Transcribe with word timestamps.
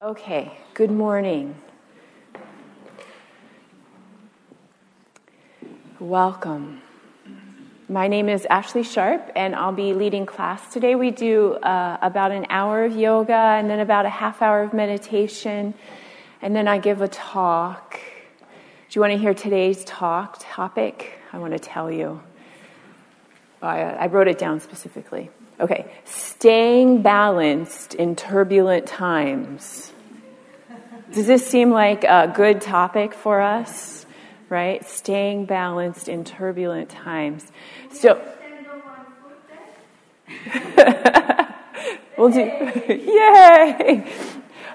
Okay, 0.00 0.56
good 0.74 0.92
morning. 0.92 1.56
Welcome. 5.98 6.82
My 7.88 8.06
name 8.06 8.28
is 8.28 8.46
Ashley 8.48 8.84
Sharp, 8.84 9.32
and 9.34 9.56
I'll 9.56 9.72
be 9.72 9.94
leading 9.94 10.24
class 10.24 10.72
today. 10.72 10.94
We 10.94 11.10
do 11.10 11.54
uh, 11.54 11.98
about 12.00 12.30
an 12.30 12.46
hour 12.48 12.84
of 12.84 12.94
yoga 12.94 13.32
and 13.32 13.68
then 13.68 13.80
about 13.80 14.06
a 14.06 14.08
half 14.08 14.40
hour 14.40 14.62
of 14.62 14.72
meditation, 14.72 15.74
and 16.42 16.54
then 16.54 16.68
I 16.68 16.78
give 16.78 17.02
a 17.02 17.08
talk. 17.08 17.94
Do 17.94 18.92
you 18.92 19.00
want 19.00 19.14
to 19.14 19.18
hear 19.18 19.34
today's 19.34 19.84
talk 19.84 20.36
topic? 20.38 21.18
I 21.32 21.38
want 21.38 21.54
to 21.54 21.58
tell 21.58 21.90
you. 21.90 22.22
I, 23.60 23.80
I 23.80 24.06
wrote 24.06 24.28
it 24.28 24.38
down 24.38 24.60
specifically. 24.60 25.28
Okay, 25.60 25.90
staying 26.04 27.02
balanced 27.02 27.94
in 27.94 28.14
turbulent 28.14 28.86
times. 28.86 29.92
Does 31.12 31.26
this 31.26 31.44
seem 31.46 31.70
like 31.70 32.04
a 32.04 32.32
good 32.34 32.60
topic 32.60 33.12
for 33.12 33.40
us? 33.40 34.06
Right? 34.48 34.86
Staying 34.88 35.46
balanced 35.46 36.08
in 36.08 36.24
turbulent 36.24 36.90
times. 36.90 37.50
So, 37.92 38.22
we'll 42.16 42.30
do, 42.30 42.38
yay! 42.88 44.04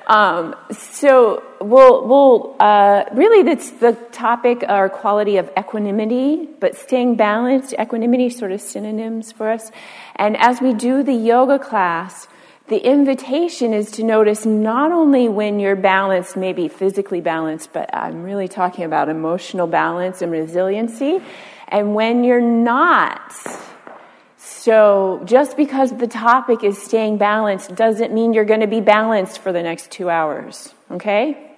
Um, 0.08 0.56
so 0.72 1.44
we'll, 1.62 2.08
we'll 2.08 2.56
uh, 2.60 3.06
really 3.14 3.44
that's 3.44 3.70
the 3.72 3.94
topic 4.12 4.64
or 4.68 4.90
quality 4.90 5.38
of 5.38 5.50
equanimity, 5.58 6.48
but 6.60 6.76
staying 6.76 7.16
balanced, 7.16 7.74
equanimity, 7.80 8.30
sort 8.30 8.52
of 8.52 8.62
synonyms 8.62 9.32
for 9.32 9.50
us. 9.50 9.72
And 10.16 10.36
as 10.38 10.62
we 10.62 10.74
do 10.74 11.04
the 11.04 11.14
yoga 11.14 11.58
class, 11.58 12.28
the 12.68 12.78
invitation 12.78 13.74
is 13.74 13.92
to 13.92 14.04
notice 14.04 14.46
not 14.46 14.92
only 14.92 15.28
when 15.28 15.60
you're 15.60 15.76
balanced, 15.76 16.38
maybe 16.38 16.68
physically 16.68 17.22
balanced, 17.22 17.74
but 17.74 17.94
I'm 17.94 18.24
really 18.24 18.48
talking 18.48 18.86
about 18.86 19.10
emotional 19.10 19.68
balance 19.68 20.22
and 20.22 20.32
resiliency, 20.32 21.22
and 21.68 21.94
when 21.96 22.24
you're 22.24 22.42
not. 22.42 23.34
So 24.64 25.22
just 25.26 25.58
because 25.58 25.92
the 25.92 26.08
topic 26.08 26.64
is 26.64 26.82
staying 26.82 27.18
balanced 27.18 27.76
doesn't 27.76 28.14
mean 28.14 28.32
you're 28.32 28.46
going 28.46 28.62
to 28.62 28.68
be 28.68 28.80
balanced 28.80 29.40
for 29.40 29.52
the 29.52 29.62
next 29.62 29.92
two 29.92 30.10
hours, 30.10 30.74
okay? 30.90 31.52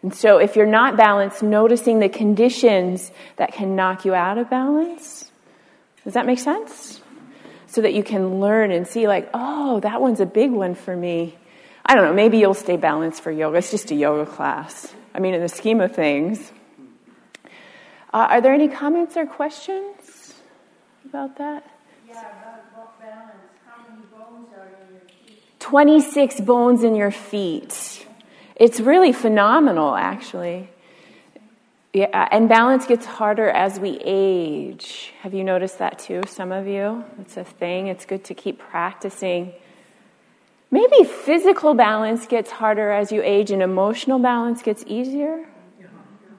And 0.00 0.14
so 0.14 0.38
if 0.38 0.56
you're 0.56 0.64
not 0.64 0.96
balanced, 0.96 1.42
noticing 1.42 1.98
the 1.98 2.08
conditions 2.08 3.12
that 3.36 3.52
can 3.52 3.76
knock 3.76 4.06
you 4.06 4.14
out 4.14 4.38
of 4.38 4.48
balance. 4.48 5.30
Does 6.04 6.14
that 6.14 6.24
make 6.24 6.38
sense? 6.38 7.02
So 7.66 7.82
that 7.82 7.92
you 7.92 8.02
can 8.02 8.40
learn 8.40 8.70
and 8.70 8.88
see, 8.88 9.06
like, 9.06 9.28
oh, 9.34 9.80
that 9.80 10.00
one's 10.00 10.20
a 10.20 10.24
big 10.24 10.52
one 10.52 10.74
for 10.74 10.96
me. 10.96 11.36
I 11.84 11.94
don't 11.94 12.04
know, 12.04 12.14
maybe 12.14 12.38
you'll 12.38 12.54
stay 12.54 12.78
balanced 12.78 13.20
for 13.20 13.30
yoga. 13.30 13.58
It's 13.58 13.70
just 13.70 13.90
a 13.90 13.94
yoga 13.94 14.24
class. 14.24 14.90
I 15.14 15.20
mean, 15.20 15.34
in 15.34 15.42
the 15.42 15.50
scheme 15.50 15.82
of 15.82 15.94
things. 15.94 16.50
Uh, 18.10 18.28
are 18.30 18.40
there 18.40 18.54
any 18.54 18.68
comments 18.68 19.18
or 19.18 19.26
questions 19.26 20.32
about 21.04 21.36
that? 21.36 21.71
26 25.62 26.40
bones 26.40 26.82
in 26.82 26.96
your 26.96 27.12
feet. 27.12 28.04
It's 28.56 28.80
really 28.80 29.12
phenomenal, 29.12 29.94
actually. 29.94 30.68
Yeah, 31.92 32.28
and 32.32 32.48
balance 32.48 32.84
gets 32.86 33.06
harder 33.06 33.48
as 33.48 33.78
we 33.78 33.98
age. 34.02 35.12
Have 35.20 35.34
you 35.34 35.44
noticed 35.44 35.78
that 35.78 36.00
too, 36.00 36.22
some 36.26 36.50
of 36.50 36.66
you? 36.66 37.04
It's 37.20 37.36
a 37.36 37.44
thing. 37.44 37.86
It's 37.86 38.04
good 38.06 38.24
to 38.24 38.34
keep 38.34 38.58
practicing. 38.58 39.52
Maybe 40.72 41.04
physical 41.04 41.74
balance 41.74 42.26
gets 42.26 42.50
harder 42.50 42.90
as 42.90 43.12
you 43.12 43.22
age 43.22 43.52
and 43.52 43.62
emotional 43.62 44.18
balance 44.18 44.62
gets 44.62 44.82
easier? 44.88 45.46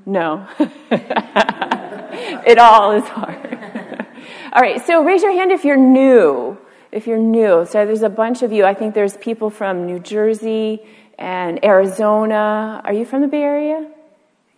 No. 0.05 0.45
it 0.91 2.57
all 2.57 2.91
is 2.91 3.05
hard. 3.05 4.05
all 4.53 4.62
right, 4.62 4.85
so 4.85 5.01
raise 5.01 5.23
your 5.23 5.31
hand 5.31 5.51
if 5.51 5.63
you're 5.63 5.78
new 5.78 6.57
if 6.94 7.08
you're 7.08 7.18
new. 7.18 7.66
So 7.66 7.86
there's 7.86 8.04
a 8.04 8.09
bunch 8.09 8.44
of 8.44 8.52
you. 8.52 8.66
I 8.66 8.74
think 8.74 8.94
there's 8.94 9.18
people 9.18 9.50
from 9.50 9.86
New 9.86 10.00
Jersey 10.00 10.81
and 11.18 11.64
Arizona. 11.66 12.81
Are 12.84 12.94
you 12.94 13.06
from 13.06 13.22
the 13.22 13.28
Bay 13.28 13.42
Area? 13.42 13.90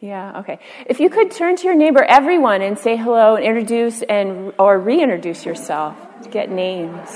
Yeah, 0.02 0.40
okay. 0.40 0.60
If 0.86 1.00
you 1.00 1.10
could 1.10 1.32
turn 1.32 1.56
to 1.56 1.64
your 1.64 1.76
neighbor, 1.76 2.04
everyone, 2.04 2.62
and 2.62 2.78
say 2.78 2.96
hello 2.98 3.36
and 3.36 3.46
introduce 3.46 4.02
and 4.04 4.54
or 4.60 4.78
reintroduce 4.78 5.46
yourself. 5.46 5.98
Get 6.30 6.52
names. 6.52 7.10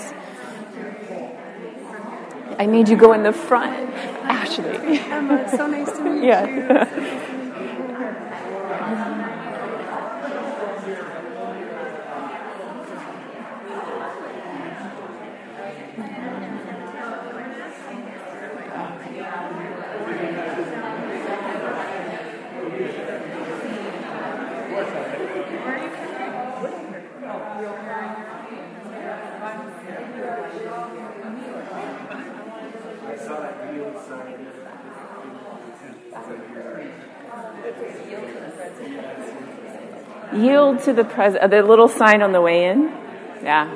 I 2.58 2.68
made 2.68 2.90
you 2.90 2.98
go 2.98 3.14
in 3.14 3.24
the 3.24 3.32
front, 3.32 3.94
Ashley. 4.24 5.00
Emma, 5.00 5.50
so 5.50 5.68
nice 5.68 5.92
to 5.98 6.04
meet 6.04 6.24
yeah. 6.24 7.30
you. 7.30 7.36
Yield 40.40 40.80
to 40.84 40.94
the 40.94 41.04
present. 41.04 41.44
Uh, 41.44 41.48
the 41.48 41.64
little 41.64 41.88
sign 41.88 42.22
on 42.22 42.32
the 42.32 42.42
way 42.42 42.66
in. 42.66 42.84
Yeah, 43.44 43.68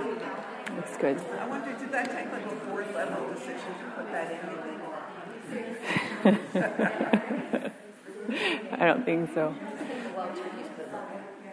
that's 0.76 0.96
good. 0.98 1.20
I 1.20 1.48
wonder, 1.48 1.74
did 1.74 1.92
that 1.92 2.06
take 2.06 2.32
like 2.32 2.46
a 2.46 2.56
board 2.68 2.86
level 2.94 3.34
decision 3.34 3.74
to 3.80 3.86
put 3.96 4.12
that 4.12 4.32
in? 4.32 4.40
I 8.80 8.86
don't 8.86 9.04
think 9.04 9.34
so. 9.34 9.54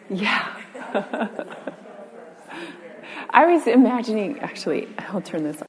Yeah. 0.08 0.56
I 3.30 3.46
was 3.46 3.66
imagining, 3.66 4.38
actually, 4.40 4.88
I'll 4.98 5.20
turn 5.20 5.44
this 5.44 5.60
on. 5.62 5.66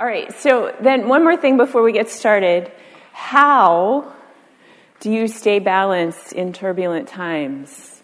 All 0.00 0.06
right, 0.06 0.32
so 0.40 0.72
then 0.80 1.08
one 1.08 1.24
more 1.24 1.36
thing 1.36 1.56
before 1.56 1.82
we 1.82 1.90
get 1.90 2.08
started. 2.08 2.70
How 3.12 4.14
do 5.00 5.10
you 5.10 5.26
stay 5.26 5.58
balanced 5.58 6.32
in 6.32 6.52
turbulent 6.52 7.08
times? 7.08 8.00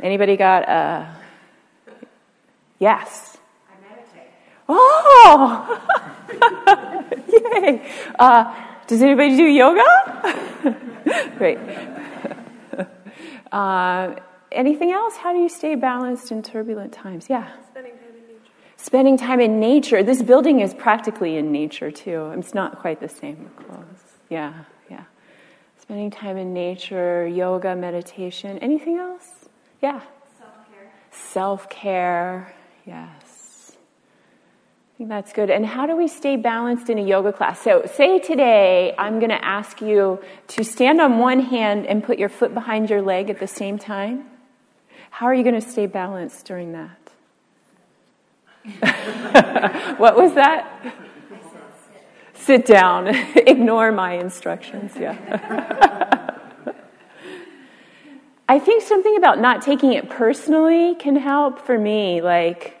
Anybody 0.00 0.36
got 0.36 0.68
a 0.68 1.14
yes? 2.80 3.38
I 3.68 3.74
meditate. 3.88 4.32
Oh! 4.68 5.78
Yay! 7.52 7.88
Uh, 8.18 8.52
does 8.88 9.02
anybody 9.02 9.36
do 9.36 9.44
yoga? 9.44 9.84
Great. 11.38 11.58
Uh, 13.52 14.16
anything 14.50 14.90
else? 14.90 15.16
How 15.16 15.32
do 15.32 15.38
you 15.38 15.48
stay 15.48 15.76
balanced 15.76 16.32
in 16.32 16.42
turbulent 16.42 16.92
times? 16.92 17.30
Yeah. 17.30 17.48
Spending 17.70 17.92
time 18.90 19.40
in 19.40 19.60
nature. 19.60 20.02
This 20.02 20.22
building 20.22 20.60
is 20.60 20.74
practically 20.74 21.36
in 21.36 21.52
nature 21.52 21.90
too. 21.90 22.32
It's 22.36 22.54
not 22.54 22.78
quite 22.78 23.00
the 23.00 23.08
same 23.08 23.50
close. 23.56 23.84
Yeah, 24.28 24.64
yeah. 24.90 25.04
Spending 25.80 26.10
time 26.10 26.36
in 26.36 26.52
nature, 26.52 27.26
yoga, 27.26 27.74
meditation. 27.74 28.58
Anything 28.58 28.98
else? 28.98 29.28
Yeah. 29.82 30.00
Self 30.38 30.70
care. 30.70 30.92
Self 31.10 31.68
care. 31.70 32.54
Yes. 32.86 33.72
I 34.94 34.98
think 34.98 35.08
that's 35.10 35.32
good. 35.32 35.50
And 35.50 35.66
how 35.66 35.86
do 35.86 35.96
we 35.96 36.06
stay 36.06 36.36
balanced 36.36 36.88
in 36.88 36.98
a 36.98 37.02
yoga 37.02 37.32
class? 37.32 37.60
So, 37.60 37.84
say 37.86 38.18
today 38.20 38.94
I'm 38.96 39.18
going 39.18 39.30
to 39.30 39.44
ask 39.44 39.80
you 39.80 40.22
to 40.48 40.64
stand 40.64 41.00
on 41.00 41.18
one 41.18 41.40
hand 41.40 41.86
and 41.86 42.04
put 42.04 42.18
your 42.18 42.28
foot 42.28 42.54
behind 42.54 42.90
your 42.90 43.02
leg 43.02 43.28
at 43.28 43.40
the 43.40 43.46
same 43.48 43.78
time. 43.78 44.26
How 45.10 45.26
are 45.26 45.34
you 45.34 45.42
going 45.42 45.60
to 45.60 45.68
stay 45.68 45.86
balanced 45.86 46.46
during 46.46 46.72
that? 46.72 47.01
what 49.98 50.16
was 50.16 50.34
that? 50.34 50.94
Sit 52.34 52.64
down. 52.66 53.08
Ignore 53.36 53.92
my 53.92 54.14
instructions. 54.14 54.92
Yeah. 54.96 55.16
I 58.48 58.58
think 58.58 58.82
something 58.82 59.16
about 59.16 59.40
not 59.40 59.62
taking 59.62 59.92
it 59.92 60.10
personally 60.10 60.94
can 60.96 61.16
help 61.16 61.60
for 61.60 61.78
me. 61.78 62.20
Like, 62.20 62.76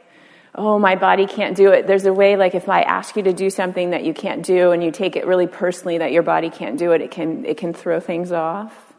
oh, 0.54 0.78
my 0.78 0.96
body 0.96 1.26
can't 1.26 1.56
do 1.56 1.70
it. 1.70 1.86
There's 1.86 2.04
a 2.04 2.12
way, 2.12 2.36
like, 2.36 2.54
if 2.54 2.68
I 2.68 2.82
ask 2.82 3.16
you 3.16 3.22
to 3.22 3.32
do 3.32 3.48
something 3.50 3.90
that 3.90 4.04
you 4.04 4.12
can't 4.12 4.44
do 4.44 4.72
and 4.72 4.84
you 4.84 4.90
take 4.90 5.16
it 5.16 5.26
really 5.26 5.46
personally 5.46 5.98
that 5.98 6.12
your 6.12 6.22
body 6.22 6.50
can't 6.50 6.78
do 6.78 6.92
it, 6.92 7.00
it 7.00 7.10
can, 7.10 7.44
it 7.44 7.56
can 7.56 7.72
throw 7.72 8.00
things 8.00 8.32
off. 8.32 8.92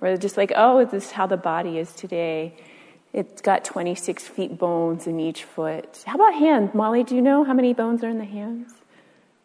Or 0.00 0.16
just 0.16 0.36
like, 0.36 0.52
oh, 0.54 0.78
is 0.78 0.90
this 0.90 1.06
is 1.06 1.10
how 1.10 1.26
the 1.26 1.36
body 1.36 1.78
is 1.78 1.92
today. 1.92 2.54
It's 3.12 3.42
got 3.42 3.64
26 3.64 4.28
feet 4.28 4.56
bones 4.56 5.06
in 5.06 5.18
each 5.18 5.44
foot. 5.44 6.02
How 6.06 6.14
about 6.14 6.34
hand? 6.34 6.74
Molly, 6.74 7.02
do 7.02 7.16
you 7.16 7.22
know 7.22 7.42
how 7.42 7.52
many 7.52 7.74
bones 7.74 8.04
are 8.04 8.08
in 8.08 8.18
the 8.18 8.24
hands? 8.24 8.72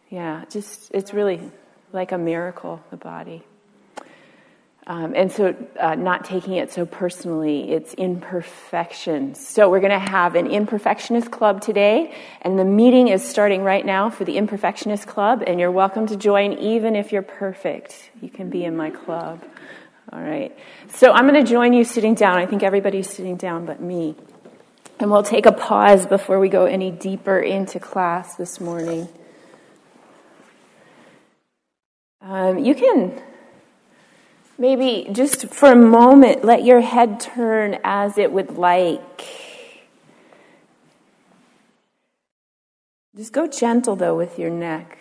Yeah, 0.10 0.46
just 0.50 0.92
it's 0.94 1.14
really 1.14 1.42
like 1.92 2.12
a 2.12 2.18
miracle, 2.18 2.84
the 2.92 2.98
body. 2.98 3.44
Um, 4.88 5.14
and 5.16 5.32
so, 5.32 5.56
uh, 5.80 5.96
not 5.96 6.26
taking 6.26 6.54
it 6.54 6.72
so 6.72 6.86
personally, 6.86 7.72
it's 7.72 7.96
imperfections. 7.96 9.46
So, 9.46 9.68
we're 9.68 9.80
going 9.80 9.90
to 9.90 9.98
have 9.98 10.36
an 10.36 10.48
imperfectionist 10.48 11.32
club 11.32 11.62
today, 11.62 12.14
and 12.44 12.60
the 12.60 12.66
meeting 12.66 13.08
is 13.08 13.28
starting 13.28 13.64
right 13.64 13.84
now 13.84 14.12
for 14.12 14.26
the 14.26 14.36
imperfectionist 14.36 15.08
club, 15.08 15.44
and 15.48 15.60
you're 15.60 15.72
welcome 15.72 16.06
to 16.06 16.16
join 16.16 16.54
even 16.60 16.96
if 16.96 17.12
you're 17.12 17.24
perfect. 17.24 18.12
You 18.22 18.30
can 18.30 18.52
be 18.52 18.64
in 18.64 18.78
my 18.78 18.92
club. 18.92 19.44
All 20.12 20.22
right. 20.22 20.56
So, 20.94 21.12
I'm 21.12 21.28
going 21.28 21.44
to 21.44 21.50
join 21.50 21.74
you 21.74 21.84
sitting 21.84 22.16
down. 22.16 22.38
I 22.38 22.46
think 22.46 22.64
everybody's 22.64 23.10
sitting 23.10 23.38
down 23.38 23.66
but 23.66 23.82
me. 23.82 24.16
And 25.00 25.12
we'll 25.12 25.24
take 25.24 25.46
a 25.46 25.52
pause 25.52 26.06
before 26.06 26.40
we 26.40 26.50
go 26.50 26.66
any 26.66 26.92
deeper 26.92 27.40
into 27.40 27.80
class 27.80 28.36
this 28.36 28.62
morning. 28.62 29.10
Um, 32.22 32.60
you 32.60 32.74
can 32.74 33.22
Maybe 34.58 35.10
just 35.12 35.48
for 35.48 35.72
a 35.72 35.76
moment, 35.76 36.46
let 36.46 36.64
your 36.64 36.80
head 36.80 37.20
turn 37.20 37.78
as 37.84 38.18
it 38.18 38.32
would 38.32 38.58
like. 38.58 39.26
Just 43.18 43.34
go 43.34 43.48
gentle, 43.48 43.98
though, 43.98 44.16
with 44.16 44.40
your 44.40 44.50
neck. 44.50 44.98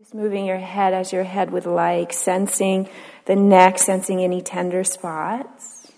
Just 0.00 0.03
moving 0.14 0.46
your 0.46 0.58
head 0.58 0.94
as 0.94 1.12
your 1.12 1.24
head 1.24 1.50
would 1.50 1.66
like, 1.66 2.12
sensing 2.12 2.88
the 3.26 3.34
neck, 3.34 3.78
sensing 3.78 4.22
any 4.22 4.40
tender 4.40 4.84
spots. 4.84 5.90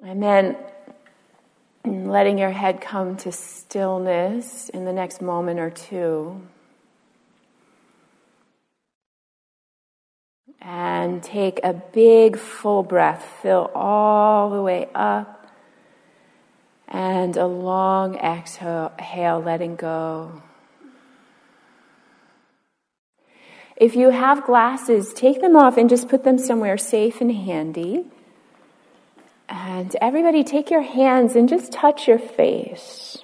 And 0.00 0.22
then 0.22 0.56
letting 1.84 2.38
your 2.38 2.50
head 2.50 2.80
come 2.80 3.16
to 3.18 3.30
stillness 3.30 4.70
in 4.70 4.86
the 4.86 4.92
next 4.92 5.20
moment 5.20 5.60
or 5.60 5.70
two. 5.70 6.40
And 10.62 11.22
take 11.22 11.60
a 11.62 11.74
big 11.74 12.38
full 12.38 12.82
breath, 12.82 13.22
fill 13.42 13.70
all 13.74 14.48
the 14.48 14.62
way 14.62 14.88
up, 14.94 15.43
and 16.88 17.36
a 17.36 17.46
long 17.46 18.16
exhale, 18.16 19.40
letting 19.44 19.76
go. 19.76 20.42
If 23.76 23.96
you 23.96 24.10
have 24.10 24.44
glasses, 24.44 25.12
take 25.12 25.40
them 25.40 25.56
off 25.56 25.76
and 25.76 25.90
just 25.90 26.08
put 26.08 26.22
them 26.22 26.38
somewhere 26.38 26.78
safe 26.78 27.20
and 27.20 27.32
handy. 27.32 28.06
And 29.48 29.94
everybody, 30.00 30.44
take 30.44 30.70
your 30.70 30.82
hands 30.82 31.34
and 31.34 31.48
just 31.48 31.72
touch 31.72 32.06
your 32.06 32.20
face. 32.20 33.18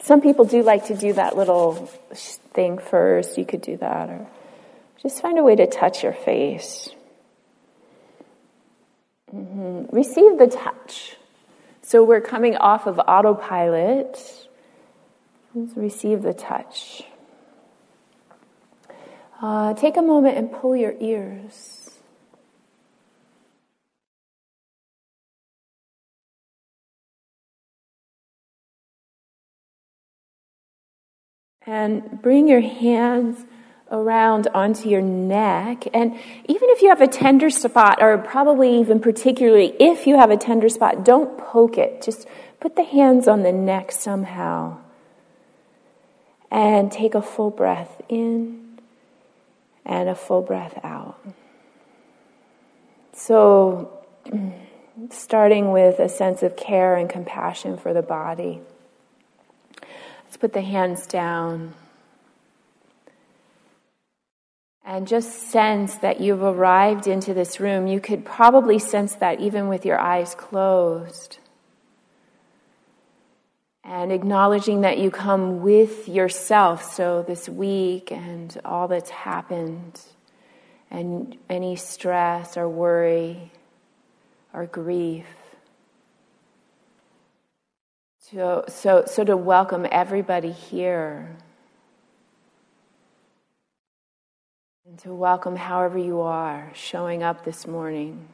Some 0.00 0.22
people 0.22 0.46
do 0.46 0.62
like 0.62 0.86
to 0.86 0.96
do 0.96 1.12
that 1.12 1.36
little 1.36 1.90
thing 2.54 2.78
first. 2.78 3.36
You 3.36 3.44
could 3.44 3.60
do 3.60 3.76
that, 3.76 4.08
or 4.08 4.26
just 5.02 5.20
find 5.20 5.38
a 5.38 5.42
way 5.42 5.54
to 5.56 5.66
touch 5.66 6.02
your 6.02 6.14
face. 6.14 6.88
Mm-hmm. 9.34 9.94
Receive 9.94 10.38
the 10.38 10.46
touch. 10.46 11.17
So 11.88 12.04
we're 12.04 12.20
coming 12.20 12.54
off 12.54 12.86
of 12.86 12.98
autopilot. 12.98 14.46
Let's 15.54 15.74
receive 15.74 16.20
the 16.20 16.34
touch. 16.34 17.02
Uh, 19.40 19.72
take 19.72 19.96
a 19.96 20.02
moment 20.02 20.36
and 20.36 20.52
pull 20.52 20.76
your 20.76 20.92
ears. 21.00 21.92
And 31.64 32.20
bring 32.20 32.48
your 32.48 32.60
hands 32.60 33.46
around 33.90 34.48
onto 34.54 34.88
your 34.88 35.02
neck. 35.02 35.86
And 35.94 36.14
even 36.46 36.68
if 36.70 36.82
you 36.82 36.88
have 36.88 37.00
a 37.00 37.06
tender 37.06 37.50
spot, 37.50 37.98
or 38.00 38.16
probably 38.18 38.78
even 38.80 39.00
particularly 39.00 39.74
if 39.80 40.06
you 40.06 40.16
have 40.16 40.30
a 40.30 40.36
tender 40.36 40.68
spot, 40.68 41.04
don't 41.04 41.38
poke 41.38 41.78
it. 41.78 42.02
Just 42.02 42.26
put 42.60 42.76
the 42.76 42.84
hands 42.84 43.28
on 43.28 43.42
the 43.42 43.52
neck 43.52 43.92
somehow. 43.92 44.78
And 46.50 46.90
take 46.90 47.14
a 47.14 47.22
full 47.22 47.50
breath 47.50 48.00
in 48.08 48.78
and 49.84 50.08
a 50.08 50.14
full 50.14 50.42
breath 50.42 50.78
out. 50.82 51.18
So, 53.12 54.04
starting 55.10 55.72
with 55.72 55.98
a 55.98 56.08
sense 56.08 56.42
of 56.42 56.56
care 56.56 56.96
and 56.96 57.08
compassion 57.08 57.76
for 57.76 57.92
the 57.92 58.02
body. 58.02 58.60
Let's 60.24 60.36
put 60.36 60.52
the 60.52 60.62
hands 60.62 61.06
down. 61.06 61.74
And 64.88 65.06
just 65.06 65.50
sense 65.50 65.96
that 65.96 66.18
you've 66.18 66.42
arrived 66.42 67.06
into 67.06 67.34
this 67.34 67.60
room. 67.60 67.86
You 67.86 68.00
could 68.00 68.24
probably 68.24 68.78
sense 68.78 69.16
that 69.16 69.38
even 69.38 69.68
with 69.68 69.84
your 69.84 70.00
eyes 70.00 70.34
closed. 70.34 71.40
And 73.84 74.10
acknowledging 74.10 74.80
that 74.80 74.96
you 74.96 75.10
come 75.10 75.60
with 75.60 76.08
yourself, 76.08 76.90
so 76.94 77.22
this 77.22 77.50
week 77.50 78.10
and 78.10 78.58
all 78.64 78.88
that's 78.88 79.10
happened, 79.10 80.00
and 80.90 81.36
any 81.50 81.76
stress 81.76 82.56
or 82.56 82.66
worry 82.66 83.52
or 84.54 84.64
grief. 84.64 85.26
So, 88.20 88.64
so, 88.68 89.04
so 89.06 89.22
to 89.22 89.36
welcome 89.36 89.86
everybody 89.92 90.50
here. 90.50 91.36
And 94.88 94.98
to 95.00 95.12
welcome 95.12 95.54
however 95.54 95.98
you 95.98 96.22
are 96.22 96.70
showing 96.74 97.22
up 97.22 97.44
this 97.44 97.66
morning. 97.66 98.26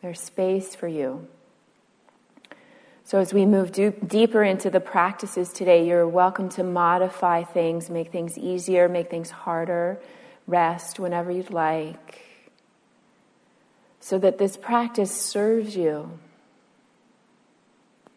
There's 0.00 0.18
space 0.18 0.74
for 0.74 0.88
you. 0.88 1.28
So, 3.04 3.18
as 3.18 3.34
we 3.34 3.44
move 3.44 3.70
do- 3.70 3.90
deeper 3.90 4.42
into 4.42 4.70
the 4.70 4.80
practices 4.80 5.52
today, 5.52 5.86
you're 5.86 6.08
welcome 6.08 6.48
to 6.50 6.64
modify 6.64 7.42
things, 7.42 7.90
make 7.90 8.10
things 8.10 8.38
easier, 8.38 8.88
make 8.88 9.10
things 9.10 9.28
harder, 9.28 10.00
rest 10.46 10.98
whenever 10.98 11.30
you'd 11.30 11.50
like, 11.50 12.22
so 14.00 14.18
that 14.18 14.38
this 14.38 14.56
practice 14.56 15.12
serves 15.12 15.76
you 15.76 16.18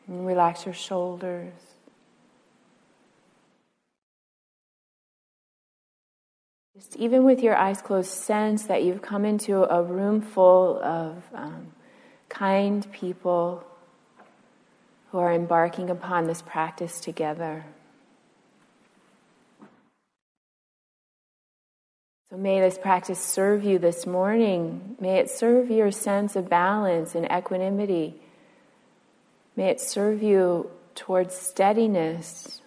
and 0.07 0.25
relax 0.25 0.63
your 0.63 0.73
shoulders. 0.73 1.72
Just 6.75 6.95
even 6.95 7.23
with 7.23 7.41
your 7.41 7.55
eyes 7.55 7.81
closed, 7.81 8.09
sense 8.09 8.63
that 8.63 8.83
you've 8.83 9.01
come 9.01 9.25
into 9.25 9.63
a 9.71 9.83
room 9.83 10.21
full 10.21 10.81
of 10.83 11.23
um, 11.33 11.67
kind 12.29 12.91
people 12.91 13.63
who 15.11 15.19
are 15.19 15.31
embarking 15.31 15.89
upon 15.89 16.25
this 16.25 16.41
practice 16.41 16.99
together. 16.99 17.65
So 22.31 22.37
may 22.37 22.59
this 22.59 22.79
practice 22.79 23.19
serve 23.19 23.63
you 23.63 23.77
this 23.77 24.07
morning. 24.07 24.95
May 24.99 25.19
it 25.19 25.29
serve 25.29 25.69
your 25.69 25.91
sense 25.91 26.35
of 26.35 26.49
balance 26.49 27.13
and 27.13 27.31
equanimity 27.31 28.19
May 29.55 29.69
it 29.69 29.79
serve 29.79 30.23
you 30.23 30.69
towards 30.95 31.35
steadiness 31.35 32.61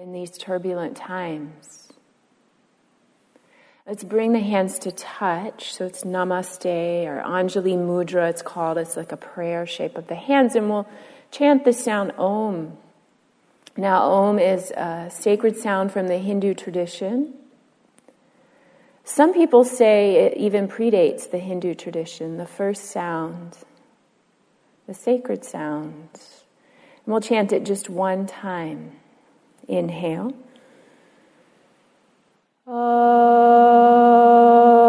in 0.00 0.12
these 0.12 0.38
turbulent 0.38 0.96
times. 0.96 1.92
Let's 3.86 4.02
bring 4.02 4.32
the 4.32 4.40
hands 4.40 4.78
to 4.78 4.92
touch. 4.92 5.74
So 5.74 5.84
it's 5.84 6.04
namaste 6.04 7.04
or 7.04 7.22
Anjali 7.22 7.76
Mudra, 7.76 8.30
it's 8.30 8.40
called. 8.40 8.78
It's 8.78 8.96
like 8.96 9.12
a 9.12 9.18
prayer 9.18 9.66
shape 9.66 9.98
of 9.98 10.06
the 10.06 10.14
hands. 10.14 10.54
And 10.54 10.70
we'll 10.70 10.88
chant 11.30 11.66
the 11.66 11.74
sound 11.74 12.12
Om. 12.16 12.78
Now, 13.76 14.00
Om 14.02 14.38
is 14.38 14.70
a 14.70 15.10
sacred 15.10 15.58
sound 15.58 15.92
from 15.92 16.08
the 16.08 16.16
Hindu 16.16 16.54
tradition. 16.54 17.34
Some 19.04 19.34
people 19.34 19.64
say 19.64 20.16
it 20.16 20.38
even 20.38 20.66
predates 20.66 21.30
the 21.30 21.38
Hindu 21.38 21.74
tradition, 21.74 22.38
the 22.38 22.46
first 22.46 22.86
sound 22.86 23.58
the 24.86 24.94
sacred 24.94 25.44
sounds. 25.44 26.44
And 27.04 27.12
we'll 27.12 27.20
chant 27.20 27.52
it 27.52 27.64
just 27.64 27.90
one 27.90 28.26
time. 28.26 28.99
Inhale. 29.70 30.34
And 32.66 34.79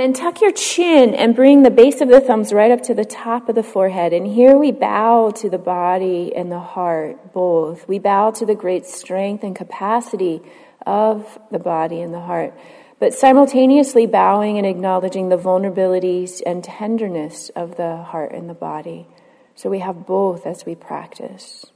then 0.00 0.12
tuck 0.12 0.40
your 0.40 0.52
chin 0.52 1.14
and 1.14 1.36
bring 1.36 1.62
the 1.62 1.70
base 1.70 2.00
of 2.00 2.08
the 2.08 2.20
thumbs 2.20 2.52
right 2.52 2.70
up 2.70 2.82
to 2.82 2.94
the 2.94 3.04
top 3.04 3.48
of 3.48 3.54
the 3.54 3.62
forehead. 3.62 4.12
And 4.12 4.26
here 4.26 4.56
we 4.56 4.72
bow 4.72 5.30
to 5.32 5.50
the 5.50 5.58
body 5.58 6.34
and 6.34 6.50
the 6.50 6.58
heart, 6.58 7.32
both. 7.32 7.86
We 7.86 7.98
bow 7.98 8.30
to 8.32 8.46
the 8.46 8.54
great 8.54 8.86
strength 8.86 9.44
and 9.44 9.54
capacity 9.54 10.40
of 10.86 11.38
the 11.50 11.58
body 11.58 12.00
and 12.00 12.14
the 12.14 12.20
heart, 12.20 12.54
but 12.98 13.12
simultaneously 13.12 14.06
bowing 14.06 14.56
and 14.56 14.66
acknowledging 14.66 15.28
the 15.28 15.36
vulnerabilities 15.36 16.40
and 16.46 16.64
tenderness 16.64 17.50
of 17.50 17.76
the 17.76 17.96
heart 17.98 18.32
and 18.32 18.48
the 18.48 18.54
body. 18.54 19.06
So 19.54 19.68
we 19.68 19.80
have 19.80 20.06
both 20.06 20.46
as 20.46 20.64
we 20.64 20.74
practice. 20.74 21.66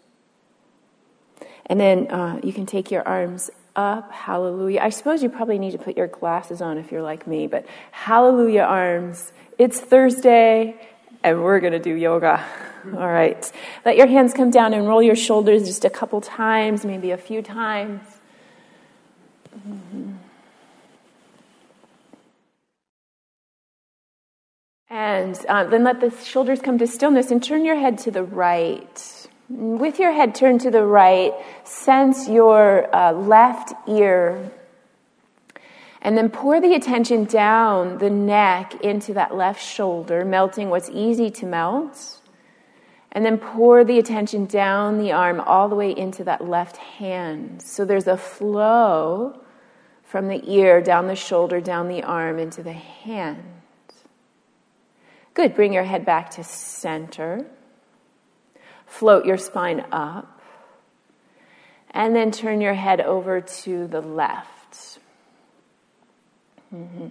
And 1.67 1.79
then 1.79 2.11
uh, 2.11 2.41
you 2.43 2.53
can 2.53 2.65
take 2.65 2.91
your 2.91 3.07
arms 3.07 3.51
up, 3.77 4.13
hallelujah. 4.13 4.81
I 4.81 4.91
suppose 4.91 5.23
you 5.23 5.29
probably 5.29 5.59
need 5.59 5.73
to 5.73 5.79
put 5.79 5.97
your 5.97 6.07
glasses 6.07 6.61
on 6.61 6.79
if 6.79 6.93
you're 6.93 7.03
like 7.03 7.27
me, 7.27 7.47
but 7.47 7.67
hallelujah 7.91 8.63
arms. 8.63 9.33
It's 9.59 9.81
Thursday, 9.81 10.77
and 11.23 11.43
we're 11.43 11.61
going 11.61 11.73
to 11.73 11.79
do 11.79 11.95
yoga. 11.95 12.45
All 12.87 13.09
right. 13.09 13.51
Let 13.85 13.97
your 13.97 14.07
hands 14.07 14.35
come 14.35 14.51
down 14.51 14.75
and 14.75 14.87
roll 14.87 15.03
your 15.03 15.17
shoulders 15.17 15.67
just 15.67 15.85
a 15.85 15.91
couple 15.91 16.21
times, 16.21 16.85
maybe 16.85 17.11
a 17.11 17.17
few 17.17 17.43
times. 17.43 18.03
Mm-hmm. 19.67 20.13
And 24.91 25.47
uh, 25.49 25.65
then 25.65 25.83
let 25.83 26.01
the 26.01 26.11
shoulders 26.11 26.61
come 26.61 26.79
to 26.79 26.87
stillness 26.87 27.31
and 27.31 27.43
turn 27.43 27.65
your 27.65 27.77
head 27.77 27.99
to 27.99 28.11
the 28.11 28.23
right. 28.23 29.24
With 29.49 29.99
your 29.99 30.13
head 30.13 30.35
turned 30.35 30.63
to 30.63 30.71
the 30.71 30.85
right, 30.85 31.33
sense 31.65 32.29
your 32.29 32.95
uh, 32.95 33.13
left 33.13 33.75
ear. 33.87 34.51
And 36.01 36.17
then 36.17 36.29
pour 36.29 36.61
the 36.61 36.75
attention 36.75 37.25
down 37.25 37.99
the 37.99 38.11
neck 38.11 38.75
into 38.83 39.15
that 39.15 39.35
left 39.35 39.63
shoulder, 39.63 40.25
melting 40.25 40.71
what's 40.71 40.91
easy 40.91 41.31
to 41.31 41.47
melt. 41.47 42.21
And 43.13 43.25
then 43.25 43.39
pour 43.39 43.85
the 43.85 43.99
attention 43.99 44.47
down 44.47 44.99
the 44.99 45.13
arm 45.13 45.41
all 45.41 45.69
the 45.69 45.77
way 45.77 45.97
into 45.97 46.25
that 46.25 46.47
left 46.47 46.77
hand. 46.77 47.63
So 47.63 47.85
there's 47.85 48.09
a 48.09 48.17
flow 48.17 49.41
from 50.03 50.29
the 50.29 50.43
ear, 50.51 50.81
down 50.81 51.07
the 51.07 51.17
shoulder, 51.17 51.61
down 51.61 51.89
the 51.89 52.03
arm, 52.03 52.39
into 52.39 52.63
the 52.63 52.73
hand. 52.73 53.43
Good. 55.33 55.55
Bring 55.55 55.73
your 55.73 55.85
head 55.85 56.05
back 56.05 56.31
to 56.33 56.45
center. 56.45 57.47
Float 58.99 59.25
your 59.25 59.39
spine 59.39 59.85
up. 59.91 60.41
And 61.91 62.15
then 62.15 62.31
turn 62.31 62.61
your 62.61 62.75
head 62.75 63.01
over 63.01 63.41
to 63.41 63.89
the 63.89 64.01
left. 64.01 65.01
Mm-hmm. 66.73 67.09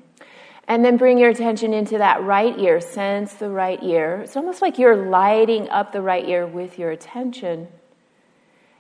And 0.65 0.85
then 0.85 0.95
bring 0.95 1.17
your 1.17 1.29
attention 1.29 1.73
into 1.73 1.97
that 1.97 2.23
right 2.23 2.57
ear. 2.57 2.79
Sense 2.79 3.33
the 3.33 3.49
right 3.49 3.83
ear. 3.83 4.21
It's 4.23 4.37
almost 4.37 4.61
like 4.61 4.79
you're 4.79 5.09
lighting 5.09 5.69
up 5.69 5.91
the 5.91 6.01
right 6.01 6.25
ear 6.25 6.47
with 6.47 6.79
your 6.79 6.91
attention. 6.91 7.67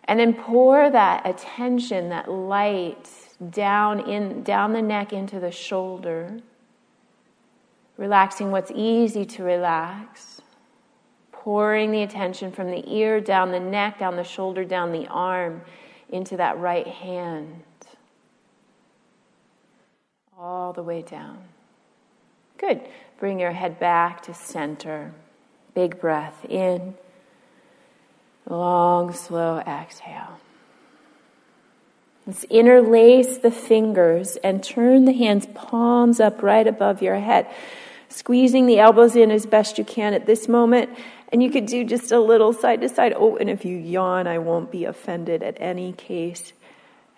And 0.05 0.17
then 0.17 0.33
pour 0.33 0.89
that 0.89 1.27
attention, 1.27 2.07
that 2.09 2.31
light, 2.31 3.09
down 3.49 4.09
in 4.09 4.43
down 4.43 4.71
the 4.71 4.81
neck 4.81 5.11
into 5.11 5.41
the 5.41 5.51
shoulder. 5.51 6.39
Relaxing 7.97 8.51
what's 8.51 8.71
easy 8.73 9.25
to 9.25 9.43
relax. 9.43 10.32
Pouring 11.43 11.91
the 11.91 12.03
attention 12.03 12.53
from 12.53 12.71
the 12.71 12.89
ear 12.89 13.19
down 13.19 13.51
the 13.51 13.59
neck, 13.59 13.99
down 13.99 14.15
the 14.15 14.23
shoulder, 14.23 14.63
down 14.63 14.93
the 14.93 15.05
arm 15.07 15.61
into 16.07 16.37
that 16.37 16.57
right 16.57 16.87
hand. 16.87 17.63
All 20.39 20.71
the 20.71 20.83
way 20.83 21.01
down. 21.01 21.39
Good. 22.57 22.79
Bring 23.19 23.41
your 23.41 23.51
head 23.51 23.77
back 23.77 24.21
to 24.21 24.33
center. 24.33 25.11
Big 25.73 25.99
breath 25.99 26.45
in. 26.45 26.95
Long, 28.49 29.11
slow 29.11 29.57
exhale. 29.59 30.39
Let's 32.25 32.45
interlace 32.45 33.39
the 33.39 33.51
fingers 33.51 34.37
and 34.37 34.63
turn 34.63 35.03
the 35.03 35.11
hands 35.11 35.45
palms 35.53 36.21
up 36.21 36.41
right 36.41 36.65
above 36.65 37.01
your 37.01 37.19
head, 37.19 37.47
squeezing 38.07 38.65
the 38.65 38.79
elbows 38.79 39.17
in 39.17 39.29
as 39.29 39.45
best 39.45 39.77
you 39.77 39.83
can 39.83 40.13
at 40.13 40.25
this 40.25 40.47
moment. 40.47 40.89
And 41.33 41.41
you 41.41 41.49
could 41.49 41.65
do 41.65 41.83
just 41.83 42.11
a 42.11 42.19
little 42.19 42.53
side 42.53 42.81
to 42.81 42.89
side. 42.89 43.13
Oh, 43.17 43.37
and 43.37 43.49
if 43.49 43.65
you 43.65 43.75
yawn, 43.75 44.27
I 44.27 44.37
won't 44.37 44.71
be 44.71 44.85
offended 44.85 45.41
at 45.41 45.57
any 45.59 45.91
case, 45.91 46.53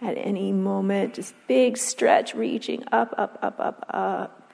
at 0.02 0.18
any 0.18 0.54
moment. 0.54 1.16
Just 1.16 1.36
big 1.48 1.76
stretch, 1.76 2.34
reaching 2.34 2.86
up, 2.94 3.14
up, 3.18 3.38
up, 3.42 3.60
up, 3.60 3.86
up. 3.90 4.54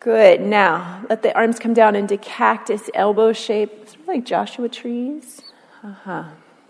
Good. 0.00 0.40
Now, 0.40 1.06
let 1.08 1.22
the 1.22 1.32
arms 1.36 1.60
come 1.60 1.74
down 1.74 1.94
into 1.94 2.16
cactus 2.16 2.90
elbow 2.92 3.32
shape, 3.32 3.70
sort 3.88 4.00
of 4.00 4.08
like 4.08 4.24
Joshua 4.24 4.68
trees. 4.68 5.40
Uh-huh. 5.84 6.24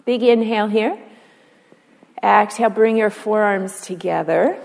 Big 0.04 0.22
inhale 0.22 0.66
here. 0.66 0.98
Exhale, 2.22 2.68
bring 2.68 2.98
your 2.98 3.08
forearms 3.08 3.80
together. 3.80 4.60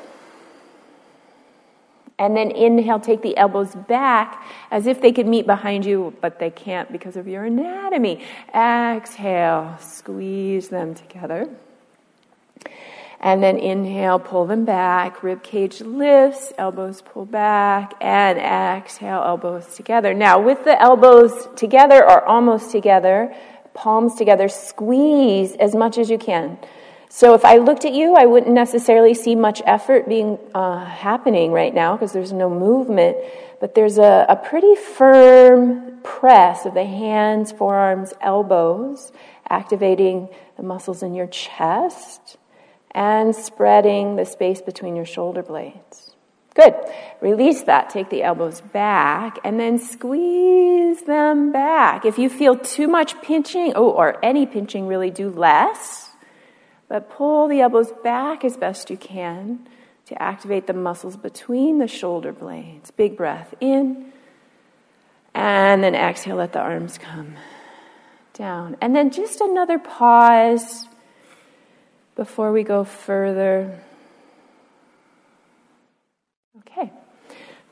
And 2.17 2.35
then 2.35 2.51
inhale, 2.51 2.99
take 2.99 3.21
the 3.21 3.35
elbows 3.35 3.75
back 3.75 4.41
as 4.71 4.87
if 4.87 5.01
they 5.01 5.11
could 5.11 5.27
meet 5.27 5.45
behind 5.45 5.85
you, 5.85 6.13
but 6.21 6.39
they 6.39 6.49
can't 6.49 6.89
because 6.91 7.17
of 7.17 7.27
your 7.27 7.43
anatomy. 7.43 8.23
Exhale, 8.53 9.77
squeeze 9.81 10.69
them 10.69 10.95
together. 10.95 11.49
And 13.19 13.43
then 13.43 13.57
inhale, 13.57 14.19
pull 14.19 14.45
them 14.45 14.63
back. 14.63 15.23
Rib 15.23 15.43
cage 15.43 15.81
lifts, 15.81 16.53
elbows 16.57 17.01
pull 17.01 17.25
back, 17.25 17.93
and 17.99 18.37
exhale, 18.37 19.21
elbows 19.25 19.75
together. 19.75 20.13
Now, 20.13 20.39
with 20.39 20.63
the 20.63 20.81
elbows 20.81 21.49
together 21.55 22.03
or 22.03 22.23
almost 22.23 22.71
together, 22.71 23.35
palms 23.73 24.15
together, 24.15 24.47
squeeze 24.47 25.55
as 25.55 25.75
much 25.75 25.97
as 25.97 26.09
you 26.09 26.17
can. 26.17 26.57
So 27.15 27.33
if 27.33 27.45
I 27.45 27.59
looked 27.59 27.85
at 27.85 27.93
you, 27.93 28.13
I 28.13 28.25
wouldn't 28.25 28.53
necessarily 28.53 29.13
see 29.13 29.35
much 29.35 29.61
effort 29.65 30.05
being 30.05 30.37
uh, 30.53 30.83
happening 30.83 31.53
right 31.53 31.73
now 31.73 31.95
because 31.95 32.11
there's 32.11 32.33
no 32.33 32.49
movement, 32.49 33.15
but 33.61 33.73
there's 33.73 33.97
a, 33.97 34.25
a 34.27 34.35
pretty 34.35 34.75
firm 34.75 36.01
press 36.03 36.65
of 36.65 36.73
the 36.73 36.83
hands, 36.83 37.53
forearms, 37.53 38.13
elbows, 38.19 39.13
activating 39.49 40.27
the 40.57 40.63
muscles 40.63 41.01
in 41.03 41.13
your 41.13 41.27
chest 41.27 42.35
and 42.91 43.33
spreading 43.33 44.17
the 44.17 44.25
space 44.25 44.61
between 44.61 44.97
your 44.97 45.05
shoulder 45.05 45.41
blades. 45.41 46.11
Good. 46.53 46.75
Release 47.21 47.63
that. 47.63 47.91
Take 47.91 48.09
the 48.09 48.23
elbows 48.23 48.59
back 48.59 49.39
and 49.45 49.57
then 49.57 49.79
squeeze 49.79 51.01
them 51.03 51.53
back. 51.53 52.03
If 52.03 52.19
you 52.19 52.27
feel 52.27 52.57
too 52.57 52.89
much 52.89 53.21
pinching, 53.21 53.71
oh, 53.73 53.91
or 53.91 54.19
any 54.21 54.45
pinching, 54.45 54.87
really 54.87 55.11
do 55.11 55.29
less 55.29 56.04
but 56.95 57.09
pull 57.09 57.49
the 57.49 57.59
elbows 57.59 57.91
back 58.05 58.45
as 58.45 58.55
best 58.55 58.89
you 58.89 58.95
can 58.95 59.67
to 60.05 60.21
activate 60.23 60.65
the 60.65 60.71
muscles 60.71 61.17
between 61.17 61.77
the 61.77 61.89
shoulder 61.89 62.31
blades. 62.31 62.89
Big 62.89 63.17
breath 63.17 63.53
in. 63.59 64.13
And 65.33 65.83
then 65.83 65.93
exhale, 65.93 66.37
let 66.37 66.53
the 66.53 66.61
arms 66.61 66.97
come 66.97 67.35
down. 68.33 68.77
And 68.79 68.95
then 68.95 69.11
just 69.11 69.41
another 69.41 69.77
pause 69.77 70.87
before 72.15 72.53
we 72.53 72.63
go 72.63 72.85
further. 72.85 73.77
Okay, 76.61 76.93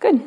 good. 0.02 0.22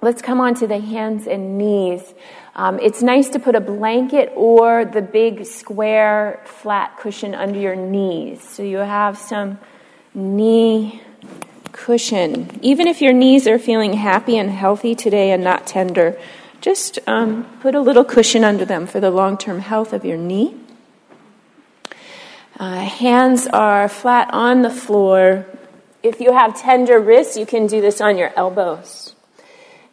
Let's 0.00 0.22
come 0.22 0.40
on 0.40 0.54
to 0.54 0.68
the 0.68 0.78
hands 0.78 1.26
and 1.26 1.58
knees. 1.58 2.14
Um, 2.54 2.78
it's 2.80 3.02
nice 3.02 3.30
to 3.30 3.38
put 3.38 3.54
a 3.54 3.60
blanket 3.60 4.30
or 4.36 4.84
the 4.84 5.00
big 5.00 5.46
square 5.46 6.42
flat 6.44 6.98
cushion 6.98 7.34
under 7.34 7.58
your 7.58 7.76
knees. 7.76 8.46
So 8.46 8.62
you 8.62 8.78
have 8.78 9.16
some 9.16 9.58
knee 10.14 11.00
cushion. 11.72 12.58
Even 12.62 12.86
if 12.86 13.00
your 13.00 13.14
knees 13.14 13.46
are 13.46 13.58
feeling 13.58 13.94
happy 13.94 14.36
and 14.36 14.50
healthy 14.50 14.94
today 14.94 15.30
and 15.30 15.42
not 15.42 15.66
tender, 15.66 16.18
just 16.60 16.98
um, 17.06 17.44
put 17.60 17.74
a 17.74 17.80
little 17.80 18.04
cushion 18.04 18.44
under 18.44 18.66
them 18.66 18.86
for 18.86 19.00
the 19.00 19.10
long 19.10 19.38
term 19.38 19.60
health 19.60 19.94
of 19.94 20.04
your 20.04 20.18
knee. 20.18 20.54
Uh, 22.60 22.80
hands 22.80 23.46
are 23.46 23.88
flat 23.88 24.28
on 24.32 24.62
the 24.62 24.70
floor. 24.70 25.46
If 26.02 26.20
you 26.20 26.32
have 26.32 26.60
tender 26.60 27.00
wrists, 27.00 27.36
you 27.36 27.46
can 27.46 27.66
do 27.66 27.80
this 27.80 28.00
on 28.00 28.18
your 28.18 28.32
elbows. 28.36 29.11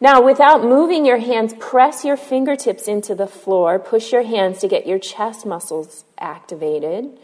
Now, 0.02 0.22
without 0.22 0.64
moving 0.64 1.04
your 1.04 1.18
hands, 1.18 1.54
press 1.58 2.06
your 2.06 2.16
fingertips 2.16 2.88
into 2.88 3.14
the 3.14 3.26
floor. 3.26 3.78
Push 3.78 4.12
your 4.12 4.22
hands 4.22 4.60
to 4.60 4.68
get 4.68 4.86
your 4.86 4.98
chest 4.98 5.44
muscles 5.44 6.04
activated. 6.18 7.18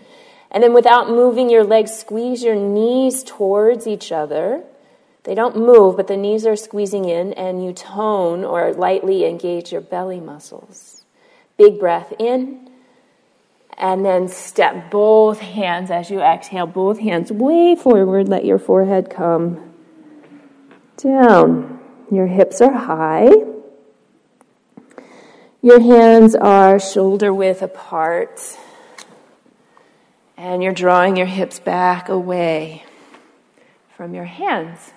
And 0.50 0.62
then, 0.62 0.74
without 0.74 1.08
moving 1.08 1.48
your 1.48 1.64
legs, 1.64 1.96
squeeze 1.96 2.42
your 2.42 2.54
knees 2.54 3.24
towards 3.24 3.86
each 3.86 4.12
other. 4.12 4.62
They 5.24 5.34
don't 5.34 5.56
move, 5.56 5.96
but 5.96 6.06
the 6.06 6.18
knees 6.18 6.46
are 6.46 6.54
squeezing 6.54 7.06
in, 7.06 7.32
and 7.32 7.64
you 7.64 7.72
tone 7.72 8.44
or 8.44 8.72
lightly 8.74 9.24
engage 9.24 9.72
your 9.72 9.80
belly 9.80 10.20
muscles. 10.20 11.04
Big 11.56 11.80
breath 11.80 12.12
in, 12.18 12.70
and 13.78 14.04
then 14.04 14.28
step 14.28 14.90
both 14.90 15.40
hands 15.40 15.90
as 15.90 16.10
you 16.10 16.20
exhale, 16.20 16.66
both 16.66 16.98
hands 16.98 17.32
way 17.32 17.74
forward. 17.74 18.28
Let 18.28 18.44
your 18.44 18.58
forehead 18.58 19.08
come 19.10 19.72
down. 20.98 21.75
Your 22.10 22.26
hips 22.26 22.60
are 22.60 22.72
high. 22.72 23.30
Your 25.60 25.80
hands 25.80 26.36
are 26.36 26.78
shoulder 26.78 27.34
width 27.34 27.62
apart. 27.62 28.40
And 30.36 30.62
you're 30.62 30.72
drawing 30.72 31.16
your 31.16 31.26
hips 31.26 31.58
back 31.58 32.08
away 32.08 32.84
from 33.96 34.14
your 34.14 34.24
hands. 34.24 34.92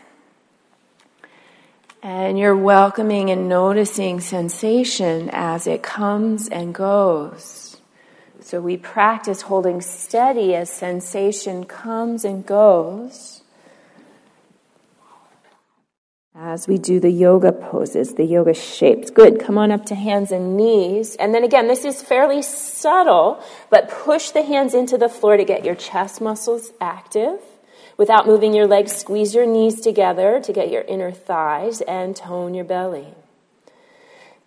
And 2.03 2.37
you're 2.37 2.55
welcoming 2.55 3.29
and 3.31 3.49
noticing 3.49 4.19
sensation 4.19 5.29
as 5.31 5.65
it 5.65 5.81
comes 5.81 6.47
and 6.47 6.75
goes. 6.75 7.77
So 8.39 8.61
we 8.61 8.77
practice 8.77 9.43
holding 9.43 9.81
steady 9.81 10.55
as 10.55 10.69
sensation 10.69 11.65
comes 11.65 12.23
and 12.23 12.45
goes. 12.45 13.38
As 16.41 16.69
we 16.69 16.77
do 16.77 17.01
the 17.01 17.11
yoga 17.11 17.51
poses, 17.51 18.13
the 18.13 18.23
yoga 18.23 18.53
shapes. 18.53 19.09
Good. 19.09 19.41
Come 19.41 19.57
on 19.57 19.71
up 19.71 19.85
to 19.87 19.95
hands 19.95 20.31
and 20.31 20.55
knees. 20.55 21.17
And 21.17 21.35
then 21.35 21.43
again, 21.43 21.67
this 21.67 21.83
is 21.83 22.01
fairly 22.01 22.41
subtle, 22.41 23.43
but 23.69 23.89
push 23.89 24.29
the 24.29 24.43
hands 24.43 24.73
into 24.73 24.97
the 24.97 25.09
floor 25.09 25.35
to 25.35 25.43
get 25.43 25.65
your 25.65 25.75
chest 25.75 26.21
muscles 26.21 26.71
active. 26.79 27.41
Without 27.97 28.25
moving 28.25 28.53
your 28.53 28.67
legs, 28.67 28.93
squeeze 28.95 29.35
your 29.35 29.45
knees 29.45 29.81
together 29.81 30.39
to 30.39 30.53
get 30.53 30.71
your 30.71 30.83
inner 30.83 31.11
thighs 31.11 31.81
and 31.81 32.15
tone 32.15 32.53
your 32.53 32.63
belly. 32.63 33.07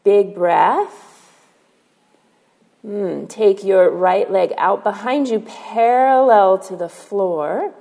Big 0.02 0.34
breath. 0.34 1.10
Mm, 2.86 3.28
take 3.28 3.62
your 3.62 3.90
right 3.90 4.30
leg 4.30 4.54
out 4.56 4.82
behind 4.82 5.28
you, 5.28 5.40
parallel 5.40 6.58
to 6.58 6.74
the 6.74 6.88
floor. 6.88 7.74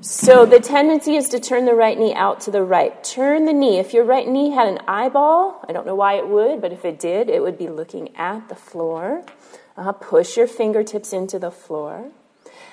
So 0.00 0.44
the 0.44 0.58
tendency 0.58 1.14
is 1.14 1.28
to 1.28 1.38
turn 1.38 1.64
the 1.64 1.74
right 1.74 1.96
knee 1.98 2.12
out 2.12 2.40
to 2.42 2.50
the 2.50 2.62
right. 2.62 3.02
Turn 3.04 3.44
the 3.44 3.52
knee. 3.52 3.78
If 3.78 3.94
your 3.94 4.04
right 4.04 4.26
knee 4.26 4.50
had 4.50 4.66
an 4.66 4.80
eyeball, 4.88 5.64
I 5.68 5.72
don't 5.72 5.86
know 5.86 5.94
why 5.94 6.14
it 6.14 6.28
would, 6.28 6.60
but 6.60 6.72
if 6.72 6.84
it 6.84 6.98
did, 6.98 7.30
it 7.30 7.40
would 7.40 7.56
be 7.56 7.68
looking 7.68 8.14
at 8.16 8.48
the 8.48 8.56
floor. 8.56 9.24
Uh, 9.76 9.92
push 9.92 10.36
your 10.36 10.48
fingertips 10.48 11.12
into 11.12 11.38
the 11.38 11.50
floor. 11.50 12.10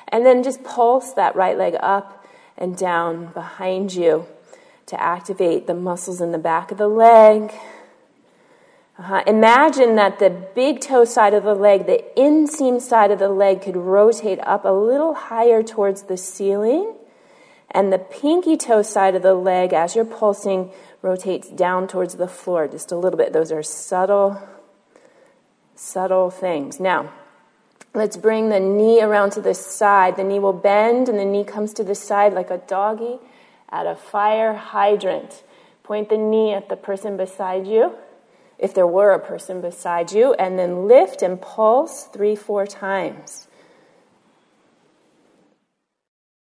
And 0.08 0.26
then 0.26 0.42
just 0.42 0.64
pulse 0.64 1.14
that 1.14 1.36
right 1.36 1.58
leg 1.58 1.76
up 1.80 2.26
and 2.58 2.76
down 2.76 3.28
behind 3.28 3.94
you 3.94 4.26
to 4.88 5.02
activate 5.02 5.68
the 5.68 5.76
muscles 5.76 6.20
in 6.20 6.32
the 6.32 6.40
back 6.40 6.72
of 6.72 6.80
the 6.80 6.88
leg. 6.88 7.54
Uh-huh. 8.98 9.24
Imagine 9.28 9.96
that 9.96 10.20
the 10.20 10.30
big 10.30 10.82
toe 10.82 11.06
side 11.06 11.34
of 11.34 11.44
the 11.44 11.54
leg, 11.54 11.86
the 11.86 12.04
inseam 12.18 12.82
side 12.82 13.12
of 13.12 13.20
the 13.20 13.30
leg, 13.30 13.62
could 13.62 13.78
rotate 13.78 14.40
up 14.42 14.66
a 14.66 14.70
little 14.70 15.14
higher 15.14 15.64
towards 15.64 16.04
the 16.04 16.18
ceiling, 16.18 16.96
and 17.72 17.92
the 17.94 18.00
pinky 18.00 18.58
toe 18.58 18.82
side 18.82 19.16
of 19.16 19.22
the 19.22 19.34
leg, 19.34 19.74
as 19.74 19.96
you're 19.96 20.06
pulsing, 20.06 20.72
rotates 21.02 21.50
down 21.50 21.88
towards 21.88 22.16
the 22.16 22.28
floor 22.28 22.68
just 22.68 22.92
a 22.92 22.98
little 22.98 23.18
bit. 23.18 23.34
Those 23.34 23.52
are 23.52 23.64
subtle, 23.64 24.42
subtle 25.76 26.30
things. 26.30 26.80
Now, 26.80 27.12
Let's 27.94 28.18
bring 28.18 28.50
the 28.50 28.60
knee 28.60 29.02
around 29.02 29.32
to 29.32 29.42
the 29.42 29.56
side. 29.56 30.16
The 30.16 30.24
knee 30.24 30.40
will 30.40 30.54
bend 30.54 31.10
and 31.10 31.18
the 31.18 31.26
knee 31.26 31.44
comes 31.44 31.74
to 31.74 31.84
the 31.84 31.96
side 31.96 32.34
like 32.34 32.52
a 32.52 32.60
doggy 32.60 33.18
at 33.70 33.88
a 33.88 33.96
fire 33.96 34.54
hydrant. 34.54 35.44
Point 35.84 36.10
the 36.10 36.18
knee 36.18 36.54
at 36.54 36.70
the 36.70 36.76
person 36.76 37.18
beside 37.18 37.66
you, 37.66 37.96
if 38.60 38.76
there 38.76 38.86
were 38.86 39.12
a 39.12 39.20
person 39.20 39.60
beside 39.60 40.12
you, 40.12 40.34
and 40.36 40.60
then 40.60 40.88
lift 40.88 41.24
and 41.24 41.42
pulse 41.42 42.04
three, 42.14 42.36
four 42.36 42.68
times. 42.68 43.48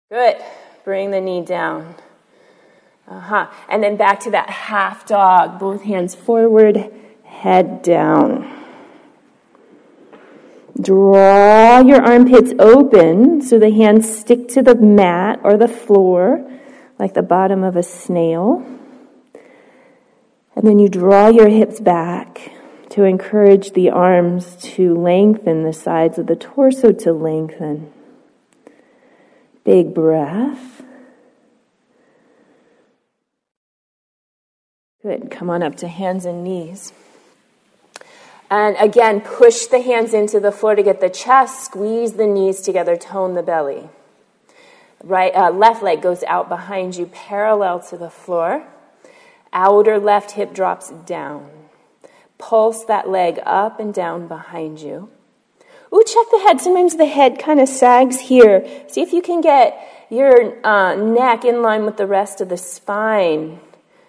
Good. 0.10 0.38
Bring 0.84 1.12
the 1.12 1.22
knee 1.22 1.42
down. 1.42 1.96
Uh 3.08 3.20
huh. 3.20 3.48
And 3.70 3.84
then 3.84 3.96
back 3.96 4.20
to 4.22 4.32
that 4.32 4.50
half 4.50 5.06
dog. 5.06 5.60
Both 5.60 5.84
hands 5.84 6.16
forward, 6.16 6.92
head 7.24 7.82
down. 7.82 8.50
Draw 10.82 11.82
your 11.82 12.02
armpits 12.02 12.54
open 12.60 13.42
so 13.42 13.60
the 13.60 13.72
hands 13.72 14.18
stick 14.18 14.48
to 14.50 14.62
the 14.62 14.76
mat 14.76 15.40
or 15.44 15.56
the 15.56 15.68
floor 15.68 16.50
like 16.98 17.14
the 17.14 17.22
bottom 17.22 17.64
of 17.64 17.76
a 17.76 17.84
snail. 17.84 18.66
And 20.56 20.68
then 20.68 20.80
you 20.80 20.90
draw 20.90 21.30
your 21.30 21.48
hips 21.48 21.80
back 21.80 22.52
to 22.90 23.04
encourage 23.04 23.72
the 23.72 23.90
arms 23.90 24.58
to 24.58 24.96
lengthen, 24.96 25.64
the 25.64 25.74
sides 25.74 26.18
of 26.18 26.28
the 26.28 26.36
torso 26.36 26.92
to 26.92 27.14
lengthen. 27.14 27.93
Big 29.64 29.94
breath. 29.94 30.84
Good. 35.02 35.32
Come 35.32 35.50
on 35.50 35.64
up 35.64 35.76
to 35.78 35.88
hands 35.88 36.26
and 36.26 36.44
knees. 36.44 36.94
And 38.50 38.76
again, 38.80 39.22
push 39.22 39.66
the 39.66 39.82
hands 39.82 40.14
into 40.14 40.40
the 40.40 40.52
floor 40.52 40.76
to 40.76 40.84
get 40.84 41.02
the 41.02 41.10
chest, 41.10 41.66
squeeze 41.66 42.14
the 42.14 42.28
knees 42.28 42.62
together, 42.62 42.96
tone 42.96 43.34
the 43.34 43.44
belly. 43.44 43.90
Right, 45.04 45.36
uh, 45.36 45.52
left 45.52 45.84
leg 45.84 46.02
goes 46.02 46.24
out 46.24 46.48
behind 46.48 46.96
you, 46.96 47.08
parallel 47.08 47.80
to 47.90 47.98
the 47.98 48.10
floor. 48.10 48.64
Outer 49.52 50.00
left 50.00 50.32
hip 50.32 50.54
drops 50.54 50.92
down. 51.06 51.50
Pulse 52.38 52.86
that 52.86 53.10
leg 53.10 53.40
up 53.46 53.80
and 53.80 53.94
down 53.94 54.28
behind 54.28 54.80
you. 54.80 55.10
Ooh, 55.94 56.04
check 56.06 56.26
the 56.32 56.40
head. 56.40 56.60
Sometimes 56.60 56.96
the 56.96 57.06
head 57.06 57.38
kind 57.38 57.60
of 57.60 57.70
sags 57.70 58.20
here. 58.20 58.66
See 58.88 59.02
if 59.02 59.14
you 59.14 59.22
can 59.22 59.42
get 59.42 59.78
your 60.10 60.66
uh, 60.66 60.96
neck 60.96 61.46
in 61.46 61.62
line 61.62 61.86
with 61.86 61.98
the 61.98 62.08
rest 62.08 62.42
of 62.42 62.50
the 62.50 62.58
spine 62.58 63.60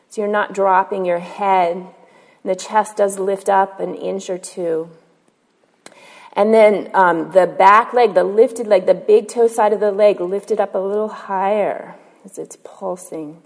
so 0.09 0.20
you're 0.20 0.31
not 0.31 0.55
dropping 0.55 1.05
your 1.05 1.18
head 1.18 1.77
And 1.77 1.88
the 2.44 2.55
chest 2.55 2.97
does 2.97 3.18
lift 3.18 3.49
up 3.49 3.81
an 3.81 3.94
inch 3.94 4.31
or 4.31 4.38
two. 4.38 4.90
And 6.35 6.55
then 6.55 6.90
um, 6.94 7.33
the 7.33 7.47
back 7.47 7.92
leg, 7.92 8.14
the 8.14 8.25
lifted 8.25 8.66
leg, 8.66 8.87
the 8.87 8.94
big 8.94 9.29
toe 9.29 9.49
side 9.49 9.73
of 9.73 9.81
the 9.81 9.92
leg 9.92 10.20
lifted 10.20 10.61
up 10.61 10.75
a 10.75 10.79
little 10.79 11.09
higher 11.09 11.97
as 12.25 12.38
it's 12.38 12.57
pulsing. 12.64 13.42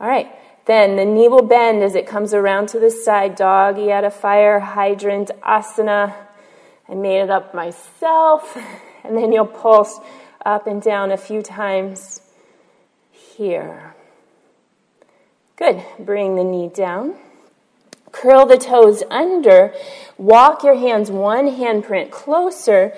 All 0.00 0.08
right. 0.08 0.30
Then 0.66 0.96
the 0.96 1.04
knee 1.04 1.28
will 1.28 1.42
bend 1.42 1.82
as 1.82 1.94
it 1.94 2.06
comes 2.06 2.32
around 2.34 2.68
to 2.68 2.78
the 2.78 2.90
side. 2.90 3.34
Doggy 3.34 3.90
at 3.90 4.04
a 4.04 4.10
fire 4.10 4.60
hydrant 4.60 5.30
asana. 5.42 6.14
I 6.90 6.94
made 6.94 7.20
it 7.20 7.30
up 7.30 7.54
myself. 7.54 8.56
And 9.02 9.16
then 9.16 9.32
you'll 9.32 9.46
pulse 9.46 9.98
up 10.44 10.66
and 10.66 10.82
down 10.82 11.10
a 11.10 11.16
few 11.16 11.40
times 11.40 12.20
here. 13.10 13.94
Good. 15.56 15.82
Bring 15.98 16.36
the 16.36 16.44
knee 16.44 16.68
down. 16.68 17.14
Curl 18.12 18.44
the 18.44 18.58
toes 18.58 19.02
under. 19.10 19.72
Walk 20.18 20.62
your 20.64 20.76
hands 20.76 21.10
one 21.10 21.46
handprint 21.46 22.10
closer 22.10 22.94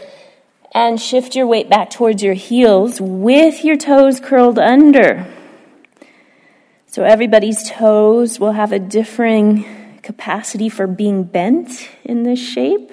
and 0.74 1.00
shift 1.00 1.36
your 1.36 1.46
weight 1.46 1.68
back 1.68 1.90
towards 1.90 2.22
your 2.22 2.34
heels 2.34 3.00
with 3.00 3.64
your 3.64 3.76
toes 3.76 4.18
curled 4.18 4.58
under. 4.58 5.32
So 6.86 7.04
everybody's 7.04 7.68
toes 7.70 8.40
will 8.40 8.52
have 8.52 8.72
a 8.72 8.78
differing 8.78 9.98
capacity 10.02 10.68
for 10.68 10.86
being 10.86 11.24
bent 11.24 11.88
in 12.04 12.24
this 12.24 12.40
shape. 12.40 12.90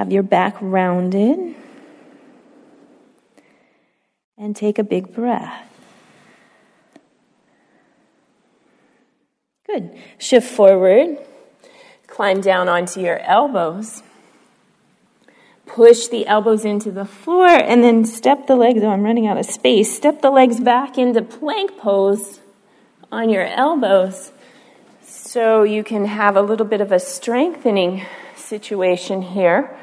Have 0.00 0.10
your 0.10 0.22
back 0.22 0.56
rounded. 0.62 1.54
And 4.38 4.56
take 4.56 4.78
a 4.78 4.82
big 4.82 5.12
breath. 5.12 5.68
Good. 9.66 9.94
Shift 10.16 10.50
forward. 10.50 11.18
Climb 12.06 12.40
down 12.40 12.66
onto 12.66 13.02
your 13.02 13.18
elbows. 13.18 14.02
Push 15.66 16.06
the 16.06 16.26
elbows 16.26 16.64
into 16.64 16.90
the 16.90 17.04
floor 17.04 17.48
and 17.48 17.84
then 17.84 18.06
step 18.06 18.46
the 18.46 18.56
legs. 18.56 18.80
Oh, 18.82 18.88
I'm 18.88 19.02
running 19.02 19.26
out 19.26 19.36
of 19.36 19.44
space. 19.44 19.94
Step 19.94 20.22
the 20.22 20.30
legs 20.30 20.60
back 20.60 20.96
into 20.96 21.20
plank 21.20 21.76
pose 21.76 22.40
on 23.12 23.28
your 23.28 23.44
elbows 23.44 24.32
so 25.02 25.62
you 25.62 25.84
can 25.84 26.06
have 26.06 26.36
a 26.36 26.42
little 26.42 26.64
bit 26.64 26.80
of 26.80 26.90
a 26.90 26.98
strengthening 26.98 28.06
situation 28.34 29.20
here. 29.20 29.76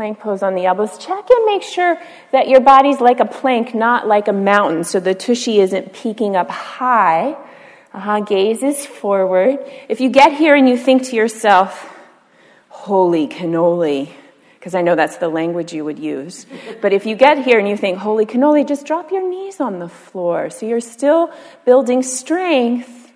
Plank 0.00 0.18
pose 0.18 0.42
on 0.42 0.54
the 0.54 0.64
elbows. 0.64 0.96
Check 0.96 1.28
and 1.28 1.44
make 1.44 1.62
sure 1.62 2.00
that 2.32 2.48
your 2.48 2.60
body's 2.60 3.02
like 3.02 3.20
a 3.20 3.26
plank, 3.26 3.74
not 3.74 4.08
like 4.08 4.28
a 4.28 4.32
mountain, 4.32 4.82
so 4.82 4.98
the 4.98 5.14
tushy 5.14 5.60
isn't 5.60 5.92
peaking 5.92 6.36
up 6.36 6.48
high 6.48 7.36
uh-huh, 7.92 8.20
gaze 8.20 8.62
is 8.62 8.86
forward. 8.86 9.58
If 9.90 10.00
you 10.00 10.08
get 10.08 10.32
here 10.32 10.54
and 10.54 10.66
you 10.66 10.78
think 10.78 11.04
to 11.08 11.16
yourself, 11.16 11.94
holy 12.70 13.28
cannoli, 13.28 14.08
because 14.58 14.74
I 14.74 14.80
know 14.80 14.94
that's 14.94 15.18
the 15.18 15.28
language 15.28 15.74
you 15.74 15.84
would 15.84 15.98
use. 15.98 16.46
But 16.80 16.94
if 16.94 17.04
you 17.04 17.14
get 17.14 17.44
here 17.44 17.58
and 17.58 17.68
you 17.68 17.76
think, 17.76 17.98
holy 17.98 18.24
cannoli, 18.24 18.66
just 18.66 18.86
drop 18.86 19.10
your 19.10 19.28
knees 19.28 19.60
on 19.60 19.80
the 19.80 19.88
floor. 19.90 20.48
So 20.48 20.64
you're 20.64 20.80
still 20.80 21.30
building 21.66 22.02
strength, 22.02 23.12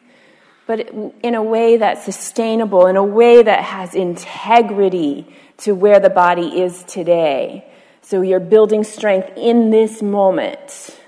but 0.66 0.80
in 1.22 1.34
a 1.34 1.42
way 1.42 1.78
that's 1.78 2.04
sustainable, 2.04 2.88
in 2.88 2.96
a 2.96 3.02
way 3.02 3.42
that 3.42 3.62
has 3.62 3.94
integrity 3.94 5.34
to 5.58 5.74
where 5.74 6.00
the 6.00 6.10
body 6.10 6.60
is 6.60 6.84
today. 6.84 7.64
So 8.02 8.20
you're 8.20 8.40
building 8.40 8.84
strength 8.84 9.30
in 9.36 9.70
this 9.70 10.02
moment. 10.02 10.98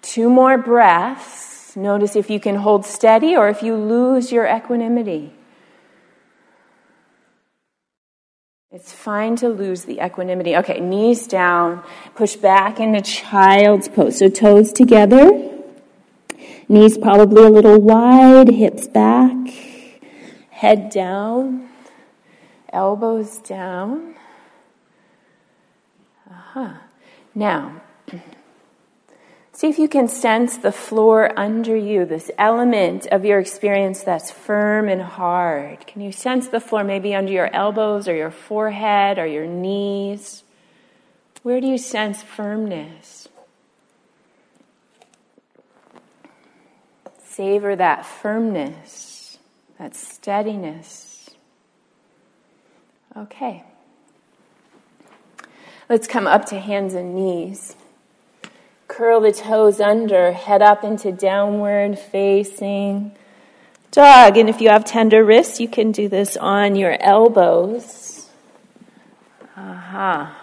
Two 0.00 0.30
more 0.30 0.58
breaths. 0.58 1.76
Notice 1.76 2.16
if 2.16 2.30
you 2.30 2.40
can 2.40 2.56
hold 2.56 2.84
steady 2.84 3.36
or 3.36 3.48
if 3.48 3.62
you 3.62 3.76
lose 3.76 4.32
your 4.32 4.46
equanimity. 4.46 5.32
It's 8.70 8.90
fine 8.90 9.36
to 9.36 9.50
lose 9.50 9.84
the 9.84 10.02
equanimity. 10.02 10.56
Okay, 10.56 10.80
knees 10.80 11.26
down, 11.26 11.82
push 12.14 12.36
back 12.36 12.80
into 12.80 13.02
child's 13.02 13.88
pose. 13.88 14.18
So 14.18 14.30
toes 14.30 14.72
together, 14.72 15.30
knees 16.70 16.96
probably 16.96 17.44
a 17.44 17.50
little 17.50 17.78
wide, 17.78 18.48
hips 18.48 18.88
back, 18.88 19.36
head 20.48 20.88
down, 20.88 21.68
elbows 22.72 23.38
down. 23.38 24.14
Uh-huh. 26.30 26.74
Now, 27.34 27.80
See 29.54 29.68
if 29.68 29.78
you 29.78 29.86
can 29.86 30.08
sense 30.08 30.56
the 30.56 30.72
floor 30.72 31.38
under 31.38 31.76
you, 31.76 32.06
this 32.06 32.30
element 32.38 33.06
of 33.12 33.24
your 33.24 33.38
experience 33.38 34.02
that's 34.02 34.30
firm 34.30 34.88
and 34.88 35.02
hard. 35.02 35.86
Can 35.86 36.00
you 36.00 36.10
sense 36.10 36.48
the 36.48 36.58
floor 36.58 36.82
maybe 36.82 37.14
under 37.14 37.30
your 37.30 37.54
elbows 37.54 38.08
or 38.08 38.16
your 38.16 38.30
forehead 38.30 39.18
or 39.18 39.26
your 39.26 39.46
knees? 39.46 40.42
Where 41.42 41.60
do 41.60 41.66
you 41.66 41.76
sense 41.76 42.22
firmness? 42.22 43.28
Savor 47.22 47.76
that 47.76 48.06
firmness, 48.06 49.38
that 49.78 49.94
steadiness. 49.94 51.11
Okay. 53.16 53.64
Let's 55.88 56.06
come 56.06 56.26
up 56.26 56.46
to 56.46 56.58
hands 56.58 56.94
and 56.94 57.14
knees. 57.14 57.76
Curl 58.88 59.20
the 59.20 59.32
toes 59.32 59.80
under, 59.80 60.32
head 60.32 60.62
up 60.62 60.84
into 60.84 61.12
downward 61.12 61.98
facing 61.98 63.12
dog. 63.90 64.36
And 64.36 64.48
if 64.48 64.60
you 64.60 64.70
have 64.70 64.84
tender 64.84 65.24
wrists, 65.24 65.60
you 65.60 65.68
can 65.68 65.92
do 65.92 66.08
this 66.08 66.36
on 66.36 66.76
your 66.76 66.96
elbows. 67.00 68.28
Aha. 69.56 70.38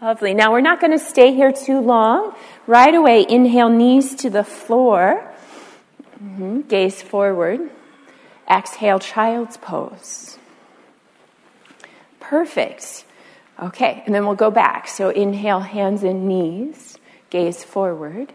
Lovely. 0.00 0.34
Now 0.34 0.52
we're 0.52 0.60
not 0.60 0.80
going 0.80 0.92
to 0.92 0.98
stay 0.98 1.34
here 1.34 1.52
too 1.52 1.80
long. 1.80 2.34
Right 2.66 2.94
away, 2.94 3.26
inhale, 3.28 3.68
knees 3.68 4.14
to 4.16 4.30
the 4.30 4.44
floor. 4.44 5.32
Mm-hmm. 6.22 6.62
Gaze 6.62 7.02
forward. 7.02 7.70
Exhale, 8.48 8.98
child's 8.98 9.56
pose. 9.56 10.38
Perfect. 12.28 13.04
Okay, 13.62 14.02
and 14.06 14.14
then 14.14 14.26
we'll 14.26 14.34
go 14.34 14.50
back. 14.50 14.88
So 14.88 15.10
inhale, 15.10 15.60
hands 15.60 16.02
and 16.02 16.26
knees 16.26 16.98
gaze 17.34 17.64
forward, 17.64 18.32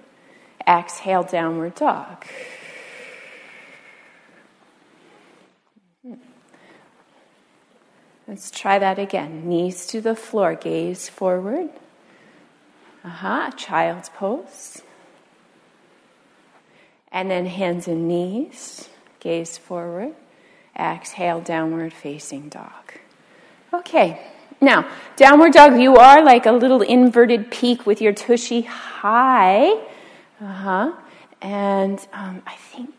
exhale, 0.68 1.24
downward 1.24 1.74
dog. 1.76 2.26
Let's 8.28 8.52
try 8.52 8.78
that 8.78 9.00
again. 9.00 9.48
Knees 9.48 9.88
to 9.88 10.02
the 10.02 10.16
floor, 10.16 10.54
gaze 10.54 11.08
forward. 11.08 11.70
Aha, 13.06 13.48
uh-huh. 13.48 13.52
child's 13.56 14.10
pose. 14.10 14.84
And 17.10 17.32
then 17.32 17.46
hands 17.46 17.88
and 17.88 18.06
knees, 18.08 18.90
gaze 19.22 19.58
forward. 19.58 20.14
Exhale, 20.78 21.40
downward 21.40 21.94
facing 21.94 22.50
dog. 22.50 23.00
Okay, 23.72 24.20
now, 24.62 24.90
downward 25.16 25.54
dog, 25.54 25.80
you 25.80 25.96
are 25.96 26.24
like 26.24 26.48
a 26.48 26.52
little 26.52 26.82
inverted 26.82 27.52
peak 27.52 27.86
with 27.86 28.02
your 28.02 28.14
tushy 28.14 28.62
high. 28.62 29.74
Uh 30.42 30.46
huh. 30.46 30.94
And 31.42 32.00
um, 32.12 32.42
I 32.48 32.56
think 32.56 32.90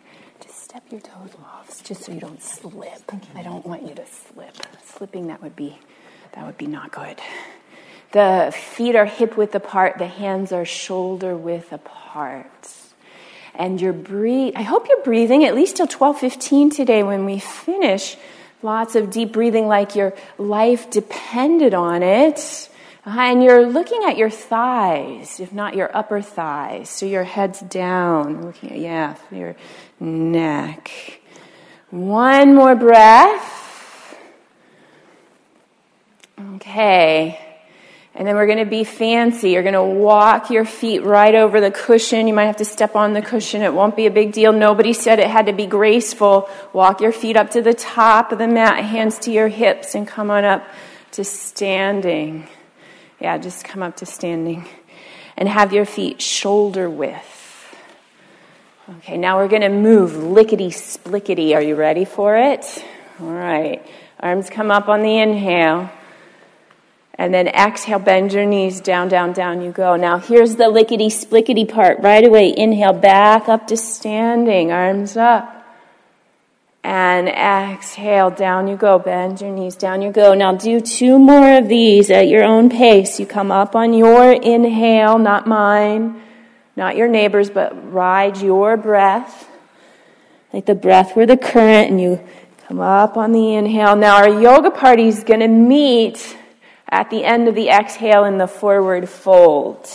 just 0.40 0.62
step 0.62 0.84
your 0.90 1.00
toes 1.00 1.34
off, 1.42 1.82
just 1.82 2.04
so 2.04 2.12
you 2.12 2.20
don't 2.20 2.40
slip. 2.40 3.02
I 3.34 3.42
don't 3.42 3.66
want 3.66 3.82
you 3.82 3.94
to 3.96 4.06
slip. 4.06 4.56
Slipping 4.84 5.26
that 5.26 5.42
would 5.42 5.56
be 5.56 5.76
that 6.32 6.46
would 6.46 6.56
be 6.56 6.66
not 6.66 6.92
good. 6.92 7.18
The 8.12 8.54
feet 8.56 8.94
are 8.94 9.06
hip 9.06 9.36
width 9.36 9.54
apart. 9.54 9.98
The 9.98 10.06
hands 10.06 10.52
are 10.52 10.64
shoulder 10.64 11.36
width 11.36 11.72
apart. 11.72 12.72
And 13.54 13.80
you're 13.80 13.92
breathe. 13.92 14.54
I 14.56 14.62
hope 14.62 14.86
you're 14.88 15.02
breathing 15.02 15.44
at 15.44 15.54
least 15.54 15.76
till 15.76 15.88
twelve 15.88 16.20
fifteen 16.20 16.70
today 16.70 17.02
when 17.02 17.24
we 17.24 17.40
finish 17.40 18.16
Lots 18.62 18.94
of 18.94 19.10
deep 19.10 19.32
breathing 19.32 19.66
like 19.68 19.96
your 19.96 20.14
life 20.38 20.90
depended 20.90 21.74
on 21.74 22.02
it. 22.02 22.68
Uh-huh, 23.06 23.18
and 23.18 23.42
you're 23.42 23.66
looking 23.66 24.04
at 24.04 24.18
your 24.18 24.28
thighs, 24.28 25.40
if 25.40 25.52
not 25.52 25.74
your 25.74 25.94
upper 25.96 26.20
thighs. 26.20 26.90
So 26.90 27.06
your 27.06 27.24
head's 27.24 27.60
down, 27.60 28.44
looking 28.44 28.72
at, 28.72 28.78
yeah, 28.78 29.14
your 29.30 29.56
neck. 29.98 30.90
One 31.88 32.54
more 32.54 32.74
breath. 32.76 34.18
Okay. 36.56 37.49
And 38.14 38.26
then 38.26 38.34
we're 38.34 38.46
going 38.46 38.58
to 38.58 38.64
be 38.64 38.82
fancy. 38.82 39.50
You're 39.50 39.62
going 39.62 39.74
to 39.74 39.82
walk 39.82 40.50
your 40.50 40.64
feet 40.64 41.04
right 41.04 41.34
over 41.34 41.60
the 41.60 41.70
cushion. 41.70 42.26
You 42.26 42.34
might 42.34 42.46
have 42.46 42.56
to 42.56 42.64
step 42.64 42.96
on 42.96 43.12
the 43.12 43.22
cushion. 43.22 43.62
It 43.62 43.72
won't 43.72 43.94
be 43.94 44.06
a 44.06 44.10
big 44.10 44.32
deal. 44.32 44.52
Nobody 44.52 44.92
said 44.92 45.20
it 45.20 45.28
had 45.28 45.46
to 45.46 45.52
be 45.52 45.66
graceful. 45.66 46.48
Walk 46.72 47.00
your 47.00 47.12
feet 47.12 47.36
up 47.36 47.50
to 47.52 47.62
the 47.62 47.72
top 47.72 48.32
of 48.32 48.38
the 48.38 48.48
mat, 48.48 48.84
hands 48.84 49.18
to 49.20 49.30
your 49.30 49.48
hips, 49.48 49.94
and 49.94 50.08
come 50.08 50.30
on 50.30 50.44
up 50.44 50.66
to 51.12 51.24
standing. 51.24 52.48
Yeah, 53.20 53.38
just 53.38 53.64
come 53.64 53.82
up 53.82 53.96
to 53.98 54.06
standing. 54.06 54.68
And 55.36 55.48
have 55.48 55.72
your 55.72 55.84
feet 55.84 56.20
shoulder 56.20 56.90
width. 56.90 57.76
Okay, 58.98 59.16
now 59.16 59.36
we're 59.36 59.48
going 59.48 59.62
to 59.62 59.68
move 59.68 60.16
lickety 60.16 60.70
splickety. 60.70 61.54
Are 61.54 61.62
you 61.62 61.76
ready 61.76 62.04
for 62.04 62.36
it? 62.36 62.84
All 63.20 63.30
right. 63.30 63.86
Arms 64.18 64.50
come 64.50 64.72
up 64.72 64.88
on 64.88 65.02
the 65.02 65.18
inhale. 65.18 65.90
And 67.20 67.34
then 67.34 67.48
exhale, 67.48 67.98
bend 67.98 68.32
your 68.32 68.46
knees 68.46 68.80
down, 68.80 69.08
down, 69.08 69.34
down 69.34 69.60
you 69.60 69.72
go. 69.72 69.94
Now 69.94 70.16
here's 70.16 70.56
the 70.56 70.70
lickety 70.70 71.08
splickety 71.08 71.70
part. 71.70 72.00
Right 72.00 72.26
away, 72.26 72.54
inhale 72.56 72.94
back 72.94 73.46
up 73.46 73.66
to 73.66 73.76
standing, 73.76 74.72
arms 74.72 75.18
up. 75.18 75.54
And 76.82 77.28
exhale, 77.28 78.30
down 78.30 78.68
you 78.68 78.76
go. 78.76 78.98
Bend 78.98 79.42
your 79.42 79.50
knees, 79.50 79.76
down 79.76 80.00
you 80.00 80.10
go. 80.10 80.32
Now 80.32 80.54
do 80.54 80.80
two 80.80 81.18
more 81.18 81.58
of 81.58 81.68
these 81.68 82.10
at 82.10 82.26
your 82.26 82.42
own 82.42 82.70
pace. 82.70 83.20
You 83.20 83.26
come 83.26 83.52
up 83.52 83.76
on 83.76 83.92
your 83.92 84.32
inhale, 84.32 85.18
not 85.18 85.46
mine, 85.46 86.22
not 86.74 86.96
your 86.96 87.08
neighbor's, 87.08 87.50
but 87.50 87.92
ride 87.92 88.38
your 88.38 88.78
breath. 88.78 89.46
Like 90.54 90.64
the 90.64 90.74
breath 90.74 91.14
were 91.14 91.26
the 91.26 91.36
current, 91.36 91.90
and 91.90 92.00
you 92.00 92.18
come 92.66 92.80
up 92.80 93.18
on 93.18 93.32
the 93.32 93.56
inhale. 93.56 93.94
Now 93.94 94.16
our 94.16 94.40
yoga 94.40 94.70
party 94.70 95.06
is 95.06 95.22
going 95.22 95.40
to 95.40 95.48
meet 95.48 96.38
at 96.90 97.10
the 97.10 97.24
end 97.24 97.48
of 97.48 97.54
the 97.54 97.68
exhale 97.68 98.24
in 98.24 98.38
the 98.38 98.48
forward 98.48 99.08
fold. 99.08 99.86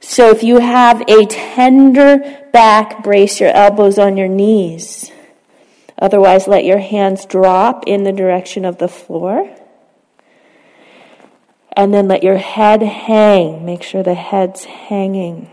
So 0.00 0.30
if 0.30 0.42
you 0.42 0.58
have 0.58 1.02
a 1.08 1.26
tender 1.26 2.48
back, 2.52 3.02
brace 3.02 3.40
your 3.40 3.50
elbows 3.50 3.98
on 3.98 4.16
your 4.16 4.28
knees. 4.28 5.10
Otherwise, 5.98 6.48
let 6.48 6.64
your 6.64 6.80
hands 6.80 7.24
drop 7.24 7.84
in 7.86 8.02
the 8.02 8.12
direction 8.12 8.64
of 8.64 8.78
the 8.78 8.88
floor. 8.88 9.56
And 11.74 11.94
then 11.94 12.08
let 12.08 12.22
your 12.22 12.36
head 12.36 12.82
hang. 12.82 13.64
Make 13.64 13.82
sure 13.82 14.02
the 14.02 14.14
head's 14.14 14.64
hanging. 14.64 15.48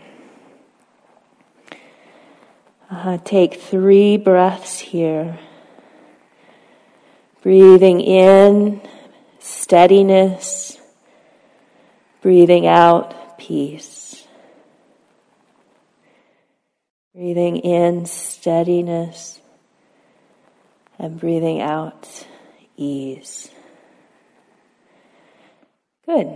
Uh, 2.90 3.20
take 3.24 3.62
three 3.62 4.18
breaths 4.18 4.80
here. 4.80 5.38
Breathing 7.44 8.02
in 8.02 8.82
steadiness, 9.40 10.78
breathing 12.22 12.68
out 12.68 13.38
peace. 13.38 14.28
Breathing 17.14 17.58
in 17.58 18.06
steadiness 18.06 19.40
and 20.98 21.20
breathing 21.20 21.62
out 21.62 22.28
ease. 22.78 23.50
Good. 26.06 26.28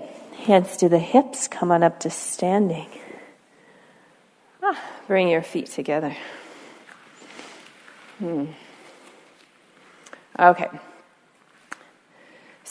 Hands 0.46 0.78
to 0.78 0.90
the 0.90 1.00
hips, 1.00 1.48
come 1.48 1.72
on 1.72 1.84
up 1.84 2.00
to 2.02 2.10
standing. 2.10 2.88
Ah, 4.62 4.82
bring 5.08 5.30
your 5.30 5.42
feet 5.42 5.68
together. 5.68 6.16
Hmm. 8.20 8.46
Okay. 10.40 10.70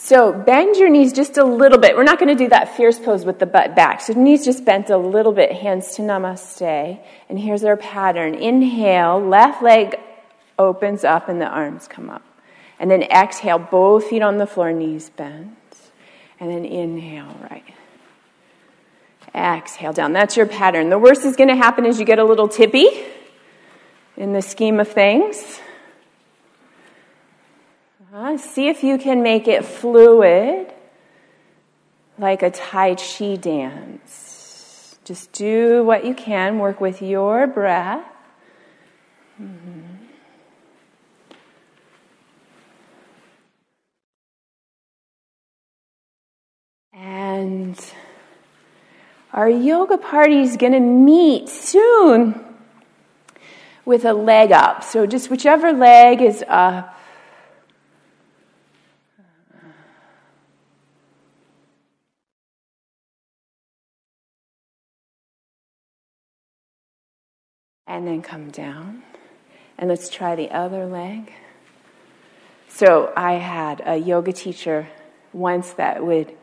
So 0.03 0.33
bend 0.33 0.75
your 0.75 0.89
knees 0.89 1.13
just 1.13 1.37
a 1.37 1.45
little 1.45 1.77
bit. 1.77 1.95
We're 1.95 2.03
not 2.03 2.19
going 2.19 2.27
to 2.27 2.43
do 2.43 2.49
that 2.49 2.75
fierce 2.75 2.99
pose 2.99 3.23
with 3.23 3.39
the 3.39 3.45
butt 3.45 3.73
back. 3.73 4.01
So 4.01 4.11
knees 4.11 4.43
just 4.43 4.65
bent 4.65 4.89
a 4.89 4.97
little 4.97 5.31
bit, 5.31 5.53
hands 5.53 5.95
to 5.95 6.01
namaste. 6.01 6.99
And 7.29 7.39
here's 7.39 7.63
our 7.63 7.77
pattern. 7.77 8.35
Inhale, 8.35 9.17
left 9.25 9.63
leg 9.63 9.95
opens 10.59 11.05
up 11.05 11.29
and 11.29 11.39
the 11.39 11.47
arms 11.47 11.87
come 11.87 12.09
up. 12.09 12.21
And 12.79 12.91
then 12.91 13.03
exhale, 13.03 13.59
both 13.59 14.07
feet 14.07 14.21
on 14.21 14.39
the 14.39 14.45
floor, 14.45 14.73
knees 14.73 15.09
bent. 15.09 15.55
And 16.37 16.51
then 16.51 16.65
inhale, 16.65 17.37
right. 17.49 17.63
Exhale 19.33 19.93
down. 19.93 20.11
That's 20.11 20.35
your 20.35 20.47
pattern. 20.47 20.89
The 20.89 20.99
worst 20.99 21.23
is 21.23 21.37
going 21.37 21.47
to 21.47 21.55
happen 21.55 21.85
is 21.85 21.97
you 21.97 22.05
get 22.05 22.19
a 22.19 22.25
little 22.25 22.49
tippy. 22.49 22.89
in 24.17 24.33
the 24.33 24.41
scheme 24.41 24.81
of 24.81 24.89
things. 24.89 25.61
Uh, 28.15 28.37
see 28.37 28.67
if 28.67 28.83
you 28.83 28.99
can 28.99 29.23
make 29.23 29.47
it 29.47 29.65
fluid, 29.65 30.71
like 32.19 32.43
a 32.43 32.51
Tai 32.51 32.93
Chi 32.93 33.37
dance. 33.37 34.99
Just 35.03 35.31
do 35.31 35.83
what 35.83 36.05
you 36.05 36.13
can, 36.13 36.59
work 36.59 36.79
with 36.79 37.01
your 37.01 37.47
breath. 37.47 38.05
Mm-hmm. 39.41 39.81
And 46.93 47.79
our 49.33 49.49
yoga 49.49 49.97
party 49.97 50.41
is 50.41 50.55
going 50.55 50.73
to 50.73 50.79
meet 50.79 51.49
soon 51.49 52.39
with 53.85 54.05
a 54.05 54.13
leg 54.13 54.51
up. 54.51 54.83
So 54.83 55.07
just 55.07 55.31
whichever 55.31 55.73
leg 55.73 56.21
is 56.21 56.43
up. 56.47 56.99
And 67.93 68.07
then 68.07 68.23
come 68.23 68.49
down. 68.49 69.03
And 69.77 69.87
let's 69.87 70.09
try 70.09 70.35
the 70.35 70.49
other 70.49 70.87
leg. 70.87 71.31
So 72.67 73.13
I 73.15 73.33
had 73.33 73.83
a 73.85 73.97
yoga 73.97 74.33
teacher 74.33 74.87
once 75.31 75.73
that 75.73 76.03
would 76.03 76.35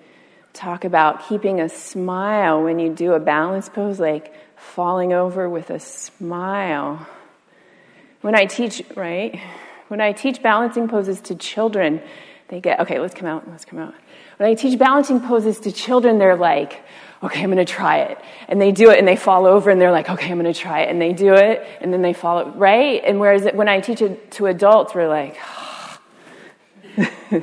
talk 0.53 0.85
about 0.85 1.29
keeping 1.29 1.61
a 1.61 1.69
smile 1.69 2.63
when 2.63 2.79
you 2.79 2.95
do 2.95 3.15
a 3.15 3.19
balance 3.19 3.69
pose, 3.69 3.99
like 3.99 4.33
falling 4.57 5.13
over 5.13 5.49
with 5.49 5.71
a 5.71 5.81
smile. 5.81 7.05
When 8.21 8.37
I 8.37 8.45
teach, 8.45 8.85
right? 8.95 9.41
When 9.89 10.01
I 10.01 10.13
teach 10.13 10.41
balancing 10.41 10.87
poses 10.87 11.21
to 11.23 11.35
children, 11.35 12.01
they 12.47 12.61
get, 12.61 12.79
okay, 12.79 13.01
let's 13.01 13.15
come 13.15 13.27
out, 13.27 13.51
let's 13.51 13.65
come 13.65 13.81
out. 13.81 13.95
When 14.37 14.49
I 14.49 14.55
teach 14.55 14.79
balancing 14.79 15.21
poses 15.21 15.59
to 15.61 15.73
children, 15.73 16.19
they're 16.19 16.37
like, 16.37 16.81
okay, 17.23 17.43
I'm 17.43 17.51
going 17.51 17.65
to 17.65 17.71
try 17.71 17.99
it. 17.99 18.19
And 18.49 18.61
they 18.61 18.73
do 18.73 18.91
it 18.91 18.99
and 18.99 19.07
they 19.07 19.17
fall 19.17 19.47
over 19.47 19.71
and 19.71 19.81
they're 19.81 19.93
like, 19.93 20.09
okay, 20.09 20.31
I'm 20.31 20.41
going 20.41 20.53
to 20.53 20.59
try 20.59 20.81
it. 20.81 20.91
And 20.91 21.01
they 21.01 21.13
do 21.13 21.35
it 21.35 21.67
and 21.81 21.93
then 21.93 22.03
they 22.03 22.13
fall, 22.13 22.51
right? 22.53 23.03
And 23.05 23.21
whereas 23.21 23.47
when 23.55 23.69
I 23.69 23.81
teach 23.81 24.03
it 24.03 24.31
to 24.33 24.47
adults, 24.47 24.95
we're 24.95 25.09
like, 25.09 25.37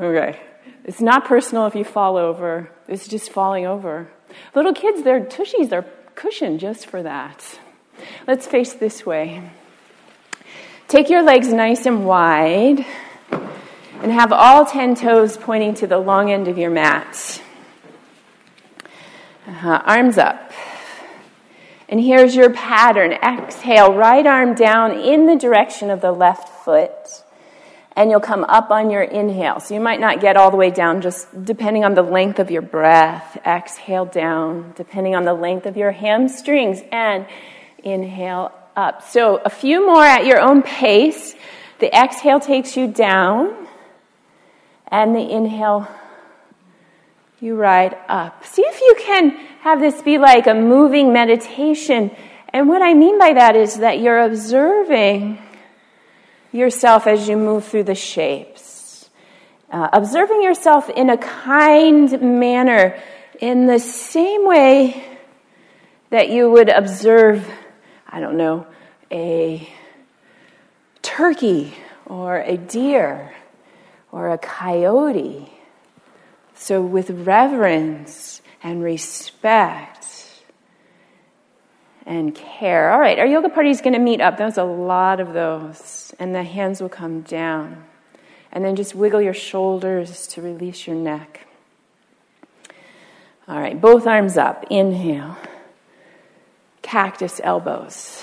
okay. 0.00 0.40
It's 0.84 1.00
not 1.00 1.24
personal 1.24 1.66
if 1.66 1.74
you 1.74 1.84
fall 1.84 2.16
over. 2.16 2.70
It's 2.88 3.06
just 3.06 3.30
falling 3.30 3.66
over. 3.66 4.10
Little 4.54 4.72
kids, 4.72 5.02
their 5.02 5.20
tushies 5.20 5.72
are 5.72 5.84
cushioned 6.14 6.60
just 6.60 6.86
for 6.86 7.02
that. 7.02 7.58
Let's 8.26 8.46
face 8.46 8.72
this 8.74 9.04
way. 9.04 9.50
Take 10.88 11.10
your 11.10 11.22
legs 11.22 11.52
nice 11.52 11.86
and 11.86 12.06
wide 12.06 12.84
and 14.02 14.12
have 14.12 14.32
all 14.32 14.64
10 14.64 14.94
toes 14.94 15.36
pointing 15.36 15.74
to 15.74 15.86
the 15.86 15.98
long 15.98 16.30
end 16.30 16.48
of 16.48 16.58
your 16.58 16.70
mat. 16.70 17.42
Uh-huh. 19.46 19.82
Arms 19.84 20.18
up. 20.18 20.52
And 21.88 22.00
here's 22.00 22.36
your 22.36 22.50
pattern. 22.50 23.12
Exhale, 23.12 23.92
right 23.92 24.24
arm 24.24 24.54
down 24.54 24.92
in 24.92 25.26
the 25.26 25.36
direction 25.36 25.90
of 25.90 26.00
the 26.00 26.12
left 26.12 26.48
foot. 26.64 27.24
And 27.96 28.10
you'll 28.10 28.20
come 28.20 28.44
up 28.44 28.70
on 28.70 28.90
your 28.90 29.02
inhale. 29.02 29.58
So 29.58 29.74
you 29.74 29.80
might 29.80 29.98
not 29.98 30.20
get 30.20 30.36
all 30.36 30.52
the 30.52 30.56
way 30.56 30.70
down, 30.70 31.00
just 31.00 31.44
depending 31.44 31.84
on 31.84 31.94
the 31.94 32.02
length 32.02 32.38
of 32.38 32.50
your 32.50 32.62
breath. 32.62 33.36
Exhale 33.44 34.04
down, 34.04 34.72
depending 34.76 35.16
on 35.16 35.24
the 35.24 35.34
length 35.34 35.66
of 35.66 35.76
your 35.76 35.90
hamstrings. 35.90 36.80
And 36.92 37.26
inhale 37.82 38.52
up. 38.76 39.02
So 39.02 39.36
a 39.44 39.50
few 39.50 39.84
more 39.84 40.04
at 40.04 40.26
your 40.26 40.38
own 40.40 40.62
pace. 40.62 41.34
The 41.80 41.94
exhale 41.94 42.40
takes 42.40 42.76
you 42.76 42.86
down, 42.86 43.66
and 44.90 45.14
the 45.14 45.20
inhale 45.20 45.88
you 47.40 47.56
ride 47.56 47.96
up. 48.08 48.44
See 48.44 48.62
if 48.62 48.80
you 48.80 48.96
can 48.98 49.30
have 49.60 49.80
this 49.80 50.02
be 50.02 50.18
like 50.18 50.46
a 50.46 50.54
moving 50.54 51.12
meditation. 51.12 52.10
And 52.50 52.68
what 52.68 52.82
I 52.82 52.94
mean 52.94 53.18
by 53.18 53.32
that 53.34 53.56
is 53.56 53.78
that 53.78 54.00
you're 54.00 54.20
observing 54.20 55.38
yourself 56.52 57.06
as 57.06 57.28
you 57.28 57.36
move 57.36 57.64
through 57.64 57.84
the 57.84 57.94
shapes. 57.94 59.08
Uh, 59.70 59.88
observing 59.92 60.42
yourself 60.42 60.88
in 60.90 61.08
a 61.10 61.16
kind 61.16 62.20
manner, 62.20 63.00
in 63.40 63.66
the 63.66 63.78
same 63.78 64.46
way 64.46 65.04
that 66.10 66.28
you 66.28 66.50
would 66.50 66.68
observe 66.68 67.48
I 68.12 68.18
don't 68.18 68.36
know, 68.36 68.66
a 69.12 69.68
turkey 71.00 71.74
or 72.06 72.38
a 72.38 72.56
deer 72.56 73.32
or 74.12 74.30
a 74.30 74.38
coyote. 74.38 75.52
So, 76.54 76.82
with 76.82 77.10
reverence 77.10 78.42
and 78.62 78.82
respect 78.82 80.06
and 82.06 82.34
care. 82.34 82.90
All 82.90 82.98
right, 82.98 83.18
our 83.18 83.26
yoga 83.26 83.48
party 83.48 83.70
is 83.70 83.80
going 83.80 83.92
to 83.92 83.98
meet 84.00 84.20
up. 84.20 84.36
There's 84.36 84.58
a 84.58 84.64
lot 84.64 85.20
of 85.20 85.32
those. 85.32 86.12
And 86.18 86.34
the 86.34 86.42
hands 86.42 86.80
will 86.80 86.88
come 86.88 87.22
down. 87.22 87.84
And 88.52 88.64
then 88.64 88.76
just 88.76 88.94
wiggle 88.94 89.22
your 89.22 89.34
shoulders 89.34 90.26
to 90.28 90.42
release 90.42 90.86
your 90.86 90.96
neck. 90.96 91.46
All 93.46 93.60
right, 93.60 93.80
both 93.80 94.06
arms 94.06 94.36
up. 94.36 94.64
Inhale 94.70 95.36
cactus 96.82 97.40
elbows. 97.44 98.22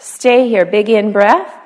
Stay 0.00 0.48
here. 0.48 0.64
Big 0.64 0.88
in 0.88 1.12
breath. 1.12 1.59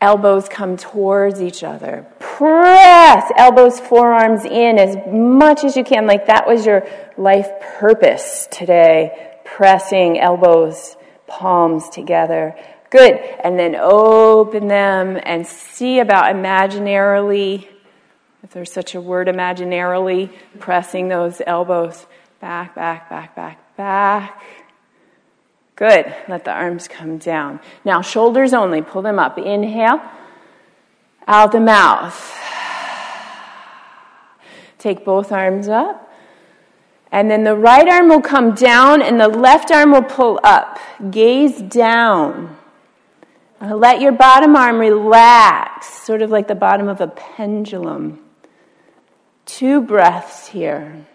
Elbows 0.00 0.48
come 0.48 0.76
towards 0.76 1.40
each 1.40 1.64
other. 1.64 2.06
Press 2.18 3.32
elbows, 3.36 3.80
forearms 3.80 4.44
in 4.44 4.78
as 4.78 4.96
much 5.10 5.64
as 5.64 5.76
you 5.76 5.84
can, 5.84 6.06
like 6.06 6.26
that 6.26 6.46
was 6.46 6.66
your 6.66 6.86
life 7.16 7.48
purpose 7.78 8.46
today. 8.50 9.38
Pressing 9.44 10.18
elbows, 10.18 10.96
palms 11.26 11.88
together. 11.88 12.54
Good. 12.90 13.14
And 13.14 13.58
then 13.58 13.74
open 13.74 14.68
them 14.68 15.18
and 15.22 15.46
see 15.46 15.98
about 16.00 16.34
imaginarily, 16.34 17.66
if 18.42 18.50
there's 18.50 18.72
such 18.72 18.94
a 18.94 19.00
word, 19.00 19.28
imaginarily 19.28 20.30
pressing 20.58 21.08
those 21.08 21.40
elbows 21.46 22.06
back, 22.40 22.74
back, 22.74 23.08
back, 23.08 23.34
back, 23.34 23.76
back. 23.76 24.42
Good. 25.76 26.14
Let 26.26 26.44
the 26.44 26.52
arms 26.52 26.88
come 26.88 27.18
down. 27.18 27.60
Now, 27.84 28.00
shoulders 28.00 28.54
only. 28.54 28.80
Pull 28.82 29.02
them 29.02 29.18
up. 29.18 29.38
Inhale. 29.38 30.00
Out 31.28 31.52
the 31.52 31.60
mouth. 31.60 32.34
Take 34.78 35.04
both 35.04 35.32
arms 35.32 35.68
up. 35.68 36.10
And 37.12 37.30
then 37.30 37.44
the 37.44 37.54
right 37.54 37.88
arm 37.88 38.08
will 38.08 38.22
come 38.22 38.54
down 38.54 39.00
and 39.02 39.20
the 39.20 39.28
left 39.28 39.70
arm 39.70 39.92
will 39.92 40.02
pull 40.02 40.40
up. 40.42 40.78
Gaze 41.10 41.60
down. 41.62 42.56
Uh, 43.60 43.74
let 43.74 44.00
your 44.00 44.12
bottom 44.12 44.54
arm 44.54 44.78
relax, 44.78 45.88
sort 45.88 46.20
of 46.20 46.30
like 46.30 46.46
the 46.46 46.54
bottom 46.54 46.88
of 46.88 47.00
a 47.00 47.06
pendulum. 47.06 48.20
Two 49.46 49.80
breaths 49.80 50.48
here. 50.48 51.06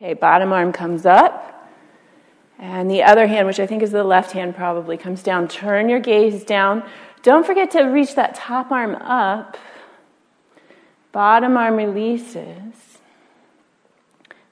Okay, 0.00 0.14
bottom 0.14 0.52
arm 0.52 0.72
comes 0.72 1.06
up. 1.06 1.68
And 2.58 2.90
the 2.90 3.02
other 3.02 3.26
hand, 3.26 3.46
which 3.46 3.60
I 3.60 3.66
think 3.66 3.82
is 3.82 3.90
the 3.90 4.04
left 4.04 4.32
hand, 4.32 4.54
probably 4.54 4.96
comes 4.96 5.22
down. 5.22 5.48
Turn 5.48 5.88
your 5.88 6.00
gaze 6.00 6.44
down. 6.44 6.82
Don't 7.22 7.44
forget 7.44 7.70
to 7.72 7.82
reach 7.82 8.14
that 8.14 8.34
top 8.34 8.70
arm 8.70 8.94
up. 8.96 9.56
Bottom 11.12 11.56
arm 11.56 11.76
releases. 11.76 12.98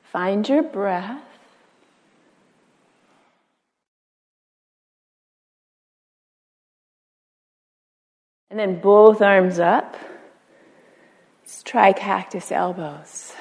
Find 0.02 0.48
your 0.48 0.62
breath. 0.62 1.22
And 8.50 8.58
then 8.58 8.80
both 8.80 9.20
arms 9.20 9.58
up. 9.58 9.96
Let's 11.42 11.62
try 11.62 11.92
cactus 11.92 12.52
elbows. 12.52 13.32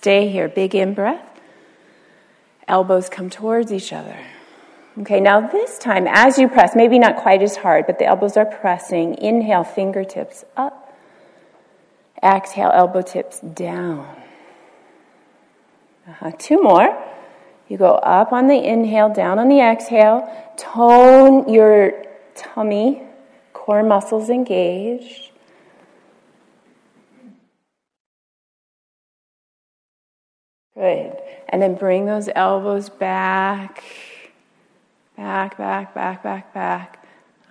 Stay 0.00 0.30
here. 0.30 0.48
Big 0.48 0.74
in 0.74 0.94
breath. 0.94 1.42
Elbows 2.66 3.10
come 3.10 3.28
towards 3.28 3.70
each 3.70 3.92
other. 3.92 4.16
Okay, 4.98 5.20
now 5.20 5.46
this 5.46 5.78
time, 5.78 6.06
as 6.08 6.38
you 6.38 6.48
press, 6.48 6.74
maybe 6.74 6.98
not 6.98 7.16
quite 7.16 7.42
as 7.42 7.56
hard, 7.56 7.86
but 7.86 7.98
the 7.98 8.06
elbows 8.06 8.38
are 8.38 8.46
pressing. 8.46 9.14
Inhale, 9.16 9.62
fingertips 9.62 10.42
up. 10.56 10.96
Exhale, 12.22 12.70
elbow 12.72 13.02
tips 13.02 13.40
down. 13.40 14.16
Uh-huh. 16.08 16.32
Two 16.38 16.62
more. 16.62 16.96
You 17.68 17.76
go 17.76 17.92
up 17.96 18.32
on 18.32 18.46
the 18.46 18.56
inhale, 18.56 19.12
down 19.12 19.38
on 19.38 19.48
the 19.48 19.60
exhale. 19.60 20.26
Tone 20.56 21.46
your 21.52 21.92
tummy, 22.34 23.02
core 23.52 23.82
muscles 23.82 24.30
engaged. 24.30 25.30
Good. 30.80 31.18
And 31.50 31.60
then 31.60 31.74
bring 31.74 32.06
those 32.06 32.30
elbows 32.34 32.88
back. 32.88 33.84
Back, 35.14 35.58
back, 35.58 35.92
back, 35.94 36.22
back, 36.22 36.54
back. 36.54 37.04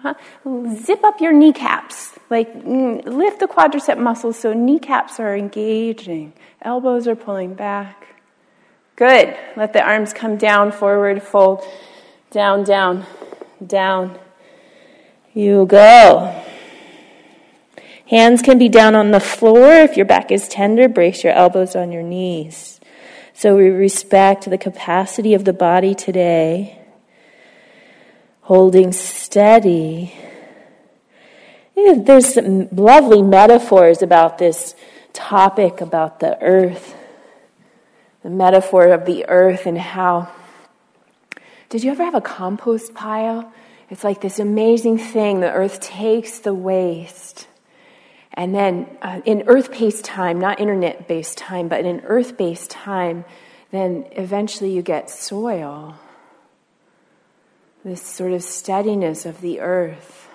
Uh-huh. 0.03 0.75
Zip 0.75 1.03
up 1.03 1.21
your 1.21 1.31
kneecaps. 1.31 2.17
Like 2.31 2.51
mm, 2.55 3.05
lift 3.05 3.39
the 3.39 3.45
quadricep 3.45 3.99
muscles 3.99 4.39
so 4.39 4.53
kneecaps 4.53 5.19
are 5.19 5.35
engaging. 5.35 6.33
Elbows 6.63 7.07
are 7.07 7.15
pulling 7.15 7.53
back. 7.53 8.07
Good. 8.95 9.37
Let 9.55 9.73
the 9.73 9.83
arms 9.83 10.11
come 10.11 10.35
down, 10.35 10.71
forward, 10.71 11.21
fold. 11.21 11.63
Down, 12.31 12.63
down, 12.63 13.05
down. 13.65 14.17
You 15.35 15.67
go. 15.67 16.43
Hands 18.07 18.41
can 18.41 18.57
be 18.57 18.69
down 18.69 18.95
on 18.95 19.11
the 19.11 19.19
floor. 19.19 19.71
If 19.71 19.97
your 19.97 20.07
back 20.07 20.31
is 20.31 20.47
tender, 20.47 20.89
brace 20.89 21.23
your 21.23 21.33
elbows 21.33 21.75
on 21.75 21.91
your 21.91 22.01
knees. 22.01 22.78
So 23.39 23.55
we 23.55 23.69
respect 23.69 24.49
the 24.49 24.57
capacity 24.57 25.33
of 25.33 25.45
the 25.45 25.53
body 25.53 25.95
today 25.95 26.77
holding 28.41 28.91
steady. 28.91 30.13
There's 31.73 32.33
some 32.33 32.67
lovely 32.75 33.21
metaphors 33.21 34.01
about 34.01 34.39
this 34.39 34.75
topic 35.13 35.79
about 35.79 36.19
the 36.19 36.37
earth, 36.41 36.93
the 38.23 38.29
metaphor 38.29 38.87
of 38.87 39.05
the 39.05 39.25
earth 39.29 39.65
and 39.65 39.77
how. 39.77 40.29
Did 41.69 41.85
you 41.85 41.91
ever 41.91 42.03
have 42.03 42.15
a 42.15 42.19
compost 42.19 42.93
pile? 42.93 43.53
It's 43.89 44.03
like 44.03 44.19
this 44.19 44.39
amazing 44.39 44.97
thing. 44.97 45.39
The 45.39 45.53
earth 45.53 45.79
takes 45.79 46.39
the 46.39 46.53
waste. 46.53 47.47
And 48.33 48.53
then 48.55 48.97
uh, 49.01 49.21
in 49.25 49.43
earth 49.47 49.71
based 49.71 50.05
time, 50.05 50.39
not 50.39 50.59
internet 50.59 51.07
based 51.07 51.37
time, 51.37 51.67
but 51.67 51.85
in 51.85 52.01
earth 52.01 52.37
based 52.37 52.69
time, 52.69 53.25
then 53.71 54.07
eventually 54.11 54.71
you 54.71 54.81
get 54.81 55.09
soil 55.09 55.95
this 57.83 58.01
sort 58.01 58.33
of 58.33 58.43
steadiness 58.43 59.25
of 59.25 59.41
the 59.41 59.59
earth. 59.59 60.27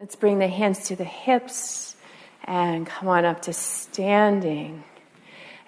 Let's 0.00 0.16
bring 0.16 0.38
the 0.38 0.48
hands 0.48 0.86
to 0.88 0.96
the 0.96 1.04
hips 1.04 1.96
and 2.44 2.86
come 2.86 3.08
on 3.08 3.24
up 3.24 3.42
to 3.42 3.52
standing. 3.52 4.84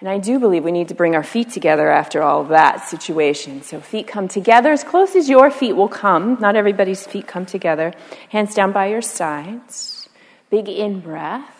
And 0.01 0.09
I 0.09 0.17
do 0.17 0.39
believe 0.39 0.63
we 0.63 0.71
need 0.71 0.87
to 0.87 0.95
bring 0.95 1.15
our 1.15 1.23
feet 1.23 1.51
together 1.51 1.87
after 1.87 2.23
all 2.23 2.45
that 2.45 2.87
situation. 2.89 3.61
So 3.61 3.79
feet 3.79 4.07
come 4.07 4.27
together 4.27 4.71
as 4.71 4.83
close 4.83 5.15
as 5.15 5.29
your 5.29 5.51
feet 5.51 5.73
will 5.73 5.87
come. 5.87 6.37
Not 6.39 6.55
everybody's 6.55 7.05
feet 7.05 7.27
come 7.27 7.45
together. 7.45 7.93
Hands 8.29 8.51
down 8.53 8.71
by 8.71 8.87
your 8.87 9.03
sides. 9.03 10.09
Big 10.49 10.67
in 10.67 11.01
breath. 11.01 11.55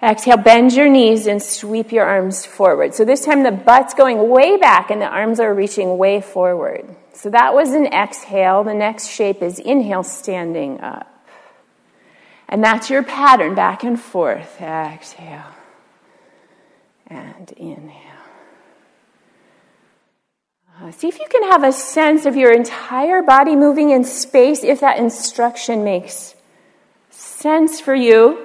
Exhale, 0.00 0.36
bend 0.36 0.72
your 0.72 0.88
knees 0.88 1.26
and 1.26 1.42
sweep 1.42 1.90
your 1.90 2.04
arms 2.04 2.46
forward. 2.46 2.94
So 2.94 3.04
this 3.04 3.24
time 3.24 3.42
the 3.42 3.50
butt's 3.50 3.94
going 3.94 4.28
way 4.28 4.56
back 4.56 4.90
and 4.90 5.02
the 5.02 5.06
arms 5.06 5.40
are 5.40 5.52
reaching 5.52 5.98
way 5.98 6.20
forward. 6.20 6.94
So 7.12 7.28
that 7.30 7.54
was 7.54 7.72
an 7.72 7.86
exhale. 7.86 8.62
The 8.62 8.74
next 8.74 9.08
shape 9.08 9.42
is 9.42 9.58
inhale, 9.58 10.04
standing 10.04 10.80
up. 10.80 11.10
And 12.48 12.62
that's 12.62 12.88
your 12.88 13.02
pattern 13.02 13.56
back 13.56 13.82
and 13.82 13.98
forth. 13.98 14.60
Exhale 14.60 15.53
and 17.06 17.52
inhale. 17.52 18.14
Uh, 20.80 20.90
see 20.90 21.06
if 21.06 21.18
you 21.20 21.26
can 21.28 21.44
have 21.50 21.62
a 21.62 21.72
sense 21.72 22.26
of 22.26 22.34
your 22.34 22.52
entire 22.52 23.22
body 23.22 23.54
moving 23.54 23.90
in 23.90 24.04
space 24.04 24.64
if 24.64 24.80
that 24.80 24.98
instruction 24.98 25.84
makes 25.84 26.34
sense 27.10 27.80
for 27.80 27.94
you. 27.94 28.44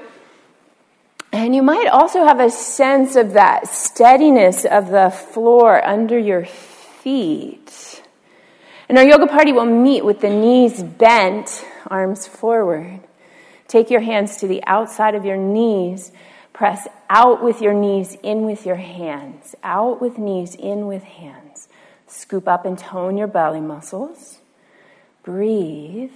And 1.32 1.56
you 1.56 1.64
might 1.64 1.88
also 1.88 2.26
have 2.26 2.40
a 2.40 2.50
sense 2.50 3.16
of 3.16 3.34
that 3.34 3.68
steadiness 3.68 4.66
of 4.66 4.90
the 4.90 5.10
floor 5.10 5.86
under 5.86 6.18
your 6.18 6.46
feet. 6.46 8.04
And 8.88 8.98
our 8.98 9.04
yoga 9.04 9.28
party 9.28 9.52
will 9.52 9.66
meet 9.66 10.04
with 10.04 10.22
the 10.22 10.30
knees 10.30 10.82
bent, 10.82 11.66
arms 11.88 12.26
forward. 12.26 13.02
Take 13.68 13.92
your 13.92 14.02
hands 14.02 14.38
to 14.38 14.48
the 14.48 14.64
outside 14.66 15.14
of 15.14 15.26
your 15.26 15.38
knees. 15.38 16.12
Press 16.60 16.90
out 17.10 17.42
with 17.42 17.62
your 17.62 17.74
knees, 17.74 18.18
in 18.22 18.42
with 18.42 18.66
your 18.66 18.76
hands. 18.76 19.56
Out 19.64 20.02
with 20.02 20.18
knees, 20.18 20.56
in 20.56 20.88
with 20.88 21.04
hands. 21.04 21.70
Scoop 22.06 22.50
up 22.50 22.66
and 22.66 22.78
tone 22.78 23.16
your 23.16 23.28
belly 23.28 23.62
muscles. 23.62 24.40
Breathe. 25.24 26.12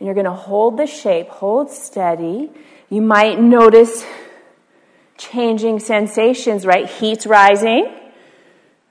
And 0.00 0.06
you're 0.06 0.14
going 0.16 0.24
to 0.24 0.32
hold 0.32 0.76
the 0.76 0.88
shape, 0.88 1.28
hold 1.28 1.70
steady. 1.70 2.50
You 2.90 3.00
might 3.00 3.38
notice 3.38 4.04
changing 5.16 5.78
sensations, 5.78 6.66
right? 6.66 6.90
Heat's 6.90 7.24
rising. 7.24 7.94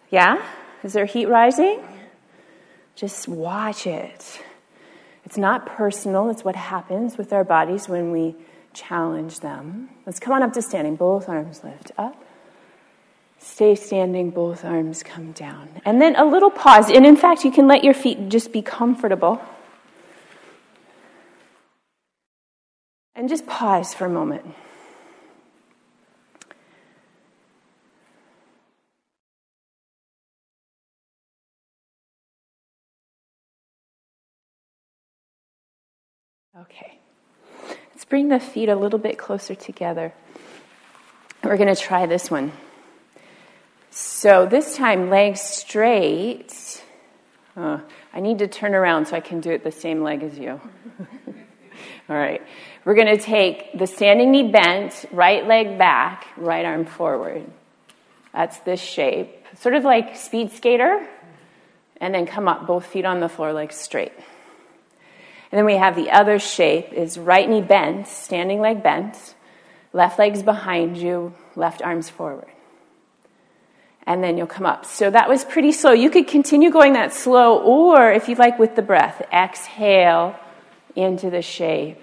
Yeah? 0.09 0.41
Is 0.81 0.93
there 0.93 1.03
heat 1.03 1.25
rising? 1.25 1.83
Just 2.95 3.27
watch 3.27 3.85
it. 3.85 4.41
It's 5.25 5.37
not 5.37 5.65
personal, 5.65 6.29
it's 6.29 6.45
what 6.45 6.55
happens 6.55 7.17
with 7.17 7.33
our 7.33 7.43
bodies 7.43 7.89
when 7.89 8.13
we 8.13 8.37
challenge 8.77 9.39
them. 9.39 9.89
Let's 10.05 10.19
come 10.19 10.33
on 10.33 10.43
up 10.43 10.53
to 10.53 10.61
standing. 10.61 10.95
Both 10.95 11.27
arms 11.27 11.63
lift 11.63 11.91
up. 11.97 12.23
Stay 13.39 13.75
standing, 13.75 14.31
both 14.31 14.65
arms 14.65 15.03
come 15.03 15.31
down. 15.31 15.69
And 15.85 16.01
then 16.01 16.15
a 16.15 16.25
little 16.25 16.49
pause. 16.49 16.89
And 16.89 17.05
in 17.05 17.15
fact, 17.15 17.43
you 17.43 17.51
can 17.51 17.67
let 17.67 17.83
your 17.83 17.93
feet 17.93 18.29
just 18.29 18.51
be 18.51 18.61
comfortable. 18.61 19.41
And 23.15 23.29
just 23.29 23.45
pause 23.47 23.93
for 23.93 24.05
a 24.05 24.09
moment. 24.09 24.45
Okay. 36.59 36.96
Bring 38.09 38.29
the 38.29 38.39
feet 38.39 38.69
a 38.69 38.75
little 38.75 38.99
bit 38.99 39.17
closer 39.17 39.55
together. 39.55 40.13
We're 41.43 41.57
going 41.57 41.73
to 41.73 41.81
try 41.81 42.05
this 42.05 42.31
one. 42.31 42.51
So 43.91 44.45
this 44.45 44.75
time, 44.75 45.09
legs 45.09 45.41
straight. 45.41 46.83
Oh, 47.55 47.81
I 48.13 48.19
need 48.19 48.39
to 48.39 48.47
turn 48.47 48.75
around 48.75 49.07
so 49.07 49.15
I 49.15 49.19
can 49.19 49.41
do 49.41 49.51
it 49.51 49.63
the 49.63 49.71
same 49.71 50.03
leg 50.03 50.23
as 50.23 50.37
you. 50.37 50.51
All 52.09 52.15
right. 52.15 52.41
We're 52.85 52.95
going 52.95 53.17
to 53.17 53.21
take 53.21 53.77
the 53.77 53.87
standing 53.87 54.31
knee 54.31 54.51
bent, 54.51 55.05
right 55.11 55.45
leg 55.45 55.77
back, 55.77 56.27
right 56.37 56.65
arm 56.65 56.85
forward. 56.85 57.45
That's 58.33 58.59
this 58.59 58.79
shape. 58.79 59.45
Sort 59.59 59.75
of 59.75 59.83
like 59.83 60.15
speed 60.15 60.51
skater. 60.51 61.05
And 61.99 62.13
then 62.13 62.27
come 62.27 62.47
up, 62.47 62.67
both 62.67 62.85
feet 62.85 63.05
on 63.05 63.19
the 63.19 63.27
floor, 63.27 63.51
legs 63.51 63.75
straight. 63.75 64.13
And 65.51 65.57
then 65.57 65.65
we 65.65 65.75
have 65.75 65.95
the 65.95 66.11
other 66.11 66.39
shape 66.39 66.91
is 66.91 67.17
right 67.17 67.47
knee 67.47 67.61
bent, 67.61 68.07
standing 68.07 68.59
leg 68.59 68.83
bent, 68.83 69.35
left 69.93 70.19
leg's 70.19 70.43
behind 70.43 70.97
you, 70.97 71.33
left 71.55 71.81
arms 71.81 72.09
forward. 72.09 72.49
And 74.05 74.23
then 74.23 74.37
you'll 74.37 74.47
come 74.47 74.65
up. 74.65 74.85
So 74.85 75.09
that 75.09 75.29
was 75.29 75.45
pretty 75.45 75.71
slow. 75.71 75.91
You 75.91 76.09
could 76.09 76.27
continue 76.27 76.71
going 76.71 76.93
that 76.93 77.13
slow, 77.13 77.59
or 77.59 78.11
if 78.11 78.27
you 78.29 78.35
like, 78.35 78.59
with 78.59 78.75
the 78.75 78.81
breath, 78.81 79.21
exhale 79.33 80.37
into 80.95 81.29
the 81.29 81.41
shape 81.41 82.01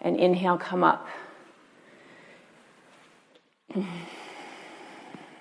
and 0.00 0.16
inhale, 0.16 0.56
come 0.58 0.82
up. 0.82 1.06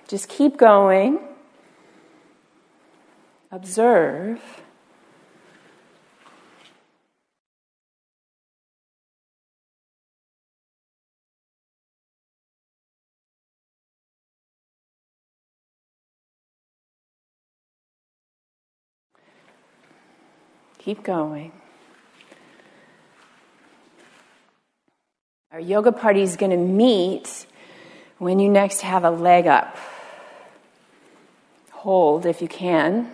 Just 0.07 0.27
keep 0.27 0.57
going. 0.57 1.19
Observe. 3.51 4.41
Keep 20.79 21.03
going. 21.03 21.51
Our 25.51 25.59
yoga 25.59 25.91
party 25.91 26.21
is 26.21 26.35
going 26.35 26.51
to 26.51 26.57
meet 26.57 27.45
when 28.17 28.39
you 28.39 28.49
next 28.49 28.81
have 28.81 29.03
a 29.03 29.09
leg 29.09 29.45
up. 29.45 29.77
Hold 31.71 32.25
if 32.25 32.41
you 32.41 32.47
can, 32.47 33.09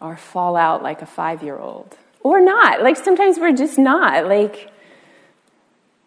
or 0.00 0.16
fall 0.16 0.56
out 0.56 0.82
like 0.82 1.02
a 1.02 1.06
five 1.06 1.42
year 1.42 1.58
old. 1.58 1.96
Or 2.20 2.40
not. 2.40 2.82
Like 2.82 2.96
sometimes 2.96 3.38
we're 3.38 3.56
just 3.56 3.78
not. 3.78 4.26
Like, 4.26 4.70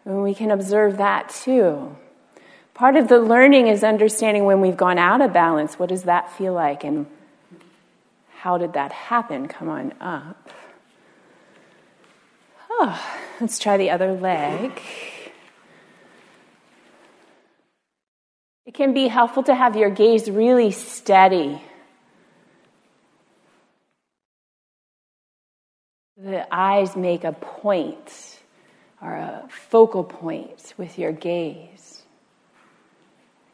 we 0.04 0.34
can 0.34 0.50
observe 0.50 0.98
that 0.98 1.30
too. 1.30 1.96
Part 2.74 2.96
of 2.96 3.08
the 3.08 3.18
learning 3.18 3.68
is 3.68 3.82
understanding 3.82 4.44
when 4.44 4.60
we've 4.60 4.76
gone 4.76 4.98
out 4.98 5.20
of 5.20 5.32
balance, 5.32 5.78
what 5.78 5.88
does 5.88 6.04
that 6.04 6.30
feel 6.32 6.52
like? 6.52 6.84
And 6.84 7.06
how 8.44 8.58
did 8.58 8.74
that 8.74 8.92
happen? 8.92 9.48
Come 9.48 9.70
on 9.70 9.94
up. 10.02 10.50
Oh, 12.68 13.02
let's 13.40 13.58
try 13.58 13.78
the 13.78 13.88
other 13.88 14.12
leg. 14.12 14.70
It 18.66 18.74
can 18.74 18.92
be 18.92 19.08
helpful 19.08 19.44
to 19.44 19.54
have 19.54 19.76
your 19.76 19.88
gaze 19.88 20.28
really 20.28 20.72
steady. 20.72 21.62
The 26.18 26.46
eyes 26.54 26.94
make 26.96 27.24
a 27.24 27.32
point 27.32 28.40
or 29.00 29.14
a 29.14 29.48
focal 29.70 30.04
point 30.04 30.74
with 30.76 30.98
your 30.98 31.12
gaze. 31.12 32.02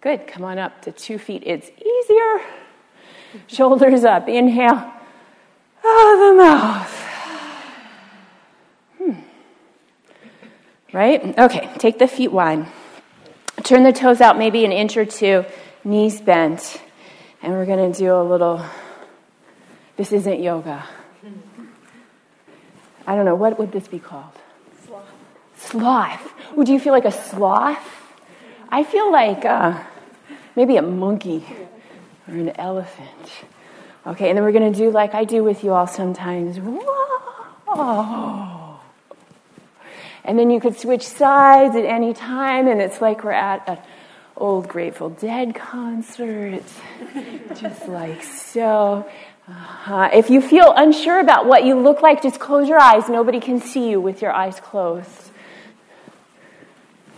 Good. 0.01 0.26
Come 0.26 0.43
on 0.43 0.59
up 0.59 0.82
to 0.82 0.91
two 0.91 1.18
feet. 1.18 1.45
It's 1.47 1.70
easier. 1.70 2.41
Shoulders 3.47 4.05
up. 4.05 4.28
Inhale. 4.28 4.93
Oh, 5.83 6.28
the 6.28 6.43
mouth. 6.43 6.97
Hmm. 8.99 10.97
Right? 10.97 11.39
Okay. 11.39 11.70
Take 11.78 11.99
the 11.99 12.09
feet 12.09 12.33
wide. 12.33 12.66
Turn 13.62 13.83
the 13.83 13.93
toes 13.93 14.20
out 14.20 14.39
maybe 14.39 14.64
an 14.64 14.72
inch 14.72 14.97
or 14.97 15.05
two, 15.05 15.45
knees 15.85 16.20
bent. 16.20 16.81
And 17.43 17.53
we're 17.53 17.66
going 17.66 17.93
to 17.93 17.99
do 17.99 18.14
a 18.14 18.22
little. 18.22 18.64
This 19.97 20.12
isn't 20.12 20.43
yoga. 20.43 20.85
I 23.07 23.16
don't 23.16 23.24
know, 23.24 23.35
what 23.35 23.59
would 23.59 23.72
this 23.72 23.89
be 23.89 23.99
called? 23.99 24.33
Sloth. 24.87 25.05
Sloth. 25.57 26.33
Would 26.57 26.68
you 26.68 26.78
feel 26.78 26.93
like 26.93 27.07
a 27.07 27.12
sloth? 27.12 27.85
I 28.68 28.85
feel 28.85 29.11
like 29.11 29.45
uh, 29.45 29.83
maybe 30.55 30.76
a 30.76 30.83
monkey 30.83 31.45
or 32.31 32.35
an 32.35 32.51
elephant. 32.57 33.31
Okay, 34.07 34.28
and 34.28 34.37
then 34.37 34.45
we're 34.45 34.53
going 34.53 34.72
to 34.72 34.78
do 34.78 34.91
like 34.91 35.14
I 35.14 35.24
do 35.24 35.45
with 35.45 35.62
you 35.64 35.72
all 35.72 35.87
sometimes. 35.87 36.57
And 40.24 40.39
then 40.39 40.51
you 40.51 40.61
could 40.61 40.78
switch 40.78 41.07
sides 41.07 41.74
at 41.76 41.85
any 41.85 42.14
time, 42.14 42.68
and 42.68 42.81
it's 42.81 43.01
like 43.01 43.24
we're 43.24 43.33
at 43.33 43.68
an 43.68 43.78
old 44.37 44.68
Grateful 44.68 45.11
Dead 45.11 45.55
concert. 45.55 46.62
Just 47.55 47.89
like 47.89 48.22
so. 48.22 49.09
Uh-huh. 49.49 50.11
If 50.12 50.31
you 50.31 50.41
feel 50.41 50.72
unsure 50.76 51.18
about 51.18 51.47
what 51.47 51.64
you 51.64 51.74
look 51.74 52.03
like, 52.03 52.22
just 52.22 52.39
close 52.39 52.68
your 52.68 52.78
eyes. 52.78 53.09
Nobody 53.09 53.41
can 53.41 53.61
see 53.61 53.91
you 53.91 54.01
with 54.01 54.22
your 54.22 54.33
eyes 54.33 54.61
closed. 54.61 55.31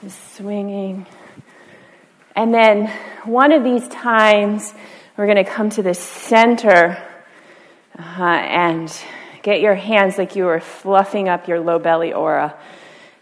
Just 0.02 0.36
swinging. 0.36 1.06
And 2.34 2.54
then 2.54 2.90
one 3.24 3.52
of 3.52 3.62
these 3.62 3.86
times, 3.88 4.72
we're 5.16 5.26
going 5.26 5.44
to 5.44 5.50
come 5.50 5.70
to 5.70 5.82
the 5.82 5.94
center 5.94 7.02
uh, 7.98 8.22
and 8.22 8.92
get 9.42 9.60
your 9.60 9.74
hands 9.74 10.16
like 10.16 10.36
you 10.36 10.44
were 10.44 10.60
fluffing 10.60 11.28
up 11.28 11.48
your 11.48 11.60
low 11.60 11.78
belly 11.78 12.12
aura 12.12 12.56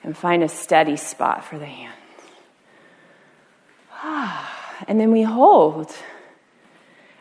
and 0.02 0.16
find 0.16 0.42
a 0.42 0.48
steady 0.48 0.96
spot 0.96 1.44
for 1.44 1.58
the 1.58 1.66
hands. 1.66 1.96
And 4.88 4.98
then 4.98 5.12
we 5.12 5.20
hold. 5.20 5.94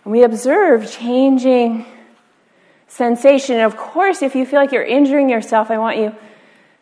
And 0.05 0.13
we 0.13 0.24
observe 0.24 0.89
changing 0.89 1.86
sensation. 2.88 3.55
And 3.57 3.65
of 3.65 3.76
course, 3.76 4.22
if 4.22 4.34
you 4.34 4.45
feel 4.45 4.61
like 4.61 4.72
you're 4.72 4.82
injuring 4.82 5.30
yourself, 5.30 5.70
I 5.70 5.78
want 5.78 5.97
you 5.97 6.15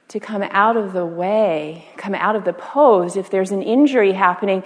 to 0.10 0.20
come 0.20 0.44
out 0.44 0.78
of 0.78 0.94
the 0.94 1.06
way, 1.06 1.88
come 1.98 2.14
out 2.14 2.36
of 2.36 2.46
the 2.46 2.54
pose 2.54 3.18
if 3.18 3.32
there's 3.32 3.52
an 3.52 3.64
injury 3.64 4.12
happening. 4.12 4.64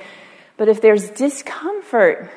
But 0.57 0.67
if 0.67 0.81
there's 0.81 1.09
discomfort, 1.11 2.29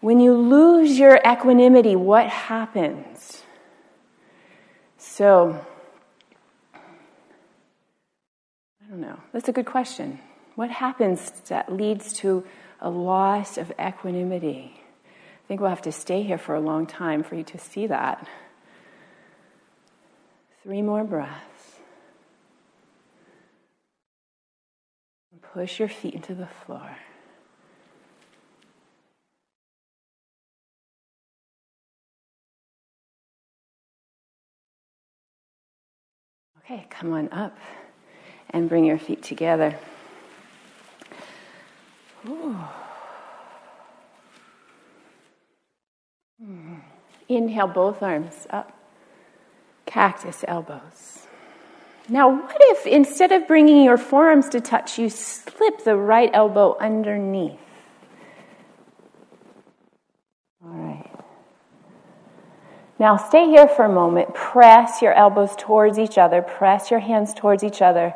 when 0.00 0.20
you 0.20 0.34
lose 0.34 0.98
your 0.98 1.20
equanimity, 1.26 1.94
what 1.96 2.26
happens? 2.26 3.42
So, 4.96 5.64
I 6.74 6.78
don't 8.88 9.00
know. 9.00 9.18
That's 9.32 9.48
a 9.48 9.52
good 9.52 9.66
question. 9.66 10.18
What 10.54 10.70
happens 10.70 11.30
that 11.48 11.72
leads 11.72 12.12
to 12.14 12.44
a 12.80 12.90
loss 12.90 13.58
of 13.58 13.72
equanimity? 13.80 14.72
I 15.04 15.48
think 15.48 15.60
we'll 15.60 15.70
have 15.70 15.82
to 15.82 15.92
stay 15.92 16.22
here 16.22 16.38
for 16.38 16.54
a 16.54 16.60
long 16.60 16.86
time 16.86 17.22
for 17.22 17.34
you 17.34 17.44
to 17.44 17.58
see 17.58 17.86
that. 17.86 18.26
Three 20.62 20.82
more 20.82 21.04
breaths. 21.04 21.50
Push 25.52 25.80
your 25.80 25.88
feet 25.88 26.14
into 26.14 26.34
the 26.34 26.46
floor. 26.46 26.96
Okay, 36.70 36.86
come 36.88 37.12
on 37.14 37.28
up 37.32 37.58
and 38.50 38.68
bring 38.68 38.84
your 38.84 38.98
feet 38.98 39.24
together. 39.24 39.76
Ooh. 42.28 42.56
Inhale 47.28 47.66
both 47.66 48.04
arms 48.04 48.46
up, 48.50 48.72
cactus 49.84 50.44
elbows. 50.46 51.26
Now, 52.08 52.30
what 52.40 52.56
if 52.60 52.86
instead 52.86 53.32
of 53.32 53.48
bringing 53.48 53.82
your 53.82 53.98
forearms 53.98 54.48
to 54.50 54.60
touch, 54.60 54.96
you 54.96 55.10
slip 55.10 55.82
the 55.82 55.96
right 55.96 56.30
elbow 56.32 56.76
underneath? 56.78 57.58
All 60.64 60.70
right. 60.70 61.10
Now, 63.00 63.16
stay 63.16 63.46
here 63.46 63.66
for 63.66 63.86
a 63.86 63.88
moment. 63.88 64.34
Press 64.34 65.00
your 65.00 65.14
elbows 65.14 65.56
towards 65.56 65.98
each 65.98 66.18
other, 66.18 66.42
press 66.42 66.90
your 66.90 67.00
hands 67.00 67.32
towards 67.32 67.64
each 67.64 67.80
other, 67.80 68.14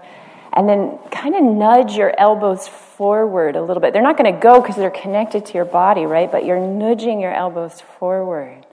and 0.53 0.69
then 0.69 0.99
kind 1.11 1.35
of 1.35 1.43
nudge 1.43 1.97
your 1.97 2.15
elbows 2.21 2.69
forward 2.69 3.57
a 3.57 3.63
little 3.63 3.81
bit. 3.81 3.95
They're 3.95 4.03
not 4.03 4.19
going 4.19 4.33
to 4.33 4.39
go 4.39 4.61
because 4.61 4.77
they're 4.77 4.91
connected 4.91 5.47
to 5.47 5.55
your 5.55 5.65
body, 5.65 6.05
right? 6.05 6.31
But 6.31 6.45
you're 6.45 6.61
nudging 6.61 7.19
your 7.19 7.33
elbows 7.33 7.81
forward. 7.99 8.67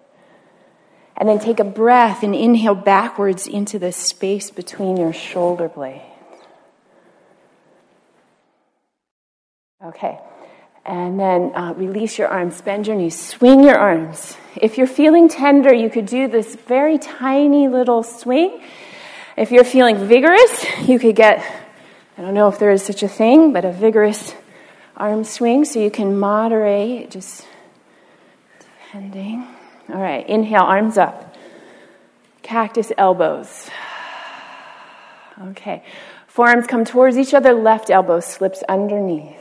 And 1.15 1.29
then 1.29 1.39
take 1.39 1.61
a 1.61 1.63
breath 1.63 2.23
and 2.23 2.35
inhale 2.35 2.75
backwards 2.75 3.47
into 3.47 3.79
the 3.79 3.93
space 3.93 4.51
between 4.51 4.97
your 4.97 5.13
shoulder 5.13 5.69
blades. 5.69 6.03
Okay. 9.81 10.19
And 10.85 11.19
then 11.19 11.51
uh, 11.53 11.73
release 11.73 12.17
your 12.17 12.27
arms, 12.27 12.59
bend 12.61 12.87
your 12.87 12.95
knees, 12.95 13.19
swing 13.19 13.63
your 13.63 13.77
arms. 13.77 14.35
If 14.55 14.77
you're 14.77 14.87
feeling 14.87 15.29
tender, 15.29 15.73
you 15.73 15.89
could 15.89 16.07
do 16.07 16.27
this 16.27 16.55
very 16.55 16.97
tiny 16.97 17.67
little 17.67 18.03
swing. 18.03 18.61
If 19.37 19.51
you're 19.51 19.63
feeling 19.63 20.07
vigorous, 20.07 20.65
you 20.87 20.97
could 20.99 21.15
get, 21.15 21.39
I 22.17 22.21
don't 22.21 22.33
know 22.33 22.47
if 22.47 22.59
there 22.59 22.71
is 22.71 22.83
such 22.83 23.03
a 23.03 23.07
thing, 23.07 23.53
but 23.53 23.63
a 23.63 23.71
vigorous 23.71 24.33
arm 24.97 25.23
swing 25.23 25.65
so 25.65 25.79
you 25.79 25.91
can 25.91 26.19
moderate, 26.19 27.11
just 27.11 27.45
depending. 28.59 29.47
All 29.89 30.01
right, 30.01 30.27
inhale, 30.27 30.63
arms 30.63 30.97
up. 30.97 31.35
Cactus 32.41 32.91
elbows. 32.97 33.69
Okay, 35.41 35.83
forearms 36.27 36.67
come 36.67 36.85
towards 36.85 37.17
each 37.17 37.33
other, 37.33 37.53
left 37.53 37.89
elbow 37.89 38.19
slips 38.19 38.63
underneath. 38.67 39.40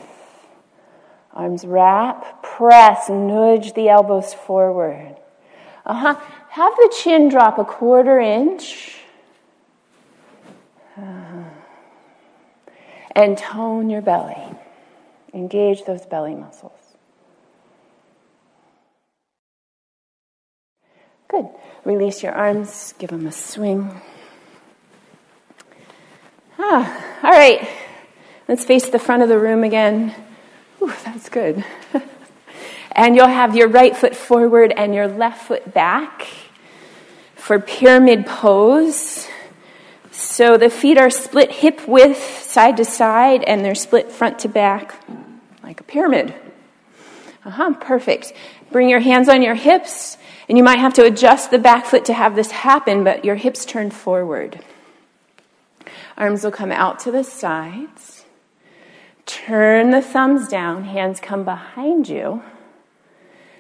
Arms 1.33 1.65
wrap, 1.65 2.43
press, 2.43 3.09
nudge 3.09 3.75
the 3.75 3.89
elbows 3.89 4.35
forward. 4.35 5.17
Uh 5.87 5.95
huh. 5.95 6.15
Have 6.51 6.75
the 6.77 6.95
chin 7.03 7.29
drop 7.29 7.59
a 7.59 7.65
quarter 7.65 8.19
inch. 8.19 8.99
Uh-huh. 10.97 11.45
And 13.15 13.39
tone 13.39 13.89
your 13.91 14.03
belly. 14.03 14.43
Engage 15.33 15.85
those 15.85 16.05
belly 16.07 16.35
muscles. 16.35 16.73
Good. 21.29 21.49
Release 21.85 22.23
your 22.23 22.33
arms, 22.33 22.95
give 22.99 23.11
them 23.11 23.27
a 23.27 23.33
swing. 23.33 24.01
Ah, 26.59 27.21
all 27.23 27.31
right. 27.31 27.69
Let's 28.49 28.65
face 28.65 28.91
the 28.91 28.99
front 28.99 29.23
of 29.23 29.29
the 29.29 29.39
room 29.39 29.63
again. 29.63 30.15
Ooh, 30.83 30.93
that's 31.05 31.29
good. 31.29 31.65
and 32.93 33.15
you'll 33.15 33.27
have 33.27 33.55
your 33.55 33.69
right 33.69 33.97
foot 33.97 34.17
forward 34.17 34.73
and 34.77 34.95
your 34.95 35.09
left 35.09 35.47
foot 35.47 35.73
back 35.75 36.27
for 37.35 37.59
pyramid 37.59 38.27
pose. 38.27 39.29
So 40.11 40.57
the 40.57 40.71
feet 40.71 40.99
are 40.99 41.11
split 41.11 41.51
hip 41.51 41.87
width 41.87 42.43
side 42.43 42.77
to 42.79 42.85
side 42.85 43.43
and 43.45 43.65
they're 43.65 43.75
split 43.75 44.11
front 44.13 44.41
to 44.41 44.49
back 44.49 44.95
like 45.63 45.81
a 45.81 45.85
pyramid. 45.85 46.35
Uh 47.45 47.51
huh, 47.51 47.75
perfect. 47.81 48.33
Bring 48.71 48.89
your 48.89 49.01
hands 49.01 49.29
on 49.29 49.43
your 49.43 49.55
hips 49.55 50.17
and 50.49 50.59
you 50.59 50.65
might 50.65 50.79
have 50.79 50.95
to 50.95 51.05
adjust 51.05 51.51
the 51.51 51.59
back 51.59 51.87
foot 51.87 52.05
to 52.07 52.13
have 52.13 52.35
this 52.37 52.51
happen, 52.51 53.05
but 53.05 53.25
your 53.25 53.37
hips 53.37 53.65
turn 53.65 53.91
forward. 53.91 54.61
Arms 56.17 56.45
will 56.45 56.51
come 56.51 56.73
out 56.73 56.99
to 57.01 57.11
the 57.11 57.25
sides. 57.25 58.20
Turn 59.31 59.93
the 59.93 60.03
thumbs 60.03 60.49
down, 60.49 60.83
hands 60.83 61.21
come 61.21 61.45
behind 61.45 62.09
you. 62.09 62.43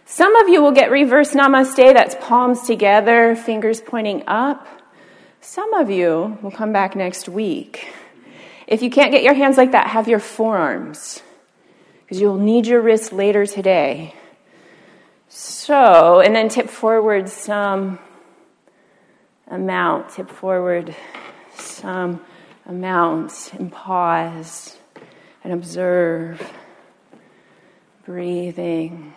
Some 0.05 0.35
of 0.35 0.49
you 0.49 0.61
will 0.61 0.73
get 0.73 0.91
reverse 0.91 1.33
namaste, 1.33 1.95
that's 1.95 2.17
palms 2.21 2.63
together, 2.67 3.37
fingers 3.37 3.81
pointing 3.81 4.25
up. 4.27 4.67
Some 5.41 5.73
of 5.75 5.89
you 5.89 6.37
will 6.43 6.51
come 6.51 6.73
back 6.73 6.97
next 6.97 7.29
week. 7.29 7.87
If 8.67 8.83
you 8.83 8.91
can't 8.91 9.13
get 9.13 9.23
your 9.23 9.35
hands 9.35 9.57
like 9.57 9.71
that, 9.71 9.87
have 9.87 10.09
your 10.09 10.19
forearms 10.19 11.23
because 12.01 12.21
you'll 12.21 12.39
need 12.39 12.67
your 12.67 12.81
wrist 12.81 13.13
later 13.13 13.47
today. 13.47 14.17
So, 15.29 16.19
and 16.19 16.35
then 16.35 16.49
tip 16.49 16.69
forward 16.69 17.29
some 17.29 18.01
amount, 19.47 20.11
tip 20.11 20.31
forward 20.31 20.97
some 21.55 22.21
amount, 22.67 23.53
and 23.57 23.71
pause 23.71 24.80
and 25.43 25.53
observe, 25.53 26.53
breathing. 28.05 29.15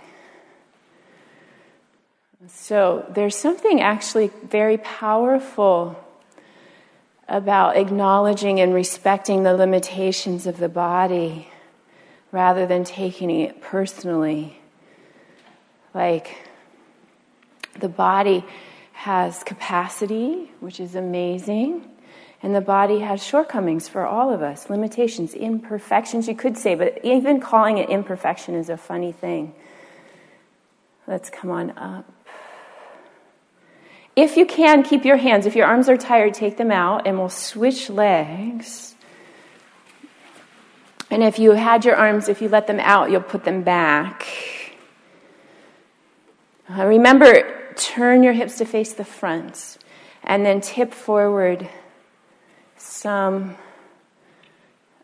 So, 2.48 3.06
there's 3.10 3.36
something 3.36 3.82
actually 3.82 4.32
very 4.44 4.78
powerful 4.78 5.98
about 7.28 7.78
acknowledging 7.78 8.60
and 8.60 8.74
respecting 8.74 9.44
the 9.44 9.54
limitations 9.54 10.46
of 10.46 10.58
the 10.58 10.70
body 10.70 11.48
rather 12.32 12.66
than 12.66 12.84
taking 12.84 13.30
it 13.32 13.62
personally. 13.62 14.60
Like, 15.94 16.36
the 17.80 17.90
body 17.90 18.44
has 18.94 19.44
capacity, 19.44 20.52
which 20.60 20.80
is 20.80 20.96
amazing, 20.96 21.90
and 22.44 22.54
the 22.54 22.62
body 22.62 23.00
has 23.00 23.24
shortcomings 23.24 23.88
for 23.88 24.06
all 24.06 24.30
of 24.30 24.42
us, 24.42 24.70
limitations, 24.70 25.34
imperfections, 25.34 26.28
you 26.28 26.36
could 26.36 26.58
say, 26.58 26.76
but 26.76 27.00
even 27.06 27.40
calling 27.40 27.78
it 27.78 27.90
imperfection 27.90 28.54
is 28.54 28.70
a 28.70 28.76
funny 28.76 29.14
thing. 29.14 29.56
Let's 31.08 31.30
come 31.30 31.50
on 31.50 31.72
up. 31.78 32.06
If 34.18 34.36
you 34.36 34.46
can, 34.46 34.84
keep 34.84 35.06
your 35.06 35.16
hands. 35.16 35.46
If 35.46 35.56
your 35.56 35.66
arms 35.66 35.88
are 35.88 35.96
tired, 35.96 36.34
take 36.34 36.58
them 36.58 36.70
out, 36.70 37.08
and 37.08 37.18
we'll 37.18 37.30
switch 37.30 37.90
legs. 37.90 38.94
And 41.10 41.24
if 41.24 41.40
you 41.40 41.52
had 41.52 41.86
your 41.86 41.96
arms, 41.96 42.28
if 42.28 42.42
you 42.42 42.50
let 42.50 42.68
them 42.68 42.80
out, 42.82 43.10
you'll 43.10 43.22
put 43.22 43.46
them 43.46 43.64
back. 43.64 44.28
Uh, 46.70 46.86
remember, 46.86 47.74
turn 47.76 48.22
your 48.22 48.34
hips 48.34 48.58
to 48.58 48.66
face 48.66 48.92
the 48.94 49.06
front, 49.06 49.78
and 50.24 50.46
then 50.46 50.60
tip 50.60 50.94
forward 50.94 51.70
some 52.84 53.56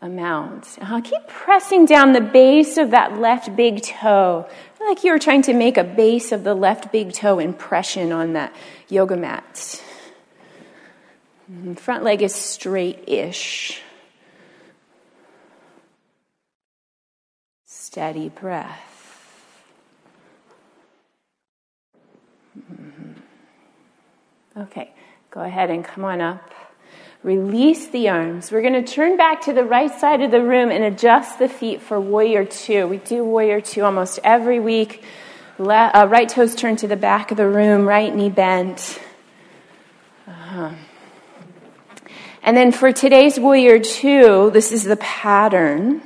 amount. 0.02 0.78
Uh, 0.80 1.00
keep 1.00 1.26
pressing 1.26 1.84
down 1.86 2.12
the 2.12 2.20
base 2.20 2.76
of 2.76 2.90
that 2.90 3.18
left 3.18 3.54
big 3.56 3.82
toe 3.82 4.46
like 4.80 5.04
you 5.04 5.12
were 5.12 5.18
trying 5.18 5.42
to 5.42 5.52
make 5.52 5.76
a 5.76 5.84
base 5.84 6.32
of 6.32 6.44
the 6.44 6.54
left 6.54 6.90
big 6.90 7.12
toe 7.12 7.38
impression 7.38 8.12
on 8.12 8.32
that 8.32 8.54
yoga 8.88 9.16
mat. 9.16 9.82
Mm, 11.50 11.78
front 11.78 12.02
leg 12.02 12.22
is 12.22 12.34
straight 12.34 13.04
ish. 13.06 13.82
Steady 17.66 18.28
breath. 18.28 18.86
Mm-hmm. 22.58 23.12
Okay, 24.56 24.92
go 25.30 25.40
ahead 25.42 25.70
and 25.70 25.84
come 25.84 26.04
on 26.04 26.20
up. 26.20 26.69
Release 27.22 27.88
the 27.88 28.08
arms. 28.08 28.50
We're 28.50 28.62
going 28.62 28.82
to 28.82 28.94
turn 28.94 29.18
back 29.18 29.42
to 29.42 29.52
the 29.52 29.62
right 29.62 29.92
side 29.92 30.22
of 30.22 30.30
the 30.30 30.42
room 30.42 30.70
and 30.70 30.82
adjust 30.82 31.38
the 31.38 31.48
feet 31.48 31.82
for 31.82 32.00
warrior 32.00 32.46
two. 32.46 32.86
We 32.86 32.96
do 32.96 33.22
warrior 33.22 33.60
two 33.60 33.84
almost 33.84 34.20
every 34.24 34.58
week. 34.58 35.04
Le- 35.58 35.90
uh, 35.92 36.06
right 36.06 36.30
toes 36.30 36.54
turned 36.54 36.78
to 36.78 36.88
the 36.88 36.96
back 36.96 37.30
of 37.30 37.36
the 37.36 37.46
room, 37.46 37.86
right 37.86 38.14
knee 38.14 38.30
bent. 38.30 38.98
Uh-huh. 40.26 40.70
And 42.42 42.56
then 42.56 42.72
for 42.72 42.90
today's 42.90 43.38
warrior 43.38 43.78
two, 43.78 44.50
this 44.52 44.72
is 44.72 44.84
the 44.84 44.96
pattern. 44.96 46.00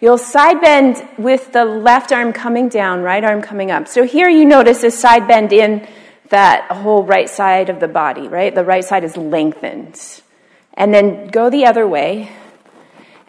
You'll 0.00 0.18
side 0.18 0.60
bend 0.60 1.02
with 1.18 1.50
the 1.50 1.64
left 1.64 2.12
arm 2.12 2.32
coming 2.32 2.68
down, 2.68 3.02
right 3.02 3.24
arm 3.24 3.42
coming 3.42 3.72
up. 3.72 3.88
So 3.88 4.04
here 4.04 4.28
you 4.28 4.44
notice 4.44 4.84
a 4.84 4.92
side 4.92 5.26
bend 5.26 5.52
in 5.52 5.88
that 6.28 6.70
whole 6.70 7.02
right 7.02 7.28
side 7.28 7.70
of 7.70 7.80
the 7.80 7.88
body, 7.88 8.28
right? 8.28 8.54
The 8.54 8.62
right 8.62 8.84
side 8.84 9.02
is 9.02 9.16
lengthened. 9.16 10.00
And 10.78 10.94
then 10.94 11.26
go 11.26 11.50
the 11.50 11.66
other 11.66 11.86
way 11.86 12.30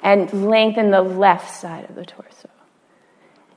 and 0.04 0.32
lengthen 0.46 0.92
the 0.92 1.02
left 1.02 1.54
side 1.54 1.90
of 1.90 1.96
the 1.96 2.06
torso. 2.06 2.48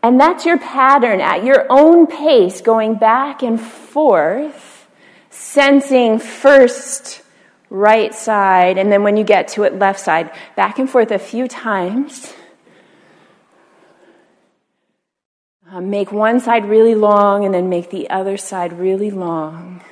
And 0.03 0.18
that's 0.18 0.47
your 0.47 0.59
pattern 0.59 1.20
at 1.20 1.45
your 1.45 1.66
own 1.68 2.07
pace, 2.07 2.62
going 2.62 2.95
back 2.95 3.43
and 3.43 3.61
forth, 3.61 4.88
sensing 5.28 6.18
first 6.18 7.22
right 7.68 8.14
side, 8.14 8.78
and 8.78 8.90
then 8.90 9.03
when 9.03 9.18
you 9.18 9.24
get 9.24 9.49
to 9.49 9.62
it, 9.62 9.78
left 9.78 10.01
side, 10.01 10.32
back 10.57 10.78
and 10.78 10.88
forth 10.88 11.11
a 11.11 11.18
few 11.18 11.47
times. 11.47 12.32
Uh, 15.70 15.80
make 15.80 16.11
one 16.11 16.40
side 16.40 16.64
really 16.64 16.95
long 16.95 17.45
and 17.45 17.55
then 17.55 17.68
make 17.68 17.90
the 17.90 18.09
other 18.11 18.36
side 18.36 18.72
really 18.78 19.11
long 19.11 19.82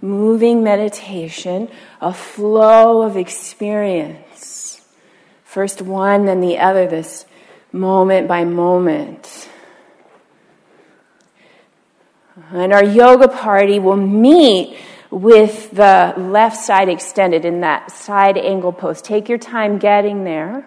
moving 0.00 0.62
meditation, 0.62 1.68
a 2.00 2.12
flow 2.12 3.02
of 3.02 3.16
experience. 3.16 4.80
First 5.44 5.80
one, 5.80 6.26
then 6.26 6.40
the 6.40 6.58
other, 6.58 6.86
this 6.86 7.24
moment 7.72 8.28
by 8.28 8.44
moment. 8.44 9.48
And 12.50 12.72
our 12.72 12.84
yoga 12.84 13.28
party 13.28 13.78
will 13.78 13.96
meet 13.96 14.76
with 15.10 15.70
the 15.70 16.14
left 16.16 16.56
side 16.56 16.88
extended 16.88 17.44
in 17.44 17.60
that 17.60 17.90
side 17.90 18.36
angle 18.36 18.72
pose. 18.72 19.00
Take 19.00 19.28
your 19.28 19.38
time 19.38 19.78
getting 19.78 20.24
there. 20.24 20.66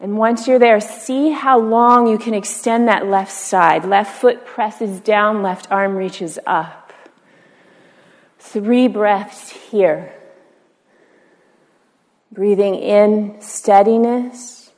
And 0.00 0.16
once 0.16 0.46
you're 0.46 0.58
there, 0.58 0.80
see 0.80 1.30
how 1.30 1.58
long 1.58 2.06
you 2.06 2.18
can 2.18 2.34
extend 2.34 2.86
that 2.86 3.06
left 3.06 3.32
side. 3.32 3.84
Left 3.84 4.20
foot 4.20 4.46
presses 4.46 5.00
down, 5.00 5.42
left 5.42 5.66
arm 5.70 5.96
reaches 5.96 6.38
up. 6.46 6.87
Three 8.52 8.88
breaths 8.88 9.50
here. 9.50 10.14
Breathing 12.32 12.76
in 12.76 13.42
steadiness, 13.42 14.70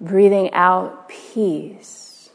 breathing 0.00 0.52
out 0.52 1.08
peace. 1.08 2.30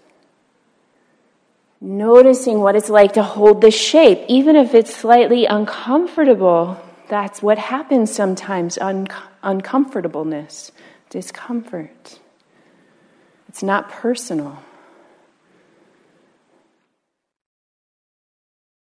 Noticing 1.82 2.62
what 2.62 2.78
it's 2.78 2.89
like 2.89 3.14
to 3.14 3.24
hold 3.24 3.60
the 3.60 3.72
shape, 3.72 4.22
even 4.30 4.56
if 4.56 4.74
it's 4.74 4.95
slightly 4.95 5.45
uncomfortable. 5.45 6.82
That's 7.10 7.41
what 7.41 7.58
happens 7.58 8.14
sometimes 8.14 8.78
un- 8.78 9.08
uncomfortableness, 9.43 10.72
discomfort. 11.10 12.20
It's 13.50 13.64
not 13.64 13.89
personal. 13.89 14.64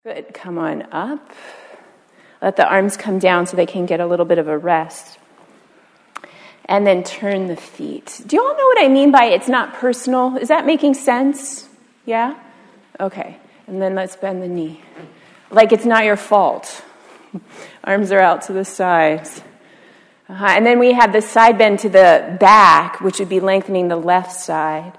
Good. 0.06 0.34
Come 0.34 0.58
on 0.58 0.82
up. 0.92 1.32
Let 2.42 2.58
the 2.58 2.68
arms 2.68 2.98
come 2.98 3.20
down 3.20 3.48
so 3.48 3.56
they 3.56 3.66
can 3.66 3.86
get 3.86 4.02
a 4.02 4.06
little 4.06 4.26
bit 4.26 4.38
of 4.38 4.50
a 4.50 4.58
rest. 4.58 5.18
And 6.66 6.86
then 6.86 7.04
turn 7.04 7.48
the 7.48 7.56
feet. 7.56 8.20
Do 8.28 8.36
you 8.36 8.44
all 8.44 8.54
know 8.54 8.66
what 8.66 8.84
I 8.84 8.90
mean 8.90 9.12
by 9.12 9.28
it's 9.28 9.48
not 9.48 9.76
personal? 9.76 10.36
Is 10.36 10.50
that 10.50 10.66
making 10.66 10.96
sense? 10.96 11.70
Yeah? 12.06 12.38
Okay. 13.00 13.38
And 13.66 13.82
then 13.82 13.96
let's 13.96 14.18
bend 14.18 14.44
the 14.44 14.50
knee. 14.50 14.82
Like 15.50 15.72
it's 15.72 15.86
not 15.86 16.04
your 16.04 16.18
fault. 16.18 16.84
Arms 17.86 18.12
are 18.12 18.20
out 18.20 18.42
to 18.44 18.54
the 18.54 18.66
sides. 18.66 19.42
Uh-huh. 20.28 20.48
And 20.50 20.66
then 20.66 20.80
we 20.80 20.92
have 20.92 21.14
the 21.14 21.22
side 21.22 21.58
bend 21.58 21.80
to 21.80 21.88
the 21.88 22.36
back, 22.42 23.00
which 23.00 23.20
would 23.20 23.30
be 23.30 23.40
lengthening 23.40 23.88
the 23.88 23.96
left 23.96 24.34
side. 24.34 24.98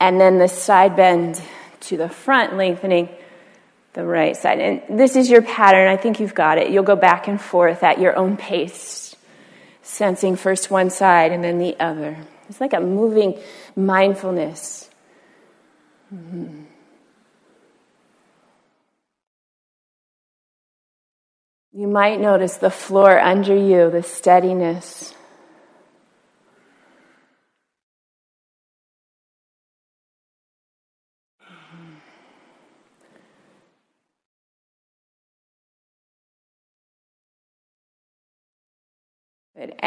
And 0.00 0.18
then 0.18 0.38
the 0.38 0.48
side 0.48 0.96
bend 0.96 1.42
to 1.80 1.98
the 1.98 2.08
front, 2.08 2.56
lengthening 2.56 3.10
the 3.94 4.04
right 4.04 4.36
side. 4.36 4.60
And 4.60 4.98
this 4.98 5.16
is 5.16 5.30
your 5.30 5.42
pattern. 5.42 5.88
I 5.88 5.96
think 5.96 6.20
you've 6.20 6.34
got 6.34 6.58
it. 6.58 6.70
You'll 6.70 6.84
go 6.84 6.96
back 6.96 7.28
and 7.28 7.40
forth 7.40 7.82
at 7.82 7.98
your 7.98 8.16
own 8.16 8.36
pace, 8.36 9.16
sensing 9.82 10.36
first 10.36 10.70
one 10.70 10.90
side 10.90 11.32
and 11.32 11.42
then 11.42 11.58
the 11.58 11.78
other. 11.80 12.16
It's 12.48 12.60
like 12.60 12.72
a 12.72 12.80
moving 12.80 13.38
mindfulness. 13.76 14.88
Mm-hmm. 16.14 16.62
You 21.72 21.86
might 21.86 22.18
notice 22.18 22.56
the 22.56 22.70
floor 22.70 23.20
under 23.20 23.54
you, 23.54 23.90
the 23.90 24.02
steadiness. 24.02 25.14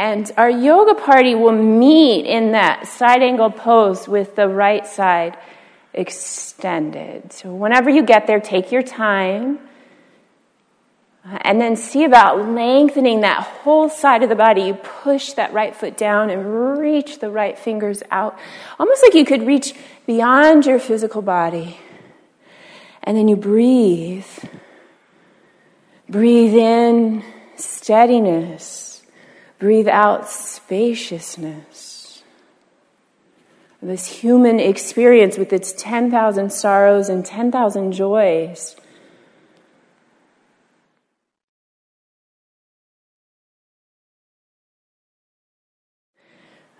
And 0.01 0.31
our 0.35 0.49
yoga 0.49 0.95
party 0.95 1.35
will 1.35 1.51
meet 1.51 2.25
in 2.25 2.53
that 2.53 2.87
side 2.87 3.21
angle 3.21 3.51
pose 3.51 4.07
with 4.07 4.35
the 4.35 4.47
right 4.47 4.87
side 4.87 5.37
extended. 5.93 7.31
So, 7.31 7.53
whenever 7.53 7.87
you 7.91 8.01
get 8.01 8.25
there, 8.25 8.39
take 8.39 8.71
your 8.71 8.81
time. 8.81 9.59
And 11.23 11.61
then 11.61 11.75
see 11.75 12.03
about 12.03 12.49
lengthening 12.49 13.21
that 13.21 13.43
whole 13.43 13.89
side 13.89 14.23
of 14.23 14.29
the 14.29 14.35
body. 14.35 14.63
You 14.63 14.73
push 14.73 15.33
that 15.33 15.53
right 15.53 15.75
foot 15.75 15.97
down 15.97 16.31
and 16.31 16.79
reach 16.79 17.19
the 17.19 17.29
right 17.29 17.55
fingers 17.55 18.01
out, 18.09 18.39
almost 18.79 19.03
like 19.03 19.13
you 19.13 19.23
could 19.23 19.45
reach 19.45 19.75
beyond 20.07 20.65
your 20.65 20.79
physical 20.79 21.21
body. 21.21 21.77
And 23.03 23.15
then 23.15 23.27
you 23.27 23.35
breathe. 23.35 24.25
Breathe 26.09 26.55
in 26.55 27.23
steadiness. 27.55 28.90
Breathe 29.61 29.87
out 29.87 30.27
spaciousness. 30.27 32.23
This 33.81 34.07
human 34.07 34.59
experience 34.59 35.37
with 35.37 35.53
its 35.53 35.71
10,000 35.77 36.51
sorrows 36.51 37.07
and 37.07 37.25
10,000 37.25 37.93
joys 37.93 38.75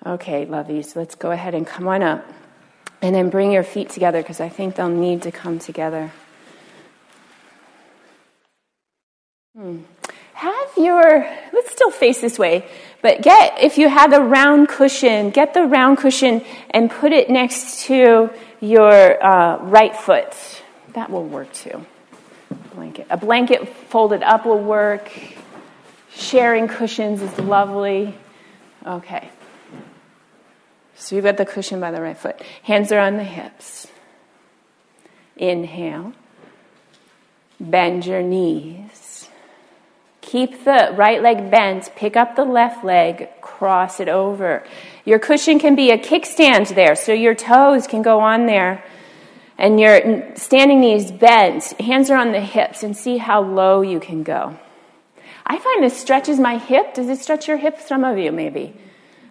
Okay, 0.04 0.48
lovies, 0.48 0.96
let's 0.96 1.14
go 1.14 1.30
ahead 1.30 1.54
and 1.54 1.66
come 1.66 1.88
on 1.88 2.02
up. 2.02 2.26
And 3.04 3.14
then 3.14 3.30
bring 3.30 3.52
your 3.52 3.64
feet 3.64 3.90
together 3.90 4.22
because 4.22 4.40
I 4.40 4.50
think 4.50 4.76
they'll 4.76 4.90
need 4.90 5.22
to 5.24 5.32
come 5.32 5.60
together. 5.60 6.12
Hmm. 9.56 9.82
Your, 10.84 11.28
let's 11.54 11.72
still 11.72 11.92
face 11.92 12.22
this 12.22 12.40
way, 12.40 12.66
but 13.02 13.22
get, 13.22 13.60
if 13.62 13.78
you 13.78 13.90
have 13.90 14.14
a 14.14 14.22
round 14.22 14.70
cushion, 14.70 15.30
get 15.32 15.54
the 15.54 15.64
round 15.64 15.98
cushion 15.98 16.44
and 16.70 16.90
put 16.90 17.12
it 17.12 17.30
next 17.30 17.86
to 17.86 18.30
your 18.60 19.24
uh, 19.24 19.58
right 19.64 19.96
foot. 19.96 20.34
That 20.94 21.10
will 21.10 21.26
work 21.26 21.52
too. 21.54 21.86
Blanket. 22.76 23.08
A 23.10 23.18
blanket 23.18 23.68
folded 23.90 24.24
up 24.24 24.46
will 24.46 24.60
work. 24.60 25.12
Sharing 26.14 26.68
cushions 26.68 27.22
is 27.22 27.40
lovely. 27.40 28.16
Okay. 28.86 29.30
So 30.96 31.16
you've 31.16 31.26
got 31.26 31.38
the 31.38 31.46
cushion 31.46 31.80
by 31.80 31.92
the 31.92 32.02
right 32.02 32.18
foot. 32.18 32.40
Hands 32.64 32.92
are 32.92 33.00
on 33.00 33.18
the 33.18 33.24
hips. 33.24 33.88
Inhale. 35.36 36.14
Bend 37.60 38.06
your 38.06 38.22
knees. 38.22 39.01
Keep 40.22 40.64
the 40.64 40.94
right 40.96 41.22
leg 41.22 41.52
bent. 41.52 41.92
Pick 41.96 42.16
up 42.16 42.36
the 42.36 42.46
left 42.46 42.86
leg. 42.86 43.30
Cross 43.42 44.00
it 44.00 44.08
over. 44.08 44.64
Your 45.04 45.20
cushion 45.20 45.60
can 45.60 45.76
be 45.76 45.92
a 45.92 45.98
kickstand 45.98 46.74
there, 46.76 46.96
so 46.96 47.12
your 47.12 47.36
toes 47.36 47.88
can 47.88 48.02
go 48.02 48.20
on 48.20 48.46
there. 48.46 48.84
And 49.58 49.80
your 49.80 50.36
standing 50.36 50.80
knees 50.80 51.12
bent. 51.12 51.64
Hands 51.80 52.10
are 52.10 52.18
on 52.18 52.32
the 52.32 52.40
hips, 52.40 52.84
and 52.84 52.96
see 52.96 53.18
how 53.18 53.42
low 53.42 53.82
you 53.82 54.00
can 54.00 54.24
go. 54.24 54.58
I 55.46 55.58
find 55.58 55.84
this 55.84 55.98
stretches 55.98 56.40
my 56.40 56.58
hip. 56.58 56.94
Does 56.94 57.10
it 57.10 57.20
stretch 57.20 57.48
your 57.48 57.58
hip? 57.58 57.80
Some 57.80 58.04
of 58.04 58.18
you, 58.18 58.32
maybe. 58.32 58.74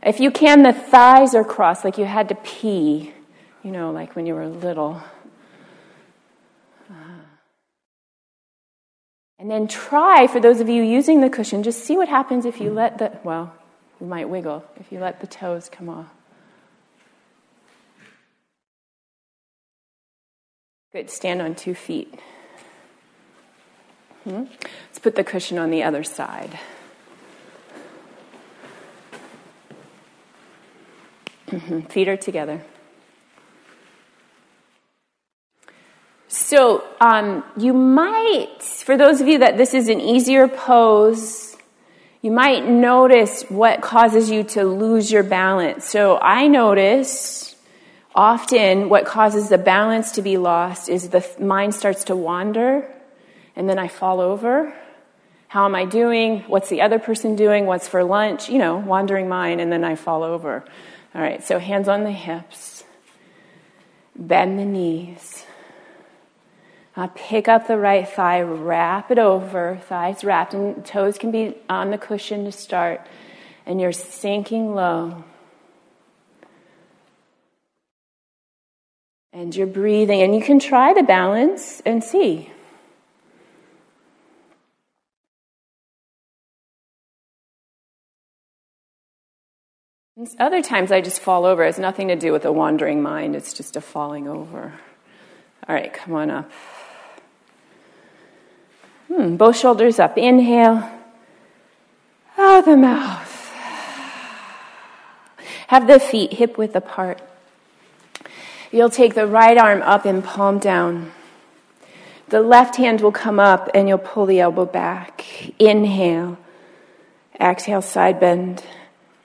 If 0.03 0.19
you 0.19 0.31
can, 0.31 0.63
the 0.63 0.73
thighs 0.73 1.35
are 1.35 1.45
crossed 1.45 1.85
like 1.85 1.99
you 1.99 2.05
had 2.05 2.29
to 2.31 2.35
pee, 2.35 3.13
you 3.63 3.71
know, 3.71 3.91
like 3.91 4.17
when 4.17 4.27
you 4.27 4.35
were 4.35 4.49
little. 4.49 5.01
And 9.41 9.51
then 9.51 9.67
try, 9.67 10.27
for 10.27 10.39
those 10.39 10.61
of 10.61 10.69
you 10.69 10.83
using 10.83 11.23
the 11.23 11.31
cushion, 11.31 11.63
just 11.63 11.83
see 11.83 11.97
what 11.97 12.11
happens 12.11 12.45
if 12.45 12.61
you 12.61 12.71
let 12.71 12.99
the, 12.99 13.19
well, 13.25 13.55
you 13.99 14.07
might 14.07 14.29
wiggle 14.29 14.63
if 14.79 14.93
you 14.93 15.01
let 15.01 15.23
the 15.23 15.27
toes 15.27 15.71
come 15.71 15.89
off. 15.89 16.09
Good, 20.93 21.09
stand 21.09 21.41
on 21.41 21.55
two 21.55 21.75
feet. 21.75 22.21
Hmm? 24.25 24.45
Let's 24.89 24.99
put 25.01 25.15
the 25.15 25.25
cushion 25.25 25.57
on 25.57 25.71
the 25.71 25.85
other 25.85 26.05
side. 26.05 26.59
Mm-hmm. 31.47 31.81
Feet 31.87 32.09
are 32.09 32.17
together. 32.19 32.63
So, 36.33 36.85
um, 37.01 37.43
you 37.57 37.73
might, 37.73 38.63
for 38.63 38.97
those 38.97 39.21
of 39.21 39.27
you 39.27 39.39
that 39.39 39.57
this 39.57 39.75
is 39.75 39.89
an 39.89 40.01
easier 40.01 40.47
pose, 40.47 41.57
you 42.23 42.31
might 42.31 42.69
notice 42.69 43.43
what 43.49 43.81
causes 43.81 44.31
you 44.31 44.45
to 44.45 44.63
lose 44.63 45.11
your 45.11 45.25
balance. 45.25 45.87
So, 45.87 46.19
I 46.19 46.47
notice 46.47 47.57
often 48.15 48.89
what 48.89 49.07
causes 49.07 49.49
the 49.49 49.59
balance 49.59 50.13
to 50.13 50.23
be 50.23 50.39
lost 50.39 50.89
is 50.89 51.09
the 51.09 51.29
mind 51.41 51.75
starts 51.75 52.05
to 52.05 52.15
wander, 52.15 52.89
and 53.57 53.69
then 53.69 53.81
I 53.81 53.89
fall 53.89 54.21
over. 54.21 54.73
How 55.49 55.65
am 55.65 55.75
I 55.75 55.85
doing? 55.85 56.43
What's 56.43 56.69
the 56.69 56.83
other 56.83 57.01
person 57.01 57.35
doing? 57.35 57.67
What's 57.67 57.89
for 57.89 58.05
lunch? 58.05 58.49
You 58.49 58.59
know, 58.59 58.77
wandering 58.77 59.29
mind, 59.29 59.61
and 59.61 59.73
then 59.73 59.83
I 59.83 59.97
fall 59.97 60.23
over. 60.23 60.65
All 61.13 61.21
right, 61.21 61.43
so 61.43 61.59
hands 61.59 61.89
on 61.89 62.05
the 62.05 62.13
hips, 62.13 62.85
bend 64.15 64.61
the 64.61 64.65
knees. 64.65 65.45
Uh, 66.97 67.07
pick 67.15 67.47
up 67.47 67.69
the 67.69 67.79
right 67.79 68.09
thigh, 68.09 68.41
wrap 68.41 69.11
it 69.11 69.19
over, 69.19 69.81
thighs 69.89 70.25
wrapped, 70.25 70.55
and 70.55 70.85
toes 70.85 71.19
can 71.19 71.31
be 71.31 71.57
on 71.69 71.91
the 71.91 71.99
cushion 71.99 72.45
to 72.45 72.53
start. 72.53 73.07
And 73.65 73.81
you're 73.81 73.93
sinking 73.93 74.75
low. 74.75 75.25
And 79.33 79.55
you're 79.55 79.69
breathing, 79.69 80.21
and 80.23 80.35
you 80.35 80.43
can 80.43 80.59
try 80.59 80.93
the 80.93 81.05
balance 81.05 81.81
and 81.87 82.03
see. 82.03 82.51
Other 90.39 90.61
times 90.61 90.93
I 90.93 91.01
just 91.01 91.21
fall 91.21 91.47
over. 91.47 91.63
It 91.63 91.67
has 91.67 91.79
nothing 91.79 92.09
to 92.09 92.17
do 92.17 92.33
with 92.33 92.45
a 92.45 92.53
wandering 92.53 93.01
mind, 93.01 93.37
it's 93.37 93.55
just 93.55 93.77
a 93.77 93.81
falling 93.81 94.29
over. 94.29 94.75
All 95.69 95.75
right, 95.75 95.93
come 95.93 96.15
on 96.15 96.31
up. 96.31 96.51
Hmm, 99.13 99.37
both 99.37 99.57
shoulders 99.57 99.99
up. 99.99 100.17
Inhale. 100.17 100.89
Out 102.39 102.65
the 102.65 102.77
mouth. 102.77 103.53
Have 105.67 105.87
the 105.87 105.99
feet 105.99 106.35
hip 106.35 106.57
width 106.57 106.77
apart. 106.77 107.21
You'll 108.71 108.91
take 108.91 109.15
the 109.15 109.27
right 109.27 109.59
arm 109.59 109.83
up 109.83 110.05
and 110.05 110.23
palm 110.23 110.59
down. 110.59 111.13
The 112.29 112.41
left 112.41 112.77
hand 112.77 113.01
will 113.01 113.11
come 113.11 113.41
up 113.41 113.69
and 113.75 113.89
you'll 113.89 113.99
pull 113.99 114.27
the 114.27 114.39
elbow 114.39 114.65
back. 114.65 115.25
Inhale. 115.59 116.39
Exhale, 117.41 117.83
side 117.83 118.21
bend 118.21 118.63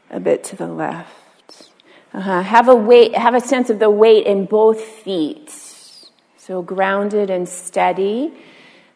a 0.10 0.20
bit 0.20 0.44
to 0.46 0.56
the 0.56 0.68
left. 0.68 1.70
Uh-huh. 2.12 2.42
Have 2.42 2.68
a 2.70 2.76
weight, 2.76 3.16
have 3.16 3.36
a 3.36 3.42
sense 3.42 3.70
of 3.70 3.78
the 3.78 3.92
weight 3.92 4.26
in 4.26 4.46
both 4.46 4.82
feet. 4.82 5.52
So 6.38 6.64
grounded 6.64 7.30
and 7.30 7.48
steady 7.48 8.34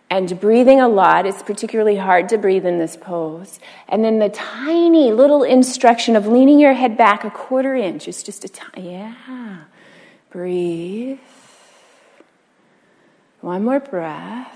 and 0.09 0.39
breathing 0.39 0.81
a 0.81 0.87
lot. 0.87 1.25
It's 1.25 1.43
particularly 1.43 1.97
hard 1.97 2.29
to 2.29 2.37
breathe 2.37 2.65
in 2.65 2.79
this 2.79 2.97
pose. 2.97 3.59
And 3.87 4.03
then 4.03 4.19
the 4.19 4.29
tiny 4.29 5.11
little 5.11 5.43
instruction 5.43 6.15
of 6.15 6.25
leaning 6.25 6.59
your 6.59 6.73
head 6.73 6.97
back 6.97 7.23
a 7.23 7.29
quarter 7.29 7.75
inch. 7.75 8.07
It's 8.07 8.23
just 8.23 8.43
a 8.43 8.49
tiny, 8.49 8.93
yeah. 8.93 9.63
Breathe. 10.31 11.19
One 13.41 13.63
more 13.63 13.79
breath. 13.79 14.55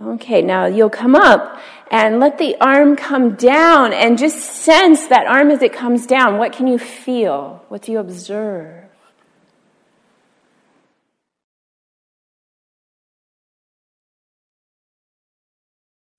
Okay, 0.00 0.42
now 0.42 0.66
you'll 0.66 0.90
come 0.90 1.14
up 1.14 1.60
and 1.90 2.18
let 2.18 2.38
the 2.38 2.56
arm 2.60 2.96
come 2.96 3.34
down 3.34 3.92
and 3.92 4.18
just 4.18 4.38
sense 4.38 5.06
that 5.06 5.26
arm 5.26 5.50
as 5.50 5.62
it 5.62 5.72
comes 5.72 6.06
down. 6.06 6.38
What 6.38 6.52
can 6.52 6.66
you 6.66 6.78
feel? 6.78 7.64
What 7.68 7.82
do 7.82 7.92
you 7.92 7.98
observe? 7.98 8.81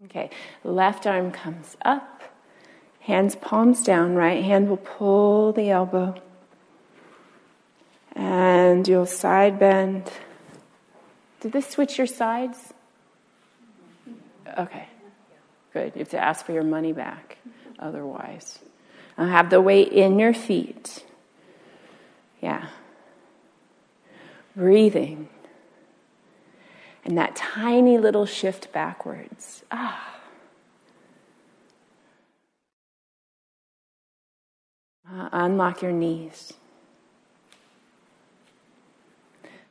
Okay, 0.05 0.29
left 0.63 1.07
arm 1.07 1.31
comes 1.31 1.77
up, 1.83 2.23
hands 3.01 3.35
palms 3.35 3.83
down, 3.83 4.15
right 4.15 4.43
hand 4.43 4.67
will 4.67 4.77
pull 4.77 5.53
the 5.53 5.69
elbow, 5.69 6.15
and 8.13 8.87
you'll 8.87 9.05
side 9.05 9.57
bend. 9.59 10.11
Did 11.39 11.53
this 11.53 11.69
switch 11.69 11.97
your 11.97 12.07
sides? 12.07 12.73
Okay, 14.57 14.87
good. 15.73 15.93
You 15.95 15.99
have 15.99 16.09
to 16.09 16.19
ask 16.19 16.45
for 16.45 16.51
your 16.51 16.63
money 16.63 16.91
back 16.91 17.37
otherwise. 17.79 18.59
I'll 19.17 19.27
have 19.27 19.49
the 19.49 19.61
weight 19.61 19.89
in 19.89 20.19
your 20.19 20.33
feet. 20.33 21.05
Yeah. 22.41 22.67
Breathing. 24.55 25.29
And 27.05 27.17
that 27.17 27.35
tiny 27.35 27.97
little 27.97 28.25
shift 28.25 28.71
backwards. 28.71 29.63
Ah. 29.71 30.09
Uh, 35.09 35.29
unlock 35.31 35.81
your 35.81 35.91
knees. 35.91 36.53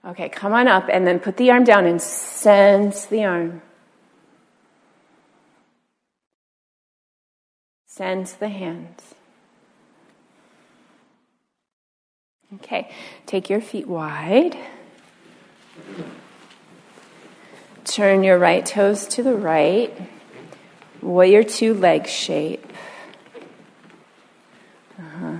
Okay, 0.04 0.28
come 0.28 0.52
on 0.52 0.68
up 0.68 0.88
and 0.90 1.06
then 1.06 1.20
put 1.20 1.36
the 1.36 1.50
arm 1.50 1.64
down 1.64 1.86
and 1.86 2.02
sense 2.02 3.06
the 3.06 3.24
arm. 3.24 3.62
Sense 7.86 8.32
the 8.32 8.48
hands. 8.48 9.14
Okay, 12.54 12.90
take 13.26 13.48
your 13.48 13.60
feet 13.60 13.86
wide. 13.88 14.56
Turn 17.84 18.22
your 18.22 18.38
right 18.38 18.64
toes 18.64 19.06
to 19.08 19.22
the 19.22 19.34
right. 19.34 19.92
Warrior 21.00 21.42
two 21.42 21.74
leg 21.74 22.06
shape. 22.06 22.64
Uh-huh. 24.98 25.38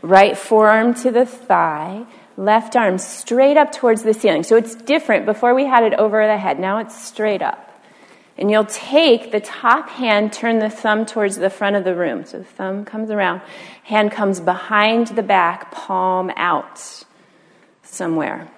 Right 0.00 0.36
forearm 0.36 0.94
to 0.94 1.10
the 1.10 1.26
thigh. 1.26 2.06
Left 2.36 2.76
arm 2.76 2.98
straight 2.98 3.56
up 3.56 3.72
towards 3.72 4.02
the 4.02 4.14
ceiling. 4.14 4.42
So 4.42 4.56
it's 4.56 4.74
different. 4.74 5.26
Before 5.26 5.54
we 5.54 5.66
had 5.66 5.84
it 5.84 5.94
over 5.94 6.26
the 6.26 6.38
head. 6.38 6.58
Now 6.58 6.78
it's 6.78 7.00
straight 7.00 7.42
up. 7.42 7.68
And 8.38 8.50
you'll 8.50 8.64
take 8.64 9.30
the 9.30 9.40
top 9.40 9.90
hand, 9.90 10.32
turn 10.32 10.58
the 10.58 10.70
thumb 10.70 11.04
towards 11.04 11.36
the 11.36 11.50
front 11.50 11.76
of 11.76 11.84
the 11.84 11.94
room. 11.94 12.24
So 12.24 12.38
the 12.38 12.44
thumb 12.44 12.86
comes 12.86 13.10
around, 13.10 13.42
hand 13.84 14.10
comes 14.10 14.40
behind 14.40 15.08
the 15.08 15.22
back, 15.22 15.70
palm 15.70 16.32
out 16.36 17.04
somewhere. 17.82 18.50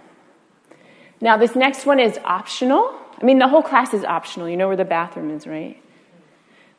Now, 1.21 1.37
this 1.37 1.57
next 1.57 1.87
one 1.87 1.99
is 1.99 2.19
optional. 2.25 2.95
I 3.25 3.27
mean, 3.27 3.39
the 3.39 3.49
whole 3.49 3.63
class 3.63 3.95
is 3.95 4.05
optional. 4.05 4.51
You 4.51 4.59
know 4.59 4.67
where 4.67 4.77
the 4.77 4.85
bathroom 4.85 5.31
is, 5.31 5.47
right? 5.47 5.83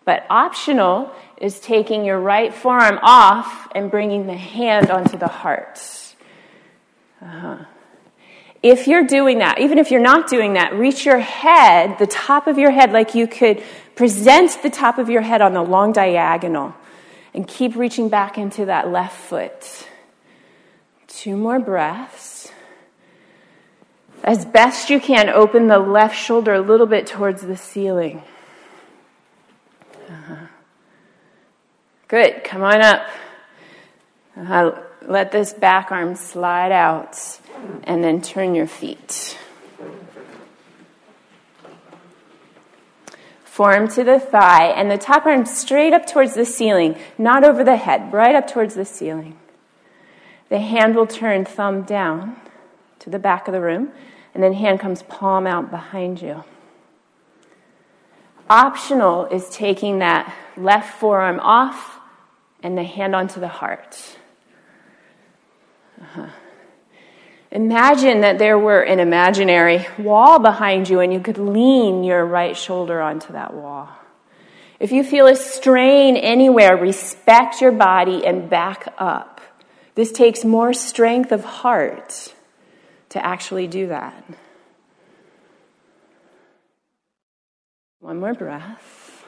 But 0.06 0.28
optional 0.30 1.12
is 1.38 1.60
taking 1.60 2.06
your 2.06 2.20
right 2.20 2.54
forearm 2.54 3.00
off 3.02 3.68
and 3.74 3.89
bringing 3.89 4.28
the 4.28 4.36
hand 4.36 4.91
onto 4.91 5.18
the 5.18 5.28
heart. 5.28 5.82
Uh-huh. 7.20 7.66
If 8.62 8.88
you're 8.88 9.08
doing 9.08 9.39
that, 9.39 9.60
even 9.60 9.80
if 9.80 9.89
you're 9.89 10.00
not 10.00 10.30
doing 10.30 10.54
that, 10.54 10.76
reach 10.76 11.04
your 11.04 11.18
head, 11.18 11.98
the 11.98 12.06
top 12.06 12.46
of 12.46 12.60
your 12.60 12.70
head, 12.70 12.91
like 12.91 13.16
you 13.16 13.26
could 13.26 13.64
present 13.96 14.62
the 14.62 14.70
top 14.70 15.00
of 15.00 15.10
your 15.10 15.24
head 15.24 15.41
on 15.41 15.56
a 15.56 15.64
long 15.64 15.93
diagonal 15.93 16.76
and 17.34 17.48
keep 17.48 17.76
reaching 17.76 18.08
back 18.08 18.38
into 18.38 18.66
that 18.66 18.91
left 18.91 19.18
foot. 19.18 19.88
Two 21.08 21.38
more 21.38 21.58
breaths. 21.58 22.52
As 24.26 24.44
best 24.44 24.90
you 24.90 25.00
can, 25.00 25.30
open 25.30 25.68
the 25.68 25.78
left 25.78 26.18
shoulder 26.18 26.56
a 26.56 26.60
little 26.60 26.88
bit 26.88 27.06
towards 27.06 27.44
the 27.44 27.56
ceiling. 27.56 28.24
Uh-huh. 30.10 30.48
Good. 32.08 32.44
Come 32.44 32.64
on 32.64 32.82
up. 32.82 33.08
Uh-huh. 34.36 34.82
Let 35.04 35.32
this 35.32 35.54
back 35.54 35.92
arm 35.92 36.16
slide 36.16 36.72
out 36.72 37.40
and 37.84 38.04
then 38.04 38.20
turn 38.20 38.56
your 38.56 38.66
feet. 38.66 39.38
Form 43.44 43.88
to 43.90 44.04
the 44.04 44.20
thigh 44.20 44.66
and 44.70 44.90
the 44.90 44.98
top 44.98 45.28
arm 45.28 45.46
straight 45.46 45.94
up 45.94 46.08
towards 46.08 46.34
the 46.34 46.46
ceiling, 46.46 46.98
not 47.20 47.44
over 47.44 47.64
the 47.64 47.78
head, 47.78 48.12
right 48.12 48.34
up 48.34 48.48
towards 48.48 48.74
the 48.74 48.86
ceiling. 48.86 49.38
The 50.50 50.60
hand 50.60 50.96
will 50.96 51.06
turn 51.06 51.46
thumb 51.46 51.84
down 51.84 52.38
to 53.00 53.12
the 53.12 53.20
back 53.20 53.48
of 53.48 53.54
the 53.54 53.62
room, 53.62 53.92
and 54.36 54.44
then 54.44 54.54
hand 54.54 54.82
comes 54.82 55.02
palm 55.04 55.48
out 55.48 55.72
behind 55.72 56.22
you. 56.22 56.44
Optional 58.50 59.26
is 59.26 59.50
taking 59.50 60.00
that 60.00 60.32
left 60.58 61.00
forearm 61.00 61.40
off 61.40 62.00
and 62.62 62.78
the 62.78 62.84
hand 62.84 63.16
onto 63.16 63.40
the 63.40 63.48
heart. 63.48 64.18
Uh-huh. 66.00 66.28
Imagine 67.50 68.22
that 68.22 68.38
there 68.38 68.60
were 68.60 68.82
an 68.82 69.00
imaginary 69.00 69.88
wall 69.98 70.40
behind 70.40 70.90
you 70.90 71.00
and 71.00 71.14
you 71.14 71.22
could 71.22 71.38
lean 71.38 72.04
your 72.04 72.26
right 72.26 72.58
shoulder 72.58 73.02
onto 73.02 73.32
that 73.32 73.54
wall. 73.54 73.88
If 74.82 74.92
you 74.92 75.06
feel 75.06 75.28
a 75.28 75.36
strain 75.38 76.18
anywhere, 76.18 76.76
respect 76.76 77.62
your 77.62 77.72
body 77.72 78.26
and 78.26 78.50
back 78.50 78.94
up. 78.98 79.40
This 79.96 80.12
takes 80.12 80.44
more 80.44 80.74
strength 80.74 81.32
of 81.32 81.46
heart 81.46 82.35
to 83.16 83.26
actually 83.26 83.68
do 83.68 83.88
that. 83.88 84.24
One 88.01 88.20
more 88.20 88.34
breath. 88.34 89.26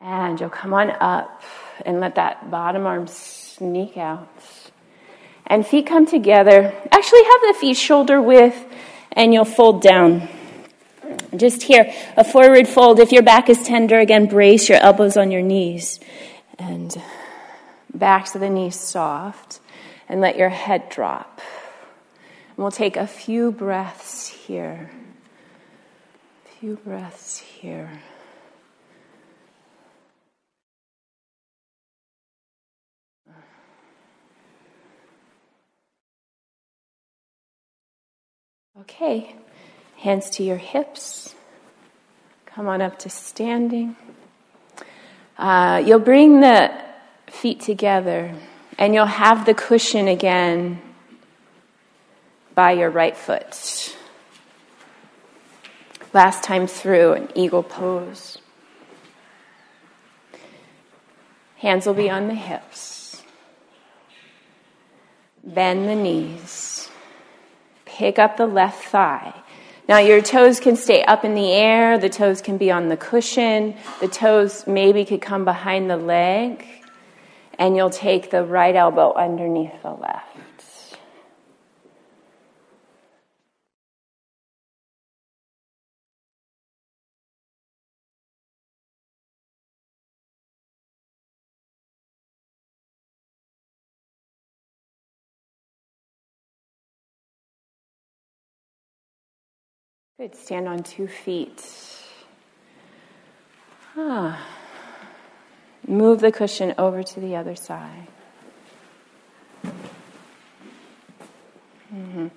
And 0.00 0.40
you'll 0.40 0.48
come 0.48 0.72
on 0.72 0.90
up 0.90 1.42
and 1.84 1.98
let 1.98 2.14
that 2.14 2.52
bottom 2.52 2.86
arm 2.86 3.08
sneak 3.08 3.96
out. 3.96 4.28
And 5.44 5.66
feet 5.66 5.86
come 5.86 6.06
together. 6.06 6.72
Actually, 6.92 7.24
have 7.24 7.40
the 7.48 7.56
feet 7.60 7.76
shoulder 7.76 8.22
width, 8.22 8.64
and 9.12 9.34
you'll 9.34 9.44
fold 9.44 9.82
down. 9.82 10.28
Just 11.36 11.62
here, 11.62 11.92
a 12.16 12.22
forward 12.22 12.68
fold. 12.68 13.00
If 13.00 13.10
your 13.10 13.24
back 13.24 13.50
is 13.50 13.60
tender, 13.64 13.98
again, 13.98 14.26
brace 14.26 14.68
your 14.68 14.78
elbows 14.78 15.16
on 15.16 15.32
your 15.32 15.42
knees. 15.42 15.98
And 16.60 16.96
back 17.92 18.30
to 18.32 18.38
the 18.38 18.48
knees 18.48 18.78
soft. 18.78 19.58
And 20.10 20.20
let 20.20 20.36
your 20.36 20.48
head 20.48 20.88
drop. 20.88 21.40
And 22.48 22.56
we'll 22.56 22.72
take 22.72 22.96
a 22.96 23.06
few 23.06 23.52
breaths 23.52 24.26
here. 24.26 24.90
A 26.46 26.58
few 26.58 26.74
breaths 26.84 27.38
here. 27.38 27.88
Okay, 38.80 39.36
hands 39.98 40.30
to 40.30 40.42
your 40.42 40.56
hips. 40.56 41.36
Come 42.46 42.66
on 42.66 42.82
up 42.82 42.98
to 43.00 43.10
standing. 43.10 43.94
Uh, 45.38 45.80
you'll 45.86 46.00
bring 46.00 46.40
the 46.40 46.72
feet 47.28 47.60
together 47.60 48.34
and 48.80 48.92
you'll 48.92 49.06
have 49.06 49.46
the 49.46 49.54
cushion 49.54 50.08
again 50.08 50.82
by 52.56 52.72
your 52.72 52.90
right 52.90 53.16
foot. 53.16 53.96
Last 56.12 56.42
time 56.42 56.66
through, 56.66 57.12
an 57.12 57.28
eagle 57.36 57.62
pose. 57.62 58.38
Hands 61.58 61.86
will 61.86 61.94
be 61.94 62.10
on 62.10 62.26
the 62.26 62.34
hips. 62.34 63.22
Bend 65.44 65.88
the 65.88 65.94
knees 65.94 66.80
pick 68.00 68.18
up 68.18 68.38
the 68.38 68.46
left 68.46 68.84
thigh. 68.84 69.34
Now, 69.86 69.98
your 69.98 70.22
toes 70.22 70.58
can 70.58 70.74
stay 70.76 71.02
up 71.02 71.22
in 71.22 71.34
the 71.34 71.52
air, 71.52 71.98
the 71.98 72.08
toes 72.08 72.40
can 72.40 72.56
be 72.56 72.70
on 72.70 72.88
the 72.88 72.96
cushion, 72.96 73.74
the 74.00 74.08
toes 74.08 74.66
maybe 74.66 75.04
could 75.04 75.20
come 75.20 75.44
behind 75.44 75.90
the 75.90 75.98
leg, 75.98 76.64
and 77.60 77.76
you'll 77.76 77.90
take 77.90 78.30
the 78.30 78.42
right 78.42 78.74
elbow 78.74 79.12
underneath 79.14 79.82
the 79.82 79.90
left. 79.90 80.26
Good. 100.18 100.34
Stand 100.34 100.68
on 100.68 100.82
two 100.82 101.08
feet. 101.08 101.62
Ah. 103.96 104.59
Move 105.86 106.20
the 106.20 106.32
cushion 106.32 106.74
over 106.78 107.02
to 107.02 107.20
the 107.20 107.36
other 107.36 107.56
side. 107.56 108.08
Mm-hmm. 111.92 112.28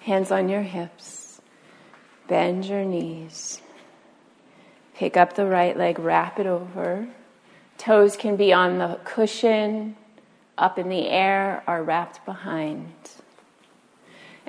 Hands 0.00 0.30
on 0.30 0.48
your 0.48 0.62
hips. 0.62 1.40
Bend 2.28 2.64
your 2.64 2.84
knees. 2.84 3.60
Pick 4.94 5.16
up 5.16 5.34
the 5.34 5.46
right 5.46 5.76
leg, 5.76 5.98
wrap 5.98 6.38
it 6.38 6.46
over. 6.46 7.08
Toes 7.78 8.16
can 8.16 8.36
be 8.36 8.52
on 8.52 8.78
the 8.78 9.00
cushion, 9.04 9.96
up 10.58 10.78
in 10.78 10.88
the 10.88 11.08
air, 11.08 11.64
or 11.66 11.82
wrapped 11.82 12.24
behind 12.26 12.92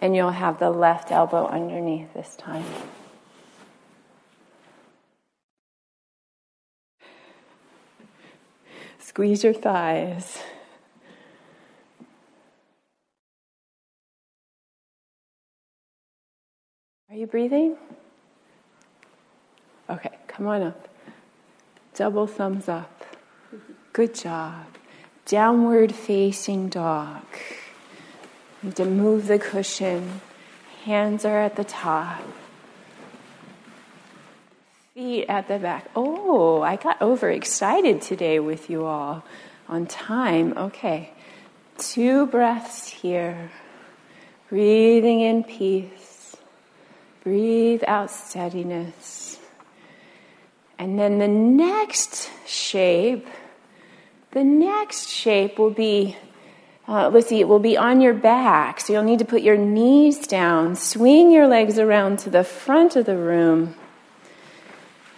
and 0.02 0.16
you'll 0.16 0.32
have 0.32 0.60
the 0.60 0.72
left 0.72 1.12
elbow 1.12 1.48
underneath 1.48 2.14
this 2.14 2.36
time. 2.36 2.66
Squeeze 9.12 9.44
your 9.44 9.54
thighs. 9.54 10.38
Are 17.10 17.18
you 17.18 17.28
breathing? 17.28 17.76
Okay, 19.90 20.18
come 20.30 20.48
on 20.48 20.62
up. 20.62 20.88
Double 21.94 22.26
thumbs 22.26 22.70
up. 22.70 23.04
Good 23.92 24.16
job. 24.16 24.66
Downward 25.26 25.94
facing 25.94 26.70
dog 26.70 27.26
Need 28.64 28.78
to 28.78 28.86
move 28.86 29.28
the 29.28 29.40
cushion. 29.40 30.22
Hands 30.86 31.26
are 31.26 31.42
at 31.42 31.58
the 31.58 31.66
top. 31.66 32.24
Feet 34.94 35.28
at 35.30 35.48
the 35.48 35.58
back. 35.58 35.90
Oh, 35.96 36.62
I 36.62 36.76
got 36.76 37.02
overexcited 37.02 38.02
today 38.02 38.42
with 38.42 38.70
you 38.70 38.84
all 38.84 39.24
on 39.70 39.86
time. 39.86 40.54
Okay. 40.58 41.14
Two 41.78 42.26
breaths 42.26 42.90
here. 42.90 43.52
Breathing 44.50 45.22
in 45.22 45.46
peace. 45.46 46.36
Breathe 47.24 47.84
out 47.88 48.12
steadiness. 48.12 49.40
And 50.78 51.00
then 51.00 51.20
the 51.20 51.28
next 51.30 52.30
shape, 52.46 53.28
the 54.32 54.44
next 54.44 55.08
shape 55.08 55.58
will 55.58 55.72
be, 55.72 56.18
uh, 56.86 57.08
let's 57.14 57.28
see, 57.28 57.40
it 57.40 57.48
will 57.48 57.60
be 57.60 57.78
on 57.78 58.02
your 58.02 58.14
back. 58.14 58.82
So 58.82 58.92
you'll 58.92 59.04
need 59.04 59.20
to 59.20 59.26
put 59.26 59.42
your 59.42 59.56
knees 59.56 60.28
down, 60.28 60.76
swing 60.76 61.32
your 61.32 61.48
legs 61.48 61.80
around 61.80 62.20
to 62.20 62.30
the 62.30 62.44
front 62.44 62.98
of 62.98 63.06
the 63.06 63.16
room 63.16 63.76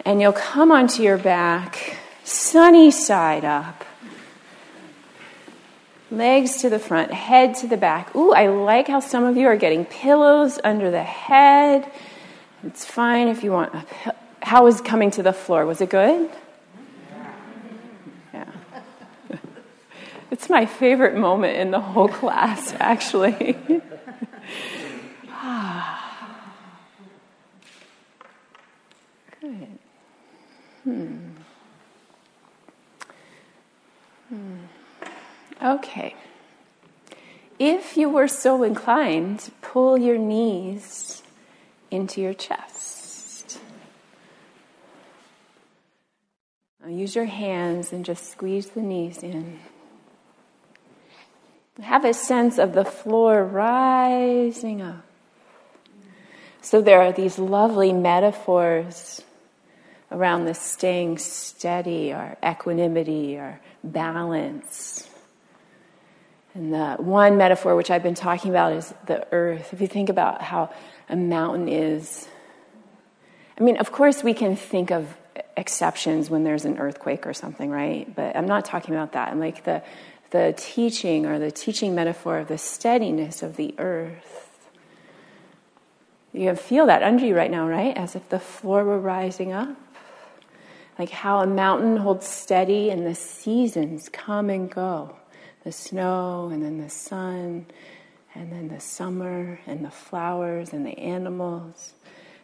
and 0.04 0.20
you'll 0.20 0.32
come 0.32 0.70
onto 0.70 1.02
your 1.02 1.16
back, 1.18 1.96
sunny 2.24 2.90
side 2.90 3.44
up. 3.44 3.84
Legs 6.10 6.58
to 6.58 6.68
the 6.68 6.78
front, 6.78 7.12
head 7.12 7.54
to 7.56 7.66
the 7.66 7.76
back. 7.78 8.14
Ooh, 8.14 8.32
I 8.32 8.46
like 8.48 8.86
how 8.88 9.00
some 9.00 9.24
of 9.24 9.36
you 9.36 9.46
are 9.46 9.56
getting 9.56 9.84
pillows 9.84 10.60
under 10.62 10.90
the 10.90 11.02
head. 11.02 11.90
It's 12.62 12.84
fine 12.84 13.28
if 13.28 13.42
you 13.42 13.50
want. 13.50 13.74
How 14.42 14.64
was 14.64 14.80
coming 14.80 15.10
to 15.12 15.22
the 15.22 15.32
floor? 15.32 15.64
Was 15.66 15.80
it 15.80 15.90
good? 15.90 16.30
Yeah. 18.32 18.46
It's 20.30 20.48
my 20.50 20.66
favorite 20.66 21.16
moment 21.16 21.56
in 21.56 21.70
the 21.70 21.80
whole 21.80 22.08
class, 22.08 22.74
actually. 22.80 23.56
Good. 29.40 29.78
Hmm. 30.84 31.16
Hmm. 34.28 34.56
Okay. 35.62 36.14
If 37.58 37.96
you 37.96 38.08
were 38.10 38.28
so 38.28 38.62
inclined, 38.62 39.50
pull 39.62 39.96
your 39.96 40.18
knees 40.18 41.22
into 41.90 42.20
your 42.20 42.34
chest. 42.34 43.58
Now 46.82 46.90
use 46.90 47.14
your 47.14 47.24
hands 47.24 47.92
and 47.92 48.04
just 48.04 48.30
squeeze 48.30 48.70
the 48.70 48.82
knees 48.82 49.22
in. 49.22 49.60
Have 51.80 52.04
a 52.04 52.12
sense 52.12 52.58
of 52.58 52.74
the 52.74 52.84
floor 52.84 53.42
rising 53.42 54.82
up. 54.82 55.04
So 56.60 56.82
there 56.82 57.00
are 57.00 57.12
these 57.12 57.38
lovely 57.38 57.92
metaphors 57.92 59.22
around 60.14 60.44
this 60.44 60.60
staying 60.60 61.18
steady 61.18 62.12
or 62.12 62.36
equanimity 62.44 63.36
or 63.36 63.60
balance. 63.82 65.08
And 66.54 66.72
the 66.72 66.94
one 66.98 67.36
metaphor 67.36 67.74
which 67.74 67.90
I've 67.90 68.04
been 68.04 68.14
talking 68.14 68.50
about 68.50 68.72
is 68.72 68.94
the 69.06 69.26
earth. 69.32 69.72
If 69.72 69.80
you 69.80 69.88
think 69.88 70.08
about 70.08 70.40
how 70.40 70.72
a 71.08 71.16
mountain 71.16 71.68
is, 71.68 72.28
I 73.58 73.64
mean, 73.64 73.76
of 73.78 73.90
course, 73.90 74.22
we 74.22 74.34
can 74.34 74.54
think 74.54 74.92
of 74.92 75.16
exceptions 75.56 76.30
when 76.30 76.44
there's 76.44 76.64
an 76.64 76.78
earthquake 76.78 77.26
or 77.26 77.34
something, 77.34 77.70
right? 77.70 78.12
But 78.14 78.36
I'm 78.36 78.46
not 78.46 78.64
talking 78.64 78.94
about 78.94 79.12
that. 79.12 79.30
I'm 79.30 79.40
like 79.40 79.64
the, 79.64 79.82
the 80.30 80.54
teaching 80.56 81.26
or 81.26 81.40
the 81.40 81.50
teaching 81.50 81.92
metaphor 81.96 82.38
of 82.38 82.46
the 82.46 82.58
steadiness 82.58 83.42
of 83.42 83.56
the 83.56 83.74
earth. 83.78 84.70
You 86.32 86.46
can 86.46 86.56
feel 86.56 86.86
that 86.86 87.02
under 87.02 87.24
you 87.24 87.36
right 87.36 87.50
now, 87.50 87.68
right? 87.68 87.96
As 87.96 88.14
if 88.14 88.28
the 88.28 88.40
floor 88.40 88.84
were 88.84 88.98
rising 88.98 89.52
up 89.52 89.76
like 90.98 91.10
how 91.10 91.40
a 91.40 91.46
mountain 91.46 91.96
holds 91.96 92.26
steady 92.26 92.90
and 92.90 93.06
the 93.06 93.14
seasons 93.14 94.08
come 94.08 94.50
and 94.50 94.70
go. 94.70 95.16
The 95.64 95.72
snow 95.72 96.50
and 96.52 96.62
then 96.62 96.78
the 96.78 96.90
sun 96.90 97.66
and 98.34 98.52
then 98.52 98.68
the 98.68 98.80
summer 98.80 99.60
and 99.66 99.84
the 99.84 99.90
flowers 99.90 100.72
and 100.72 100.84
the 100.84 100.98
animals. 100.98 101.94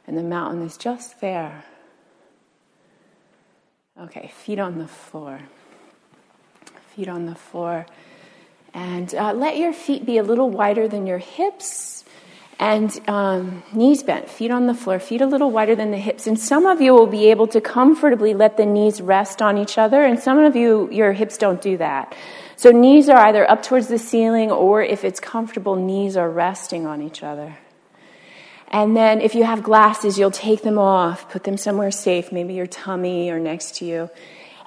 And 0.07 0.17
the 0.17 0.23
mountain 0.23 0.63
is 0.63 0.77
just 0.77 1.21
there. 1.21 1.65
Okay 4.01 4.33
feet 4.35 4.59
on 4.59 4.79
the 4.79 4.89
floor. 4.89 5.41
Feet 6.97 7.09
on 7.09 7.27
the 7.27 7.35
floor. 7.35 7.87
And 8.73 9.15
uh, 9.15 9.33
let 9.33 9.59
your 9.59 9.73
feet 9.73 10.07
be 10.07 10.19
a 10.19 10.23
little 10.23 10.51
wider 10.51 10.89
than 10.89 11.07
your 11.07 11.19
hips 11.19 12.05
and 12.61 13.01
um, 13.09 13.63
knees 13.73 14.03
bent, 14.03 14.29
feet 14.29 14.51
on 14.51 14.67
the 14.67 14.75
floor, 14.75 15.01
feet 15.01 15.23
a 15.23 15.27
little 15.27 15.51
wider 15.51 15.75
than 15.75 15.93
the 15.93 15.97
hips. 15.97 16.27
And 16.27 16.39
some 16.39 16.67
of 16.67 16.83
you 16.83 16.93
will 16.93 17.07
be 17.07 17.31
able 17.31 17.47
to 17.49 17.61
comfortably 17.61 18.35
let 18.35 18.59
the 18.59 18.67
knees 18.67 19.01
rest 19.01 19.41
on 19.41 19.57
each 19.57 19.79
other, 19.79 20.03
and 20.03 20.21
some 20.21 20.39
of 20.39 20.55
you, 20.55 20.89
your 20.93 21.13
hips 21.13 21.39
don't 21.39 21.63
do 21.63 21.79
that. 21.79 22.15
So 22.57 22.71
knees 22.71 23.09
are 23.09 23.17
either 23.17 23.51
up 23.51 23.63
towards 23.63 23.89
the 23.89 23.99
ceiling, 23.99 24.51
or 24.51 24.83
if 24.83 25.05
it's 25.05 25.21
comfortable, 25.21 25.75
knees 25.75 26.19
are 26.19 26.29
resting 26.29 26.87
on 26.87 27.01
each 27.01 27.23
other. 27.23 27.57
And 28.69 28.95
then 28.95 29.23
if 29.23 29.35
you 29.35 29.45
have 29.45 29.63
glasses, 29.63 30.19
you'll 30.19 30.31
take 30.31 30.61
them 30.63 30.79
off, 30.79 31.31
put 31.31 31.45
them 31.45 31.57
somewhere 31.57 31.91
safe, 31.91 32.31
maybe 32.31 32.53
your 32.53 32.67
tummy 32.67 33.31
or 33.31 33.41
next 33.41 33.77
to 33.77 33.87
you. 33.87 34.11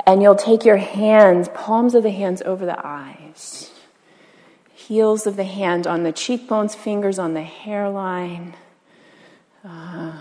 And 0.08 0.22
you'll 0.22 0.36
take 0.36 0.66
your 0.66 0.78
hands, 0.78 1.48
palms 1.54 1.94
of 1.94 2.02
the 2.02 2.10
hands 2.10 2.42
over 2.42 2.66
the 2.66 2.76
eyes 2.86 3.73
heels 4.94 5.26
of 5.26 5.36
the 5.38 5.44
hand 5.44 5.88
on 5.88 6.04
the 6.04 6.12
cheekbones, 6.12 6.76
fingers 6.76 7.18
on 7.18 7.34
the 7.34 7.42
hairline. 7.42 8.54
Uh, 9.66 10.14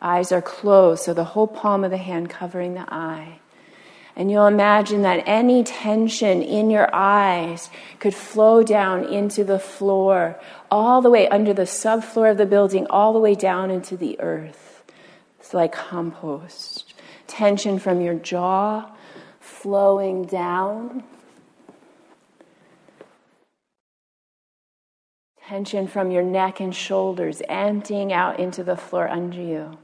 eyes 0.00 0.32
are 0.32 0.40
closed, 0.40 1.02
so 1.02 1.12
the 1.12 1.32
whole 1.32 1.46
palm 1.46 1.84
of 1.84 1.90
the 1.90 1.98
hand 1.98 2.30
covering 2.30 2.72
the 2.72 2.94
eye. 2.94 3.38
And 4.16 4.30
you'll 4.30 4.46
imagine 4.46 5.02
that 5.02 5.22
any 5.26 5.62
tension 5.62 6.40
in 6.40 6.70
your 6.70 6.88
eyes 6.94 7.68
could 7.98 8.14
flow 8.14 8.62
down 8.62 9.04
into 9.04 9.44
the 9.44 9.58
floor, 9.58 10.40
all 10.70 11.02
the 11.02 11.10
way 11.10 11.28
under 11.28 11.52
the 11.52 11.68
subfloor 11.68 12.30
of 12.30 12.38
the 12.38 12.46
building, 12.46 12.86
all 12.88 13.12
the 13.12 13.18
way 13.18 13.34
down 13.34 13.70
into 13.70 13.98
the 13.98 14.18
earth. 14.18 14.82
It's 15.38 15.52
like 15.52 15.72
compost. 15.72 16.94
Tension 17.26 17.78
from 17.78 18.00
your 18.00 18.14
jaw 18.14 18.90
flowing 19.40 20.24
down 20.24 21.04
Tension 25.50 25.88
from 25.88 26.12
your 26.12 26.22
neck 26.22 26.60
and 26.60 26.72
shoulders 26.72 27.42
emptying 27.48 28.12
out 28.12 28.38
into 28.38 28.62
the 28.62 28.76
floor 28.76 29.08
under 29.08 29.42
you, 29.42 29.76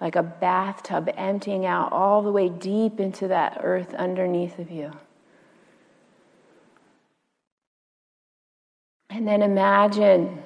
like 0.00 0.14
a 0.14 0.22
bathtub 0.22 1.10
emptying 1.16 1.66
out 1.66 1.92
all 1.92 2.22
the 2.22 2.30
way 2.30 2.48
deep 2.48 3.00
into 3.00 3.26
that 3.26 3.58
earth 3.60 3.92
underneath 3.94 4.60
of 4.60 4.70
you. 4.70 4.92
And 9.08 9.26
then 9.26 9.42
imagine 9.42 10.44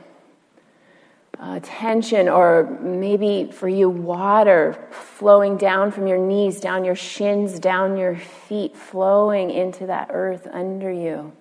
uh, 1.39 1.61
tension, 1.63 2.31
or 2.31 2.65
maybe 2.81 3.51
for 3.53 3.69
you, 3.69 3.91
water 3.91 4.83
flowing 4.91 5.59
down 5.59 5.91
from 5.91 6.07
your 6.07 6.17
knees, 6.17 6.59
down 6.59 6.87
your 6.87 6.97
shins, 6.97 7.61
down 7.61 7.99
your 7.99 8.17
feet, 8.17 8.75
flowing 8.75 9.51
into 9.51 9.85
that 9.85 10.09
earth 10.11 10.49
under 10.51 10.91
you. 10.91 11.35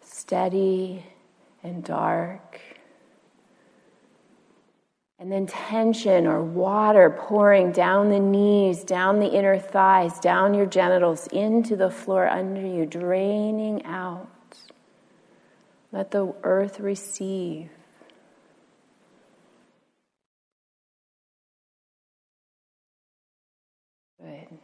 Steady 0.00 1.04
and 1.66 1.84
dark. 1.84 2.60
And 5.18 5.32
then 5.32 5.46
tension 5.46 6.26
or 6.26 6.42
water 6.42 7.10
pouring 7.10 7.72
down 7.72 8.10
the 8.10 8.20
knees, 8.20 8.84
down 8.84 9.18
the 9.18 9.28
inner 9.28 9.58
thighs, 9.58 10.20
down 10.20 10.54
your 10.54 10.66
genitals, 10.66 11.26
into 11.28 11.74
the 11.74 11.90
floor 11.90 12.28
under 12.28 12.60
you, 12.60 12.86
draining 12.86 13.84
out. 13.84 14.28
Let 15.90 16.10
the 16.10 16.34
earth 16.42 16.80
receive. 16.80 17.70
Good. 24.20 24.58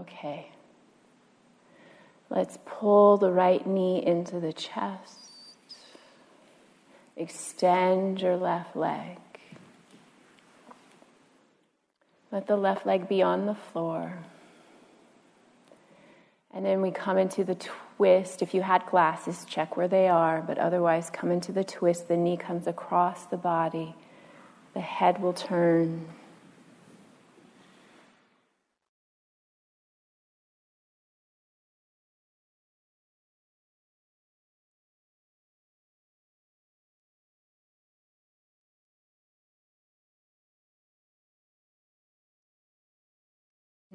Okay. 0.00 0.50
Let's 2.30 2.58
pull 2.66 3.16
the 3.16 3.32
right 3.32 3.66
knee 3.66 4.04
into 4.04 4.38
the 4.40 4.52
chest. 4.52 5.30
Extend 7.16 8.20
your 8.20 8.36
left 8.36 8.76
leg. 8.76 9.18
Let 12.30 12.46
the 12.46 12.56
left 12.56 12.86
leg 12.86 13.08
be 13.08 13.22
on 13.22 13.46
the 13.46 13.54
floor. 13.54 14.18
And 16.52 16.64
then 16.64 16.82
we 16.82 16.90
come 16.90 17.18
into 17.18 17.44
the 17.44 17.54
twist. 17.54 18.42
If 18.42 18.52
you 18.52 18.62
had 18.62 18.84
glasses, 18.86 19.46
check 19.48 19.76
where 19.76 19.88
they 19.88 20.08
are, 20.08 20.42
but 20.42 20.58
otherwise, 20.58 21.10
come 21.10 21.30
into 21.30 21.52
the 21.52 21.64
twist. 21.64 22.08
The 22.08 22.16
knee 22.16 22.36
comes 22.36 22.66
across 22.66 23.24
the 23.26 23.36
body, 23.36 23.94
the 24.74 24.80
head 24.80 25.20
will 25.22 25.32
turn. 25.32 26.08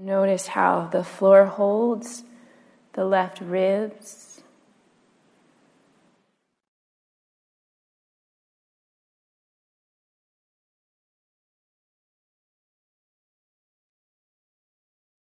Notice 0.03 0.47
how 0.47 0.89
the 0.91 1.01
floor 1.01 1.45
holds 1.45 2.25
the 2.91 3.05
left 3.05 3.39
ribs. 3.39 4.41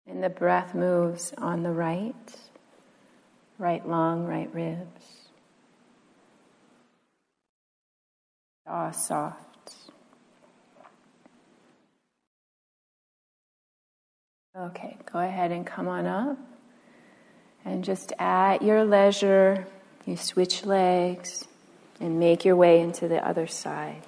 And 0.08 0.24
the 0.24 0.28
breath 0.28 0.74
moves 0.74 1.32
on 1.38 1.62
the 1.62 1.70
right, 1.70 2.14
right 3.58 3.88
lung, 3.88 4.26
right 4.26 4.52
ribs. 4.52 5.28
Jaw 8.66 8.90
soft. 8.90 9.53
Okay, 14.56 14.96
go 15.12 15.18
ahead 15.18 15.50
and 15.50 15.66
come 15.66 15.88
on 15.88 16.06
up. 16.06 16.38
And 17.64 17.82
just 17.82 18.12
at 18.20 18.62
your 18.62 18.84
leisure, 18.84 19.66
you 20.06 20.16
switch 20.16 20.64
legs 20.64 21.44
and 21.98 22.20
make 22.20 22.44
your 22.44 22.54
way 22.54 22.80
into 22.80 23.08
the 23.08 23.26
other 23.26 23.48
side. 23.48 24.02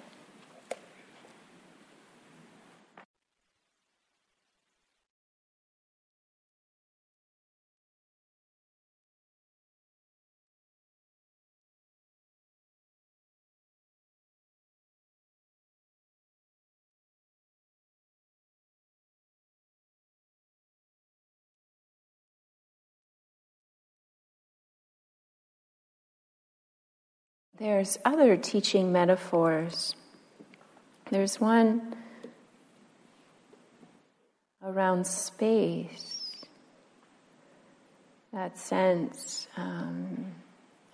There's 27.58 27.98
other 28.04 28.36
teaching 28.36 28.92
metaphors. 28.92 29.94
There's 31.10 31.40
one 31.40 31.96
around 34.62 35.06
space, 35.06 36.36
that 38.32 38.58
sense 38.58 39.48
um, 39.56 40.26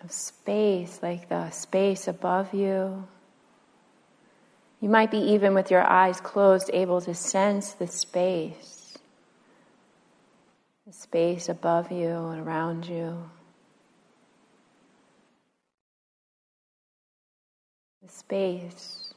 of 0.04 0.12
space, 0.12 1.00
like 1.02 1.28
the 1.28 1.50
space 1.50 2.06
above 2.06 2.54
you. 2.54 3.08
You 4.80 4.88
might 4.88 5.10
be 5.10 5.18
even 5.18 5.54
with 5.54 5.70
your 5.70 5.82
eyes 5.82 6.20
closed 6.20 6.70
able 6.72 7.00
to 7.00 7.14
sense 7.14 7.72
the 7.72 7.88
space, 7.88 8.96
the 10.86 10.92
space 10.92 11.48
above 11.48 11.90
you 11.90 12.08
and 12.08 12.46
around 12.46 12.86
you. 12.86 13.30
Space 18.12 19.14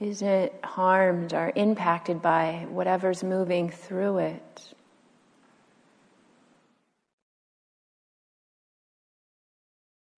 isn't 0.00 0.52
harmed 0.64 1.32
or 1.32 1.52
impacted 1.54 2.20
by 2.20 2.66
whatever's 2.68 3.22
moving 3.22 3.70
through 3.70 4.18
it. 4.18 4.74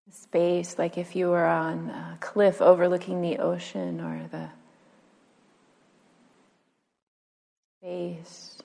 Space, 0.09 0.77
like 0.77 0.97
if 0.97 1.15
you 1.15 1.27
were 1.29 1.45
on 1.45 1.89
a 1.89 2.17
cliff 2.21 2.61
overlooking 2.61 3.21
the 3.21 3.39
ocean 3.39 3.99
or 3.99 4.27
the 4.31 4.49
space 7.81 8.57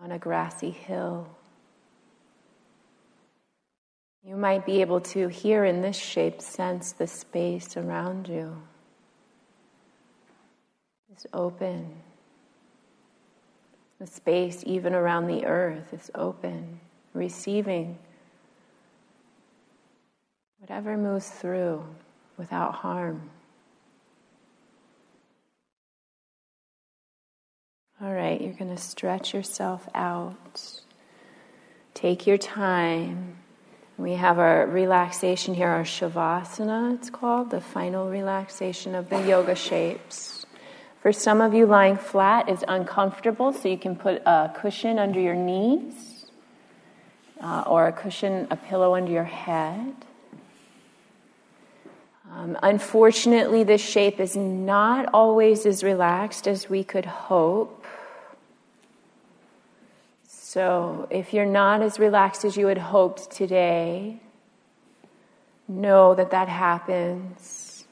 on 0.00 0.10
a 0.10 0.18
grassy 0.18 0.70
hill. 0.70 1.28
You 4.24 4.36
might 4.36 4.64
be 4.64 4.80
able 4.80 5.00
to, 5.00 5.28
here 5.28 5.64
in 5.64 5.82
this 5.82 5.96
shape, 5.96 6.40
sense 6.40 6.92
the 6.92 7.06
space 7.06 7.76
around 7.76 8.28
you 8.28 8.62
is 11.16 11.26
open. 11.32 11.96
The 13.98 14.06
space, 14.06 14.62
even 14.66 14.94
around 14.94 15.26
the 15.26 15.44
earth, 15.44 15.92
is 15.92 16.10
open, 16.14 16.80
receiving 17.14 17.98
whatever 20.58 20.96
moves 20.96 21.28
through 21.28 21.84
without 22.36 22.74
harm. 22.74 23.30
All 28.00 28.12
right, 28.12 28.40
you're 28.40 28.54
going 28.54 28.74
to 28.74 28.82
stretch 28.82 29.34
yourself 29.34 29.88
out. 29.94 30.80
Take 31.94 32.26
your 32.26 32.38
time. 32.38 33.41
We 33.98 34.12
have 34.12 34.38
our 34.38 34.66
relaxation 34.66 35.54
here, 35.54 35.68
our 35.68 35.84
Shavasana, 35.84 36.94
it's 36.94 37.10
called, 37.10 37.50
the 37.50 37.60
final 37.60 38.08
relaxation 38.08 38.94
of 38.94 39.10
the 39.10 39.20
yoga 39.20 39.54
shapes. 39.54 40.46
For 41.02 41.12
some 41.12 41.40
of 41.40 41.52
you, 41.52 41.66
lying 41.66 41.96
flat 41.96 42.48
is 42.48 42.64
uncomfortable, 42.66 43.52
so 43.52 43.68
you 43.68 43.76
can 43.76 43.96
put 43.96 44.22
a 44.24 44.52
cushion 44.54 44.98
under 44.98 45.20
your 45.20 45.34
knees 45.34 46.26
uh, 47.40 47.64
or 47.66 47.86
a 47.86 47.92
cushion, 47.92 48.46
a 48.50 48.56
pillow 48.56 48.94
under 48.94 49.12
your 49.12 49.24
head. 49.24 49.94
Um, 52.32 52.56
unfortunately, 52.62 53.62
this 53.62 53.82
shape 53.82 54.20
is 54.20 54.36
not 54.36 55.10
always 55.12 55.66
as 55.66 55.84
relaxed 55.84 56.48
as 56.48 56.70
we 56.70 56.82
could 56.82 57.04
hope. 57.04 57.81
So, 60.52 61.08
if 61.08 61.32
you're 61.32 61.46
not 61.46 61.80
as 61.80 61.98
relaxed 61.98 62.44
as 62.44 62.58
you 62.58 62.66
had 62.66 62.76
hoped 62.76 63.30
today, 63.30 64.20
know 65.66 66.14
that 66.14 66.32
that 66.32 66.50
happens. 66.50 67.86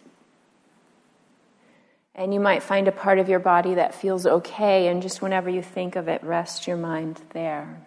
And 2.14 2.34
you 2.34 2.38
might 2.38 2.62
find 2.62 2.86
a 2.86 2.92
part 2.92 3.18
of 3.18 3.30
your 3.30 3.38
body 3.38 3.76
that 3.76 3.94
feels 3.94 4.26
okay, 4.26 4.88
and 4.88 5.00
just 5.00 5.22
whenever 5.22 5.48
you 5.48 5.62
think 5.62 5.96
of 5.96 6.06
it, 6.06 6.22
rest 6.22 6.66
your 6.66 6.76
mind 6.76 7.22
there. 7.30 7.80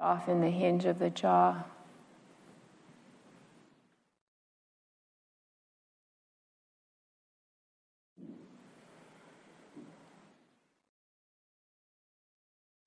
Soften 0.00 0.40
the 0.40 0.50
hinge 0.50 0.86
of 0.86 0.98
the 0.98 1.10
jaw. 1.10 1.62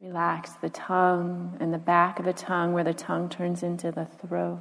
Relax 0.03 0.51
the 0.61 0.69
tongue 0.69 1.55
and 1.61 1.73
the 1.73 1.77
back 1.77 2.19
of 2.19 2.25
the 2.25 2.33
tongue 2.33 2.73
where 2.73 2.83
the 2.83 2.93
tongue 2.93 3.29
turns 3.29 3.63
into 3.63 3.89
the 3.89 4.05
throat. 4.05 4.59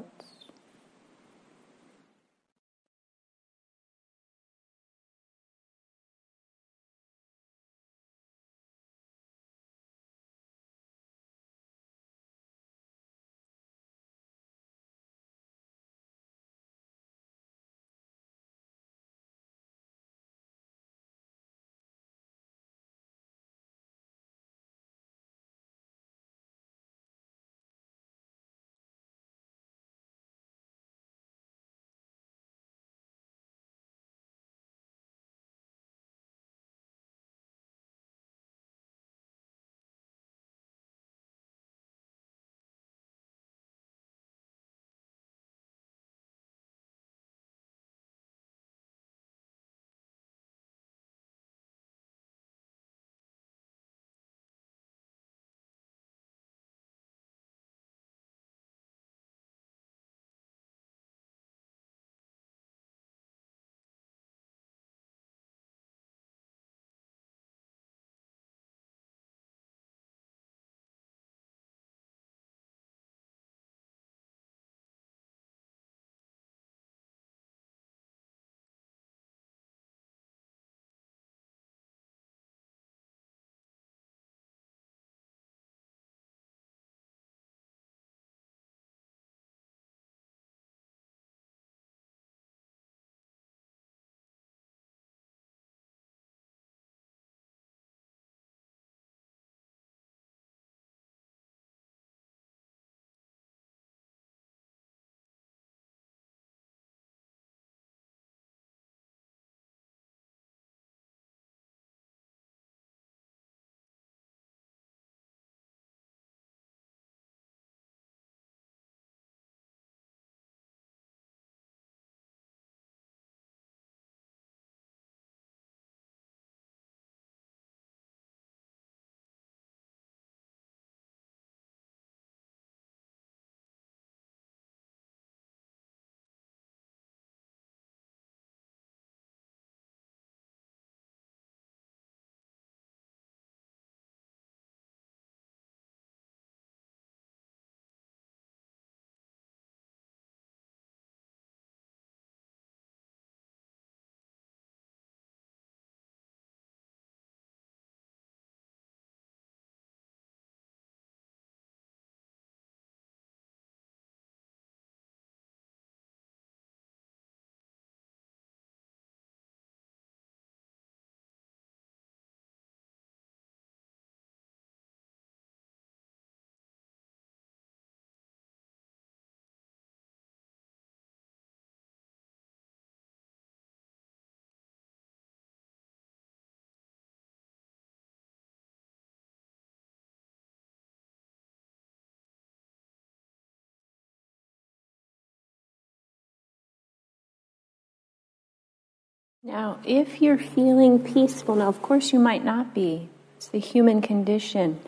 Now, 199.45 199.79
if 199.85 200.23
you're 200.23 200.39
feeling 200.39 201.01
peaceful, 201.01 201.57
now 201.57 201.67
of 201.67 201.83
course 201.83 202.13
you 202.13 202.21
might 202.21 202.45
not 202.45 202.73
be, 202.73 203.09
it's 203.37 203.49
the 203.49 203.59
human 203.59 204.01
condition. 204.01 204.79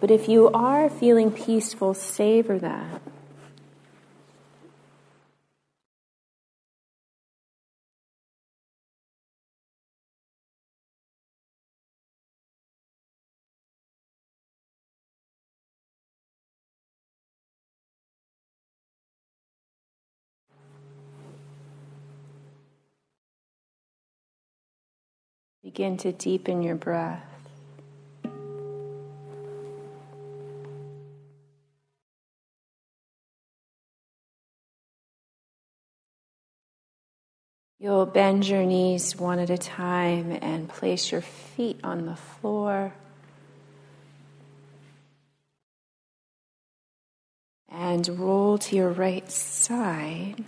But 0.00 0.10
if 0.10 0.30
you 0.30 0.48
are 0.48 0.88
feeling 0.88 1.30
peaceful, 1.30 1.92
savor 1.92 2.58
that. 2.58 3.02
Begin 25.72 25.96
to 25.96 26.12
deepen 26.12 26.60
your 26.60 26.74
breath. 26.74 27.24
You'll 37.78 38.04
bend 38.04 38.46
your 38.46 38.64
knees 38.64 39.16
one 39.16 39.38
at 39.38 39.48
a 39.48 39.56
time 39.56 40.38
and 40.42 40.68
place 40.68 41.10
your 41.10 41.22
feet 41.22 41.80
on 41.82 42.04
the 42.04 42.16
floor. 42.16 42.92
And 47.70 48.06
roll 48.20 48.58
to 48.58 48.76
your 48.76 48.90
right 48.90 49.32
side. 49.32 50.44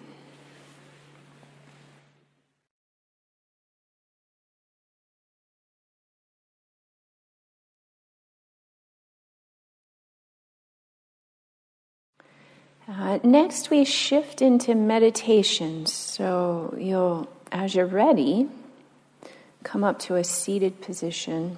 Uh, 12.87 13.19
next, 13.23 13.71
we 13.71 13.85
shift 13.85 14.43
into 14.43 14.75
meditation. 14.75 15.87
So 15.87 16.75
you'll, 16.79 17.29
as 17.51 17.75
you're 17.75 17.87
ready, 17.87 18.49
come 19.63 19.83
up 19.83 19.99
to 20.01 20.17
a 20.17 20.25
seated 20.25 20.83
position. 20.83 21.57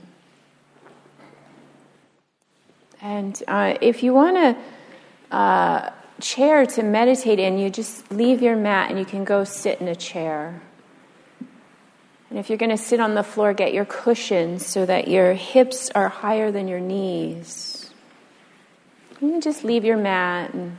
And 3.02 3.42
uh, 3.48 3.76
if 3.80 4.04
you 4.04 4.14
want 4.14 4.36
a 4.36 5.34
uh, 5.34 5.90
chair 6.20 6.64
to 6.64 6.82
meditate 6.84 7.40
in, 7.40 7.58
you 7.58 7.70
just 7.70 8.10
leave 8.12 8.40
your 8.40 8.56
mat 8.56 8.90
and 8.90 8.98
you 8.98 9.04
can 9.04 9.24
go 9.24 9.42
sit 9.42 9.80
in 9.80 9.88
a 9.88 9.96
chair. 9.96 10.62
And 12.30 12.38
if 12.38 12.48
you're 12.48 12.58
going 12.58 12.70
to 12.70 12.78
sit 12.78 13.00
on 13.00 13.14
the 13.14 13.24
floor, 13.24 13.52
get 13.52 13.74
your 13.74 13.84
cushions 13.84 14.64
so 14.64 14.86
that 14.86 15.08
your 15.08 15.34
hips 15.34 15.90
are 15.90 16.08
higher 16.08 16.52
than 16.52 16.68
your 16.68 16.80
knees. 16.80 17.90
You 19.20 19.40
just 19.40 19.64
leave 19.64 19.84
your 19.84 19.96
mat 19.96 20.54
and 20.54 20.76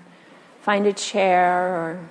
find 0.67 0.85
a 0.85 0.91
chair 0.91 1.77
or 1.77 2.09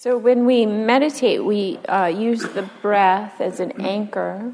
So, 0.00 0.16
when 0.16 0.46
we 0.46 0.64
meditate, 0.64 1.44
we 1.44 1.78
uh, 1.88 2.06
use 2.06 2.40
the 2.42 2.70
breath 2.82 3.40
as 3.40 3.58
an 3.58 3.84
anchor, 3.84 4.52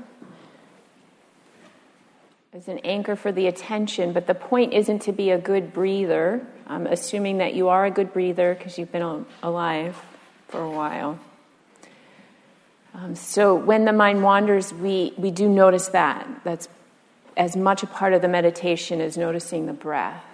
as 2.54 2.66
an 2.66 2.78
anchor 2.78 3.14
for 3.14 3.30
the 3.30 3.46
attention. 3.46 4.14
But 4.14 4.26
the 4.26 4.34
point 4.34 4.72
isn't 4.72 5.00
to 5.00 5.12
be 5.12 5.32
a 5.32 5.38
good 5.38 5.74
breather. 5.74 6.46
I'm 6.66 6.86
assuming 6.86 7.36
that 7.38 7.52
you 7.52 7.68
are 7.68 7.84
a 7.84 7.90
good 7.90 8.14
breather 8.14 8.54
because 8.54 8.78
you've 8.78 8.90
been 8.90 9.26
alive 9.42 10.00
for 10.48 10.62
a 10.62 10.70
while. 10.70 11.18
Um, 12.94 13.14
so, 13.14 13.54
when 13.54 13.84
the 13.84 13.92
mind 13.92 14.22
wanders, 14.22 14.72
we, 14.72 15.12
we 15.18 15.30
do 15.30 15.46
notice 15.46 15.88
that. 15.88 16.26
That's 16.44 16.70
as 17.36 17.54
much 17.54 17.82
a 17.82 17.86
part 17.86 18.14
of 18.14 18.22
the 18.22 18.28
meditation 18.28 19.02
as 19.02 19.18
noticing 19.18 19.66
the 19.66 19.74
breath. 19.74 20.24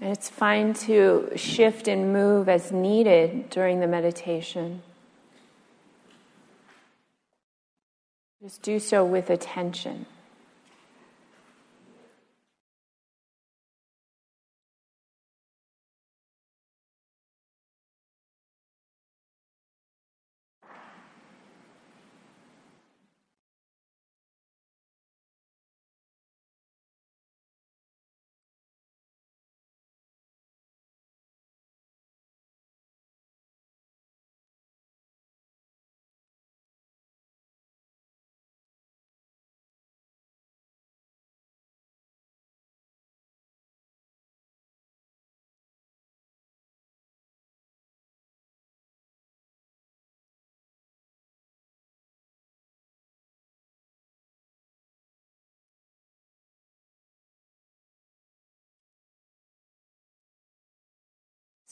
And 0.00 0.10
it's 0.10 0.30
fine 0.30 0.72
to 0.74 1.30
shift 1.36 1.86
and 1.86 2.12
move 2.12 2.48
as 2.48 2.72
needed 2.72 3.50
during 3.50 3.80
the 3.80 3.86
meditation. 3.86 4.82
Just 8.42 8.62
do 8.62 8.78
so 8.78 9.04
with 9.04 9.28
attention. 9.28 10.06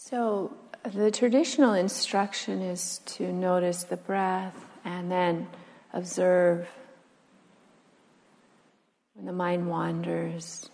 So, 0.09 0.57
the 0.91 1.11
traditional 1.11 1.75
instruction 1.75 2.63
is 2.63 3.03
to 3.05 3.31
notice 3.31 3.85
the 3.85 3.99
breath 3.99 4.57
and 4.83 5.13
then 5.13 5.49
observe 5.93 6.67
when 9.13 9.27
the 9.27 9.35
mind 9.35 9.69
wanders. 9.69 10.71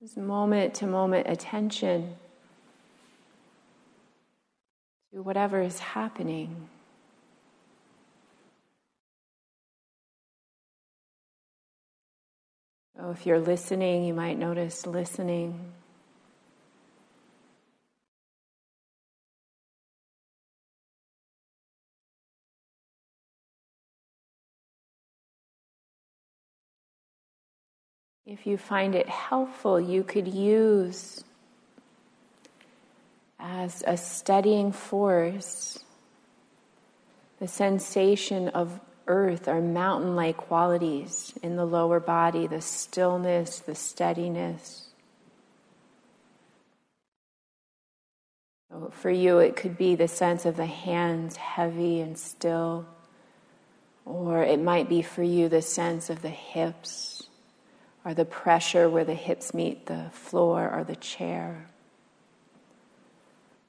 This 0.00 0.16
moment 0.16 0.74
to 0.74 0.86
moment 0.86 1.26
attention 1.28 2.14
to 5.12 5.20
whatever 5.20 5.62
is 5.62 5.80
happening. 5.80 6.68
So, 12.96 13.10
if 13.10 13.26
you're 13.26 13.40
listening, 13.40 14.04
you 14.04 14.14
might 14.14 14.38
notice 14.38 14.86
listening. 14.86 15.72
If 28.26 28.46
you 28.46 28.56
find 28.56 28.94
it 28.94 29.08
helpful, 29.08 29.78
you 29.78 30.02
could 30.02 30.26
use 30.26 31.22
as 33.38 33.84
a 33.86 33.98
steadying 33.98 34.72
force 34.72 35.78
the 37.38 37.46
sensation 37.46 38.48
of 38.48 38.80
earth 39.06 39.46
or 39.46 39.60
mountain 39.60 40.16
like 40.16 40.38
qualities 40.38 41.34
in 41.42 41.56
the 41.56 41.66
lower 41.66 42.00
body, 42.00 42.46
the 42.46 42.62
stillness, 42.62 43.58
the 43.58 43.74
steadiness. 43.74 44.88
For 48.90 49.10
you, 49.10 49.38
it 49.38 49.54
could 49.54 49.76
be 49.76 49.94
the 49.94 50.08
sense 50.08 50.46
of 50.46 50.56
the 50.56 50.66
hands 50.66 51.36
heavy 51.36 52.00
and 52.00 52.18
still, 52.18 52.86
or 54.06 54.42
it 54.42 54.58
might 54.58 54.88
be 54.88 55.02
for 55.02 55.22
you 55.22 55.50
the 55.50 55.62
sense 55.62 56.08
of 56.08 56.22
the 56.22 56.30
hips 56.30 57.13
or 58.04 58.14
the 58.14 58.24
pressure 58.24 58.88
where 58.88 59.04
the 59.04 59.14
hips 59.14 59.54
meet 59.54 59.86
the 59.86 60.10
floor 60.12 60.70
or 60.70 60.84
the 60.84 60.96
chair. 60.96 61.66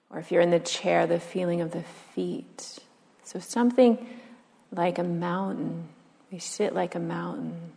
Or 0.10 0.20
if 0.20 0.32
you're 0.32 0.42
in 0.42 0.52
the 0.52 0.60
chair, 0.60 1.08
the 1.08 1.20
feeling 1.20 1.62
of 1.62 1.72
the 1.72 1.84
feet. 2.14 2.80
So 3.24 3.40
something 3.40 4.06
like 4.72 4.98
a 4.98 5.04
mountain. 5.04 5.88
We 6.32 6.40
sit 6.40 6.76
like 6.76 6.96
a 6.96 7.00
mountain. 7.00 7.72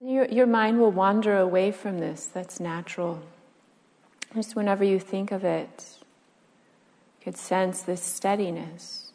Your, 0.00 0.26
your 0.26 0.46
mind 0.46 0.78
will 0.80 0.92
wander 0.92 1.36
away 1.36 1.72
from 1.72 1.98
this. 1.98 2.26
That's 2.26 2.60
natural. 2.60 3.20
Just 4.34 4.54
whenever 4.54 4.84
you 4.84 5.00
think 5.00 5.32
of 5.32 5.44
it, 5.44 5.96
you 7.18 7.24
could 7.24 7.36
sense 7.36 7.82
this 7.82 8.02
steadiness. 8.02 9.07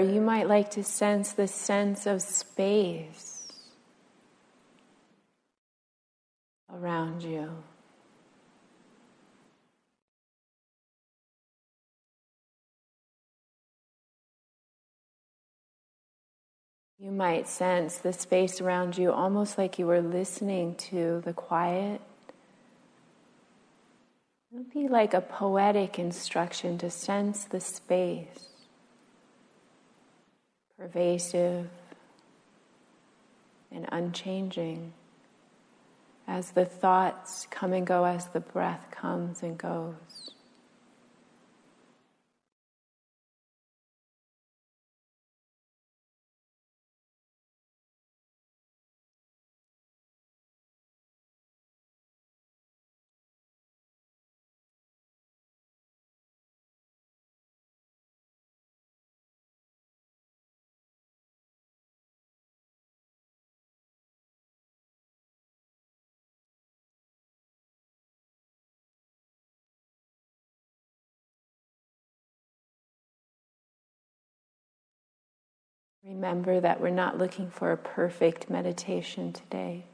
You 0.00 0.20
might 0.20 0.48
like 0.48 0.70
to 0.72 0.84
sense 0.84 1.32
the 1.32 1.48
sense 1.48 2.06
of 2.06 2.22
space 2.22 3.52
around 6.72 7.22
you. 7.22 7.50
You 16.98 17.10
might 17.12 17.46
sense 17.46 17.98
the 17.98 18.12
space 18.12 18.60
around 18.60 18.96
you 18.96 19.12
almost 19.12 19.58
like 19.58 19.78
you 19.78 19.86
were 19.86 20.00
listening 20.00 20.74
to 20.76 21.22
the 21.24 21.32
quiet. 21.32 22.00
It 24.50 24.56
would 24.56 24.72
be 24.72 24.88
like 24.88 25.12
a 25.12 25.20
poetic 25.20 25.98
instruction 25.98 26.78
to 26.78 26.90
sense 26.90 27.44
the 27.44 27.60
space 27.60 28.55
pervasive 30.78 31.68
and 33.72 33.86
unchanging 33.92 34.92
as 36.28 36.50
the 36.50 36.64
thoughts 36.64 37.46
come 37.50 37.72
and 37.72 37.86
go, 37.86 38.04
as 38.04 38.26
the 38.28 38.40
breath 38.40 38.90
comes 38.90 39.42
and 39.42 39.56
goes. 39.56 39.94
Remember 76.08 76.60
that 76.60 76.80
we're 76.80 76.90
not 76.90 77.18
looking 77.18 77.50
for 77.50 77.72
a 77.72 77.76
perfect 77.76 78.48
meditation 78.48 79.32
today. 79.32 79.86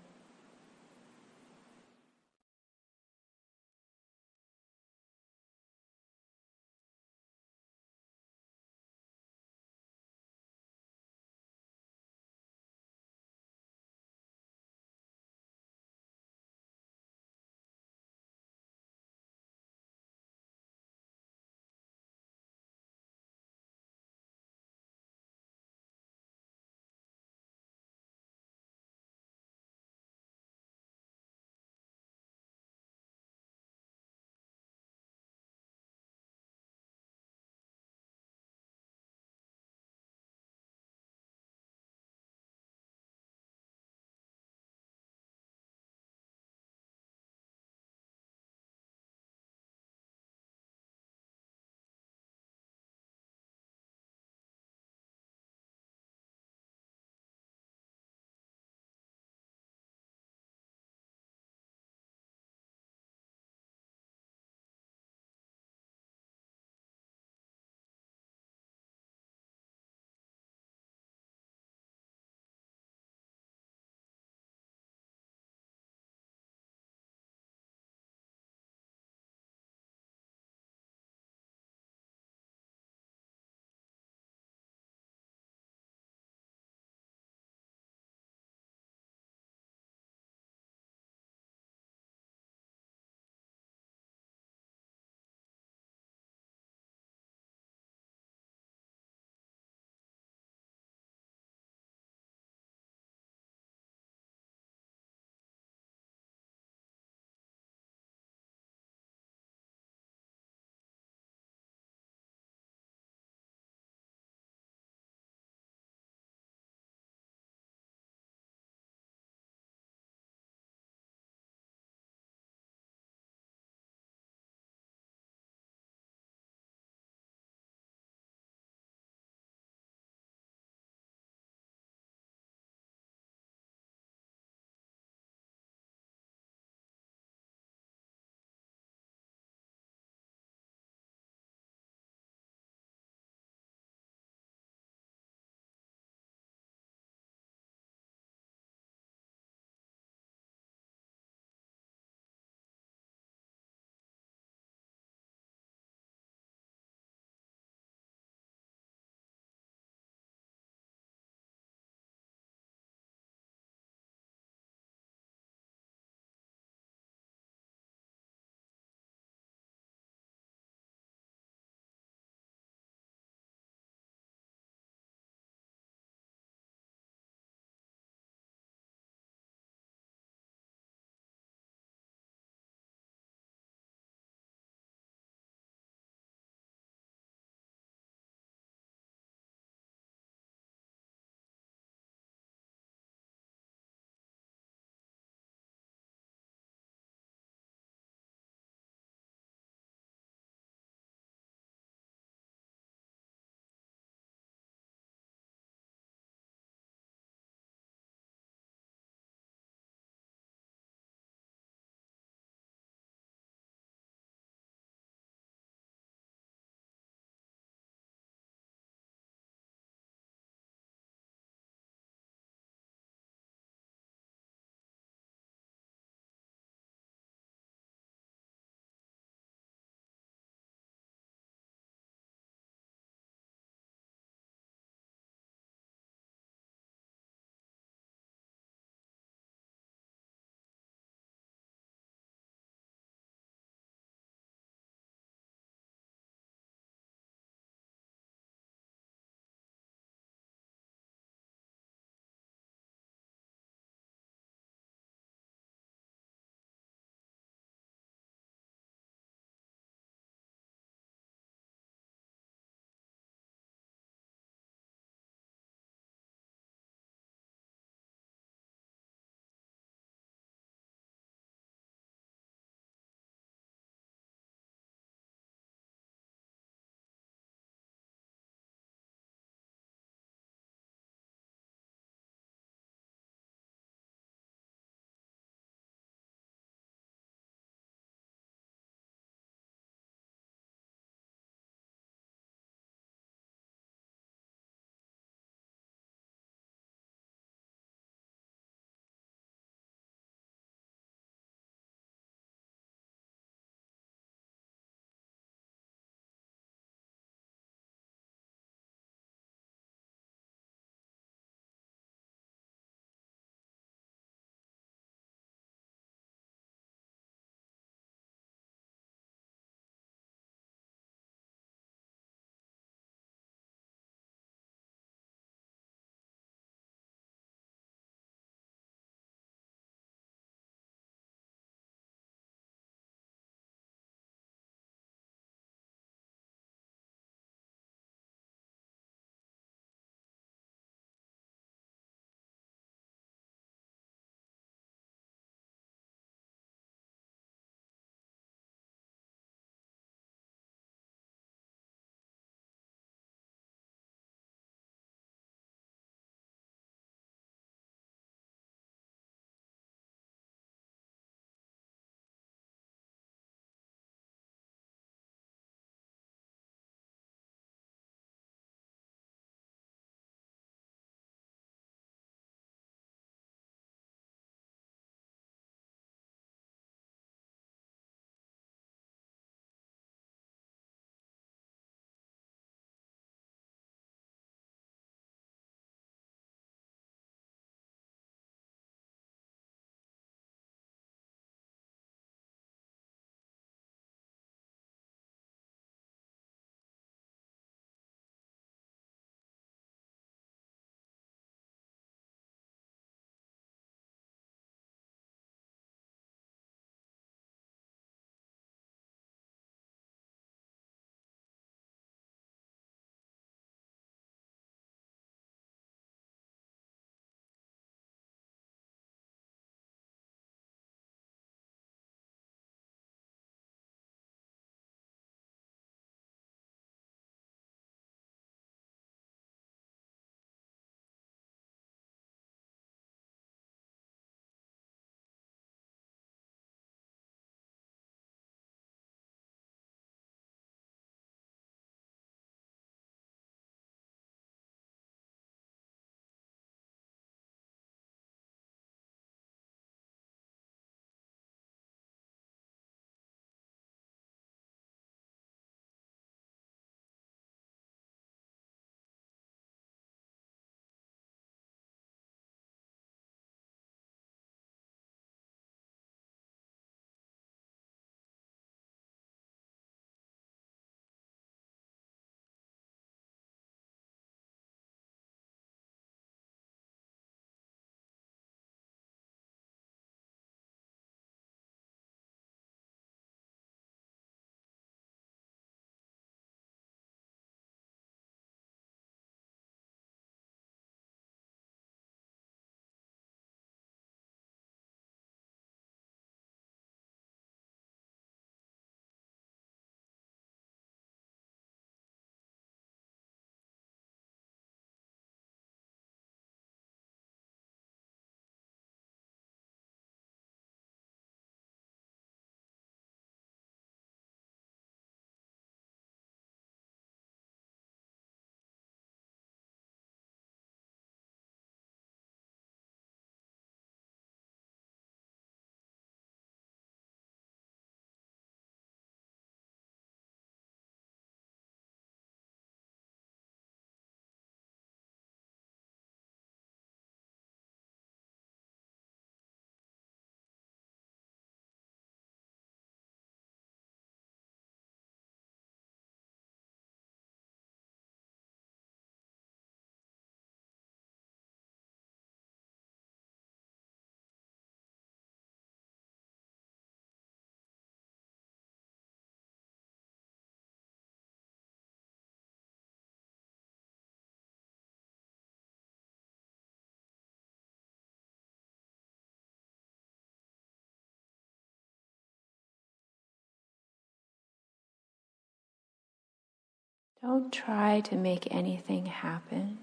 Don't 577.23 577.53
try 577.53 578.01
to 578.01 578.17
make 578.17 578.53
anything 578.53 579.07
happen. 579.07 579.79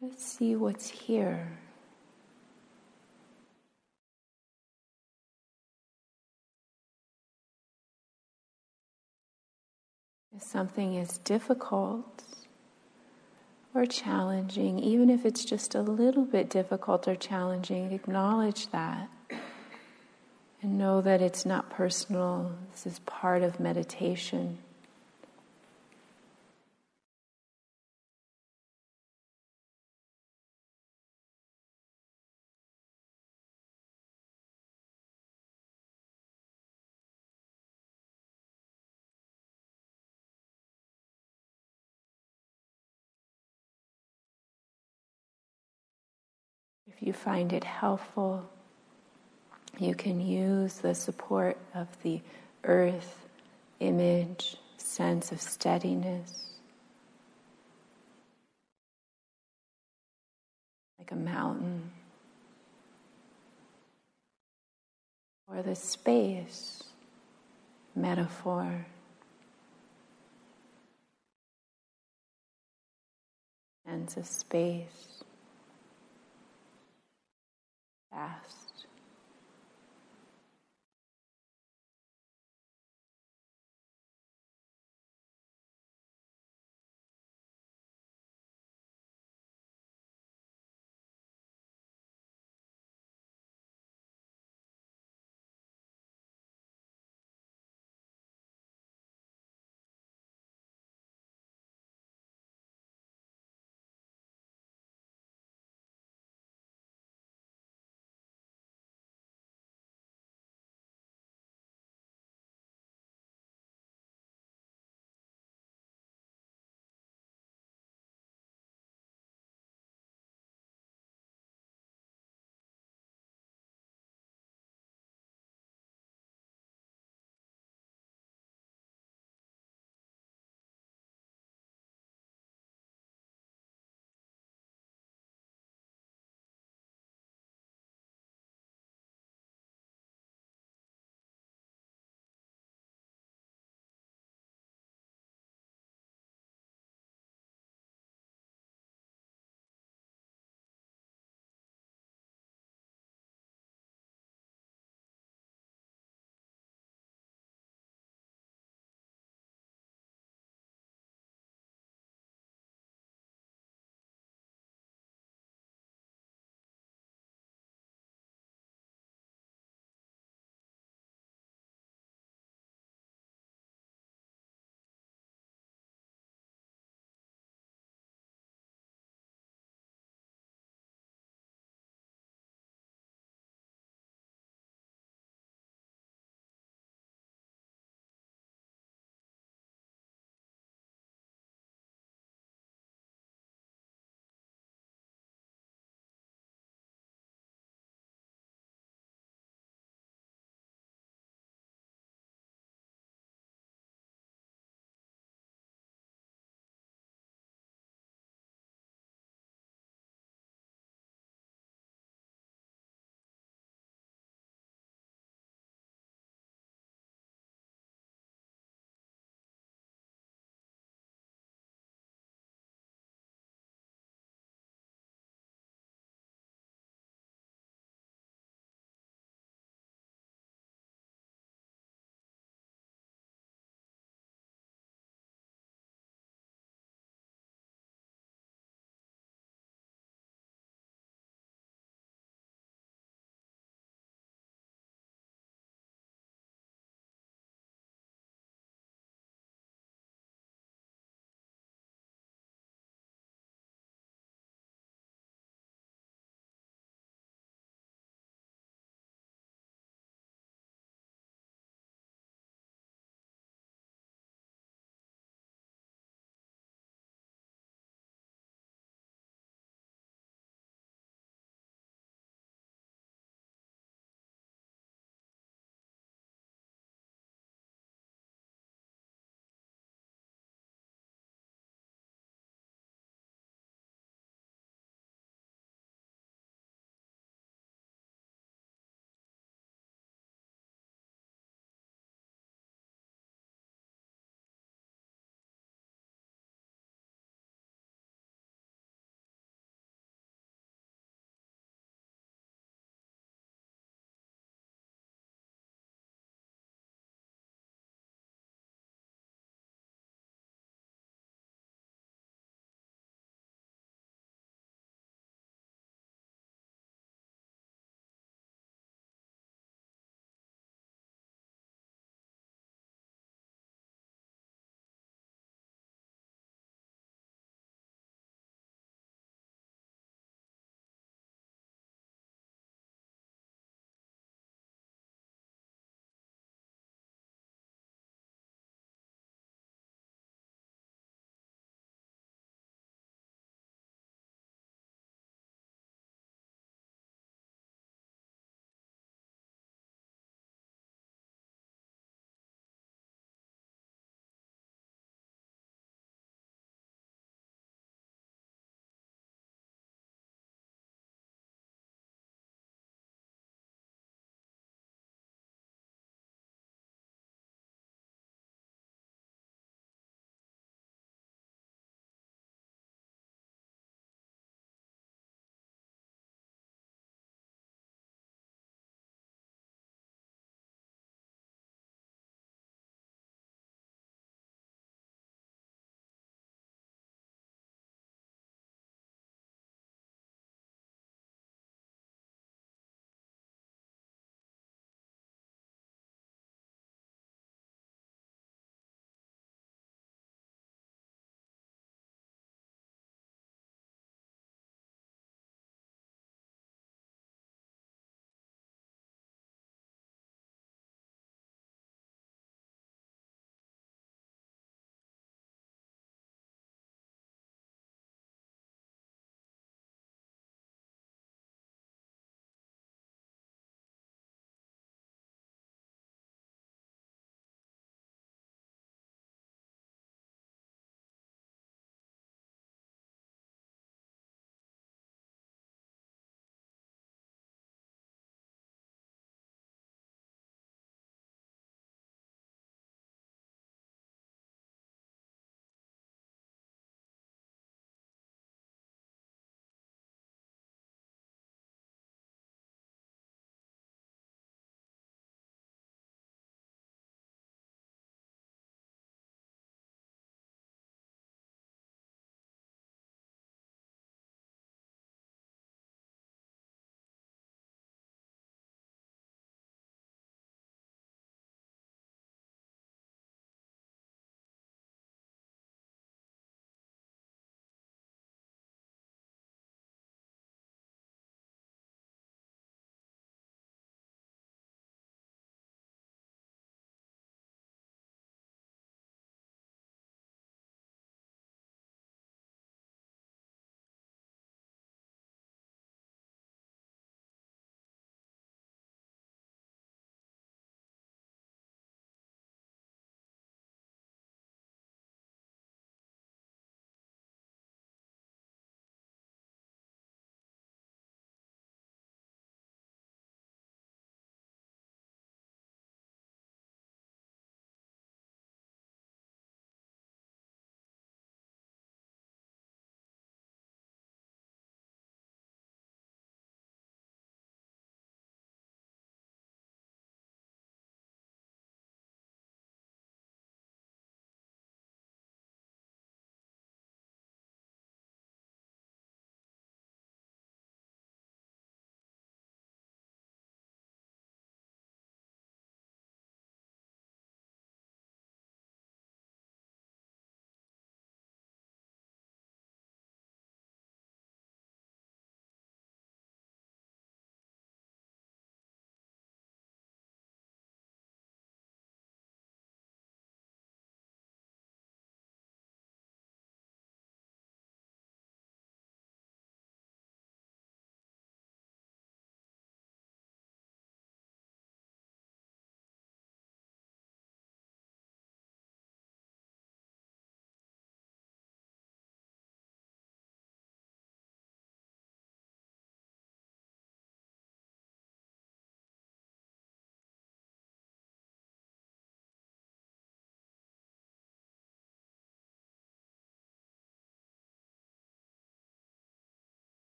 Just 0.00 0.20
see 0.20 0.56
what's 0.56 0.88
here. 0.88 1.58
If 10.36 10.42
something 10.42 10.94
is 10.94 11.18
difficult 11.18 12.24
or 13.72 13.86
challenging, 13.86 14.80
even 14.80 15.08
if 15.08 15.24
it's 15.24 15.44
just 15.44 15.74
a 15.74 15.80
little 15.80 16.24
bit 16.24 16.50
difficult 16.50 17.06
or 17.06 17.14
challenging, 17.14 17.92
acknowledge 17.92 18.66
that. 18.72 19.08
And 20.60 20.78
know 20.78 21.00
that 21.00 21.22
it's 21.22 21.46
not 21.46 21.70
personal, 21.70 22.56
this 22.72 22.86
is 22.86 22.98
part 23.00 23.42
of 23.42 23.60
meditation. 23.60 24.58
You 47.06 47.12
find 47.12 47.52
it 47.52 47.62
helpful, 47.62 48.44
you 49.78 49.94
can 49.94 50.20
use 50.20 50.74
the 50.78 50.92
support 50.92 51.56
of 51.72 51.86
the 52.02 52.20
earth 52.64 53.28
image, 53.78 54.56
sense 54.76 55.30
of 55.30 55.40
steadiness, 55.40 56.56
like 60.98 61.12
a 61.12 61.14
mountain, 61.14 61.92
or 65.48 65.62
the 65.62 65.76
space 65.76 66.82
metaphor. 67.94 68.84
Sense 73.86 74.16
of 74.16 74.26
space 74.26 75.15
fast. 78.16 78.65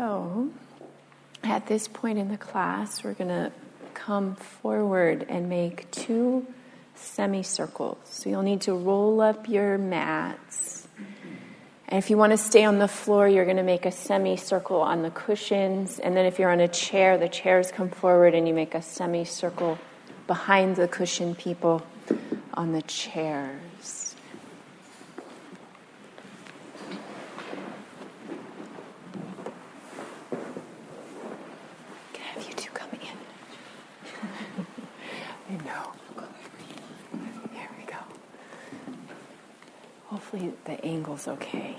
So, 0.00 0.48
at 1.42 1.66
this 1.66 1.86
point 1.86 2.18
in 2.18 2.28
the 2.28 2.38
class, 2.38 3.04
we're 3.04 3.12
going 3.12 3.28
to 3.28 3.52
come 3.92 4.34
forward 4.34 5.26
and 5.28 5.50
make 5.50 5.90
two 5.90 6.46
semicircles. 6.94 7.98
So, 8.04 8.30
you'll 8.30 8.40
need 8.40 8.62
to 8.62 8.72
roll 8.72 9.20
up 9.20 9.46
your 9.46 9.76
mats. 9.76 10.88
And 11.86 11.98
if 11.98 12.08
you 12.08 12.16
want 12.16 12.30
to 12.30 12.38
stay 12.38 12.64
on 12.64 12.78
the 12.78 12.88
floor, 12.88 13.28
you're 13.28 13.44
going 13.44 13.58
to 13.58 13.62
make 13.62 13.84
a 13.84 13.92
semicircle 13.92 14.80
on 14.80 15.02
the 15.02 15.10
cushions. 15.10 15.98
And 15.98 16.16
then 16.16 16.24
if 16.24 16.38
you're 16.38 16.50
on 16.50 16.60
a 16.60 16.68
chair, 16.68 17.18
the 17.18 17.28
chairs 17.28 17.70
come 17.70 17.90
forward 17.90 18.34
and 18.34 18.48
you 18.48 18.54
make 18.54 18.74
a 18.74 18.80
semicircle 18.80 19.78
behind 20.26 20.76
the 20.76 20.88
cushion 20.88 21.34
people 21.34 21.82
on 22.54 22.72
the 22.72 22.80
chairs. 22.80 24.14
Can 32.12 32.22
I 32.22 32.32
have 32.34 32.46
you 32.46 32.54
two 32.54 32.70
come 32.72 32.90
in? 32.92 32.98
I 35.48 35.64
know. 35.64 35.92
There 37.52 37.68
we 37.78 37.84
go. 37.84 37.96
Hopefully 40.06 40.52
the 41.10 41.16
angle's 41.16 41.28
okay. 41.28 41.76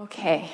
Okay, 0.00 0.48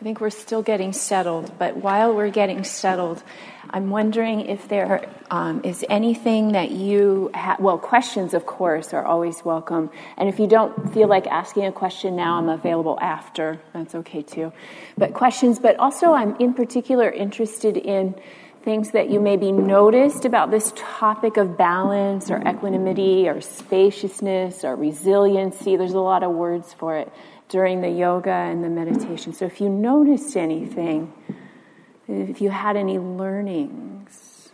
I 0.00 0.02
think 0.02 0.20
we're 0.20 0.28
still 0.30 0.60
getting 0.60 0.92
settled, 0.92 1.56
but 1.56 1.76
while 1.76 2.12
we're 2.12 2.30
getting 2.30 2.64
settled, 2.64 3.22
I'm 3.70 3.90
wondering 3.90 4.40
if 4.40 4.66
there 4.66 5.08
um, 5.30 5.60
is 5.62 5.84
anything 5.88 6.50
that 6.50 6.72
you. 6.72 7.30
Well, 7.60 7.78
questions, 7.78 8.34
of 8.34 8.44
course, 8.44 8.92
are 8.92 9.04
always 9.04 9.44
welcome. 9.44 9.88
And 10.16 10.28
if 10.28 10.40
you 10.40 10.48
don't 10.48 10.92
feel 10.92 11.06
like 11.06 11.28
asking 11.28 11.66
a 11.66 11.70
question 11.70 12.16
now, 12.16 12.38
I'm 12.38 12.48
available 12.48 12.98
after. 13.00 13.60
That's 13.72 13.94
okay 13.94 14.22
too. 14.22 14.52
But 14.98 15.14
questions, 15.14 15.60
but 15.60 15.76
also 15.76 16.12
I'm 16.12 16.34
in 16.40 16.52
particular 16.52 17.08
interested 17.08 17.76
in 17.76 18.16
things 18.64 18.90
that 18.90 19.10
you 19.10 19.20
maybe 19.20 19.52
noticed 19.52 20.24
about 20.24 20.50
this 20.50 20.72
topic 20.74 21.36
of 21.36 21.56
balance 21.56 22.32
or 22.32 22.38
equanimity 22.38 23.28
or 23.28 23.40
spaciousness 23.40 24.64
or 24.64 24.74
resiliency. 24.74 25.76
There's 25.76 25.92
a 25.92 26.00
lot 26.00 26.24
of 26.24 26.32
words 26.32 26.72
for 26.72 26.96
it 26.96 27.12
during 27.48 27.80
the 27.80 27.90
yoga 27.90 28.30
and 28.30 28.64
the 28.64 28.68
meditation. 28.68 29.32
So 29.32 29.44
if 29.44 29.60
you 29.60 29.68
noticed 29.68 30.36
anything, 30.36 31.12
if 32.08 32.40
you 32.40 32.50
had 32.50 32.76
any 32.76 32.98
learnings, 32.98 34.50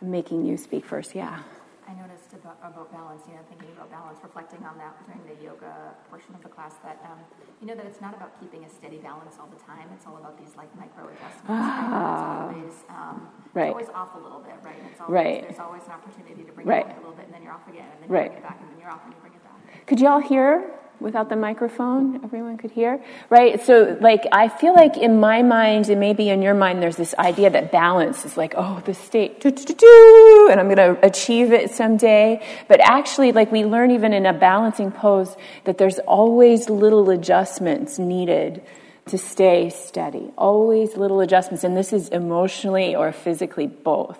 I'm 0.00 0.10
making 0.10 0.44
you 0.44 0.56
speak 0.56 0.84
first. 0.84 1.14
Yeah. 1.14 1.42
I 1.88 1.94
noticed 1.94 2.32
about, 2.32 2.58
about 2.62 2.90
balance, 2.90 3.22
you 3.28 3.34
know, 3.34 3.40
thinking 3.48 3.70
about 3.76 3.90
balance, 3.92 4.18
reflecting 4.20 4.58
on 4.64 4.76
that 4.78 4.98
during 5.06 5.22
the 5.22 5.42
yoga 5.42 5.94
portion 6.10 6.34
of 6.34 6.42
the 6.42 6.48
class, 6.48 6.74
that, 6.82 6.98
um, 7.04 7.18
you 7.60 7.66
know, 7.68 7.76
that 7.76 7.86
it's 7.86 8.00
not 8.00 8.12
about 8.12 8.38
keeping 8.40 8.64
a 8.64 8.68
steady 8.68 8.98
balance 8.98 9.36
all 9.38 9.46
the 9.46 9.62
time. 9.62 9.88
It's 9.94 10.04
all 10.04 10.16
about 10.16 10.36
these, 10.36 10.56
like, 10.56 10.74
micro 10.76 11.06
adjustments. 11.06 11.46
Ah, 11.48 12.48
always, 12.48 12.74
um, 12.90 13.28
right. 13.54 13.70
always 13.70 13.88
off 13.94 14.16
a 14.16 14.18
little 14.18 14.40
bit, 14.40 14.54
right? 14.64 14.74
It's 14.90 15.00
always, 15.00 15.14
right. 15.14 15.42
There's 15.42 15.60
always 15.60 15.84
an 15.84 15.92
opportunity 15.92 16.42
to 16.42 16.52
bring 16.52 16.66
right. 16.66 16.82
it 16.82 16.88
back 16.88 16.96
a 16.96 17.00
little 17.00 17.14
bit, 17.14 17.26
and 17.26 17.34
then 17.34 17.42
you're 17.42 17.52
off 17.52 17.68
again, 17.68 17.86
and 17.86 18.02
then 18.02 18.08
you 18.10 18.14
right. 18.14 18.30
bring 18.30 18.38
it 18.38 18.42
back, 18.42 18.58
and 18.60 18.68
then 18.70 18.78
you're 18.80 18.90
off, 18.90 19.04
and 19.04 19.14
you 19.14 19.20
bring 19.20 19.32
it 19.32 19.44
back. 19.44 19.86
Could 19.86 20.00
you 20.00 20.08
all 20.08 20.20
hear 20.20 20.74
without 21.00 21.28
the 21.28 21.36
microphone 21.36 22.22
everyone 22.24 22.56
could 22.56 22.70
hear 22.70 23.02
right? 23.30 23.62
So 23.62 23.96
like 24.00 24.24
i 24.32 24.48
feel 24.48 24.74
like 24.74 24.96
in 24.96 25.20
my 25.20 25.42
mind 25.42 25.88
and 25.88 26.00
maybe 26.00 26.28
in 26.28 26.42
your 26.42 26.54
mind 26.54 26.82
there's 26.82 26.96
this 26.96 27.14
idea 27.18 27.50
that 27.50 27.72
balance 27.72 28.24
is 28.24 28.36
like 28.36 28.54
oh 28.56 28.82
the 28.84 28.94
state 28.94 29.44
and 29.44 30.60
i'm 30.60 30.66
going 30.66 30.76
to 30.76 30.98
achieve 31.04 31.52
it 31.52 31.70
someday. 31.70 32.42
But 32.68 32.80
actually 32.80 33.32
like 33.32 33.52
we 33.52 33.64
learn 33.64 33.90
even 33.90 34.12
in 34.12 34.26
a 34.26 34.32
balancing 34.32 34.92
pose 34.92 35.36
that 35.64 35.78
there's 35.78 35.98
always 36.00 36.68
little 36.68 37.10
adjustments 37.10 37.98
needed 37.98 38.62
to 39.06 39.18
stay 39.18 39.70
steady. 39.70 40.32
Always 40.36 40.96
little 40.96 41.20
adjustments. 41.20 41.64
And 41.64 41.76
this 41.76 41.92
is 41.92 42.08
emotionally 42.08 42.96
or 42.96 43.12
physically 43.12 43.66
both. 43.66 44.18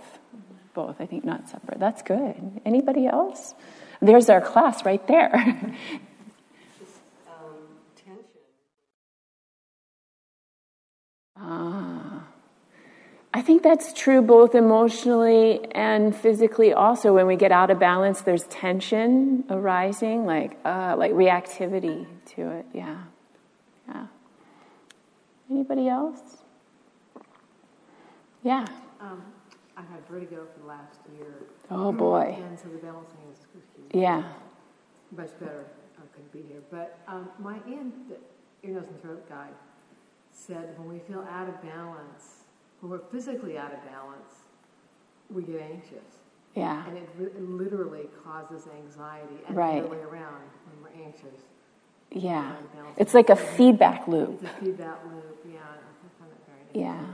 Both 0.74 1.00
i 1.00 1.06
think 1.06 1.24
not 1.24 1.48
separate. 1.48 1.80
That's 1.80 2.02
good. 2.02 2.60
Anybody 2.64 3.06
else? 3.06 3.54
There's 4.00 4.28
our 4.28 4.40
class 4.40 4.84
right 4.84 5.04
there 5.08 5.72
Ah. 11.38 12.24
I 13.34 13.42
think 13.42 13.62
that's 13.62 13.92
true 13.92 14.22
both 14.22 14.54
emotionally 14.54 15.60
and 15.72 16.16
physically 16.16 16.72
also. 16.72 17.12
When 17.12 17.26
we 17.26 17.36
get 17.36 17.52
out 17.52 17.70
of 17.70 17.78
balance, 17.78 18.22
there's 18.22 18.44
tension 18.44 19.44
arising, 19.50 20.24
like, 20.24 20.56
uh, 20.64 20.94
like 20.96 21.12
reactivity 21.12 22.06
to 22.34 22.50
it. 22.50 22.66
Yeah. 22.72 22.96
Yeah. 23.88 24.06
Anybody 25.50 25.88
else? 25.88 26.38
Yeah. 28.42 28.64
Um, 29.00 29.22
I've 29.76 29.88
had 29.88 30.06
vertigo 30.08 30.46
for 30.54 30.60
the 30.60 30.66
last 30.66 31.00
year. 31.18 31.34
Oh, 31.70 31.92
boy. 31.92 32.38
And 32.42 32.58
so 32.58 32.68
the 32.68 32.78
balancing 32.78 33.18
is 33.30 33.38
yeah. 33.92 34.22
much 35.14 35.38
better. 35.38 35.66
I 35.98 36.06
couldn't 36.14 36.32
be 36.32 36.42
here. 36.48 36.62
But 36.70 36.98
um, 37.06 37.28
my 37.38 37.56
aunt, 37.66 37.94
ear, 38.64 38.72
nose, 38.72 38.86
and 38.88 39.02
throat 39.02 39.28
guy, 39.28 39.48
said 40.36 40.78
when 40.78 40.88
we 40.88 40.98
feel 40.98 41.26
out 41.30 41.48
of 41.48 41.60
balance, 41.62 42.44
when 42.80 42.90
we're 42.90 43.06
physically 43.10 43.56
out 43.56 43.72
of 43.72 43.82
balance, 43.86 44.44
we 45.30 45.42
get 45.42 45.60
anxious. 45.60 46.20
Yeah. 46.54 46.86
And 46.86 46.96
it, 46.96 47.08
it 47.20 47.42
literally 47.42 48.08
causes 48.24 48.68
anxiety 48.78 49.36
and 49.46 49.56
right. 49.56 49.80
the 49.82 49.86
other 49.86 49.96
way 49.96 50.02
around 50.02 50.42
when 50.66 50.82
we're 50.82 51.04
anxious. 51.04 51.40
Yeah. 52.12 52.52
It's 52.96 53.14
like 53.14 53.30
a 53.30 53.36
feedback 53.36 54.06
loop. 54.08 54.40
It's 54.42 54.52
a 54.52 54.64
feedback 54.64 54.98
loop, 55.04 55.44
yeah. 55.50 55.58
I 55.58 56.18
find 56.18 56.30
that 56.30 56.46
very 56.46 56.84
Yeah. 56.84 57.04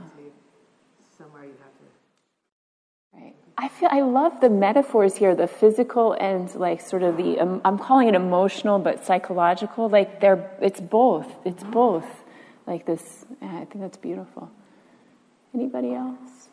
Somewhere 1.17 1.45
you 1.45 1.51
have 1.51 1.73
to. 1.77 3.21
Right. 3.21 3.35
I 3.57 3.67
feel 3.69 3.89
I 3.91 4.01
love 4.01 4.41
the 4.41 4.49
metaphors 4.49 5.15
here, 5.15 5.35
the 5.35 5.47
physical 5.47 6.13
and 6.13 6.53
like 6.55 6.81
sort 6.81 7.03
of 7.03 7.17
the 7.17 7.39
um, 7.39 7.61
I'm 7.63 7.77
calling 7.77 8.07
it 8.07 8.15
emotional, 8.15 8.79
but 8.79 9.05
psychological. 9.05 9.89
Like 9.89 10.19
they're 10.19 10.51
it's 10.61 10.79
both. 10.79 11.27
It's 11.45 11.63
both. 11.63 12.22
Like 12.65 12.85
this. 12.85 13.25
I 13.41 13.65
think 13.65 13.79
that's 13.79 13.97
beautiful. 13.97 14.49
Anybody 15.53 15.93
else? 15.93 16.49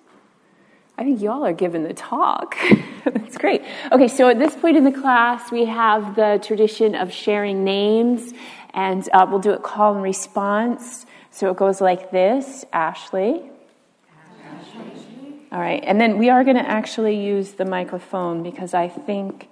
I 1.00 1.04
think 1.04 1.22
y'all 1.22 1.46
are 1.46 1.54
giving 1.54 1.84
the 1.84 1.94
talk. 1.94 2.56
That's 3.04 3.38
great. 3.38 3.62
Okay, 3.90 4.06
so 4.06 4.28
at 4.28 4.38
this 4.38 4.54
point 4.54 4.76
in 4.76 4.84
the 4.84 4.92
class, 4.92 5.50
we 5.50 5.64
have 5.64 6.14
the 6.14 6.38
tradition 6.42 6.94
of 6.94 7.10
sharing 7.10 7.64
names, 7.64 8.34
and 8.74 9.08
uh, 9.14 9.26
we'll 9.26 9.38
do 9.38 9.52
it 9.52 9.62
call 9.62 9.94
and 9.94 10.02
response. 10.02 11.06
So 11.30 11.50
it 11.50 11.56
goes 11.56 11.80
like 11.80 12.10
this 12.10 12.66
Ashley. 12.70 13.50
All 15.50 15.58
right, 15.58 15.82
and 15.86 15.98
then 15.98 16.18
we 16.18 16.28
are 16.28 16.44
going 16.44 16.56
to 16.56 16.68
actually 16.68 17.24
use 17.24 17.52
the 17.52 17.64
microphone 17.64 18.42
because 18.42 18.74
I 18.74 18.88
think 18.88 19.48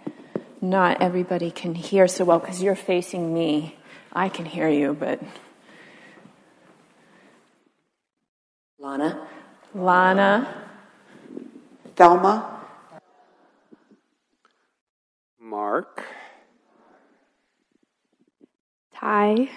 not 0.60 1.00
everybody 1.00 1.50
can 1.50 1.74
hear 1.74 2.06
so 2.06 2.26
well 2.26 2.40
because 2.40 2.62
you're 2.62 2.76
facing 2.76 3.32
me. 3.32 3.74
I 4.12 4.28
can 4.28 4.44
hear 4.44 4.68
you, 4.68 4.92
but. 4.92 5.18
Lana. 8.80 9.28
Lana. 9.74 10.64
Thelma. 11.96 12.64
Mark. 15.40 16.04
Ty. 18.94 19.50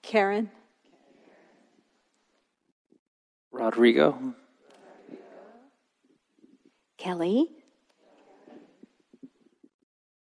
Karen. 0.00 0.50
Rodrigo. 3.50 4.34
Kelly. 6.96 7.48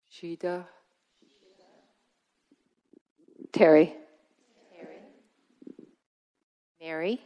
Sheeta. 0.09 0.66
Terry. 3.53 3.95
Mary. 6.89 7.20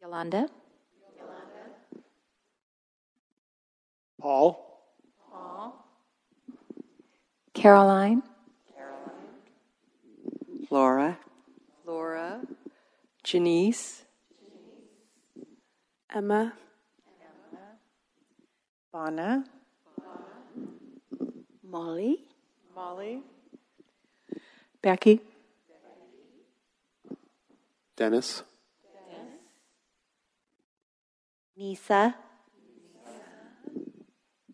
Yolanda. 0.00 0.48
Paul. 4.18 4.80
Caroline. 7.52 8.22
Laura. 10.70 11.18
Laura. 11.84 12.40
Janice. 13.22 14.04
Emma. 16.08 16.54
Bonna. 18.90 19.44
Molly. 21.62 22.24
Molly. 22.74 23.20
Becky. 24.80 25.20
Dennis. 27.98 28.44
Nisa. 31.56 32.14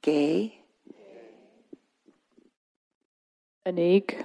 Gay. 0.00 0.64
Anik. 3.66 4.24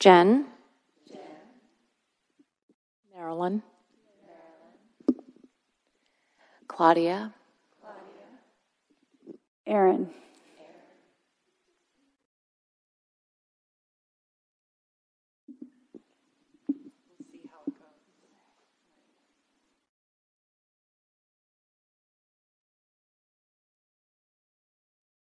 Jen. 0.00 0.46
Marilyn. 3.14 3.62
Claudia. 6.66 7.32
Aaron. 9.68 10.10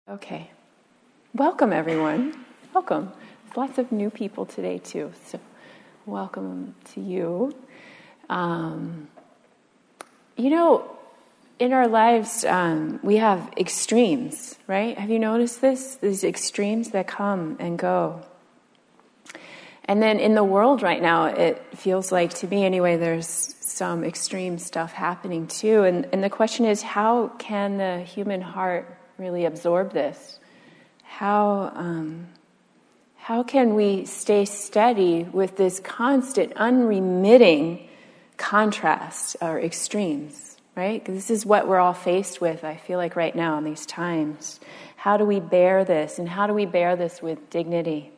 Okay. 0.09 0.49
Welcome, 1.33 1.73
everyone. 1.73 2.45
Welcome. 2.73 3.11
There's 3.43 3.57
lots 3.57 3.77
of 3.77 3.91
new 3.91 4.09
people 4.09 4.45
today, 4.45 4.77
too. 4.77 5.11
So, 5.25 5.37
welcome 6.05 6.75
to 6.93 7.01
you. 7.01 7.53
Um, 8.29 9.09
you 10.37 10.49
know, 10.49 10.89
in 11.59 11.73
our 11.73 11.89
lives, 11.89 12.45
um, 12.45 13.01
we 13.03 13.17
have 13.17 13.51
extremes, 13.57 14.57
right? 14.65 14.97
Have 14.97 15.09
you 15.09 15.19
noticed 15.19 15.59
this? 15.59 15.95
These 15.97 16.23
extremes 16.23 16.91
that 16.91 17.09
come 17.09 17.57
and 17.59 17.77
go. 17.77 18.21
And 19.83 20.01
then 20.01 20.21
in 20.21 20.35
the 20.35 20.43
world 20.43 20.83
right 20.83 21.01
now, 21.01 21.25
it 21.25 21.61
feels 21.75 22.13
like, 22.13 22.33
to 22.35 22.47
me 22.47 22.63
anyway, 22.63 22.95
there's 22.95 23.27
some 23.59 24.05
extreme 24.05 24.57
stuff 24.57 24.93
happening 24.93 25.47
too. 25.47 25.83
And, 25.83 26.07
and 26.13 26.23
the 26.23 26.29
question 26.29 26.63
is 26.63 26.81
how 26.81 27.27
can 27.39 27.75
the 27.75 27.99
human 27.99 28.39
heart 28.39 28.96
really 29.17 29.45
absorb 29.45 29.93
this? 29.93 30.39
How, 31.03 31.71
um, 31.75 32.27
how 33.17 33.43
can 33.43 33.75
we 33.75 34.05
stay 34.05 34.45
steady 34.45 35.23
with 35.23 35.57
this 35.57 35.79
constant, 35.79 36.53
unremitting 36.55 37.87
contrast 38.37 39.35
or 39.41 39.59
extremes, 39.59 40.57
right? 40.75 41.03
This 41.03 41.29
is 41.29 41.45
what 41.45 41.67
we're 41.67 41.79
all 41.79 41.93
faced 41.93 42.39
with, 42.39 42.63
I 42.63 42.75
feel 42.75 42.97
like, 42.97 43.15
right 43.15 43.35
now 43.35 43.57
in 43.57 43.63
these 43.63 43.85
times. 43.85 44.59
How 44.95 45.17
do 45.17 45.25
we 45.25 45.39
bear 45.39 45.83
this? 45.83 46.19
And 46.19 46.29
how 46.29 46.47
do 46.47 46.53
we 46.53 46.65
bear 46.65 46.95
this 46.95 47.21
with 47.21 47.49
dignity? 47.49 48.11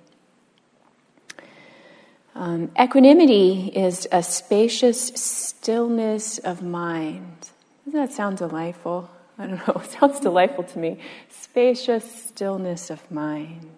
Um, 2.35 2.71
equanimity 2.79 3.71
is 3.75 4.07
a 4.11 4.23
spacious 4.23 5.07
stillness 5.07 6.37
of 6.37 6.61
mind. 6.61 7.49
Doesn't 7.85 7.99
that 7.99 8.11
sound 8.13 8.37
delightful? 8.37 9.09
I 9.39 9.47
don't 9.47 9.67
know, 9.67 9.73
it 9.83 9.89
sounds 9.89 10.19
delightful 10.19 10.65
to 10.65 10.79
me. 10.79 10.99
Spacious 11.29 12.25
stillness 12.25 12.89
of 12.89 13.09
mind. 13.09 13.71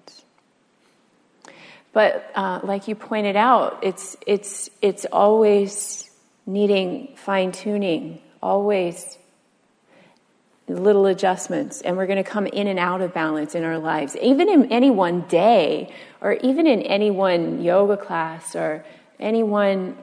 But 1.94 2.32
uh, 2.36 2.62
like 2.64 2.88
you 2.88 2.96
pointed 2.96 3.36
out, 3.36 3.80
it's, 3.84 4.18
it's, 4.26 4.70
it's 4.82 5.06
always 5.06 6.10
needing 6.46 7.14
fine 7.16 7.52
tuning, 7.52 8.22
always 8.42 9.18
little 10.68 11.06
adjustments, 11.06 11.82
and 11.82 11.98
we're 11.98 12.06
going 12.08 12.24
to 12.24 12.30
come 12.30 12.48
in 12.48 12.68
and 12.68 12.80
out 12.80 13.02
of 13.02 13.14
balance 13.14 13.56
in 13.56 13.64
our 13.64 13.78
lives. 13.78 14.16
Even 14.22 14.50
in 14.50 14.72
any 14.72 14.90
one 14.90 15.22
day, 15.22 15.94
or 16.22 16.34
even 16.34 16.66
in 16.66 16.82
any 16.84 17.12
one 17.12 17.62
yoga 17.62 17.98
class, 17.98 18.56
or 18.56 18.86
any 19.20 19.44
one, 19.44 19.98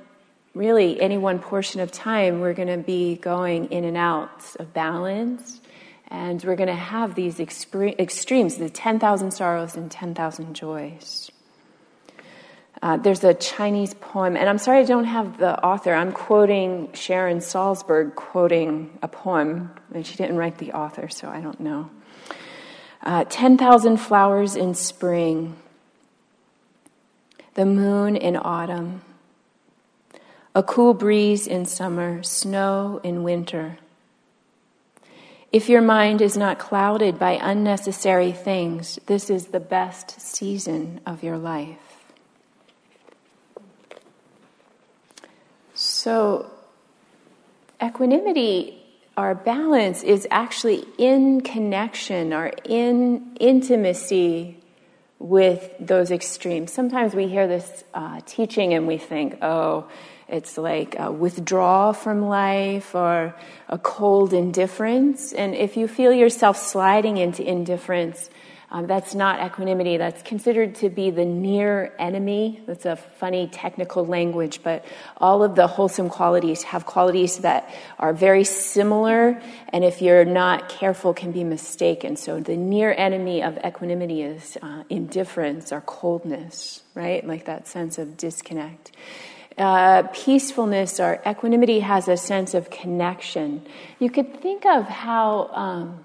really, 0.59 1.01
any 1.01 1.16
one 1.16 1.39
portion 1.39 1.80
of 1.80 1.93
time, 1.93 2.40
we're 2.40 2.52
going 2.52 2.68
to 2.68 2.85
be 2.85 3.14
going 3.16 3.66
in 3.66 3.85
and 3.85 3.97
out 3.97 4.56
of 4.59 4.74
balance. 4.74 5.60
And 6.09 6.43
we're 6.43 6.56
going 6.56 6.68
to 6.68 6.74
have 6.74 7.14
these 7.14 7.39
extremes 7.39 8.56
the 8.56 8.68
10,000 8.68 9.30
sorrows 9.30 9.76
and 9.76 9.90
10,000 9.90 10.55
joys. 10.55 11.30
Uh, 12.80 12.97
there's 12.97 13.22
a 13.24 13.35
Chinese 13.35 13.94
poem, 13.94 14.36
and 14.36 14.48
I'm 14.48 14.59
sorry 14.59 14.80
I 14.80 14.85
don't 14.85 15.05
have 15.05 15.39
the 15.39 15.62
author. 15.64 15.93
I'm 15.94 16.12
quoting 16.12 16.90
Sharon 16.93 17.39
Salzberg 17.39 18.14
quoting 18.14 18.98
a 19.02 19.09
poem, 19.09 19.70
and 19.93 20.06
she 20.06 20.16
didn't 20.16 20.36
write 20.36 20.59
the 20.59 20.72
author, 20.72 21.09
so 21.09 21.28
I 21.28 21.40
don't 21.40 21.60
know. 21.60 21.90
Uh, 23.02 23.24
10,000 23.24 23.97
flowers 23.98 24.56
in 24.56 24.74
spring, 24.74 25.56
the 27.55 27.66
moon 27.66 28.16
in 28.16 28.36
autumn, 28.36 29.02
a 30.59 30.62
cool 30.64 30.93
breeze 30.93 31.47
in 31.47 31.64
summer, 31.64 32.20
snow 32.24 33.01
in 33.05 33.22
winter. 33.22 33.78
If 35.52 35.68
your 35.68 35.80
mind 35.80 36.20
is 36.20 36.36
not 36.36 36.59
clouded 36.59 37.16
by 37.16 37.39
unnecessary 37.40 38.32
things, 38.32 38.98
this 39.06 39.30
is 39.30 39.47
the 39.47 39.60
best 39.60 40.20
season 40.20 41.01
of 41.06 41.22
your 41.22 41.39
life. 41.39 41.78
So, 45.74 46.51
equanimity, 47.80 48.82
our 49.16 49.36
balance, 49.36 50.02
is 50.02 50.26
actually 50.28 50.85
in 50.98 51.40
connection 51.43 52.35
or 52.35 52.51
in 52.64 53.36
intimacy 53.39 54.59
with 55.20 55.70
those 55.78 56.10
extremes. 56.10 56.72
Sometimes 56.72 57.14
we 57.14 57.28
hear 57.28 57.47
this 57.47 57.85
uh, 57.94 58.22
teaching 58.26 58.74
and 58.74 58.89
we 58.89 58.98
think, 58.98 59.39
oh, 59.40 59.89
it's 60.29 60.59
like 60.59 60.97
a 60.99 61.11
withdrawal 61.11 61.93
from 61.93 62.29
life 62.29 62.95
or 62.95 63.35
a 63.69 63.79
cold 63.79 64.33
indifference. 64.33 65.33
And 65.33 65.55
if 65.55 65.77
you 65.77 65.89
feel 65.89 66.13
yourself 66.13 66.57
sliding 66.57 67.17
into 67.17 67.43
indifference, 67.43 68.31
Um, 68.71 68.87
that's 68.87 69.15
not 69.15 69.41
equanimity. 69.41 69.97
That's 69.97 70.21
considered 70.21 70.75
to 70.85 70.91
be 70.91 71.09
the 71.09 71.25
near 71.25 71.97
enemy. 71.99 72.61
That's 72.69 72.85
a 72.85 72.97
funny 73.17 73.49
technical 73.49 74.05
language, 74.05 74.61
but 74.63 74.85
all 75.17 75.41
of 75.43 75.55
the 75.55 75.67
wholesome 75.67 76.11
qualities 76.11 76.65
have 76.65 76.85
qualities 76.85 77.39
that 77.39 77.65
are 77.97 78.13
very 78.13 78.45
similar, 78.45 79.41
and 79.73 79.85
if 79.85 80.03
you're 80.03 80.27
not 80.27 80.69
careful, 80.69 81.15
can 81.15 81.33
be 81.33 81.45
mistaken. 81.45 82.17
So 82.17 82.41
the 82.45 82.59
near 82.59 82.93
enemy 82.93 83.43
of 83.43 83.57
equanimity 83.65 84.21
is 84.21 84.59
uh, 84.61 84.85
indifference 84.91 85.73
or 85.73 85.81
coldness, 85.81 86.85
right? 86.93 87.25
Like 87.25 87.47
that 87.47 87.69
sense 87.69 87.97
of 87.97 88.19
disconnect. 88.19 88.93
Uh, 89.59 90.05
peacefulness 90.12 91.01
or 91.01 91.20
equanimity 91.26 91.80
has 91.80 92.09
a 92.09 92.16
sense 92.16 92.55
of 92.55 92.70
connection. 92.70 93.66
You 93.98 94.10
could 94.10 94.40
think 94.40 94.64
of 94.64 94.85
how. 94.85 95.51
Um, 95.52 96.05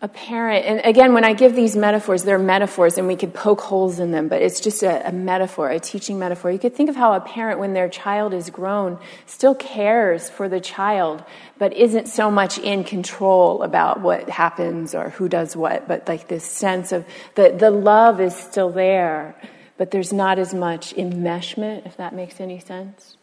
a 0.00 0.06
parent, 0.06 0.64
and 0.64 0.80
again, 0.84 1.12
when 1.12 1.24
I 1.24 1.32
give 1.32 1.56
these 1.56 1.74
metaphors, 1.74 2.22
they're 2.22 2.38
metaphors 2.38 2.98
and 2.98 3.08
we 3.08 3.16
could 3.16 3.34
poke 3.34 3.60
holes 3.60 3.98
in 3.98 4.12
them, 4.12 4.28
but 4.28 4.40
it's 4.40 4.60
just 4.60 4.84
a, 4.84 5.08
a, 5.08 5.10
metaphor, 5.10 5.70
a 5.70 5.80
teaching 5.80 6.20
metaphor. 6.20 6.52
You 6.52 6.58
could 6.60 6.76
think 6.76 6.88
of 6.88 6.94
how 6.94 7.14
a 7.14 7.20
parent, 7.20 7.58
when 7.58 7.72
their 7.72 7.88
child 7.88 8.32
is 8.32 8.48
grown, 8.48 9.00
still 9.26 9.56
cares 9.56 10.30
for 10.30 10.48
the 10.48 10.60
child, 10.60 11.24
but 11.58 11.72
isn't 11.72 12.06
so 12.06 12.30
much 12.30 12.58
in 12.58 12.84
control 12.84 13.64
about 13.64 14.00
what 14.00 14.30
happens 14.30 14.94
or 14.94 15.10
who 15.10 15.28
does 15.28 15.56
what, 15.56 15.88
but 15.88 16.06
like 16.06 16.28
this 16.28 16.44
sense 16.44 16.92
of 16.92 17.04
the, 17.34 17.56
the 17.58 17.72
love 17.72 18.20
is 18.20 18.36
still 18.36 18.70
there, 18.70 19.34
but 19.78 19.90
there's 19.90 20.12
not 20.12 20.38
as 20.38 20.52
much 20.52 20.94
enmeshment, 20.94 21.86
if 21.86 21.96
that 21.96 22.14
makes 22.14 22.40
any 22.40 22.58
sense. 22.58 23.16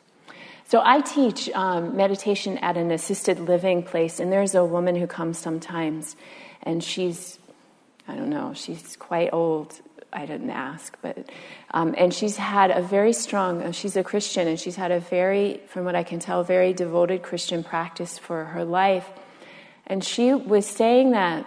So 0.68 0.82
I 0.84 1.02
teach 1.02 1.48
um, 1.52 1.96
meditation 1.96 2.58
at 2.58 2.76
an 2.76 2.90
assisted 2.90 3.40
living 3.40 3.84
place, 3.84 4.20
and 4.20 4.32
there's 4.32 4.56
a 4.56 4.66
woman 4.66 4.96
who 4.96 5.06
comes 5.06 5.38
sometimes 5.38 6.16
and 6.66 6.84
she's, 6.84 7.38
I 8.08 8.16
don't 8.16 8.30
know, 8.30 8.54
she's 8.56 8.96
quite 8.98 9.30
old. 9.32 9.80
I 10.12 10.26
didn't 10.26 10.50
ask, 10.50 10.98
but, 11.02 11.30
um, 11.72 11.94
and 11.98 12.14
she's 12.14 12.38
had 12.38 12.72
a 12.72 12.82
very 12.82 13.12
strong, 13.12 13.62
uh, 13.62 13.72
she's 13.74 13.98
a 13.98 14.04
Christian, 14.04 14.48
and 14.48 14.58
she's 14.58 14.78
had 14.78 14.92
a 14.92 15.00
very, 15.00 15.60
from 15.68 15.84
what 15.84 15.94
I 15.94 16.04
can 16.04 16.20
tell, 16.20 16.42
very 16.42 16.72
devoted 16.72 17.22
Christian 17.22 17.66
practice 17.66 18.18
for 18.18 18.46
her 18.46 18.64
life. 18.64 19.08
And 19.86 20.04
she 20.04 20.34
was 20.34 20.66
saying 20.66 21.12
that, 21.12 21.46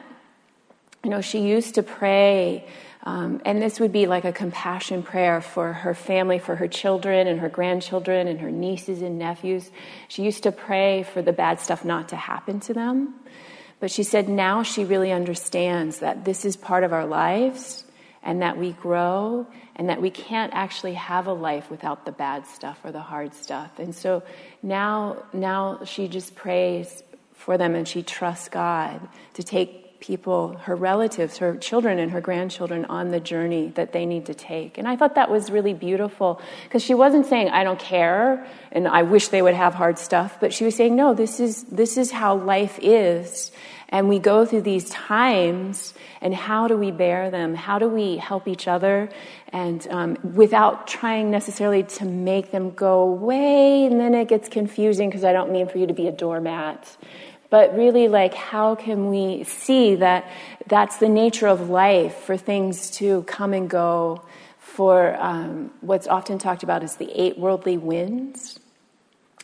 you 1.03 1.09
know, 1.09 1.23
she 1.23 1.41
used 1.41 1.77
to 1.77 1.83
pray, 1.83 2.69
um, 3.05 3.41
and 3.45 3.63
this 3.63 3.79
would 3.81 3.93
be 3.93 4.07
like 4.07 4.25
a 4.25 4.33
compassion 4.33 5.03
prayer 5.03 5.41
for 5.41 5.73
her 5.73 5.95
family, 5.95 6.39
for 6.39 6.57
her 6.57 6.69
children 6.69 7.27
and 7.27 7.41
her 7.41 7.49
grandchildren 7.49 8.27
and 8.27 8.41
her 8.41 8.51
nieces 8.51 9.03
and 9.03 9.19
nephews. 9.19 9.71
She 10.09 10.25
used 10.25 10.43
to 10.43 10.53
pray 10.53 11.05
for 11.05 11.23
the 11.23 11.33
bad 11.33 11.61
stuff 11.61 11.85
not 11.85 12.09
to 12.11 12.17
happen 12.17 12.61
to 12.61 12.75
them. 12.75 13.15
But 13.81 13.91
she 13.91 14.03
said 14.03 14.29
now 14.29 14.65
she 14.65 14.85
really 14.85 15.13
understands 15.13 16.01
that 16.01 16.25
this 16.25 16.45
is 16.45 16.57
part 16.57 16.83
of 16.83 16.93
our 16.93 17.07
lives 17.07 17.85
and 18.23 18.43
that 18.43 18.59
we 18.59 18.73
grow 18.73 19.47
and 19.77 19.89
that 19.89 20.03
we 20.03 20.11
can't 20.11 20.53
actually 20.53 20.95
have 20.95 21.29
a 21.29 21.33
life 21.33 21.71
without 21.71 22.05
the 22.05 22.11
bad 22.11 22.47
stuff 22.49 22.81
or 22.85 22.91
the 22.91 23.01
hard 23.01 23.33
stuff. 23.33 23.79
And 23.79 23.95
so 23.95 24.25
now, 24.61 25.23
now 25.33 25.85
she 25.85 26.09
just 26.09 26.35
prays 26.35 27.05
for 27.35 27.57
them 27.57 27.77
and 27.77 27.87
she 27.87 28.03
trusts 28.03 28.49
God 28.49 29.09
to 29.35 29.45
take 29.45 29.88
people, 30.01 30.57
her 30.59 30.77
relatives, 30.77 31.39
her 31.39 31.57
children, 31.57 31.99
and 31.99 32.13
her 32.13 32.21
grandchildren 32.21 32.85
on 32.87 33.11
the 33.11 33.21
journey 33.21 33.73
that 33.75 33.93
they 33.93 34.07
need 34.07 34.27
to 34.27 34.35
take. 34.35 34.79
And 34.79 34.87
I 34.87 34.97
thought 34.97 35.17
that 35.17 35.31
was 35.31 35.51
really 35.51 35.75
beautiful 35.75 36.41
because 36.65 36.83
she 36.83 36.95
wasn't 36.95 37.27
saying, 37.27 37.49
I 37.49 37.65
don't 37.65 37.79
care 37.79 38.47
and 38.73 38.87
I 38.87 39.03
wish 39.03 39.29
they 39.29 39.43
would 39.43 39.55
have 39.55 39.75
hard 39.75 39.99
stuff, 39.99 40.39
but 40.41 40.53
she 40.53 40.65
was 40.65 40.77
saying, 40.77 40.95
no, 40.95 41.15
this 41.15 41.41
is, 41.41 41.65
this 41.65 41.97
is 41.97 42.11
how 42.11 42.37
life 42.37 42.79
is. 42.83 43.51
And 43.91 44.09
we 44.11 44.19
go 44.19 44.45
through 44.45 44.63
these 44.63 44.91
times, 44.91 45.95
and 46.21 46.35
how 46.35 46.69
do 46.69 46.77
we 46.77 46.91
bear 46.91 47.31
them? 47.31 47.55
How 47.55 47.79
do 47.79 47.89
we 47.89 48.19
help 48.19 48.47
each 48.47 48.69
other? 48.69 49.09
And 49.51 49.87
um, 49.89 50.19
without 50.35 50.87
trying 50.87 51.31
necessarily 51.31 51.85
to 51.85 52.05
make 52.05 52.51
them 52.51 52.73
go 52.73 53.01
away, 53.01 53.87
and 53.87 53.99
then 53.99 54.15
it 54.15 54.29
gets 54.29 54.51
confusing 54.51 55.09
because 55.09 55.25
I 55.25 55.33
don't 55.33 55.53
mean 55.53 55.69
for 55.69 55.79
you 55.79 55.87
to 55.87 55.95
be 55.95 56.07
a 56.07 56.13
doormat 56.13 56.99
but 57.51 57.77
really 57.77 58.09
like 58.09 58.35
how 58.35 58.75
can 58.75 59.09
we 59.09 59.45
see 59.45 59.97
that 59.97 60.31
that's 60.67 60.99
the 60.99 61.09
nature 61.09 61.47
of 61.47 61.71
life 61.71 62.15
for 62.15 62.37
things 62.37 62.91
to 62.91 63.23
come 63.23 63.53
and 63.53 63.71
go 63.71 64.23
for 64.59 65.17
um, 65.19 65.71
what's 65.81 66.07
often 66.07 66.39
talked 66.39 66.63
about 66.63 66.83
as 66.83 66.97
the 66.97 67.11
eight 67.21 67.39
worldly 67.39 67.79
winds? 67.79 68.61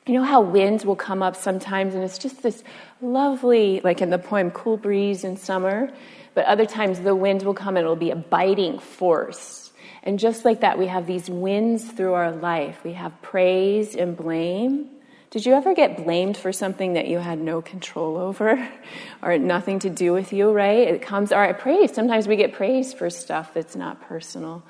You 0.07 0.15
know 0.15 0.23
how 0.23 0.43
winds 0.43 0.85
will 0.85 0.97
come 0.97 1.23
up 1.23 1.35
sometimes 1.35 1.95
and 1.95 2.05
it's 2.05 2.19
just 2.19 2.43
this 2.43 2.63
lovely 3.01 3.81
like 3.83 4.03
in 4.03 4.11
the 4.11 4.19
poem 4.19 4.51
cool 4.51 4.77
breeze 4.77 5.25
in 5.25 5.37
summer 5.37 5.91
but 6.35 6.45
other 6.47 6.67
times 6.67 7.01
the 7.01 7.15
winds 7.15 7.45
will 7.45 7.55
come 7.55 7.77
and 7.77 7.85
it'll 7.85 7.97
be 7.97 8.11
a 8.11 8.17
biting 8.17 8.79
force. 8.81 9.73
And 10.03 10.19
just 10.19 10.45
like 10.45 10.61
that 10.61 10.79
we 10.79 10.89
have 10.89 11.07
these 11.07 11.31
winds 11.31 11.85
through 11.85 12.13
our 12.13 12.33
life. 12.33 12.85
We 12.85 12.93
have 12.93 13.23
praise 13.23 13.95
and 13.95 14.17
blame 14.17 14.91
did 15.35 15.47
you 15.47 15.55
ever 15.55 15.75
get 15.75 15.97
blamed 15.97 16.37
for 16.37 16.53
something 16.53 16.93
that 16.93 17.09
you 17.09 17.19
had 17.19 17.41
no 17.41 17.61
control 17.61 18.19
over 18.19 18.69
or 19.23 19.37
nothing 19.37 19.81
to 19.81 19.91
do 19.91 20.13
with 20.13 20.33
you, 20.33 20.53
right? 20.53 20.87
It 20.87 21.03
comes, 21.03 21.33
or 21.33 21.53
praise. 21.55 21.93
Sometimes 21.93 22.29
we 22.29 22.37
get 22.37 22.53
praise 22.53 22.95
for 22.95 23.11
stuff 23.11 23.53
that's 23.53 23.75
not 23.75 24.01
personal, 24.03 24.63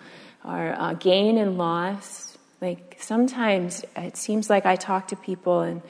or 0.42 0.74
uh, 0.78 0.94
gain 0.94 1.36
and 1.36 1.58
loss. 1.58 2.38
Like 2.62 2.96
sometimes 2.98 3.84
it 3.94 4.16
seems 4.16 4.48
like 4.48 4.64
I 4.64 4.76
talk 4.76 5.08
to 5.08 5.16
people 5.16 5.60
and 5.60 5.82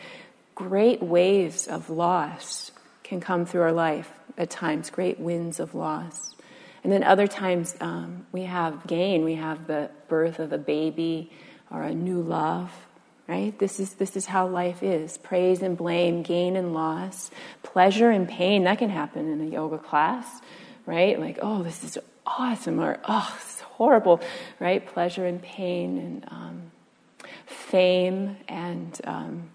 great 0.56 1.00
waves 1.00 1.68
of 1.68 1.88
loss 1.88 2.72
can 3.04 3.20
come 3.20 3.46
through 3.46 3.62
our 3.62 3.72
life 3.72 4.10
at 4.36 4.50
times, 4.50 4.90
great 4.90 5.20
winds 5.20 5.60
of 5.60 5.76
loss. 5.76 6.34
And 6.82 6.92
then 6.92 7.04
other 7.04 7.28
times 7.28 7.76
um, 7.80 8.26
we 8.32 8.42
have 8.42 8.88
gain, 8.88 9.22
we 9.22 9.36
have 9.36 9.68
the 9.68 9.88
birth 10.08 10.40
of 10.40 10.52
a 10.52 10.58
baby 10.58 11.30
or 11.70 11.84
a 11.84 11.94
new 11.94 12.20
love 12.20 12.72
right? 13.26 13.58
This 13.58 13.80
is 13.80 13.94
this 13.94 14.16
is 14.16 14.26
how 14.26 14.46
life 14.46 14.82
is. 14.82 15.18
Praise 15.18 15.62
and 15.62 15.76
blame 15.76 16.22
gain 16.22 16.56
and 16.56 16.74
loss 16.74 17.30
pleasure 17.62 18.10
and 18.10 18.28
pain. 18.28 18.64
That 18.64 18.78
can 18.78 18.90
happen 18.90 19.30
in 19.32 19.40
a 19.40 19.50
yoga 19.50 19.78
class 19.78 20.40
right? 20.86 21.18
Like 21.18 21.38
oh 21.42 21.62
this 21.62 21.84
is 21.84 21.98
awesome 22.26 22.80
or 22.80 22.98
oh 23.04 23.36
it's 23.36 23.60
horrible 23.60 24.20
right? 24.60 24.84
Pleasure 24.86 25.26
and 25.26 25.40
pain 25.42 25.98
and 25.98 26.24
um, 26.28 26.62
fame 27.46 28.36
and 28.48 29.00
um, 29.04 29.50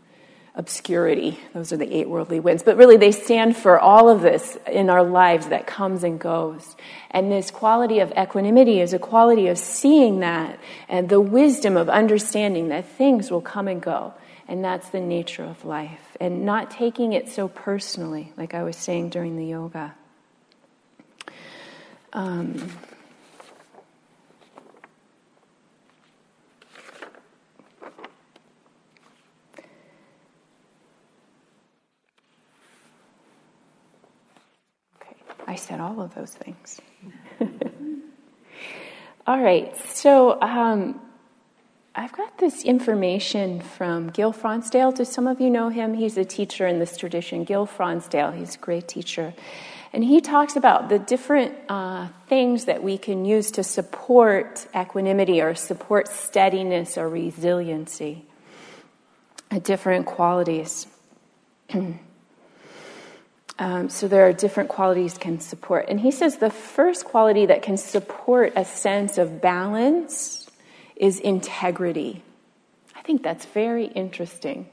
obscurity. 0.59 1.39
Those 1.53 1.71
are 1.71 1.77
the 1.77 1.91
eight 1.95 2.09
worldly 2.09 2.41
winds. 2.41 2.63
But 2.63 2.75
really, 2.75 2.97
they 2.97 3.13
stand 3.13 3.55
for 3.55 3.79
all 3.79 4.09
of 4.09 4.21
this 4.21 4.57
in 4.69 4.89
our 4.89 5.03
lives 5.03 5.47
that 5.47 5.65
comes 5.65 6.03
and 6.03 6.19
goes. 6.19 6.75
And 7.11 7.31
this 7.31 7.49
quality 7.49 7.99
of 7.99 8.11
equanimity 8.11 8.81
is 8.81 8.91
a 8.91 8.99
quality 8.99 9.47
of 9.47 9.57
seeing 9.57 10.19
that 10.19 10.59
and 10.89 11.07
the 11.07 11.21
wisdom 11.21 11.77
of 11.77 11.87
understanding 11.87 12.67
that 12.67 12.85
things 12.85 13.31
will 13.31 13.41
come 13.41 13.69
and 13.69 13.81
go. 13.81 14.13
And 14.49 14.61
that's 14.61 14.89
the 14.89 14.99
nature 14.99 15.45
of 15.45 15.63
life. 15.63 16.17
And 16.19 16.45
not 16.45 16.69
taking 16.69 17.13
it 17.13 17.29
so 17.29 17.47
personally, 17.47 18.33
like 18.35 18.53
I 18.53 18.63
was 18.63 18.75
saying 18.75 19.11
during 19.11 19.37
the 19.37 19.45
yoga. 19.45 19.95
Um, 22.11 22.69
I 35.49 35.55
said 35.55 35.79
all 35.79 35.99
of 35.99 36.13
those 36.13 36.29
things. 36.29 36.79
all 39.25 39.41
right, 39.41 39.75
so 39.95 40.39
um, 40.39 41.01
I've 41.95 42.11
got 42.11 42.37
this 42.37 42.63
information 42.63 43.59
from 43.59 44.09
Gil 44.09 44.31
Fronsdal. 44.31 44.95
Do 44.95 45.03
some 45.05 45.25
of 45.25 45.41
you 45.41 45.49
know 45.49 45.69
him? 45.69 45.95
He's 45.95 46.17
a 46.17 46.23
teacher 46.23 46.67
in 46.67 46.77
this 46.77 46.97
tradition. 46.97 47.45
Gil 47.45 47.65
Fronsdal, 47.65 48.37
he's 48.37 48.53
a 48.53 48.57
great 48.59 48.87
teacher. 48.87 49.33
And 49.91 50.03
he 50.03 50.21
talks 50.21 50.55
about 50.55 50.87
the 50.87 50.99
different 50.99 51.55
uh, 51.67 52.09
things 52.27 52.65
that 52.65 52.83
we 52.83 52.99
can 52.99 53.25
use 53.25 53.49
to 53.53 53.63
support 53.63 54.67
equanimity 54.75 55.41
or 55.41 55.55
support 55.55 56.09
steadiness 56.09 56.95
or 56.95 57.09
resiliency, 57.09 58.23
different 59.63 60.05
qualities. 60.05 60.85
Um, 63.59 63.89
so 63.89 64.07
there 64.07 64.25
are 64.25 64.31
different 64.31 64.69
qualities 64.69 65.17
can 65.17 65.41
support. 65.41 65.87
And 65.89 65.99
he 65.99 66.11
says 66.11 66.37
the 66.37 66.49
first 66.49 67.03
quality 67.03 67.45
that 67.47 67.61
can 67.61 67.75
support 67.75 68.53
a 68.55 68.63
sense 68.63 69.17
of 69.17 69.41
balance 69.41 70.49
is 70.95 71.19
integrity. 71.19 72.23
I 72.95 73.01
think 73.01 73.21
that's 73.21 73.45
very 73.45 73.87
interesting. 73.87 74.69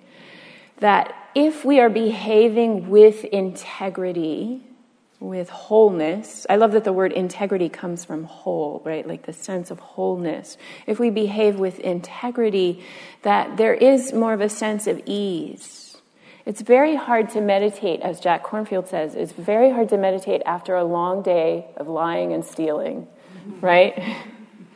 That 0.78 1.14
if 1.34 1.64
we 1.64 1.80
are 1.80 1.88
behaving 1.88 2.88
with 2.88 3.24
integrity, 3.24 4.62
with 5.18 5.48
wholeness, 5.48 6.46
I 6.48 6.56
love 6.56 6.72
that 6.72 6.84
the 6.84 6.92
word 6.92 7.12
integrity 7.12 7.68
comes 7.68 8.04
from 8.04 8.24
whole, 8.24 8.82
right? 8.84 9.06
Like 9.06 9.26
the 9.26 9.32
sense 9.32 9.72
of 9.72 9.80
wholeness. 9.80 10.58
If 10.86 11.00
we 11.00 11.10
behave 11.10 11.58
with 11.58 11.80
integrity, 11.80 12.84
that 13.22 13.56
there 13.56 13.74
is 13.74 14.12
more 14.12 14.32
of 14.32 14.40
a 14.40 14.48
sense 14.48 14.86
of 14.86 15.00
ease 15.06 15.85
It's 16.46 16.60
very 16.60 16.94
hard 16.94 17.30
to 17.30 17.40
meditate, 17.40 18.02
as 18.02 18.20
Jack 18.20 18.44
Kornfield 18.44 18.86
says, 18.86 19.16
it's 19.16 19.32
very 19.32 19.68
hard 19.68 19.88
to 19.88 19.96
meditate 19.96 20.42
after 20.46 20.76
a 20.76 20.84
long 20.84 21.22
day 21.22 21.66
of 21.76 21.88
lying 21.88 22.32
and 22.32 22.44
stealing, 22.44 23.08
right? 23.60 24.00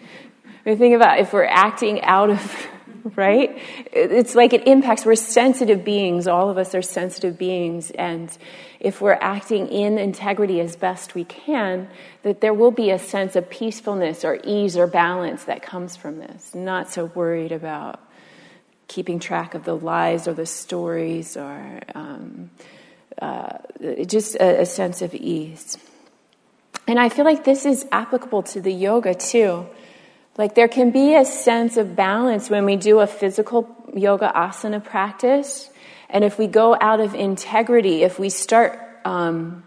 we 0.67 0.75
think 0.75 0.97
about 0.97 1.21
if 1.21 1.33
we're 1.33 1.45
acting 1.45 2.03
out 2.03 2.29
of, 2.29 2.67
right? 3.17 3.57
It's 3.93 4.35
like 4.35 4.53
it 4.53 4.67
impacts, 4.67 5.07
we're 5.07 5.15
sensitive 5.15 5.85
beings, 5.85 6.27
all 6.27 6.51
of 6.51 6.59
us 6.59 6.75
are 6.75 6.83
sensitive 6.83 7.39
beings, 7.39 7.93
and 7.93 8.37
if 8.81 9.01
we're 9.01 9.19
acting 9.21 9.69
in 9.69 9.97
integrity 9.97 10.59
as 10.59 10.75
best 10.75 11.15
we 11.15 11.23
can, 11.23 11.89
that 12.25 12.41
there 12.41 12.53
will 12.53 12.73
be 12.73 12.91
a 12.91 12.99
sense 12.99 13.37
of 13.37 13.49
peacefulness 13.49 14.25
or 14.25 14.41
ease 14.43 14.77
or 14.77 14.89
balance 14.89 15.45
that 15.45 15.63
comes 15.63 15.95
from 15.95 16.19
this. 16.19 16.53
Not 16.53 16.91
so 16.91 17.05
worried 17.05 17.53
about 17.53 18.01
keeping 18.91 19.21
track 19.21 19.55
of 19.55 19.65
the 19.65 19.77
lies 19.77 20.27
or 20.27 20.35
the 20.35 20.45
stories 20.45 21.37
or 21.37 21.81
um, 21.95 22.51
uh, 23.23 23.59
just 24.05 24.35
a, 24.35 24.63
a 24.63 24.67
sense 24.67 25.01
of 25.01 25.15
ease. 25.15 25.79
And 26.89 26.99
I 26.99 27.09
feel 27.09 27.25
like 27.25 27.45
this 27.45 27.65
is 27.67 27.87
applicable 27.93 28.43
to 28.55 28.61
the 28.61 28.73
yoga 28.73 29.15
too. 29.15 29.65
Like 30.37 30.57
there 30.57 30.67
can 30.67 30.91
be 30.91 31.15
a 31.15 31.25
sense 31.25 31.77
of 31.77 31.95
balance 31.95 32.51
when 32.51 32.65
we 32.65 32.75
do 32.75 32.99
a 32.99 33.07
physical 33.07 33.69
yoga 33.95 34.33
asana 34.35 34.83
practice. 34.83 35.71
And 36.09 36.25
if 36.25 36.37
we 36.37 36.49
go 36.49 36.77
out 36.81 36.99
of 36.99 37.15
integrity, 37.15 38.03
if 38.03 38.19
we 38.19 38.29
start 38.29 38.77
um, 39.05 39.63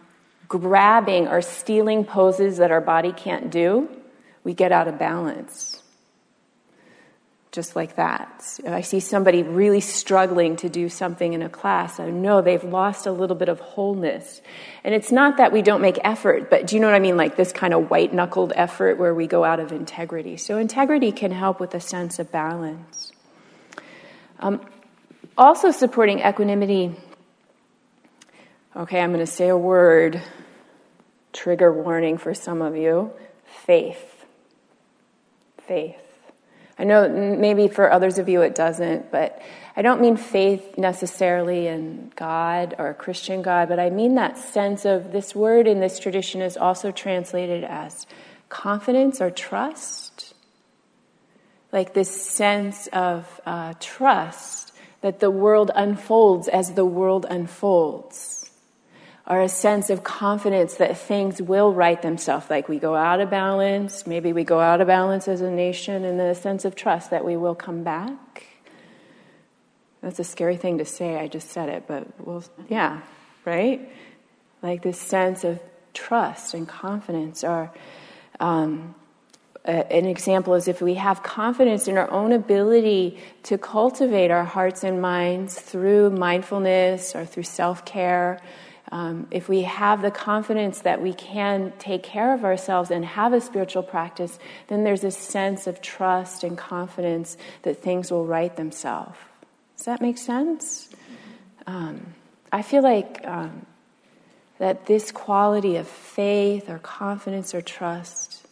grabbing 0.50 1.30
or 1.30 1.42
stealing 1.42 2.04
poses 2.04 2.58
that 2.58 2.72
our 2.72 2.82
body 2.82 3.14
can't 3.14 3.50
do, 3.50 3.88
we 4.44 4.54
get 4.54 4.74
out 4.74 4.90
of 4.90 5.00
balance 5.00 5.83
just 7.54 7.76
like 7.76 7.98
that. 7.98 8.60
I 8.68 8.82
see 8.82 9.00
somebody 9.00 9.44
really 9.44 9.80
struggling 9.80 10.56
to 10.58 10.70
do 10.70 10.90
something 10.90 11.34
in 11.34 11.44
a 11.44 11.50
class. 11.50 12.00
I 12.00 12.10
know 12.10 12.42
they've 12.42 12.64
lost 12.64 13.06
a 13.06 13.12
little 13.12 13.36
bit 13.36 13.48
of 13.48 13.60
wholeness. 13.60 14.42
And 14.84 14.96
it's 14.96 15.12
not 15.12 15.38
that 15.38 15.52
we 15.52 15.62
don't 15.62 15.80
make 15.80 16.00
effort, 16.04 16.50
but 16.50 16.66
do 16.66 16.76
you 16.76 16.82
know 16.82 16.88
what 16.88 16.96
I 16.96 17.00
mean? 17.00 17.16
Like 17.16 17.36
this 17.36 17.52
kind 17.52 17.76
of 17.76 17.92
white 17.92 18.12
knuckled 18.12 18.54
effort 18.56 18.98
where 18.98 19.14
we 19.14 19.28
go 19.28 19.44
out 19.44 19.60
of 19.60 19.72
integrity. 19.72 20.36
So, 20.36 20.58
integrity 20.58 21.12
can 21.12 21.32
help 21.32 21.60
with 21.60 21.76
a 21.76 21.80
sense 21.80 22.18
of 22.18 22.32
balance. 22.32 23.12
Um, 24.40 24.60
also, 25.38 25.70
supporting 25.70 26.20
equanimity. 26.20 26.96
Okay, 28.76 29.00
I'm 29.00 29.14
going 29.14 29.24
to 29.24 29.32
say 29.32 29.48
a 29.48 29.58
word, 29.58 30.20
trigger 31.32 31.72
warning 31.72 32.18
for 32.18 32.34
some 32.34 32.64
of 32.64 32.76
you 32.76 33.12
faith. 33.46 34.26
Faith. 35.68 36.03
I 36.78 36.86
know 36.86 37.08
maybe 37.08 37.68
for 37.68 37.92
others 37.92 38.18
of 38.18 38.28
you 38.28 38.42
it 38.42 38.56
doesn't, 38.56 39.12
but 39.12 39.42
I 39.76 39.82
don't 39.82 40.02
mean 40.02 40.18
faith 40.18 40.78
necessarily 40.78 41.68
in 41.68 42.12
God 42.16 42.76
or 42.78 42.90
a 42.90 42.94
Christian 42.94 43.42
God, 43.42 43.70
but 43.70 43.80
I 43.80 43.90
mean 43.90 44.16
that 44.16 44.38
sense 44.38 44.86
of 44.86 45.12
this 45.12 45.36
word 45.36 45.68
in 45.68 45.80
this 45.80 46.00
tradition 46.00 46.42
is 46.42 46.58
also 46.58 46.92
translated 46.92 47.64
as 47.64 48.08
confidence 48.50 49.22
or 49.22 49.30
trust. 49.30 50.34
Like 51.72 51.94
this 51.94 52.10
sense 52.10 52.88
of 52.88 53.42
uh, 53.46 53.74
trust 53.80 54.74
that 55.02 55.20
the 55.20 55.32
world 55.32 55.70
unfolds 55.76 56.48
as 56.48 56.74
the 56.74 56.86
world 56.86 57.26
unfolds 57.30 58.33
or 59.26 59.42
a 59.42 59.50
sense 59.50 59.90
of 59.90 60.04
confidence 60.04 60.76
that 60.76 60.98
things 60.98 61.42
will 61.42 61.74
right 61.74 62.02
themselves. 62.02 62.50
Like 62.50 62.68
we 62.68 62.78
go 62.78 62.96
out 62.96 63.22
of 63.22 63.30
balance, 63.30 64.06
maybe 64.06 64.34
we 64.34 64.44
go 64.44 64.60
out 64.60 64.82
of 64.82 64.88
balance 64.88 65.28
as 65.28 65.42
a 65.42 65.50
nation, 65.50 66.04
and 66.04 66.20
then 66.20 66.28
a 66.28 66.36
sense 66.36 66.66
of 66.66 66.76
trust 66.76 67.12
that 67.12 67.24
we 67.24 67.38
will 67.38 67.56
come 67.56 67.84
back. 67.84 68.46
That's 70.02 70.20
a 70.20 70.26
scary 70.26 70.58
thing 70.58 70.80
to 70.80 70.86
say. 70.86 71.18
I 71.18 71.28
just 71.30 71.50
said 71.50 71.70
it, 71.70 71.86
but 71.88 72.08
well, 72.20 72.44
yeah, 72.68 73.02
right? 73.46 73.90
Like 74.62 74.82
this 74.82 75.00
sense 75.00 75.46
of 75.46 75.62
trust 75.94 76.54
and 76.54 76.68
confidence, 76.68 77.46
or 77.46 77.72
um, 78.42 78.94
an 79.64 80.06
example 80.06 80.56
is 80.56 80.68
if 80.68 80.82
we 80.82 80.96
have 80.96 81.24
confidence 81.24 81.88
in 81.88 81.98
our 81.98 82.12
own 82.12 82.34
ability 82.34 83.18
to 83.44 83.58
cultivate 83.58 84.30
our 84.30 84.44
hearts 84.44 84.84
and 84.84 85.02
minds 85.02 85.58
through 85.58 86.10
mindfulness 86.10 87.16
or 87.16 87.26
through 87.26 87.44
self 87.44 87.86
care 87.86 88.42
um, 88.94 89.26
if 89.32 89.50
we 89.50 89.64
have 89.64 90.04
the 90.04 90.12
confidence 90.12 90.82
that 90.82 91.02
we 91.02 91.16
can 91.16 91.74
take 91.80 92.04
care 92.04 92.32
of 92.32 92.46
ourselves 92.46 92.92
and 92.92 93.04
have 93.04 93.34
a 93.34 93.42
spiritual 93.42 93.82
practice, 93.82 94.38
then 94.68 94.84
there's 94.84 95.04
a 95.04 95.10
sense 95.10 95.66
of 95.66 95.82
trust 95.82 96.44
and 96.44 96.56
confidence 96.56 97.36
that 97.64 97.82
things 97.82 98.12
will 98.12 98.24
right 98.24 98.56
themselves. 98.56 99.18
Does 99.78 99.88
that 99.88 100.00
make 100.00 100.20
sense? 100.20 100.90
Um, 101.66 102.14
I 102.52 102.62
feel 102.62 102.84
like 102.84 103.20
um, 103.26 103.66
that 104.60 104.86
this 104.86 105.12
quality 105.12 105.78
of 105.78 105.88
faith 105.88 106.70
or 106.70 106.78
confidence 106.78 107.56
or 107.56 107.62
trust 107.62 108.46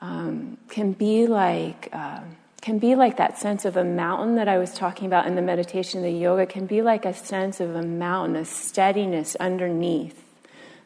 um, 0.00 0.58
can 0.68 0.90
be 0.90 1.28
like. 1.28 1.90
Uh, 1.92 2.22
can 2.64 2.78
be 2.78 2.94
like 2.94 3.18
that 3.18 3.36
sense 3.36 3.66
of 3.66 3.76
a 3.76 3.84
mountain 3.84 4.36
that 4.36 4.48
I 4.48 4.56
was 4.56 4.72
talking 4.72 5.04
about 5.04 5.26
in 5.26 5.34
the 5.34 5.42
meditation, 5.42 6.00
the 6.00 6.10
yoga, 6.10 6.46
can 6.46 6.64
be 6.64 6.80
like 6.80 7.04
a 7.04 7.12
sense 7.12 7.60
of 7.60 7.76
a 7.76 7.82
mountain, 7.82 8.36
a 8.36 8.46
steadiness 8.46 9.36
underneath, 9.36 10.24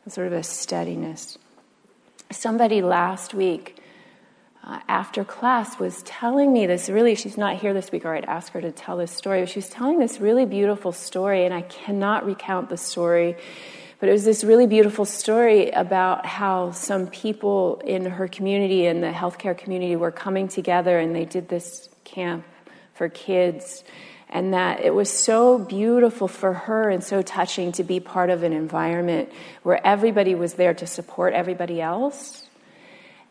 sort 0.09 0.27
of 0.27 0.33
a 0.33 0.43
steadiness. 0.43 1.39
Somebody 2.33 2.83
last 2.83 3.33
week 3.33 3.81
uh, 4.65 4.81
after 4.89 5.23
class 5.23 5.79
was 5.79 6.03
telling 6.03 6.53
me 6.53 6.67
this 6.67 6.89
really, 6.89 7.15
she's 7.15 7.39
not 7.39 7.59
here 7.59 7.73
this 7.73 7.93
week, 7.93 8.05
or 8.05 8.13
I'd 8.13 8.25
ask 8.25 8.53
her 8.55 8.61
to 8.61 8.73
tell 8.73 8.97
this 8.97 9.13
story. 9.13 9.47
She 9.47 9.61
was 9.61 9.69
telling 9.69 10.01
this 10.01 10.19
really 10.19 10.47
beautiful 10.47 10.91
story, 10.91 11.45
and 11.45 11.55
I 11.55 11.63
cannot 11.63 12.27
recount 12.27 12.71
the 12.71 12.77
story 12.77 13.37
but 14.01 14.09
it 14.09 14.13
was 14.13 14.25
this 14.25 14.45
really 14.45 14.67
beautiful 14.67 15.05
story 15.05 15.71
about 15.71 16.25
how 16.25 16.71
some 16.71 17.09
people 17.09 17.83
in 17.85 18.05
her 18.05 18.29
community 18.29 18.87
and 18.87 19.03
the 19.03 19.11
healthcare 19.11 19.59
community 19.59 19.97
were 19.97 20.13
coming 20.13 20.47
together 20.47 20.99
and 20.99 21.15
they 21.15 21.25
did 21.25 21.49
this 21.49 21.89
camp 22.05 22.45
for 22.95 23.09
kids. 23.09 23.83
And 24.31 24.53
that 24.53 24.81
it 24.81 24.95
was 24.95 25.11
so 25.11 25.59
beautiful 25.59 26.29
for 26.29 26.53
her 26.53 26.91
and 26.91 27.03
so 27.03 27.23
touching 27.23 27.73
to 27.73 27.83
be 27.83 27.99
part 27.99 28.29
of 28.29 28.43
an 28.43 28.53
environment 28.53 29.31
where 29.63 29.85
everybody 29.85 30.35
was 30.35 30.55
there 30.55 30.75
to 30.75 30.87
support 30.87 31.33
everybody 31.33 31.81
else. 31.81 32.47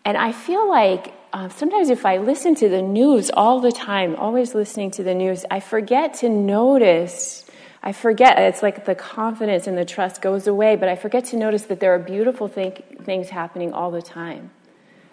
And 0.03 0.17
I 0.17 0.31
feel 0.31 0.67
like 0.67 1.13
uh, 1.33 1.49
sometimes 1.49 1.89
if 1.89 2.05
I 2.05 2.17
listen 2.17 2.55
to 2.55 2.67
the 2.67 2.81
news 2.81 3.29
all 3.29 3.59
the 3.59 3.71
time, 3.71 4.15
always 4.15 4.55
listening 4.55 4.89
to 4.91 5.03
the 5.03 5.13
news, 5.13 5.45
I 5.51 5.59
forget 5.59 6.15
to 6.15 6.29
notice 6.29 7.46
I 7.83 7.91
forget, 7.91 8.39
it's 8.39 8.63
like 8.63 8.85
the 8.85 8.95
confidence 8.95 9.67
and 9.67 9.77
the 9.77 9.85
trust 9.85 10.21
goes 10.21 10.47
away, 10.47 10.75
but 10.75 10.89
I 10.89 10.95
forget 10.95 11.25
to 11.25 11.37
notice 11.37 11.63
that 11.63 11.79
there 11.79 11.93
are 11.93 11.99
beautiful 11.99 12.47
think, 12.47 13.05
things 13.05 13.29
happening 13.29 13.73
all 13.73 13.91
the 13.91 14.01
time. 14.01 14.51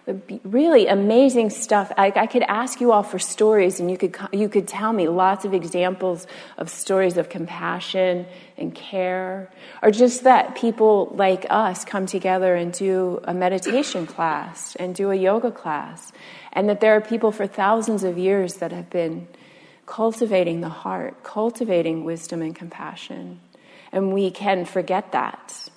The 0.05 0.39
really 0.43 0.85
amazing 0.85 1.49
stuff. 1.49 1.91
I, 1.97 2.13
I, 2.15 2.27
could 2.27 2.43
ask 2.43 2.79
you 2.79 2.91
all 2.91 3.01
for 3.01 3.17
stories, 3.17 3.79
and 3.79 3.89
you 3.89 3.97
could, 3.97 4.15
you 4.31 4.49
could 4.49 4.67
tell 4.67 4.93
me 4.93 5.07
lots 5.07 5.45
of 5.45 5.53
examples 5.55 6.27
of 6.59 6.69
stories 6.69 7.17
of 7.17 7.27
compassion 7.27 8.27
and 8.55 8.73
care, 8.75 9.49
or 9.81 9.89
just 9.89 10.23
that 10.23 10.55
people 10.55 11.11
like 11.15 11.47
us 11.49 11.85
come 11.85 12.05
together 12.05 12.53
and 12.53 12.71
do 12.71 13.19
a 13.23 13.33
meditation 13.33 14.05
class 14.05 14.75
and 14.75 14.93
do 14.93 15.09
a 15.09 15.15
yoga 15.15 15.49
class, 15.49 16.11
and 16.53 16.69
that 16.69 16.81
there 16.81 16.95
are 16.95 17.01
people 17.01 17.31
for 17.31 17.47
thousands 17.47 18.03
of 18.03 18.15
years 18.15 18.55
that 18.55 18.71
have 18.71 18.91
been 18.91 19.27
cultivating 19.85 20.61
the 20.61 20.69
heart, 20.69 21.23
cultivating 21.23 22.03
wisdom 22.03 22.41
and 22.41 22.55
compassion. 22.55 23.39
And 23.91 24.13
we 24.13 24.31
can 24.31 24.65
forget 24.65 25.11
that. 25.11 25.69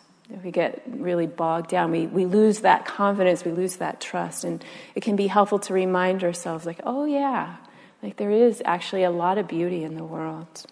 We 0.45 0.51
get 0.51 0.83
really 0.87 1.27
bogged 1.27 1.71
down, 1.71 1.91
we, 1.91 2.07
we 2.07 2.27
lose 2.27 2.61
that 2.61 2.85
confidence, 2.85 3.47
we 3.47 3.53
lose 3.53 3.77
that 3.77 3.99
trust. 3.99 4.45
And 4.45 4.63
it 4.95 5.03
can 5.03 5.17
be 5.17 5.27
helpful 5.27 5.59
to 5.61 5.73
remind 5.73 6.23
ourselves, 6.23 6.67
like, 6.67 6.81
oh, 6.85 7.07
yeah, 7.07 7.57
like 8.03 8.17
there 8.17 8.31
is 8.31 8.63
actually 8.65 9.05
a 9.05 9.11
lot 9.11 9.39
of 9.39 9.49
beauty 9.49 9.85
in 9.85 9.95
the 9.95 10.05
world. 10.05 10.67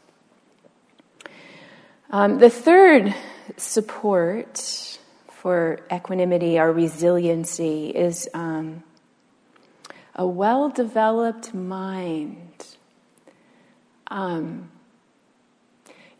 Um, 2.10 2.38
the 2.38 2.50
third 2.50 3.14
support 3.56 4.98
for 5.28 5.80
equanimity 5.92 6.58
or 6.58 6.72
resiliency 6.72 7.88
is 7.88 8.28
um, 8.34 8.82
a 10.14 10.26
well 10.26 10.68
developed 10.68 11.54
mind. 11.54 12.45
Um, 14.08 14.70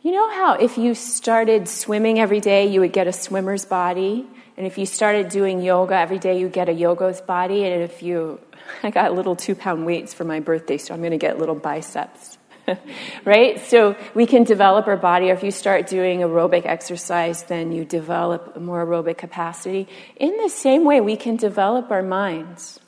you 0.01 0.11
know 0.11 0.29
how 0.29 0.53
if 0.53 0.77
you 0.77 0.93
started 0.95 1.67
swimming 1.67 2.19
every 2.19 2.39
day, 2.39 2.67
you 2.67 2.79
would 2.81 2.93
get 2.93 3.07
a 3.07 3.13
swimmer's 3.13 3.65
body? 3.65 4.27
And 4.55 4.65
if 4.65 4.77
you 4.77 4.85
started 4.85 5.29
doing 5.29 5.61
yoga 5.61 5.95
every 5.95 6.17
day, 6.17 6.39
you 6.39 6.49
get 6.49 6.69
a 6.69 6.73
yoga's 6.73 7.21
body. 7.21 7.63
And 7.65 7.83
if 7.83 8.01
you, 8.01 8.39
I 8.83 8.89
got 8.89 9.13
little 9.13 9.35
two 9.35 9.55
pound 9.55 9.85
weights 9.85 10.13
for 10.13 10.23
my 10.23 10.39
birthday, 10.39 10.77
so 10.77 10.93
I'm 10.93 11.01
going 11.01 11.11
to 11.11 11.17
get 11.17 11.37
little 11.37 11.55
biceps. 11.55 12.37
right? 13.25 13.59
So 13.61 13.95
we 14.13 14.25
can 14.25 14.43
develop 14.43 14.87
our 14.87 14.97
body, 14.97 15.29
or 15.29 15.33
if 15.33 15.43
you 15.43 15.51
start 15.51 15.87
doing 15.87 16.19
aerobic 16.19 16.65
exercise, 16.65 17.43
then 17.43 17.71
you 17.71 17.85
develop 17.85 18.59
more 18.59 18.85
aerobic 18.85 19.17
capacity. 19.17 19.87
In 20.17 20.37
the 20.37 20.49
same 20.49 20.83
way, 20.83 20.99
we 21.01 21.15
can 21.15 21.37
develop 21.37 21.91
our 21.91 22.03
minds. 22.03 22.79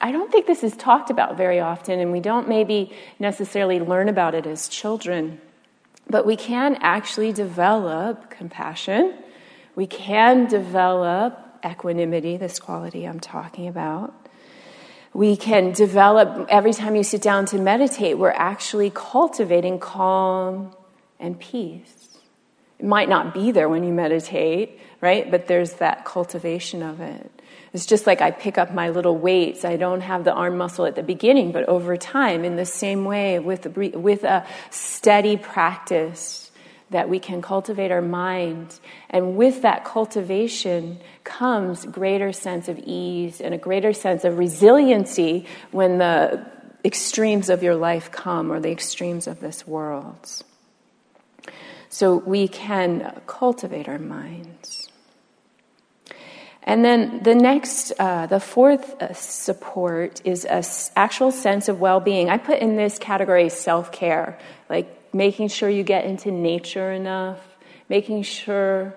I 0.00 0.12
don't 0.12 0.30
think 0.30 0.46
this 0.46 0.62
is 0.62 0.76
talked 0.76 1.10
about 1.10 1.36
very 1.36 1.60
often, 1.60 2.00
and 2.00 2.12
we 2.12 2.20
don't 2.20 2.48
maybe 2.48 2.92
necessarily 3.18 3.80
learn 3.80 4.08
about 4.08 4.34
it 4.34 4.46
as 4.46 4.68
children. 4.68 5.40
But 6.08 6.26
we 6.26 6.36
can 6.36 6.76
actually 6.80 7.32
develop 7.32 8.30
compassion. 8.30 9.14
We 9.74 9.86
can 9.86 10.46
develop 10.46 11.38
equanimity, 11.64 12.36
this 12.36 12.58
quality 12.58 13.04
I'm 13.04 13.20
talking 13.20 13.68
about. 13.68 14.14
We 15.12 15.36
can 15.36 15.72
develop, 15.72 16.46
every 16.50 16.74
time 16.74 16.94
you 16.94 17.02
sit 17.02 17.22
down 17.22 17.46
to 17.46 17.58
meditate, 17.58 18.18
we're 18.18 18.30
actually 18.30 18.90
cultivating 18.94 19.78
calm 19.78 20.76
and 21.18 21.40
peace. 21.40 22.18
It 22.78 22.84
might 22.84 23.08
not 23.08 23.32
be 23.32 23.50
there 23.50 23.68
when 23.68 23.82
you 23.82 23.92
meditate, 23.92 24.78
right? 25.00 25.30
But 25.30 25.46
there's 25.46 25.74
that 25.74 26.04
cultivation 26.04 26.82
of 26.82 27.00
it. 27.00 27.35
It's 27.76 27.84
just 27.84 28.06
like 28.06 28.22
I 28.22 28.30
pick 28.30 28.56
up 28.56 28.72
my 28.72 28.88
little 28.88 29.18
weights. 29.18 29.62
I 29.62 29.76
don't 29.76 30.00
have 30.00 30.24
the 30.24 30.32
arm 30.32 30.56
muscle 30.56 30.86
at 30.86 30.94
the 30.94 31.02
beginning, 31.02 31.52
but 31.52 31.68
over 31.68 31.98
time, 31.98 32.42
in 32.42 32.56
the 32.56 32.64
same 32.64 33.04
way, 33.04 33.38
with, 33.38 33.66
with 33.76 34.24
a 34.24 34.46
steady 34.70 35.36
practice, 35.36 36.50
that 36.88 37.10
we 37.10 37.18
can 37.18 37.42
cultivate 37.42 37.90
our 37.90 38.00
mind. 38.00 38.80
And 39.10 39.36
with 39.36 39.60
that 39.60 39.84
cultivation 39.84 41.00
comes 41.22 41.84
greater 41.84 42.32
sense 42.32 42.68
of 42.68 42.78
ease 42.78 43.42
and 43.42 43.52
a 43.52 43.58
greater 43.58 43.92
sense 43.92 44.24
of 44.24 44.38
resiliency 44.38 45.44
when 45.70 45.98
the 45.98 46.46
extremes 46.82 47.50
of 47.50 47.62
your 47.62 47.74
life 47.74 48.10
come 48.10 48.50
or 48.50 48.58
the 48.58 48.70
extremes 48.70 49.26
of 49.26 49.40
this 49.40 49.66
world. 49.66 50.42
So 51.90 52.16
we 52.16 52.48
can 52.48 53.20
cultivate 53.26 53.86
our 53.86 53.98
minds. 53.98 54.55
And 56.66 56.84
then 56.84 57.22
the 57.22 57.34
next, 57.36 57.92
uh, 57.96 58.26
the 58.26 58.40
fourth 58.40 59.00
uh, 59.00 59.14
support 59.14 60.20
is 60.24 60.44
a 60.44 60.54
s- 60.54 60.90
actual 60.96 61.30
sense 61.30 61.68
of 61.68 61.80
well 61.80 62.00
being. 62.00 62.28
I 62.28 62.38
put 62.38 62.58
in 62.58 62.74
this 62.74 62.98
category 62.98 63.48
self 63.50 63.92
care, 63.92 64.36
like 64.68 65.14
making 65.14 65.48
sure 65.48 65.70
you 65.70 65.84
get 65.84 66.04
into 66.04 66.32
nature 66.32 66.90
enough, 66.90 67.38
making 67.88 68.24
sure 68.24 68.94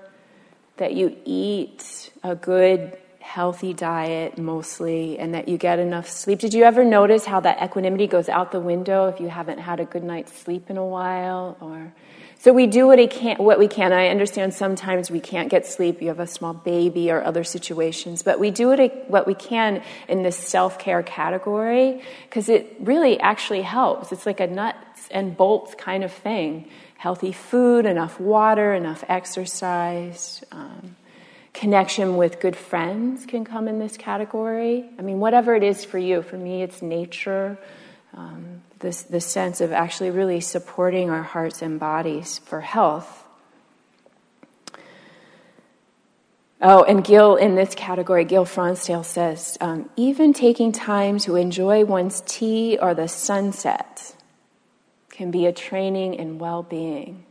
that 0.78 0.94
you 0.94 1.16
eat 1.26 2.12
a 2.24 2.36
good, 2.36 2.98
healthy 3.20 3.74
diet 3.76 4.40
mostly, 4.40 5.20
and 5.20 5.36
that 5.36 5.48
you 5.48 5.60
get 5.60 5.78
enough 5.78 6.10
sleep. 6.10 6.40
Did 6.40 6.56
you 6.56 6.64
ever 6.64 6.84
notice 6.84 7.24
how 7.26 7.40
that 7.42 7.62
equanimity 7.62 8.08
goes 8.08 8.30
out 8.30 8.52
the 8.52 8.60
window 8.60 9.10
if 9.10 9.20
you 9.20 9.30
haven't 9.30 9.60
had 9.60 9.80
a 9.80 9.86
good 9.86 10.04
night's 10.04 10.34
sleep 10.34 10.72
in 10.72 10.78
a 10.78 10.86
while? 10.86 11.56
Or 11.62 11.94
so 12.42 12.54
we 12.54 12.68
do 12.68 12.88
what 12.88 13.00
we 13.00 13.08
can. 13.08 13.36
What 13.36 13.60
we 13.60 13.68
can. 13.68 13.92
I 13.92 14.08
understand 14.08 14.54
sometimes 14.54 15.12
we 15.12 15.20
can't 15.20 15.50
get 15.50 15.66
sleep. 15.66 16.02
You 16.02 16.08
have 16.08 16.22
a 16.22 16.28
small 16.28 16.54
baby 16.54 17.12
or 17.12 17.22
other 17.22 17.44
situations, 17.44 18.24
but 18.24 18.40
we 18.40 18.50
do 18.50 18.70
what, 18.70 19.10
what 19.10 19.28
we 19.28 19.34
can 19.34 19.84
in 20.08 20.24
this 20.24 20.38
self 20.38 20.80
care 20.80 21.04
category 21.04 22.02
because 22.30 22.48
it 22.48 22.78
really 22.80 23.20
actually 23.20 23.62
helps. 23.62 24.14
It's 24.14 24.26
like 24.26 24.40
a 24.40 24.48
nuts 24.48 25.10
and 25.12 25.36
bolts 25.36 25.76
kind 25.76 26.02
of 26.02 26.14
thing. 26.14 26.70
Healthy 26.96 27.34
food, 27.34 27.86
enough 27.86 28.22
water, 28.22 28.74
enough 28.74 29.04
exercise. 29.10 30.42
Um, 30.54 30.96
connection 31.54 32.16
with 32.16 32.40
good 32.40 32.56
friends 32.56 33.26
can 33.26 33.44
come 33.44 33.68
in 33.68 33.80
this 33.80 33.98
category. 33.98 34.86
I 34.98 35.02
mean, 35.02 35.20
whatever 35.20 35.56
it 35.56 35.64
is 35.64 35.84
for 35.84 35.98
you. 35.98 36.22
For 36.22 36.38
me, 36.38 36.64
it's 36.64 36.82
nature. 36.82 37.58
Um, 38.14 38.59
this, 38.80 39.04
this 39.04 39.26
sense 39.26 39.62
of 39.62 39.72
actually 39.72 40.12
really 40.12 40.40
supporting 40.40 41.10
our 41.10 41.24
hearts 41.24 41.62
and 41.62 41.80
bodies 41.80 42.40
for 42.40 42.62
health. 42.62 43.26
Oh, 46.62 46.84
and 46.84 47.04
Gil, 47.04 47.36
in 47.38 47.56
this 47.56 47.74
category, 47.74 48.26
Gil 48.26 48.46
Fronsdal 48.46 49.06
says, 49.06 49.58
um, 49.62 49.90
even 49.96 50.34
taking 50.34 50.74
time 50.74 51.18
to 51.20 51.36
enjoy 51.36 51.86
one's 51.86 52.22
tea 52.22 52.78
or 52.82 52.94
the 52.94 53.08
sunset 53.08 54.16
can 55.10 55.32
be 55.32 55.46
a 55.46 55.54
training 55.54 56.16
in 56.16 56.38
well 56.38 56.64
being. 56.64 57.26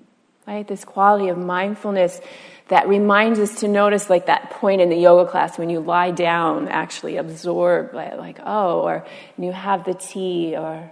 Right? 0.47 0.67
This 0.67 0.83
quality 0.83 1.29
of 1.29 1.37
mindfulness 1.37 2.23
that 2.69 2.89
reminds 2.89 3.39
us 3.39 3.61
to 3.61 3.69
notice, 3.69 4.09
like 4.09 4.27
that 4.27 4.51
point 4.51 4.81
in 4.81 4.89
the 4.89 4.97
yoga 4.97 5.31
class 5.31 5.59
when 5.59 5.69
you 5.69 5.81
lie 5.81 6.11
down, 6.11 6.69
actually 6.69 7.19
absorb, 7.19 7.93
like 7.93 8.39
oh, 8.45 8.81
or 8.81 9.07
you 9.37 9.53
have 9.53 9.85
the 9.85 9.93
tea, 9.93 10.57
or 10.57 10.91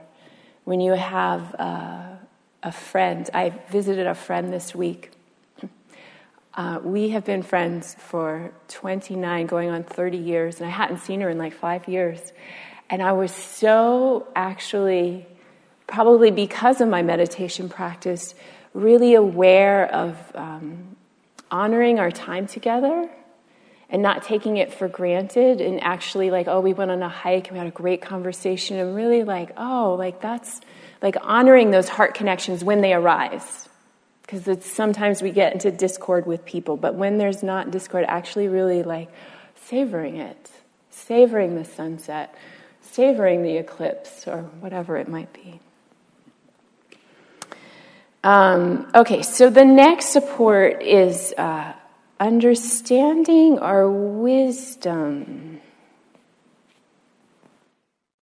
when 0.66 0.80
you 0.80 0.92
have 0.92 1.54
uh, 1.60 2.02
a 2.64 2.72
friend. 2.72 3.30
I 3.32 3.50
visited 3.70 4.08
a 4.08 4.16
friend 4.16 4.52
this 4.52 4.74
week. 4.74 5.12
Uh, 6.54 6.80
we 6.82 7.10
have 7.10 7.24
been 7.24 7.44
friends 7.44 7.94
for 7.94 8.50
29, 8.68 9.46
going 9.46 9.70
on 9.70 9.84
30 9.84 10.18
years, 10.18 10.56
and 10.56 10.66
I 10.66 10.70
hadn't 10.70 10.98
seen 10.98 11.20
her 11.20 11.30
in 11.30 11.38
like 11.38 11.54
five 11.54 11.86
years. 11.86 12.32
And 12.90 13.00
I 13.00 13.12
was 13.12 13.30
so 13.30 14.26
actually, 14.34 15.26
probably 15.86 16.32
because 16.32 16.80
of 16.80 16.88
my 16.88 17.02
meditation 17.02 17.68
practice, 17.68 18.34
really 18.74 19.14
aware 19.14 19.86
of 19.94 20.16
um, 20.34 20.96
honoring 21.48 22.00
our 22.00 22.10
time 22.10 22.48
together 22.48 23.08
and 23.88 24.02
not 24.02 24.24
taking 24.24 24.56
it 24.56 24.74
for 24.74 24.88
granted 24.88 25.60
and 25.60 25.82
actually 25.82 26.30
like 26.30 26.48
oh 26.48 26.60
we 26.60 26.72
went 26.72 26.90
on 26.90 27.02
a 27.02 27.08
hike 27.08 27.48
and 27.48 27.52
we 27.52 27.58
had 27.58 27.68
a 27.68 27.70
great 27.70 28.02
conversation 28.02 28.76
and 28.78 28.94
really 28.94 29.22
like 29.22 29.52
oh 29.56 29.94
like 29.98 30.20
that's 30.20 30.60
like 31.02 31.16
honoring 31.22 31.70
those 31.70 31.88
heart 31.88 32.14
connections 32.14 32.64
when 32.64 32.80
they 32.80 32.92
arise. 32.94 33.68
Because 34.22 34.64
sometimes 34.64 35.22
we 35.22 35.30
get 35.30 35.52
into 35.52 35.70
discord 35.70 36.26
with 36.26 36.44
people 36.44 36.76
but 36.76 36.94
when 36.94 37.18
there's 37.18 37.42
not 37.42 37.70
discord 37.70 38.04
actually 38.08 38.48
really 38.48 38.82
like 38.82 39.08
savoring 39.66 40.16
it 40.16 40.50
savoring 40.90 41.54
the 41.54 41.64
sunset 41.64 42.34
savoring 42.80 43.42
the 43.42 43.56
eclipse 43.56 44.26
or 44.26 44.42
whatever 44.60 44.96
it 44.96 45.08
might 45.08 45.32
be. 45.32 45.60
Um, 48.24 48.90
okay 48.92 49.22
so 49.22 49.48
the 49.48 49.64
next 49.64 50.06
support 50.06 50.82
is 50.82 51.32
uh, 51.38 51.72
understanding 52.18 53.58
our 53.58 53.90
wisdom. 53.90 55.60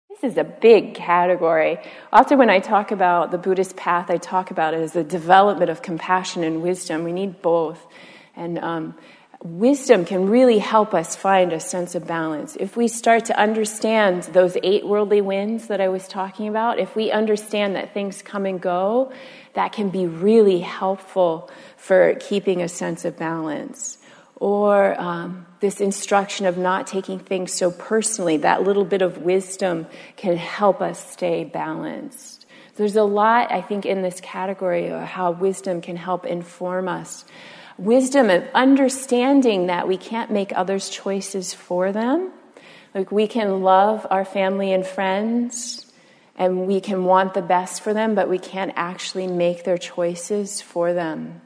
This 0.08 0.32
is 0.32 0.38
a 0.38 0.44
big 0.44 0.94
category. 0.94 1.78
Often, 2.12 2.38
when 2.38 2.50
I 2.50 2.58
talk 2.58 2.90
about 2.90 3.30
the 3.30 3.38
Buddhist 3.38 3.76
path, 3.76 4.10
I 4.10 4.16
talk 4.16 4.50
about 4.50 4.72
it 4.72 4.80
as 4.80 4.92
the 4.92 5.04
development 5.04 5.70
of 5.70 5.82
compassion 5.82 6.42
and 6.42 6.62
wisdom. 6.62 7.04
We 7.04 7.12
need 7.12 7.42
both. 7.42 7.86
And 8.34 8.58
um, 8.58 8.94
wisdom 9.42 10.04
can 10.04 10.28
really 10.28 10.58
help 10.58 10.94
us 10.94 11.14
find 11.14 11.52
a 11.52 11.60
sense 11.60 11.94
of 11.94 12.06
balance. 12.06 12.56
If 12.56 12.76
we 12.76 12.88
start 12.88 13.26
to 13.26 13.38
understand 13.38 14.24
those 14.24 14.56
eight 14.62 14.86
worldly 14.86 15.20
winds 15.20 15.68
that 15.68 15.80
I 15.80 15.88
was 15.88 16.08
talking 16.08 16.48
about, 16.48 16.78
if 16.78 16.96
we 16.96 17.10
understand 17.10 17.76
that 17.76 17.92
things 17.92 18.22
come 18.22 18.46
and 18.46 18.60
go, 18.60 19.12
that 19.52 19.72
can 19.72 19.90
be 19.90 20.06
really 20.06 20.60
helpful 20.60 21.50
for 21.86 22.16
keeping 22.16 22.60
a 22.62 22.68
sense 22.68 23.04
of 23.04 23.16
balance. 23.16 23.98
Or 24.34 25.00
um, 25.00 25.46
this 25.60 25.80
instruction 25.80 26.44
of 26.44 26.58
not 26.58 26.88
taking 26.88 27.20
things 27.20 27.52
so 27.52 27.70
personally, 27.70 28.38
that 28.38 28.64
little 28.64 28.84
bit 28.84 29.02
of 29.02 29.18
wisdom 29.18 29.86
can 30.16 30.36
help 30.36 30.82
us 30.82 31.12
stay 31.12 31.44
balanced. 31.44 32.44
There's 32.74 32.96
a 32.96 33.04
lot, 33.04 33.52
I 33.52 33.62
think, 33.62 33.86
in 33.86 34.02
this 34.02 34.20
category 34.20 34.88
of 34.88 35.00
how 35.02 35.30
wisdom 35.30 35.80
can 35.80 35.94
help 35.94 36.26
inform 36.26 36.88
us. 36.88 37.24
Wisdom 37.78 38.30
of 38.30 38.42
understanding 38.52 39.68
that 39.68 39.86
we 39.86 39.96
can't 39.96 40.32
make 40.32 40.52
others' 40.56 40.90
choices 40.90 41.54
for 41.54 41.92
them. 41.92 42.32
Like 42.96 43.12
we 43.12 43.28
can 43.28 43.62
love 43.62 44.04
our 44.10 44.24
family 44.24 44.72
and 44.72 44.84
friends 44.84 45.86
and 46.34 46.66
we 46.66 46.80
can 46.80 47.04
want 47.04 47.34
the 47.34 47.42
best 47.42 47.80
for 47.80 47.94
them, 47.94 48.16
but 48.16 48.28
we 48.28 48.40
can't 48.40 48.72
actually 48.74 49.28
make 49.28 49.62
their 49.62 49.78
choices 49.78 50.60
for 50.60 50.92
them. 50.92 51.42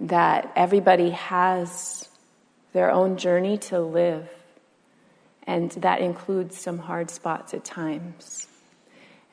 That 0.00 0.52
everybody 0.56 1.10
has 1.10 2.08
their 2.72 2.90
own 2.90 3.16
journey 3.16 3.56
to 3.58 3.80
live, 3.80 4.28
and 5.46 5.70
that 5.72 6.00
includes 6.00 6.58
some 6.58 6.78
hard 6.78 7.10
spots 7.10 7.54
at 7.54 7.64
times. 7.64 8.48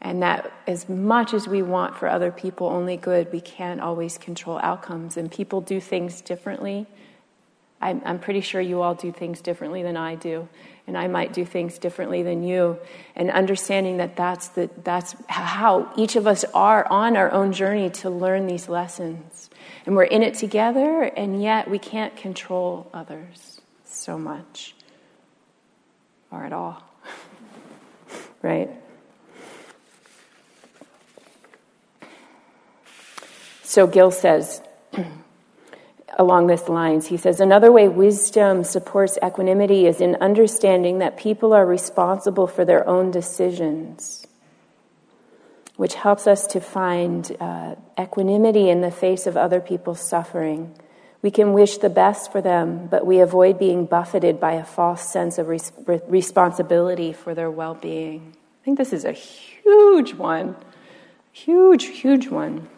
And 0.01 0.23
that 0.23 0.51
as 0.67 0.89
much 0.89 1.33
as 1.33 1.47
we 1.47 1.61
want 1.61 1.95
for 1.95 2.07
other 2.07 2.31
people 2.31 2.67
only 2.67 2.97
good, 2.97 3.31
we 3.31 3.39
can't 3.39 3.79
always 3.79 4.17
control 4.17 4.59
outcomes. 4.63 5.15
And 5.15 5.31
people 5.31 5.61
do 5.61 5.79
things 5.79 6.21
differently. 6.21 6.87
I'm, 7.81 8.01
I'm 8.05 8.19
pretty 8.19 8.41
sure 8.41 8.61
you 8.61 8.81
all 8.81 8.95
do 8.95 9.11
things 9.11 9.41
differently 9.41 9.83
than 9.83 9.97
I 9.97 10.15
do. 10.15 10.47
And 10.87 10.97
I 10.97 11.07
might 11.07 11.33
do 11.33 11.45
things 11.45 11.77
differently 11.77 12.23
than 12.23 12.43
you. 12.43 12.77
And 13.15 13.31
understanding 13.31 13.97
that 13.97 14.15
that's, 14.15 14.49
the, 14.49 14.69
that's 14.83 15.15
how 15.27 15.91
each 15.95 16.15
of 16.15 16.27
us 16.27 16.43
are 16.53 16.85
on 16.89 17.17
our 17.17 17.31
own 17.31 17.53
journey 17.53 17.89
to 17.89 18.09
learn 18.09 18.47
these 18.47 18.67
lessons. 18.67 19.49
And 19.85 19.95
we're 19.95 20.03
in 20.03 20.23
it 20.23 20.35
together, 20.35 21.03
and 21.03 21.41
yet 21.41 21.69
we 21.69 21.79
can't 21.79 22.15
control 22.15 22.89
others 22.93 23.61
so 23.85 24.17
much 24.17 24.75
or 26.31 26.45
at 26.45 26.53
all. 26.53 26.81
right? 28.41 28.69
So 33.63 33.87
Gil 33.87 34.11
says, 34.11 34.61
along 36.19 36.47
this 36.47 36.67
lines, 36.69 37.07
he 37.07 37.17
says, 37.17 37.39
another 37.39 37.71
way 37.71 37.87
wisdom 37.87 38.63
supports 38.63 39.17
equanimity 39.23 39.85
is 39.87 40.01
in 40.01 40.15
understanding 40.21 40.99
that 40.99 41.17
people 41.17 41.53
are 41.53 41.65
responsible 41.65 42.47
for 42.47 42.65
their 42.65 42.87
own 42.87 43.11
decisions. 43.11 44.25
which 45.77 45.95
helps 45.95 46.27
us 46.27 46.45
to 46.45 46.59
find 46.59 47.35
uh, 47.39 47.73
equanimity 47.99 48.69
in 48.69 48.81
the 48.81 48.91
face 48.91 49.25
of 49.25 49.35
other 49.35 49.59
people's 49.59 49.99
suffering. 49.99 50.71
We 51.23 51.31
can 51.31 51.53
wish 51.53 51.77
the 51.77 51.89
best 51.89 52.31
for 52.31 52.39
them, 52.39 52.87
but 52.87 53.03
we 53.05 53.19
avoid 53.19 53.57
being 53.57 53.87
buffeted 53.87 54.39
by 54.39 54.53
a 54.53 54.63
false 54.63 55.01
sense 55.11 55.39
of 55.39 55.47
res- 55.47 55.71
responsibility 56.07 57.13
for 57.13 57.33
their 57.33 57.49
well 57.49 57.73
being. 57.73 58.35
I 58.61 58.65
think 58.65 58.77
this 58.77 58.93
is 58.93 59.05
a 59.05 59.11
huge 59.11 60.13
one. 60.13 60.55
Huge, 61.31 61.85
huge 61.85 62.27
one. 62.27 62.69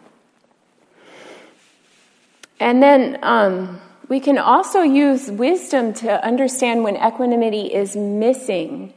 And 2.64 2.82
then 2.82 3.18
um, 3.22 3.78
we 4.08 4.20
can 4.20 4.38
also 4.38 4.80
use 4.80 5.30
wisdom 5.30 5.92
to 6.00 6.24
understand 6.24 6.82
when 6.82 6.96
equanimity 6.96 7.66
is 7.66 7.94
missing. 7.94 8.94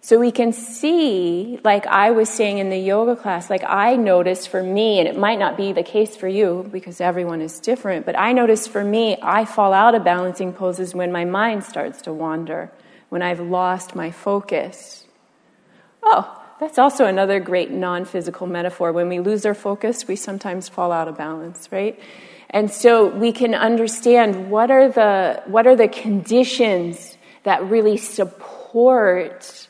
So 0.00 0.18
we 0.18 0.32
can 0.32 0.52
see, 0.52 1.60
like 1.62 1.86
I 1.86 2.10
was 2.10 2.28
saying 2.28 2.58
in 2.58 2.68
the 2.68 2.76
yoga 2.76 3.14
class, 3.14 3.48
like 3.48 3.62
I 3.62 3.94
noticed 3.94 4.48
for 4.48 4.60
me, 4.60 4.98
and 4.98 5.06
it 5.06 5.16
might 5.16 5.38
not 5.38 5.56
be 5.56 5.72
the 5.72 5.84
case 5.84 6.16
for 6.16 6.26
you 6.26 6.68
because 6.72 7.00
everyone 7.00 7.40
is 7.40 7.60
different, 7.60 8.06
but 8.06 8.18
I 8.18 8.32
noticed 8.32 8.70
for 8.70 8.82
me, 8.82 9.16
I 9.22 9.44
fall 9.44 9.72
out 9.72 9.94
of 9.94 10.02
balancing 10.02 10.52
poses 10.52 10.92
when 10.92 11.12
my 11.12 11.24
mind 11.24 11.62
starts 11.62 12.02
to 12.02 12.12
wander, 12.12 12.72
when 13.08 13.22
I've 13.22 13.38
lost 13.38 13.94
my 13.94 14.10
focus. 14.10 15.06
Oh, 16.02 16.42
that's 16.58 16.76
also 16.76 17.04
another 17.04 17.38
great 17.38 17.70
non 17.70 18.04
physical 18.04 18.48
metaphor. 18.48 18.90
When 18.90 19.08
we 19.08 19.20
lose 19.20 19.46
our 19.46 19.54
focus, 19.54 20.08
we 20.08 20.16
sometimes 20.16 20.68
fall 20.68 20.90
out 20.90 21.06
of 21.06 21.16
balance, 21.16 21.68
right? 21.70 21.96
And 22.50 22.70
so 22.70 23.06
we 23.06 23.32
can 23.32 23.54
understand 23.54 24.50
what 24.50 24.70
are 24.70 24.88
the, 24.88 25.42
what 25.46 25.66
are 25.66 25.76
the 25.76 25.88
conditions 25.88 27.16
that 27.42 27.64
really 27.68 27.96
support 27.96 29.68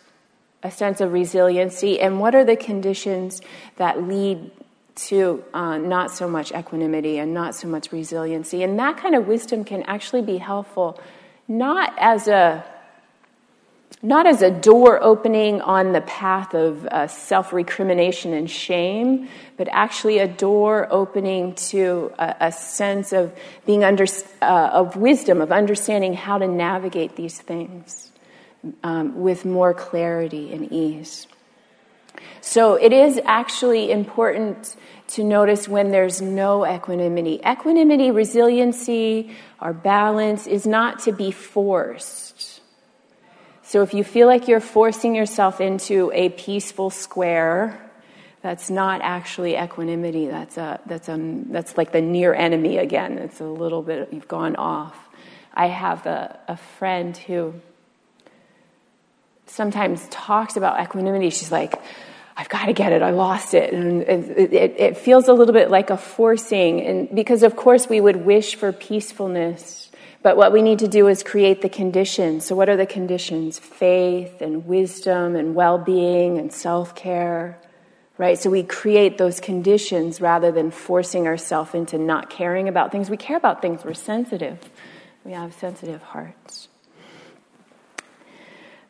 a 0.62 0.70
sense 0.70 1.01
of 1.01 1.12
resiliency, 1.12 2.01
and 2.01 2.19
what 2.19 2.35
are 2.35 2.44
the 2.44 2.57
conditions 2.57 3.40
that 3.77 4.03
lead 4.03 4.51
to 4.97 5.44
uh, 5.53 5.77
not 5.78 6.11
so 6.11 6.28
much 6.28 6.51
equanimity 6.53 7.19
and 7.19 7.32
not 7.35 7.55
so 7.55 7.69
much 7.69 7.93
resiliency. 7.93 8.62
And 8.62 8.78
that 8.78 8.97
kind 8.97 9.15
of 9.15 9.28
wisdom 9.28 9.65
can 9.65 9.82
actually 9.82 10.23
be 10.23 10.39
helpful, 10.39 10.98
not 11.47 11.93
as 11.98 12.27
a 12.28 12.65
not 14.02 14.27
as 14.27 14.43
a 14.43 14.51
door 14.51 15.02
opening 15.02 15.60
on 15.62 15.93
the 15.93 16.02
path 16.02 16.55
of 16.55 16.86
uh, 16.86 17.06
self 17.06 17.52
recrimination 17.52 18.32
and 18.35 18.51
shame, 18.51 19.28
but 19.56 19.68
actually 19.70 20.18
a 20.18 20.28
door 20.28 20.86
opening 20.90 21.55
to 21.55 22.12
a, 22.18 22.35
a 22.40 22.52
sense 22.52 23.12
of 23.12 23.35
being 23.64 23.85
under, 23.85 24.06
uh, 24.43 24.70
of 24.73 24.97
wisdom, 24.97 25.40
of 25.40 25.51
understanding 25.51 26.14
how 26.14 26.39
to 26.39 26.47
navigate 26.47 27.16
these 27.16 27.40
things 27.40 28.12
um, 28.82 29.20
with 29.20 29.44
more 29.44 29.73
clarity 29.73 30.52
and 30.52 30.70
ease. 30.73 31.27
So 32.40 32.74
it 32.74 32.93
is 32.93 33.20
actually 33.24 33.90
important 33.90 34.77
to 35.09 35.24
notice 35.24 35.68
when 35.68 35.90
there's 35.90 36.20
no 36.20 36.66
equanimity. 36.66 37.40
Equanimity, 37.47 38.10
resiliency, 38.10 39.35
or 39.60 39.73
balance 39.73 40.47
is 40.47 40.66
not 40.66 41.01
to 41.01 41.12
be 41.12 41.31
forced. 41.31 42.26
So 43.66 43.82
if 43.82 43.94
you 43.94 44.05
feel 44.05 44.28
like 44.28 44.47
you're 44.47 44.60
forcing 44.60 45.16
yourself 45.16 45.60
into 45.60 46.12
a 46.14 46.28
peaceful 46.28 46.88
square, 46.88 47.80
that's 48.40 48.70
not 48.70 49.01
actually 49.02 49.56
equanimity. 49.56 50.28
That's 50.28 50.56
a 50.56 50.78
that's 50.86 51.09
a 51.09 51.18
that's 51.51 51.76
like 51.76 51.90
the 51.90 52.01
near 52.01 52.32
enemy 52.32 52.78
again. 52.78 53.18
It's 53.18 53.40
a 53.40 53.44
little 53.44 53.82
bit 53.82 54.12
you've 54.12 54.28
gone 54.28 54.55
off. 54.55 54.97
I 55.52 55.66
have 55.66 56.06
a, 56.06 56.38
a 56.47 56.56
friend 56.56 57.16
who 57.16 57.55
sometimes 59.47 60.06
talks 60.10 60.56
about 60.56 60.80
equanimity. 60.80 61.30
She's 61.30 61.51
like, 61.51 61.74
I've 62.36 62.48
got 62.48 62.66
to 62.66 62.72
get 62.72 62.93
it. 62.93 63.02
I 63.02 63.10
lost 63.10 63.52
it. 63.52 63.72
And 63.72 64.02
it, 64.02 64.52
it, 64.52 64.74
it, 64.78 64.97
feels 64.97 65.26
a 65.26 65.32
little 65.32 65.55
bit 65.55 65.70
like 65.70 65.90
a 65.90 65.97
forcing. 65.97 66.82
And 66.82 67.12
because 67.12 67.43
of 67.43 67.56
course 67.56 67.88
we 67.88 68.01
would 68.01 68.24
wish 68.24 68.55
for 68.55 68.70
peacefulness 68.72 69.76
but 70.27 70.36
what 70.36 70.51
we 70.51 70.61
need 70.61 70.81
to 70.81 70.89
do 70.89 71.07
is 71.07 71.23
create 71.23 71.62
the 71.62 71.69
conditions. 71.69 72.44
So, 72.44 72.57
what 72.57 72.69
are 72.69 72.77
the 72.77 72.85
conditions? 72.85 73.61
Faith 73.61 74.43
and 74.43 74.66
wisdom 74.66 75.36
and 75.36 75.55
well 75.55 75.78
being 75.78 76.39
and 76.39 76.53
self 76.53 76.97
care, 76.97 77.61
right? 78.19 78.36
So, 78.36 78.51
we 78.51 78.65
create 78.65 79.19
those 79.19 79.39
conditions 79.39 80.20
rather 80.20 80.51
than 80.51 80.73
forcing 80.73 81.28
ourselves 81.28 81.74
into 81.74 81.97
not 81.97 82.28
caring 82.28 82.66
about 82.66 82.90
things. 82.90 83.09
We 83.09 83.16
care 83.16 83.36
about 83.36 83.62
things, 83.62 83.85
we're 83.85 83.94
sensitive. 83.94 84.59
We 85.24 85.31
have 85.31 85.55
sensitive 85.55 86.03
hearts. 86.03 86.66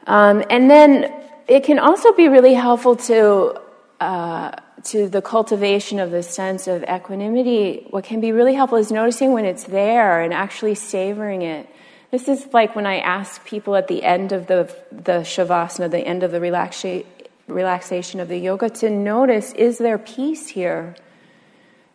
Um, 0.06 0.42
and 0.48 0.70
then 0.70 1.12
it 1.46 1.64
can 1.64 1.78
also 1.78 2.14
be 2.14 2.28
really 2.28 2.54
helpful 2.54 2.96
to. 2.96 3.60
Uh, 4.00 4.52
to 4.86 5.08
the 5.08 5.22
cultivation 5.22 5.98
of 5.98 6.10
the 6.10 6.22
sense 6.22 6.66
of 6.66 6.84
equanimity, 6.84 7.86
what 7.90 8.04
can 8.04 8.20
be 8.20 8.32
really 8.32 8.54
helpful 8.54 8.78
is 8.78 8.92
noticing 8.92 9.32
when 9.32 9.44
it's 9.44 9.64
there 9.64 10.20
and 10.20 10.32
actually 10.32 10.74
savoring 10.74 11.42
it. 11.42 11.68
This 12.10 12.28
is 12.28 12.46
like 12.52 12.76
when 12.76 12.86
I 12.86 12.98
ask 12.98 13.44
people 13.44 13.74
at 13.74 13.88
the 13.88 14.04
end 14.04 14.32
of 14.32 14.46
the, 14.46 14.74
the 14.92 15.20
shavasana, 15.20 15.90
the 15.90 16.06
end 16.06 16.22
of 16.22 16.30
the 16.30 16.38
relaxa- 16.38 17.04
relaxation 17.48 18.20
of 18.20 18.28
the 18.28 18.38
yoga, 18.38 18.70
to 18.70 18.90
notice 18.90 19.52
is 19.52 19.78
there 19.78 19.98
peace 19.98 20.48
here? 20.48 20.94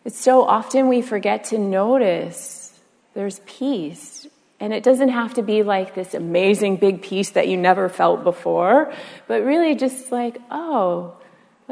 It's 0.04 0.18
so 0.18 0.42
often 0.42 0.88
we 0.88 1.00
forget 1.00 1.44
to 1.44 1.58
notice 1.58 2.78
there's 3.14 3.40
peace. 3.46 4.26
And 4.60 4.72
it 4.72 4.84
doesn't 4.84 5.08
have 5.08 5.34
to 5.34 5.42
be 5.42 5.62
like 5.62 5.94
this 5.94 6.14
amazing 6.14 6.76
big 6.76 7.02
peace 7.02 7.30
that 7.30 7.48
you 7.48 7.56
never 7.56 7.88
felt 7.88 8.22
before, 8.22 8.92
but 9.26 9.42
really 9.42 9.74
just 9.74 10.12
like, 10.12 10.38
oh, 10.50 11.16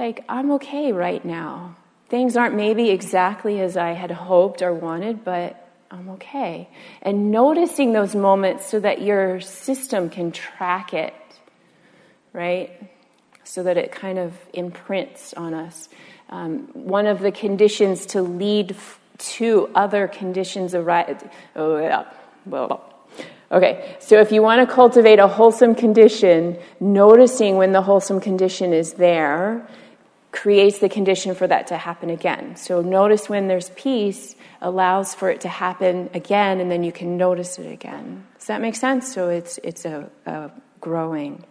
like, 0.01 0.25
I'm 0.31 0.53
okay 0.53 0.93
right 0.93 1.23
now. 1.23 1.77
Things 2.09 2.35
aren't 2.35 2.55
maybe 2.55 2.89
exactly 2.89 3.61
as 3.61 3.77
I 3.77 3.91
had 3.91 4.11
hoped 4.11 4.63
or 4.63 4.73
wanted, 4.73 5.25
but 5.27 5.69
I'm 5.91 6.09
okay. 6.11 6.71
And 7.03 7.31
noticing 7.31 7.93
those 7.93 8.15
moments 8.15 8.67
so 8.67 8.81
that 8.81 9.03
your 9.03 9.41
system 9.41 10.09
can 10.09 10.33
track 10.33 10.95
it, 10.95 11.13
right? 12.33 12.71
So 13.45 13.63
that 13.65 13.77
it 13.77 13.93
kind 13.93 14.19
of 14.19 14.33
imprints 14.55 15.35
on 15.35 15.53
us. 15.53 15.91
Um, 16.31 16.71
one 16.73 17.07
of 17.07 17.21
the 17.21 17.31
conditions 17.31 18.07
to 18.07 18.23
lead 18.23 18.71
f- 18.73 18.99
to 19.37 19.69
other 19.75 20.09
conditions 20.09 20.73
of 20.73 20.87
right. 20.87 21.23
Oh, 21.55 21.77
yeah. 21.77 22.05
Well, 22.47 22.87
Okay, 23.53 23.97
so 23.99 24.21
if 24.21 24.31
you 24.31 24.43
want 24.43 24.67
to 24.67 24.73
cultivate 24.73 25.19
a 25.19 25.27
wholesome 25.27 25.75
condition, 25.75 26.57
noticing 26.79 27.57
when 27.57 27.73
the 27.73 27.83
wholesome 27.83 28.21
condition 28.21 28.73
is 28.73 28.93
there 28.93 29.67
creates 30.33 30.79
the 30.79 30.89
condition 30.89 31.35
for 31.35 31.47
that 31.47 31.69
to 31.69 31.77
happen 31.77 32.11
again. 32.11 32.57
So 32.57 32.81
notice 32.81 33.29
when 33.29 33.49
there's 33.49 33.71
peace 33.71 34.37
allows 34.61 35.15
for 35.15 35.31
it 35.31 35.41
to 35.43 35.49
happen 35.49 36.11
again, 36.15 36.61
and 36.61 36.71
then 36.71 36.85
you 36.85 36.93
can 36.93 37.17
notice 37.17 37.59
it 37.59 37.71
again. 37.71 38.27
Does 38.39 38.47
that 38.47 38.61
make 38.61 38.77
sense? 38.77 39.13
So 39.13 39.29
it's 39.29 39.59
it's 39.59 39.85
a, 39.85 40.11
a 40.27 40.51
growing. 40.81 41.45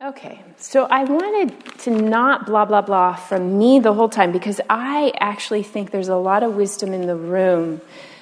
Okay, 0.00 0.40
so 0.56 0.84
I 0.84 1.02
wanted 1.02 1.78
to 1.80 1.90
not 1.90 2.46
blah, 2.46 2.64
blah, 2.64 2.82
blah 2.82 3.16
from 3.16 3.58
me 3.58 3.80
the 3.80 3.92
whole 3.92 4.08
time 4.08 4.30
because 4.30 4.60
I 4.70 5.12
actually 5.18 5.64
think 5.64 5.90
there's 5.90 6.08
a 6.08 6.16
lot 6.16 6.44
of 6.44 6.54
wisdom 6.54 6.92
in 6.92 7.08
the 7.08 7.16
room 7.16 7.80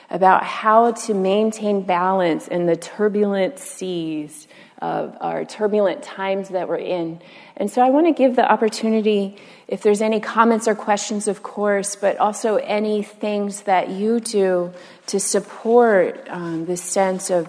about 0.08 0.42
how 0.42 0.92
to 0.92 1.12
maintain 1.12 1.82
balance 1.82 2.48
in 2.48 2.64
the 2.64 2.76
turbulent 2.76 3.58
seas 3.58 4.48
of 4.80 5.16
our 5.20 5.44
turbulent 5.44 6.02
times 6.02 6.50
that 6.50 6.68
we're 6.68 6.76
in. 6.76 7.20
And 7.56 7.70
so 7.70 7.82
I 7.82 7.90
want 7.90 8.06
to 8.06 8.12
give 8.12 8.36
the 8.36 8.50
opportunity, 8.50 9.36
if 9.68 9.82
there's 9.82 10.02
any 10.02 10.20
comments 10.20 10.68
or 10.68 10.74
questions, 10.74 11.28
of 11.28 11.42
course, 11.42 11.96
but 11.96 12.18
also 12.18 12.56
any 12.56 13.02
things 13.02 13.62
that 13.62 13.88
you 13.88 14.20
do 14.20 14.72
to 15.06 15.18
support 15.18 16.26
um, 16.28 16.66
this 16.66 16.82
sense 16.82 17.30
of, 17.30 17.48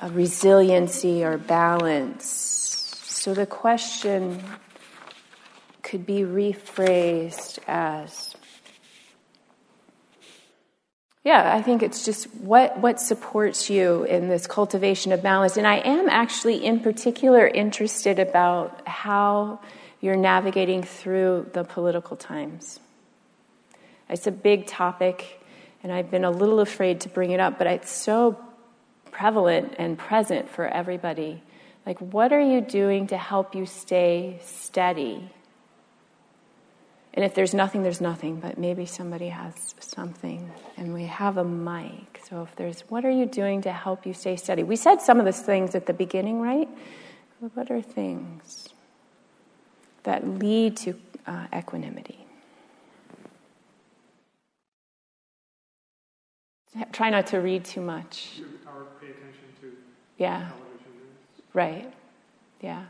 of 0.00 0.14
resiliency 0.14 1.24
or 1.24 1.36
balance. 1.36 2.26
So 3.04 3.34
the 3.34 3.46
question 3.46 4.40
could 5.82 6.06
be 6.06 6.20
rephrased 6.20 7.58
as 7.66 8.36
yeah, 11.24 11.54
I 11.54 11.62
think 11.62 11.82
it's 11.82 12.04
just 12.04 12.24
what, 12.36 12.78
what 12.78 13.00
supports 13.00 13.68
you 13.68 14.04
in 14.04 14.28
this 14.28 14.46
cultivation 14.46 15.12
of 15.12 15.22
balance. 15.22 15.56
And 15.56 15.66
I 15.66 15.76
am 15.76 16.08
actually, 16.08 16.64
in 16.64 16.80
particular, 16.80 17.46
interested 17.46 18.18
about 18.18 18.86
how 18.86 19.60
you're 20.00 20.16
navigating 20.16 20.82
through 20.82 21.50
the 21.52 21.64
political 21.64 22.16
times. 22.16 22.78
It's 24.08 24.26
a 24.26 24.32
big 24.32 24.66
topic, 24.66 25.42
and 25.82 25.92
I've 25.92 26.10
been 26.10 26.24
a 26.24 26.30
little 26.30 26.60
afraid 26.60 27.02
to 27.02 27.08
bring 27.08 27.32
it 27.32 27.40
up, 27.40 27.58
but 27.58 27.66
it's 27.66 27.90
so 27.90 28.38
prevalent 29.10 29.74
and 29.78 29.98
present 29.98 30.48
for 30.48 30.66
everybody. 30.66 31.42
Like, 31.84 31.98
what 31.98 32.32
are 32.32 32.40
you 32.40 32.60
doing 32.60 33.08
to 33.08 33.16
help 33.16 33.54
you 33.54 33.66
stay 33.66 34.38
steady? 34.44 35.30
And 37.18 37.24
if 37.24 37.34
there's 37.34 37.52
nothing, 37.52 37.82
there's 37.82 38.00
nothing, 38.00 38.38
but 38.38 38.58
maybe 38.58 38.86
somebody 38.86 39.26
has 39.26 39.74
something. 39.80 40.52
And 40.76 40.94
we 40.94 41.02
have 41.06 41.36
a 41.36 41.42
mic. 41.42 42.20
So 42.30 42.42
if 42.42 42.54
there's, 42.54 42.82
what 42.82 43.04
are 43.04 43.10
you 43.10 43.26
doing 43.26 43.60
to 43.62 43.72
help 43.72 44.06
you 44.06 44.14
stay 44.14 44.36
steady? 44.36 44.62
We 44.62 44.76
said 44.76 45.00
some 45.00 45.18
of 45.18 45.24
those 45.24 45.40
things 45.40 45.74
at 45.74 45.86
the 45.86 45.92
beginning, 45.92 46.40
right? 46.40 46.68
What 47.54 47.72
are 47.72 47.82
things 47.82 48.68
that 50.04 50.28
lead 50.28 50.76
to 50.76 50.94
uh, 51.26 51.46
equanimity? 51.52 52.24
Try 56.92 57.10
not 57.10 57.26
to 57.26 57.38
read 57.38 57.64
too 57.64 57.80
much. 57.80 58.42
Or 58.64 58.86
pay 59.00 59.08
attention 59.08 59.42
to 59.62 59.72
Yeah. 60.18 60.38
television 60.38 60.92
news. 60.94 61.42
Right. 61.52 61.92
Yeah. 62.60 62.84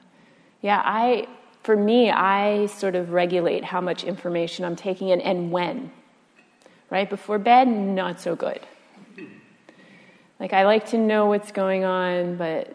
Yeah, 0.61 0.83
I 0.85 1.29
for 1.69 1.77
me, 1.77 2.11
I 2.11 2.65
sort 2.65 2.95
of 2.95 3.13
regulate 3.13 3.63
how 3.63 3.83
much 3.83 4.03
information 4.03 4.65
I'm 4.65 4.75
taking 4.75 5.11
in 5.11 5.21
and 5.21 5.51
when. 5.51 5.93
Right? 6.89 7.11
Before 7.11 7.39
bed, 7.39 7.69
not 7.69 8.23
so 8.23 8.35
good. 8.35 8.61
Like 10.41 10.55
I 10.55 10.65
like 10.65 10.87
to 10.93 10.97
know 10.97 11.27
what's 11.27 11.53
going 11.53 11.85
on, 11.85 12.37
but 12.37 12.75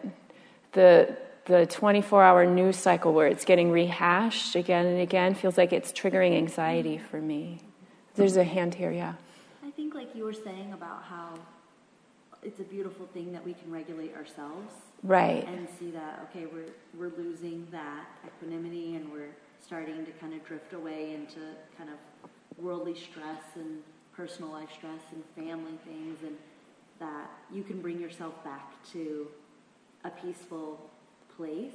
the 0.74 1.16
the 1.46 1.66
24-hour 1.66 2.46
news 2.46 2.76
cycle 2.76 3.12
where 3.12 3.26
it's 3.26 3.44
getting 3.44 3.72
rehashed 3.72 4.54
again 4.54 4.86
and 4.86 5.00
again 5.00 5.34
feels 5.34 5.58
like 5.58 5.72
it's 5.72 5.90
triggering 5.90 6.36
anxiety 6.36 6.96
for 6.96 7.20
me. 7.20 7.58
There's 8.14 8.36
a 8.36 8.44
hand 8.44 8.74
here, 8.74 8.92
yeah. 8.92 9.14
I 9.66 9.72
think, 9.72 9.92
like 9.94 10.14
you 10.14 10.22
were 10.22 10.32
saying 10.32 10.72
about 10.72 11.02
how 11.02 11.34
it's 12.44 12.60
a 12.60 12.64
beautiful 12.76 13.06
thing 13.06 13.32
that 13.32 13.44
we 13.44 13.54
can 13.54 13.72
regulate 13.72 14.14
ourselves. 14.14 14.72
Right. 15.04 15.46
And 15.46 15.68
see 15.78 15.90
that, 15.90 16.28
okay, 16.30 16.46
we're, 16.46 16.72
we're 16.98 17.14
losing 17.16 17.68
that 17.70 18.06
equanimity 18.26 18.96
and 18.96 19.12
we're 19.12 19.36
starting 19.60 20.04
to 20.06 20.12
kind 20.12 20.32
of 20.32 20.44
drift 20.46 20.72
away 20.72 21.12
into 21.12 21.40
kind 21.76 21.90
of 21.90 22.30
worldly 22.58 22.94
stress 22.96 23.42
and 23.54 23.82
personal 24.16 24.50
life 24.50 24.70
stress 24.72 25.00
and 25.12 25.22
family 25.46 25.78
things, 25.84 26.18
and 26.22 26.36
that 27.00 27.28
you 27.52 27.62
can 27.62 27.82
bring 27.82 28.00
yourself 28.00 28.32
back 28.44 28.72
to 28.92 29.26
a 30.04 30.10
peaceful 30.10 30.80
place. 31.36 31.74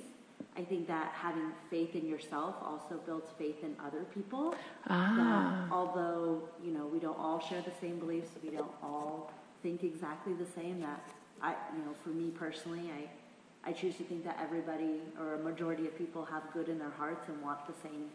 I 0.57 0.63
think 0.63 0.87
that 0.87 1.11
having 1.13 1.51
faith 1.69 1.95
in 1.95 2.07
yourself 2.07 2.55
also 2.63 2.99
builds 3.05 3.29
faith 3.37 3.61
in 3.61 3.75
other 3.85 4.05
people. 4.13 4.55
Ah. 4.87 5.13
That 5.67 5.73
although, 5.73 6.49
you 6.63 6.71
know, 6.71 6.87
we 6.87 6.99
don't 6.99 7.19
all 7.19 7.39
share 7.39 7.61
the 7.61 7.73
same 7.81 7.99
beliefs, 7.99 8.31
we 8.41 8.49
don't 8.49 8.71
all 8.81 9.31
think 9.61 9.83
exactly 9.83 10.33
the 10.33 10.45
same, 10.45 10.79
that 10.79 11.03
I, 11.41 11.55
you 11.75 11.83
know, 11.83 11.93
for 12.03 12.09
me 12.09 12.31
personally, 12.31 12.89
I, 12.95 13.09
I 13.65 13.71
choose 13.73 13.95
to 13.97 14.03
think 14.03 14.23
that 14.25 14.37
everybody 14.41 15.01
or 15.19 15.35
a 15.35 15.39
majority 15.39 15.85
of 15.85 15.97
people 15.97 16.25
have 16.25 16.43
good 16.53 16.69
in 16.69 16.79
their 16.79 16.89
hearts 16.91 17.27
and 17.27 17.41
want 17.41 17.65
the 17.67 17.73
same 17.83 18.05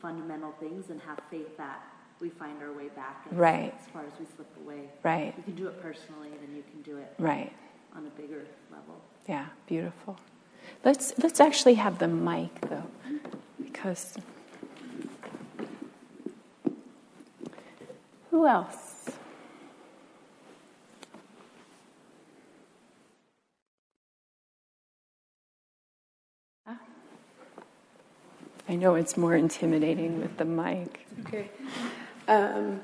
fundamental 0.00 0.52
things 0.60 0.90
and 0.90 1.00
have 1.02 1.18
faith 1.30 1.56
that 1.56 1.82
we 2.20 2.28
find 2.30 2.60
our 2.62 2.72
way 2.72 2.88
back 2.88 3.24
as, 3.30 3.36
Right. 3.36 3.74
as 3.80 3.86
far 3.92 4.02
as 4.02 4.12
we 4.18 4.26
slip 4.36 4.48
away. 4.64 4.88
Right. 5.02 5.34
You 5.36 5.42
can 5.44 5.54
do 5.54 5.68
it 5.68 5.80
personally, 5.80 6.30
then 6.40 6.54
you 6.54 6.62
can 6.70 6.82
do 6.82 6.96
it 6.98 7.14
Right. 7.18 7.52
on 7.94 8.06
a 8.06 8.10
bigger 8.20 8.44
level. 8.70 9.00
Yeah, 9.28 9.46
beautiful. 9.66 10.18
Let's 10.84 11.14
let's 11.18 11.40
actually 11.40 11.74
have 11.74 11.98
the 11.98 12.08
mic 12.08 12.60
though, 12.62 12.84
because 13.62 14.16
who 18.30 18.46
else? 18.46 19.10
Huh? 26.66 26.74
I 28.68 28.76
know 28.76 28.94
it's 28.96 29.16
more 29.16 29.34
intimidating 29.34 30.20
with 30.20 30.36
the 30.36 30.44
mic. 30.44 31.06
Okay. 31.26 31.48
Um, 32.26 32.80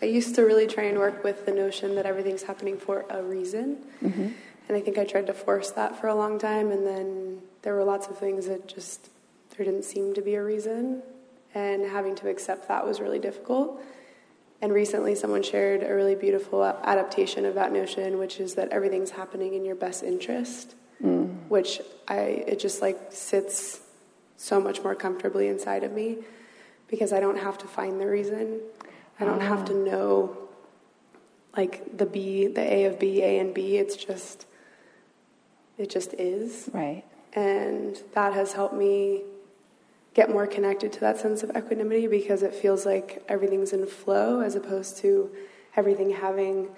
I 0.00 0.06
used 0.06 0.34
to 0.36 0.42
really 0.42 0.66
try 0.66 0.84
and 0.84 0.98
work 0.98 1.22
with 1.22 1.44
the 1.44 1.52
notion 1.52 1.94
that 1.96 2.06
everything's 2.06 2.44
happening 2.44 2.78
for 2.78 3.04
a 3.10 3.22
reason. 3.22 3.84
Mhm. 4.02 4.32
And 4.68 4.76
I 4.76 4.80
think 4.80 4.96
I 4.96 5.04
tried 5.04 5.26
to 5.26 5.34
force 5.34 5.70
that 5.72 6.00
for 6.00 6.08
a 6.08 6.14
long 6.14 6.38
time, 6.38 6.70
and 6.70 6.86
then 6.86 7.42
there 7.62 7.74
were 7.74 7.84
lots 7.84 8.06
of 8.06 8.16
things 8.18 8.46
that 8.46 8.66
just, 8.66 9.08
there 9.56 9.64
didn't 9.64 9.84
seem 9.84 10.14
to 10.14 10.22
be 10.22 10.34
a 10.34 10.42
reason. 10.42 11.02
And 11.54 11.84
having 11.84 12.14
to 12.16 12.28
accept 12.28 12.68
that 12.68 12.86
was 12.86 13.00
really 13.00 13.18
difficult. 13.18 13.82
And 14.60 14.72
recently, 14.72 15.14
someone 15.14 15.42
shared 15.42 15.82
a 15.82 15.94
really 15.94 16.14
beautiful 16.14 16.64
adaptation 16.64 17.44
of 17.44 17.54
that 17.54 17.72
notion, 17.72 18.18
which 18.18 18.38
is 18.38 18.54
that 18.54 18.68
everything's 18.70 19.10
happening 19.10 19.54
in 19.54 19.64
your 19.64 19.74
best 19.74 20.02
interest, 20.02 20.74
which 21.48 21.80
I, 22.06 22.44
it 22.46 22.58
just 22.58 22.82
like 22.82 22.98
sits 23.10 23.80
so 24.38 24.60
much 24.60 24.82
more 24.82 24.94
comfortably 24.94 25.48
inside 25.48 25.84
of 25.84 25.92
me 25.92 26.18
because 26.86 27.12
I 27.12 27.20
don't 27.20 27.38
have 27.38 27.58
to 27.58 27.66
find 27.66 28.00
the 28.00 28.06
reason. 28.06 28.60
I 29.20 29.24
don't 29.24 29.40
have 29.40 29.66
to 29.66 29.72
ah. 29.74 29.90
know 29.90 30.38
like 31.56 31.98
the 31.98 32.06
B, 32.06 32.46
the 32.46 32.60
A 32.60 32.84
of 32.84 32.98
B, 32.98 33.20
A 33.22 33.40
and 33.40 33.52
B. 33.52 33.76
It's 33.76 33.96
just, 33.96 34.46
it 35.76 35.90
just 35.90 36.14
is. 36.14 36.70
Right. 36.72 37.04
And 37.34 38.00
that 38.14 38.32
has 38.32 38.52
helped 38.52 38.74
me 38.74 39.22
get 40.14 40.30
more 40.30 40.46
connected 40.46 40.92
to 40.92 41.00
that 41.00 41.18
sense 41.18 41.42
of 41.42 41.50
equanimity 41.56 42.06
because 42.06 42.42
it 42.42 42.54
feels 42.54 42.86
like 42.86 43.24
everything's 43.28 43.72
in 43.72 43.86
flow 43.86 44.40
as 44.40 44.54
opposed 44.54 44.98
to 44.98 45.30
everything 45.76 46.10
having 46.10 46.68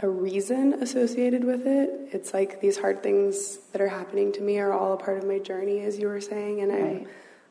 a 0.00 0.08
reason 0.08 0.74
associated 0.74 1.44
with 1.44 1.66
it. 1.66 1.90
It's 2.12 2.32
like 2.32 2.60
these 2.60 2.78
hard 2.78 3.02
things 3.02 3.58
that 3.72 3.80
are 3.80 3.88
happening 3.88 4.32
to 4.32 4.40
me 4.40 4.58
are 4.58 4.72
all 4.72 4.92
a 4.92 4.96
part 4.96 5.18
of 5.18 5.24
my 5.26 5.38
journey, 5.38 5.80
as 5.80 5.98
you 5.98 6.06
were 6.06 6.20
saying, 6.20 6.60
and 6.60 6.72
I'm 6.72 7.06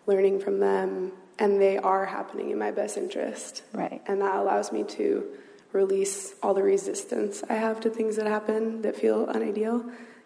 learning 0.06 0.40
from 0.40 0.60
them, 0.60 1.12
and 1.40 1.62
they 1.62 1.78
are 1.78 2.06
happening 2.06 2.52
in 2.52 2.58
my 2.58 2.72
best 2.72 2.98
interest. 2.98 3.64
Right. 3.74 4.02
And 4.08 4.22
that 4.22 4.36
allows 4.36 4.72
me 4.72 4.84
to 4.84 5.26
release 5.74 6.36
all 6.42 6.54
the 6.54 6.64
resistance 6.64 7.44
I 7.50 7.56
have 7.56 7.82
to 7.82 7.90
things 7.90 8.16
that 8.16 8.26
happen 8.26 8.82
that 8.84 8.96
feel 8.96 9.30
unideal. 9.32 9.86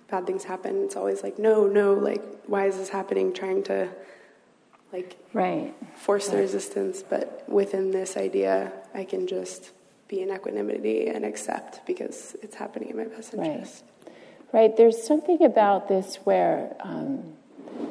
Bad 0.09 0.27
things 0.27 0.43
happen. 0.43 0.83
It's 0.83 0.95
always 0.95 1.23
like, 1.23 1.39
no, 1.39 1.65
no, 1.67 1.93
like, 1.93 2.21
why 2.45 2.67
is 2.67 2.77
this 2.77 2.89
happening? 2.89 3.33
Trying 3.33 3.63
to, 3.63 3.89
like, 4.93 5.17
Right. 5.33 5.73
force 5.95 6.27
the 6.27 6.37
resistance. 6.37 7.01
But 7.01 7.45
within 7.47 7.91
this 7.91 8.17
idea, 8.17 8.71
I 8.93 9.05
can 9.05 9.25
just 9.25 9.71
be 10.11 10.21
in 10.21 10.29
equanimity 10.29 11.07
and 11.07 11.23
accept 11.23 11.85
because 11.87 12.35
it's 12.43 12.55
happening 12.55 12.89
in 12.89 12.97
my 12.97 13.05
best 13.05 13.33
interest. 13.33 13.85
Right. 14.51 14.75
There's 14.75 15.01
something 15.01 15.41
about 15.41 15.87
this 15.87 16.17
where 16.25 16.75
um, 16.81 17.33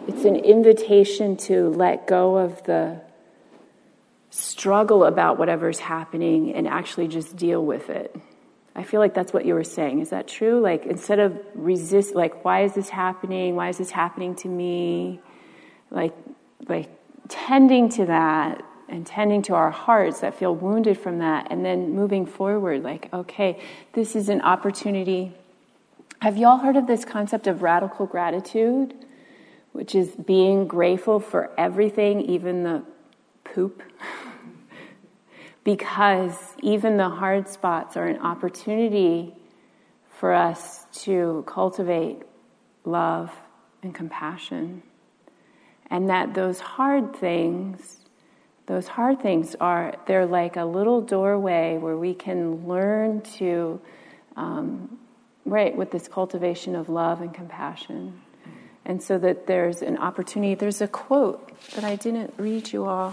it's 0.07 0.27
an 0.27 0.37
invitation 0.37 1.39
to 1.49 1.71
let 1.71 2.07
go 2.07 2.37
of 2.37 2.63
the 2.65 3.01
struggle 4.29 5.05
about 5.05 5.39
whatever's 5.39 5.79
happening 5.79 6.55
and 6.55 6.69
actually 6.69 7.09
just 7.09 7.37
deal 7.37 7.65
with 7.65 7.89
it. 7.89 8.15
I 8.77 8.85
feel 8.85 9.01
like 9.01 9.15
that's 9.15 9.33
what 9.33 9.47
you 9.47 9.55
were 9.55 9.65
saying. 9.65 10.01
Is 10.01 10.11
that 10.11 10.29
true? 10.29 10.61
Like 10.61 10.85
instead 10.85 11.21
of 11.21 11.41
resist, 11.55 12.15
like 12.15 12.45
why 12.45 12.65
is 12.65 12.75
this 12.75 12.91
happening? 12.91 13.57
Why 13.57 13.71
is 13.71 13.79
this 13.79 13.91
happening 13.91 14.35
to 14.37 14.49
me? 14.49 15.21
Like, 15.91 16.15
like 16.69 16.91
tending 17.29 17.89
to 17.91 18.07
that 18.07 18.63
and 18.91 19.07
tending 19.07 19.43
to 19.43 19.55
our 19.55 19.71
hearts 19.71 20.21
that 20.21 20.35
feel 20.35 20.55
wounded 20.55 20.99
from 20.99 21.19
that, 21.19 21.49
and 21.51 21.65
then 21.65 21.95
moving 21.95 22.27
forward. 22.27 22.83
Like, 22.83 23.13
okay, 23.13 23.61
this 23.93 24.17
is 24.17 24.29
an 24.29 24.41
opportunity. 24.41 25.33
Have 26.21 26.37
y'all 26.37 26.59
heard 26.59 26.77
of 26.77 26.87
this 26.87 27.05
concept 27.05 27.47
of 27.47 27.63
radical 27.63 28.07
gratitude, 28.07 28.95
which 29.73 29.95
is 29.95 30.09
being 30.11 30.67
grateful 30.67 31.21
for 31.21 31.51
everything, 31.57 32.21
even 32.21 32.65
the 32.65 32.83
poop? 33.45 33.83
because 35.65 36.37
even 36.63 36.97
the 36.97 37.09
hard 37.09 37.49
spots 37.49 37.97
are 37.97 38.07
an 38.07 38.19
opportunity 38.19 39.35
for 40.11 40.35
us 40.35 40.87
to 40.93 41.45
cultivate 41.47 42.23
love 42.85 43.33
and 43.83 43.95
compassion. 43.95 44.83
And 45.91 46.09
that 46.11 46.35
those 46.35 46.61
hard 46.61 47.17
things, 47.17 48.00
those 48.71 48.87
hard 48.87 49.21
things 49.21 49.57
are, 49.61 49.97
they're 50.07 50.27
like 50.27 50.55
a 50.55 50.65
little 50.65 51.01
doorway 51.01 51.77
where 51.77 51.97
we 51.97 52.15
can 52.15 52.69
learn 52.69 53.21
to, 53.21 53.81
um, 54.37 54.97
right, 55.45 55.77
with 55.77 55.91
this 55.91 56.07
cultivation 56.07 56.77
of 56.77 56.89
love 56.89 57.21
and 57.21 57.35
compassion. 57.35 58.21
And 58.85 59.03
so 59.03 59.19
that 59.19 59.49
there's 59.49 59.83
an 59.83 59.99
opportunity. 59.99 60.55
There's 60.55 60.81
a 60.81 60.87
quote 60.87 61.61
that 61.73 61.83
I 61.83 61.97
didn't 61.97 62.33
read 62.37 62.73
you 62.73 62.85
all. 62.85 63.13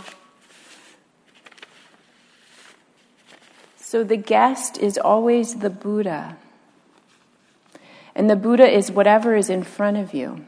So 3.77 4.03
the 4.03 4.15
guest 4.15 4.77
is 4.77 4.99
always 4.99 5.55
the 5.55 5.71
Buddha. 5.71 6.37
And 8.13 8.29
the 8.29 8.35
Buddha 8.35 8.69
is 8.69 8.91
whatever 8.91 9.35
is 9.35 9.49
in 9.49 9.63
front 9.63 9.97
of 9.97 10.13
you. 10.13 10.45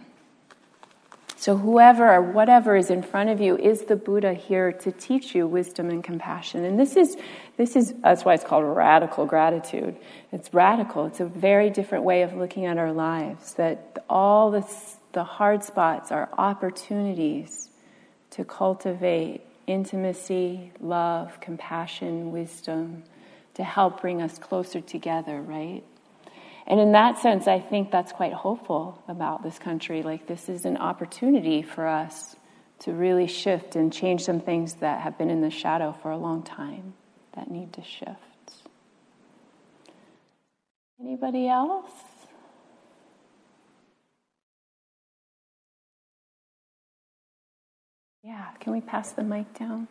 So 1.39 1.55
whoever 1.55 2.11
or 2.11 2.21
whatever 2.21 2.75
is 2.75 2.89
in 2.89 3.01
front 3.01 3.29
of 3.29 3.39
you 3.39 3.57
is 3.57 3.83
the 3.83 3.95
Buddha 3.95 4.33
here 4.33 4.73
to 4.73 4.91
teach 4.91 5.33
you 5.33 5.47
wisdom 5.47 5.89
and 5.89 6.03
compassion. 6.03 6.65
And 6.65 6.77
this 6.77 6.97
is 6.97 7.15
this 7.55 7.77
is 7.77 7.93
that's 8.03 8.25
why 8.25 8.33
it's 8.33 8.43
called 8.43 8.65
radical 8.65 9.25
gratitude. 9.25 9.95
It's 10.33 10.53
radical. 10.53 11.05
It's 11.05 11.21
a 11.21 11.25
very 11.25 11.69
different 11.69 12.03
way 12.03 12.23
of 12.23 12.33
looking 12.33 12.65
at 12.65 12.77
our 12.77 12.91
lives. 12.91 13.53
That 13.53 14.03
all 14.09 14.51
the 14.51 14.69
the 15.13 15.23
hard 15.23 15.63
spots 15.63 16.11
are 16.11 16.27
opportunities 16.37 17.69
to 18.31 18.43
cultivate 18.43 19.39
intimacy, 19.65 20.73
love, 20.81 21.39
compassion, 21.39 22.33
wisdom, 22.33 23.03
to 23.53 23.63
help 23.63 24.01
bring 24.01 24.21
us 24.21 24.39
closer 24.39 24.81
together, 24.81 25.41
right? 25.41 25.85
And 26.69 26.79
in 26.79 26.91
that 26.91 27.17
sense, 27.17 27.47
I 27.47 27.59
think 27.59 27.89
that's 27.89 28.11
quite 28.11 28.31
hopeful 28.31 29.03
about 29.07 29.41
this 29.41 29.57
country. 29.57 30.03
Like, 30.03 30.27
this 30.27 30.47
is 30.47 30.65
an 30.65 30.77
opportunity 30.77 31.63
for 31.63 31.87
us 31.87 32.35
to 32.81 32.93
really 32.93 33.25
shift 33.25 33.75
and 33.75 33.91
change 33.91 34.21
some 34.21 34.39
things 34.39 34.75
that 34.75 35.01
have 35.01 35.17
been 35.17 35.31
in 35.31 35.41
the 35.41 35.49
shadow 35.49 35.95
for 36.03 36.11
a 36.11 36.17
long 36.17 36.43
time 36.43 36.93
that 37.33 37.49
need 37.49 37.73
to 37.73 37.83
shift. 37.83 38.19
Anybody 41.01 41.47
else? 41.47 41.91
Yeah, 48.23 48.45
can 48.59 48.73
we 48.73 48.81
pass 48.81 49.11
the 49.13 49.23
mic 49.23 49.57
down? 49.57 49.87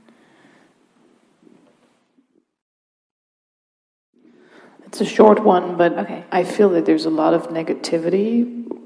It's 4.89 5.01
a 5.03 5.05
short 5.05 5.45
one, 5.45 5.77
but 5.77 5.93
Okay. 5.99 6.25
I 6.33 6.45
feel 6.45 6.71
that 6.71 6.85
there's 6.87 7.05
a 7.05 7.11
lot 7.11 7.35
of 7.35 7.49
negativity 7.49 8.33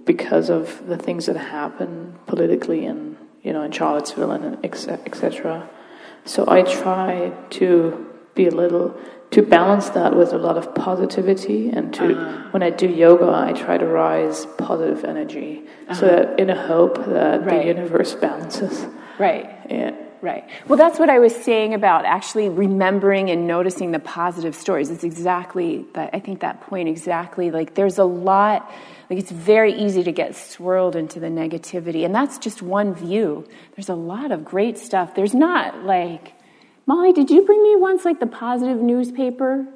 because 0.05 0.51
of 0.51 0.87
the 0.89 0.97
things 0.97 1.27
that 1.27 1.37
happen 1.37 2.15
politically 2.27 2.85
in 2.85 3.16
you 3.43 3.53
know 3.53 3.62
in 3.62 3.70
Charlottesville 3.73 4.33
and 4.33 4.59
etc. 4.65 5.69
So 6.24 6.45
I 6.49 6.62
try 6.62 7.33
to 7.51 8.07
be 8.35 8.47
a 8.49 8.51
little 8.51 8.95
to 9.31 9.43
balance 9.43 9.91
that 9.91 10.15
with 10.16 10.33
a 10.33 10.39
lot 10.39 10.57
of 10.59 10.74
positivity 10.74 11.70
and 11.70 11.95
to 11.95 12.05
uh-huh. 12.05 12.49
when 12.51 12.62
I 12.62 12.70
do 12.70 12.89
yoga 12.89 13.31
I 13.31 13.53
try 13.53 13.79
to 13.79 13.87
rise 13.87 14.47
positive 14.59 15.05
energy 15.05 15.62
so 15.95 16.07
uh-huh. 16.07 16.07
that 16.07 16.41
in 16.41 16.51
a 16.51 16.66
hope 16.66 16.97
that 17.07 17.45
Right. 17.45 17.62
the 17.62 17.66
universe 17.66 18.15
balances. 18.27 18.87
Right. 19.19 19.47
Yeah. 19.70 19.93
Right. 20.23 20.49
Well, 20.69 20.77
that's 20.77 21.01
what 21.01 21.11
I 21.11 21.19
was 21.19 21.35
saying 21.35 21.74
about 21.74 22.05
actually 22.05 22.49
remembering 22.49 23.28
and 23.28 23.49
noticing 23.49 23.90
the 23.90 23.99
positive 23.99 24.55
stories. 24.55 24.89
It's 24.89 25.03
exactly 25.03 25.85
that. 25.94 26.11
I 26.12 26.20
think 26.20 26.40
that 26.43 26.61
point 26.61 26.89
exactly. 26.89 27.51
Like, 27.51 27.74
there's 27.74 27.99
a 27.99 28.05
lot. 28.05 28.70
Like, 29.11 29.19
it's 29.19 29.32
very 29.32 29.74
easy 29.74 30.05
to 30.05 30.12
get 30.12 30.36
swirled 30.36 30.94
into 30.94 31.19
the 31.19 31.27
negativity, 31.27 32.05
and 32.05 32.15
that's 32.15 32.39
just 32.39 32.62
one 32.62 32.94
view. 32.94 33.49
There's 33.74 33.89
a 33.89 33.97
lot 33.97 34.31
of 34.31 34.44
great 34.44 34.78
stuff. 34.78 35.16
There's 35.16 35.35
not 35.35 35.85
like, 35.85 36.35
Molly, 36.86 37.12
did 37.12 37.28
you 37.28 37.43
bring 37.43 37.61
me 37.61 37.74
once 37.74 38.05
like 38.05 38.20
the 38.20 38.28
positive 38.28 38.78
newspaper? 38.78 39.66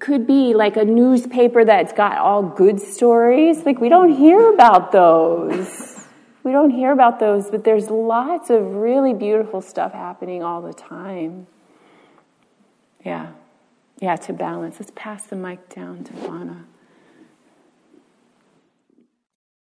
Could 0.00 0.26
be 0.26 0.54
like 0.54 0.78
a 0.78 0.84
newspaper 0.86 1.62
that's 1.62 1.92
got 1.92 2.16
all 2.16 2.42
good 2.42 2.80
stories. 2.80 3.66
Like, 3.66 3.82
we 3.82 3.90
don't 3.90 4.14
hear 4.16 4.48
about 4.48 4.92
those. 4.92 5.95
We 6.46 6.52
don't 6.52 6.70
hear 6.70 6.92
about 6.92 7.18
those, 7.18 7.50
but 7.50 7.64
there's 7.64 7.90
lots 7.90 8.50
of 8.50 8.76
really 8.76 9.12
beautiful 9.12 9.60
stuff 9.60 9.92
happening 9.92 10.44
all 10.44 10.62
the 10.62 10.72
time. 10.72 11.48
Yeah. 13.04 13.32
Yeah, 13.98 14.14
to 14.14 14.32
balance. 14.32 14.76
Let's 14.78 14.92
pass 14.94 15.26
the 15.26 15.34
mic 15.34 15.68
down 15.74 16.04
to 16.04 16.12
Fauna. 16.12 16.64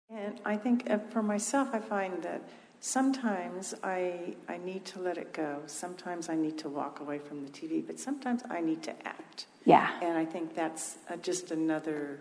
And 0.09 0.41
I 0.45 0.55
think 0.55 0.89
uh, 0.89 0.99
for 1.11 1.21
myself, 1.21 1.71
I 1.73 1.81
find 1.81 2.23
that 2.23 2.49
sometimes 2.79 3.75
I, 3.83 4.37
I 4.49 4.59
need 4.59 4.85
to 4.85 5.01
let 5.01 5.19
it 5.19 5.33
go. 5.33 5.63
Sometimes 5.67 6.29
I 6.29 6.37
need 6.37 6.59
to 6.59 6.69
walk 6.69 7.01
away 7.01 7.19
from 7.19 7.43
the 7.45 7.51
TV, 7.51 7.85
but 7.85 7.99
sometimes 7.99 8.43
I 8.49 8.61
need 8.61 8.85
to 8.85 8.93
act. 9.05 9.47
Yeah. 9.65 9.91
And 10.01 10.17
I 10.17 10.25
think 10.25 10.55
that's 10.55 10.99
uh, 11.11 11.17
just 11.17 11.51
another 11.51 12.21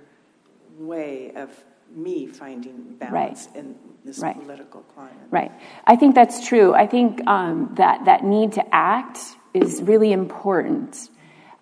way 0.80 1.32
of 1.36 1.52
me 1.96 2.28
finding 2.28 2.96
balance 3.00 3.50
in 3.56 3.76
this 4.06 4.20
Right. 4.20 4.36
political 4.40 4.82
climate. 4.82 5.16
Right. 5.32 5.52
I 5.86 5.96
think 5.96 6.16
that's 6.16 6.48
true. 6.48 6.74
I 6.74 6.88
think 6.88 7.26
um, 7.28 7.72
that 7.76 8.06
that 8.06 8.24
need 8.24 8.54
to 8.54 8.76
act 8.76 9.20
is 9.54 9.82
really 9.82 10.12
important. 10.14 11.10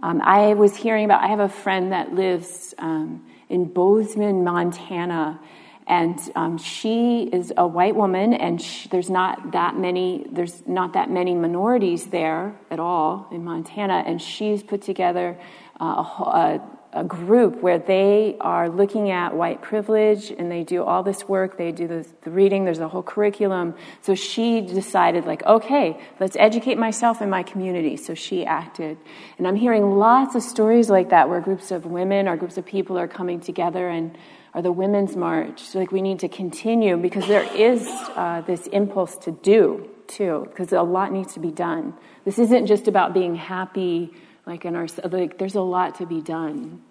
Um, 0.04 0.22
I 0.22 0.54
was 0.54 0.76
hearing 0.76 1.06
about. 1.06 1.24
I 1.24 1.28
have 1.28 1.40
a 1.40 1.50
friend 1.50 1.92
that 1.92 2.14
lives 2.14 2.74
um, 2.78 3.26
in 3.50 3.66
Bozeman, 3.66 4.44
Montana, 4.44 5.40
and 5.88 6.20
um, 6.36 6.58
she 6.58 7.24
is 7.24 7.54
a 7.58 7.66
white 7.66 7.96
woman, 7.96 8.34
and 8.34 8.62
she, 8.62 8.90
there's 8.90 9.10
not 9.10 9.54
that 9.54 9.78
many. 9.78 10.26
There's 10.30 10.68
not 10.68 10.94
that 10.94 11.10
many 11.10 11.34
minorities 11.34 12.08
there 12.08 12.56
at 12.70 12.80
all 12.80 13.28
in 13.32 13.44
Montana, 13.44 14.04
and 14.06 14.22
she's 14.22 14.62
put 14.62 14.82
together 14.82 15.40
uh, 15.80 15.86
a, 15.86 16.24
a 16.24 16.75
a 16.96 17.04
group 17.04 17.62
where 17.62 17.78
they 17.78 18.38
are 18.40 18.70
looking 18.70 19.12
at 19.12 19.36
white 19.36 19.62
privilege 19.62 20.32
and 20.32 20.50
they 20.50 20.64
do 20.64 20.82
all 20.82 21.04
this 21.04 21.28
work. 21.28 21.58
They 21.58 21.74
do 21.74 21.88
the, 21.88 22.08
reading. 22.30 22.64
There's 22.64 22.80
a 22.80 22.88
whole 22.88 23.04
curriculum. 23.04 23.76
So 24.02 24.16
she 24.16 24.62
decided 24.62 25.26
like 25.26 25.44
okay 25.44 26.00
let's 26.20 26.38
educate 26.38 26.78
myself 26.78 27.20
and 27.20 27.30
my 27.30 27.44
community. 27.44 27.98
So 27.98 28.16
she 28.16 28.46
acted. 28.46 28.98
And 29.38 29.46
i'm 29.46 29.58
hearing 29.58 29.98
lots 29.98 30.36
of 30.36 30.42
stories 30.42 30.90
like 30.90 31.10
that 31.10 31.28
where 31.28 31.42
groups 31.42 31.70
of 31.72 31.86
women 31.86 32.30
or 32.30 32.38
groups 32.38 32.58
of 32.58 32.66
people 32.66 32.98
are 32.98 33.10
coming 33.10 33.42
together 33.42 33.90
and 33.90 34.18
or 34.54 34.62
the 34.62 34.72
women's 34.72 35.18
march. 35.18 35.60
So 35.60 35.80
like 35.80 35.92
we 35.92 36.02
need 36.02 36.20
to 36.20 36.30
continue 36.30 36.96
because 36.96 37.28
there 37.28 37.44
is 37.54 37.86
uh, 38.16 38.42
this 38.48 38.68
impulse 38.68 39.18
to 39.18 39.32
do 39.32 39.90
too 40.08 40.48
because 40.50 40.72
a 40.72 40.82
lot 40.82 41.12
needs 41.12 41.34
to 41.34 41.42
be 41.42 41.52
done. 41.52 41.94
This 42.24 42.40
isn't 42.40 42.68
just 42.68 42.88
about 42.88 43.14
being 43.14 43.36
happy 43.36 44.14
like 44.46 44.66
in 44.66 44.76
our 44.76 44.88
like 45.12 45.38
there's 45.38 45.56
a 45.56 45.62
lot 45.62 45.96
to 45.96 46.06
be 46.06 46.22
done. 46.22 46.82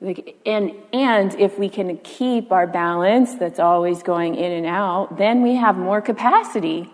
Like 0.00 0.36
and 0.46 0.72
and 0.92 1.34
if 1.34 1.58
we 1.58 1.68
can 1.68 1.96
keep 1.98 2.52
our 2.52 2.66
balance 2.66 3.34
that's 3.34 3.58
always 3.58 4.02
going 4.02 4.34
in 4.34 4.52
and 4.52 4.66
out 4.66 5.16
then 5.16 5.42
we 5.42 5.56
have 5.56 5.76
more 5.76 6.00
capacity. 6.00 6.92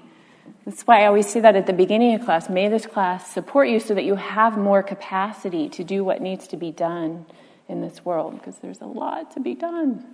That's 0.64 0.82
why 0.82 1.02
i 1.02 1.06
always 1.06 1.28
say 1.28 1.40
that 1.40 1.56
at 1.56 1.66
the 1.66 1.72
beginning 1.72 2.14
of 2.14 2.24
class 2.24 2.48
may 2.48 2.68
this 2.68 2.86
class 2.86 3.32
support 3.32 3.68
you 3.68 3.80
so 3.80 3.94
that 3.94 4.04
you 4.04 4.14
have 4.14 4.56
more 4.56 4.82
capacity 4.82 5.68
to 5.70 5.82
do 5.82 6.04
what 6.04 6.22
needs 6.22 6.46
to 6.48 6.56
be 6.56 6.70
done 6.70 7.26
in 7.68 7.80
this 7.80 8.04
world 8.04 8.34
because 8.38 8.58
there's 8.58 8.80
a 8.80 8.86
lot 8.86 9.32
to 9.32 9.40
be 9.40 9.54
done. 9.54 10.04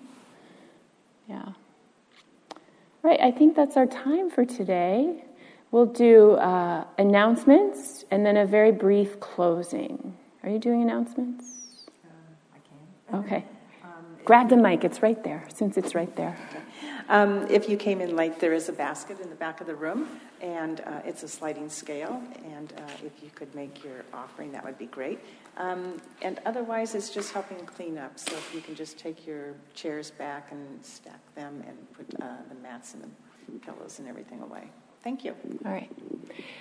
Yeah. 1.28 1.52
Right 3.02 3.20
i 3.20 3.30
think 3.30 3.54
that's 3.54 3.76
our 3.76 3.86
time 3.86 4.30
for 4.30 4.44
today 4.44 5.24
We'll 5.70 5.86
do 5.86 6.32
uh, 6.32 6.84
announcements 6.96 8.04
and 8.10 8.24
then 8.24 8.36
a 8.36 8.46
very 8.46 8.72
brief 8.72 9.20
closing. 9.20 10.16
Are 10.42 10.48
you 10.48 10.58
doing 10.58 10.82
announcements? 10.82 11.44
I 12.54 12.58
can. 13.10 13.20
Okay. 13.20 13.44
Grab 14.24 14.48
the 14.48 14.56
mic, 14.56 14.84
it's 14.84 15.02
right 15.02 15.22
there, 15.24 15.46
since 15.54 15.76
it's 15.78 15.94
right 15.94 16.14
there. 16.16 16.36
Um, 17.08 17.46
if 17.48 17.66
you 17.66 17.78
came 17.78 18.02
in 18.02 18.14
late, 18.14 18.38
there 18.38 18.52
is 18.52 18.68
a 18.68 18.72
basket 18.72 19.20
in 19.20 19.30
the 19.30 19.34
back 19.34 19.62
of 19.62 19.66
the 19.66 19.74
room, 19.74 20.20
and 20.42 20.80
uh, 20.80 21.00
it's 21.06 21.22
a 21.22 21.28
sliding 21.28 21.70
scale. 21.70 22.22
And 22.44 22.74
uh, 22.76 22.82
if 23.06 23.22
you 23.22 23.30
could 23.34 23.54
make 23.54 23.82
your 23.82 24.04
offering, 24.12 24.52
that 24.52 24.62
would 24.62 24.76
be 24.76 24.86
great. 24.86 25.18
Um, 25.56 25.96
and 26.20 26.40
otherwise, 26.44 26.94
it's 26.94 27.08
just 27.08 27.32
helping 27.32 27.56
clean 27.64 27.96
up. 27.96 28.18
So 28.18 28.36
if 28.36 28.54
you 28.54 28.60
can 28.60 28.74
just 28.74 28.98
take 28.98 29.26
your 29.26 29.54
chairs 29.74 30.10
back 30.10 30.52
and 30.52 30.84
stack 30.84 31.20
them 31.34 31.64
and 31.66 31.92
put 31.94 32.22
uh, 32.22 32.26
the 32.50 32.54
mats 32.56 32.92
and 32.92 33.02
the 33.02 33.58
pillows 33.60 33.98
and 33.98 34.06
everything 34.06 34.42
away. 34.42 34.70
Thank 35.02 35.24
you. 35.24 35.34
All 35.64 35.72
right. 35.72 35.90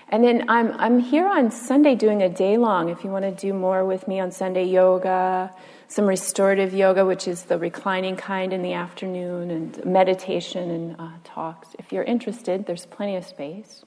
And 0.09 0.23
then 0.23 0.49
I'm, 0.49 0.72
I'm 0.73 0.99
here 0.99 1.27
on 1.27 1.51
Sunday 1.51 1.95
doing 1.95 2.22
a 2.22 2.30
day 2.30 2.57
long. 2.57 2.89
If 2.89 3.03
you 3.03 3.09
want 3.09 3.26
to 3.26 3.31
do 3.31 3.53
more 3.53 3.84
with 3.84 4.07
me 4.07 4.19
on 4.19 4.31
Sunday, 4.31 4.64
yoga, 4.64 5.51
some 5.88 6.05
restorative 6.05 6.73
yoga, 6.73 7.05
which 7.05 7.27
is 7.27 7.43
the 7.43 7.57
reclining 7.57 8.15
kind 8.15 8.53
in 8.53 8.61
the 8.61 8.73
afternoon, 8.73 9.51
and 9.51 9.85
meditation 9.85 10.69
and 10.69 10.95
uh, 10.99 11.09
talks. 11.23 11.69
If 11.80 11.91
you're 11.91 12.03
interested, 12.03 12.65
there's 12.65 12.85
plenty 12.85 13.15
of 13.15 13.26
space. 13.26 13.84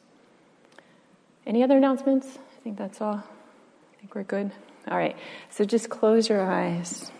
Any 1.46 1.62
other 1.62 1.76
announcements? 1.76 2.26
I 2.36 2.62
think 2.62 2.76
that's 2.76 3.00
all. 3.00 3.16
I 3.16 4.00
think 4.00 4.14
we're 4.14 4.24
good. 4.24 4.52
All 4.88 4.98
right. 4.98 5.16
So 5.50 5.64
just 5.64 5.88
close 5.88 6.28
your 6.28 6.42
eyes. 6.42 7.10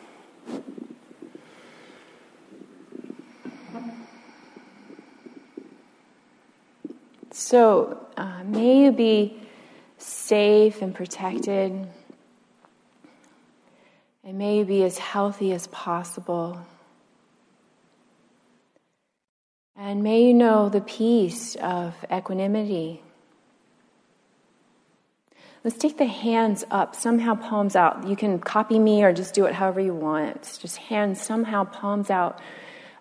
So, 7.33 8.07
uh, 8.17 8.43
may 8.45 8.85
you 8.85 8.93
be 8.93 9.41
safe 9.99 10.83
and 10.83 10.93
protected, 10.93 11.87
and 14.25 14.39
may 14.39 14.59
you 14.59 14.65
be 14.65 14.83
as 14.83 14.99
healthy 14.99 15.53
as 15.53 15.69
possible. 15.69 16.59
And 19.77 20.03
may 20.03 20.25
you 20.25 20.35
know 20.35 20.69
the 20.69 20.81
peace 20.81 21.55
of 21.55 21.95
equanimity. 22.13 23.03
Let's 25.63 25.79
take 25.79 25.99
the 25.99 26.07
hands 26.07 26.65
up, 26.71 26.97
somehow 26.97 27.35
palms 27.37 27.77
out. 27.77 28.09
You 28.09 28.17
can 28.17 28.41
copy 28.41 28.79
me 28.79 29.05
or 29.05 29.13
just 29.13 29.35
do 29.35 29.45
it 29.45 29.55
however 29.55 29.81
you 29.81 29.95
want. 29.95 30.59
Just 30.61 30.79
hands 30.79 31.21
somehow 31.21 31.65
palms 31.65 32.11
out. 32.11 32.41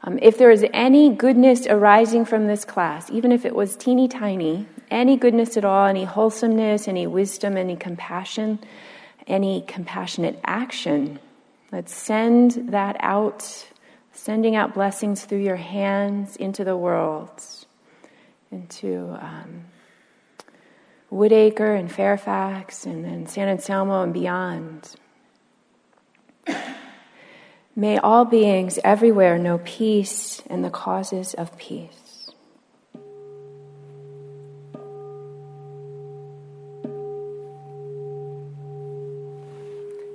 Um, 0.01 0.17
if 0.21 0.37
there 0.37 0.51
is 0.51 0.65
any 0.73 1.09
goodness 1.09 1.67
arising 1.67 2.25
from 2.25 2.47
this 2.47 2.63
class, 2.63 3.09
even 3.11 3.31
if 3.31 3.45
it 3.45 3.53
was 3.53 3.75
teeny 3.75 4.07
tiny, 4.07 4.65
any 4.89 5.17
goodness 5.17 5.57
at 5.57 5.65
all, 5.65 5.87
any 5.87 6.05
wholesomeness, 6.05 6.87
any 6.87 7.05
wisdom, 7.05 7.57
any 7.57 7.75
compassion, 7.75 8.59
any 9.27 9.61
compassionate 9.67 10.39
action, 10.45 11.19
let's 11.71 11.93
send 11.93 12.71
that 12.71 12.95
out, 13.01 13.67
sending 14.13 14.55
out 14.55 14.73
blessings 14.73 15.25
through 15.25 15.39
your 15.39 15.57
hands 15.57 16.37
into 16.37 16.63
the 16.63 16.77
world, 16.77 17.43
into 18.51 19.17
um, 19.19 19.65
Woodacre 21.11 21.77
and 21.77 21.91
Fairfax, 21.91 22.85
and 22.85 23.03
then 23.03 23.27
San 23.27 23.49
Anselmo 23.49 24.03
and 24.03 24.13
beyond. 24.13 24.95
May 27.79 27.97
all 27.97 28.25
beings 28.25 28.77
everywhere 28.83 29.37
know 29.39 29.61
peace 29.63 30.43
and 30.49 30.65
the 30.65 30.69
causes 30.69 31.33
of 31.33 31.57
peace. 31.57 32.29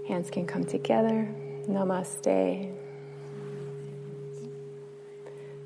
Hands 0.06 0.28
can 0.30 0.46
come 0.46 0.66
together. 0.66 1.26
Namaste. 1.66 2.70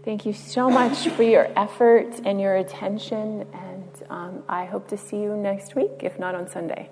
Thank 0.05 0.25
you 0.25 0.33
so 0.33 0.70
much 0.70 1.09
for 1.09 1.25
your 1.25 1.51
effort 1.57 2.20
and 2.25 2.41
your 2.41 2.55
attention, 2.55 3.45
and 3.53 3.91
um, 4.09 4.45
I 4.49 4.66
hope 4.66 4.87
to 4.91 4.97
see 4.97 5.16
you 5.16 5.37
next 5.37 5.75
week, 5.75 6.03
if 6.03 6.16
not 6.16 6.37
on 6.37 6.49
Sunday. 6.49 6.91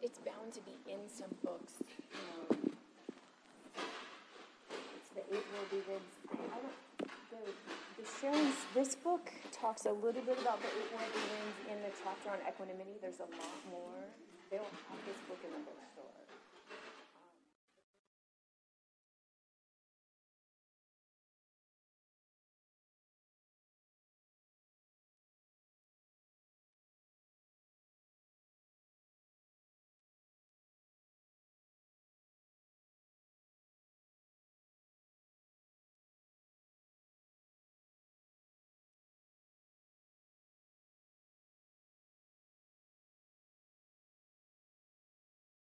It's 0.00 0.20
bound 0.20 0.52
to 0.54 0.60
be 0.60 0.72
in 0.90 1.00
some 1.06 1.28
books. 1.44 1.72
It's 4.96 5.10
the 5.14 5.20
eight 5.20 5.44
worldly 5.52 5.82
winds. 5.86 6.14
I, 6.30 6.34
I 6.34 6.58
don't. 6.62 6.78
The, 7.98 8.07
Sharon's 8.20 8.56
this 8.74 8.96
book 8.96 9.30
talks 9.52 9.86
a 9.86 9.92
little 9.92 10.22
bit 10.22 10.42
about 10.42 10.58
the 10.58 10.66
eight 10.66 10.90
worldly 10.90 11.22
winds 11.30 11.58
in 11.70 11.78
the 11.86 11.92
chapter 12.02 12.30
on 12.30 12.38
equanimity. 12.48 12.98
There's 13.00 13.20
a 13.20 13.30
lot 13.30 13.54
more. 13.70 13.94
They 14.50 14.56
don't 14.56 14.66
have 14.66 14.98
this 15.06 15.22
book 15.28 15.38
in 15.46 15.52
the 15.54 15.62
bookstore. 15.62 16.17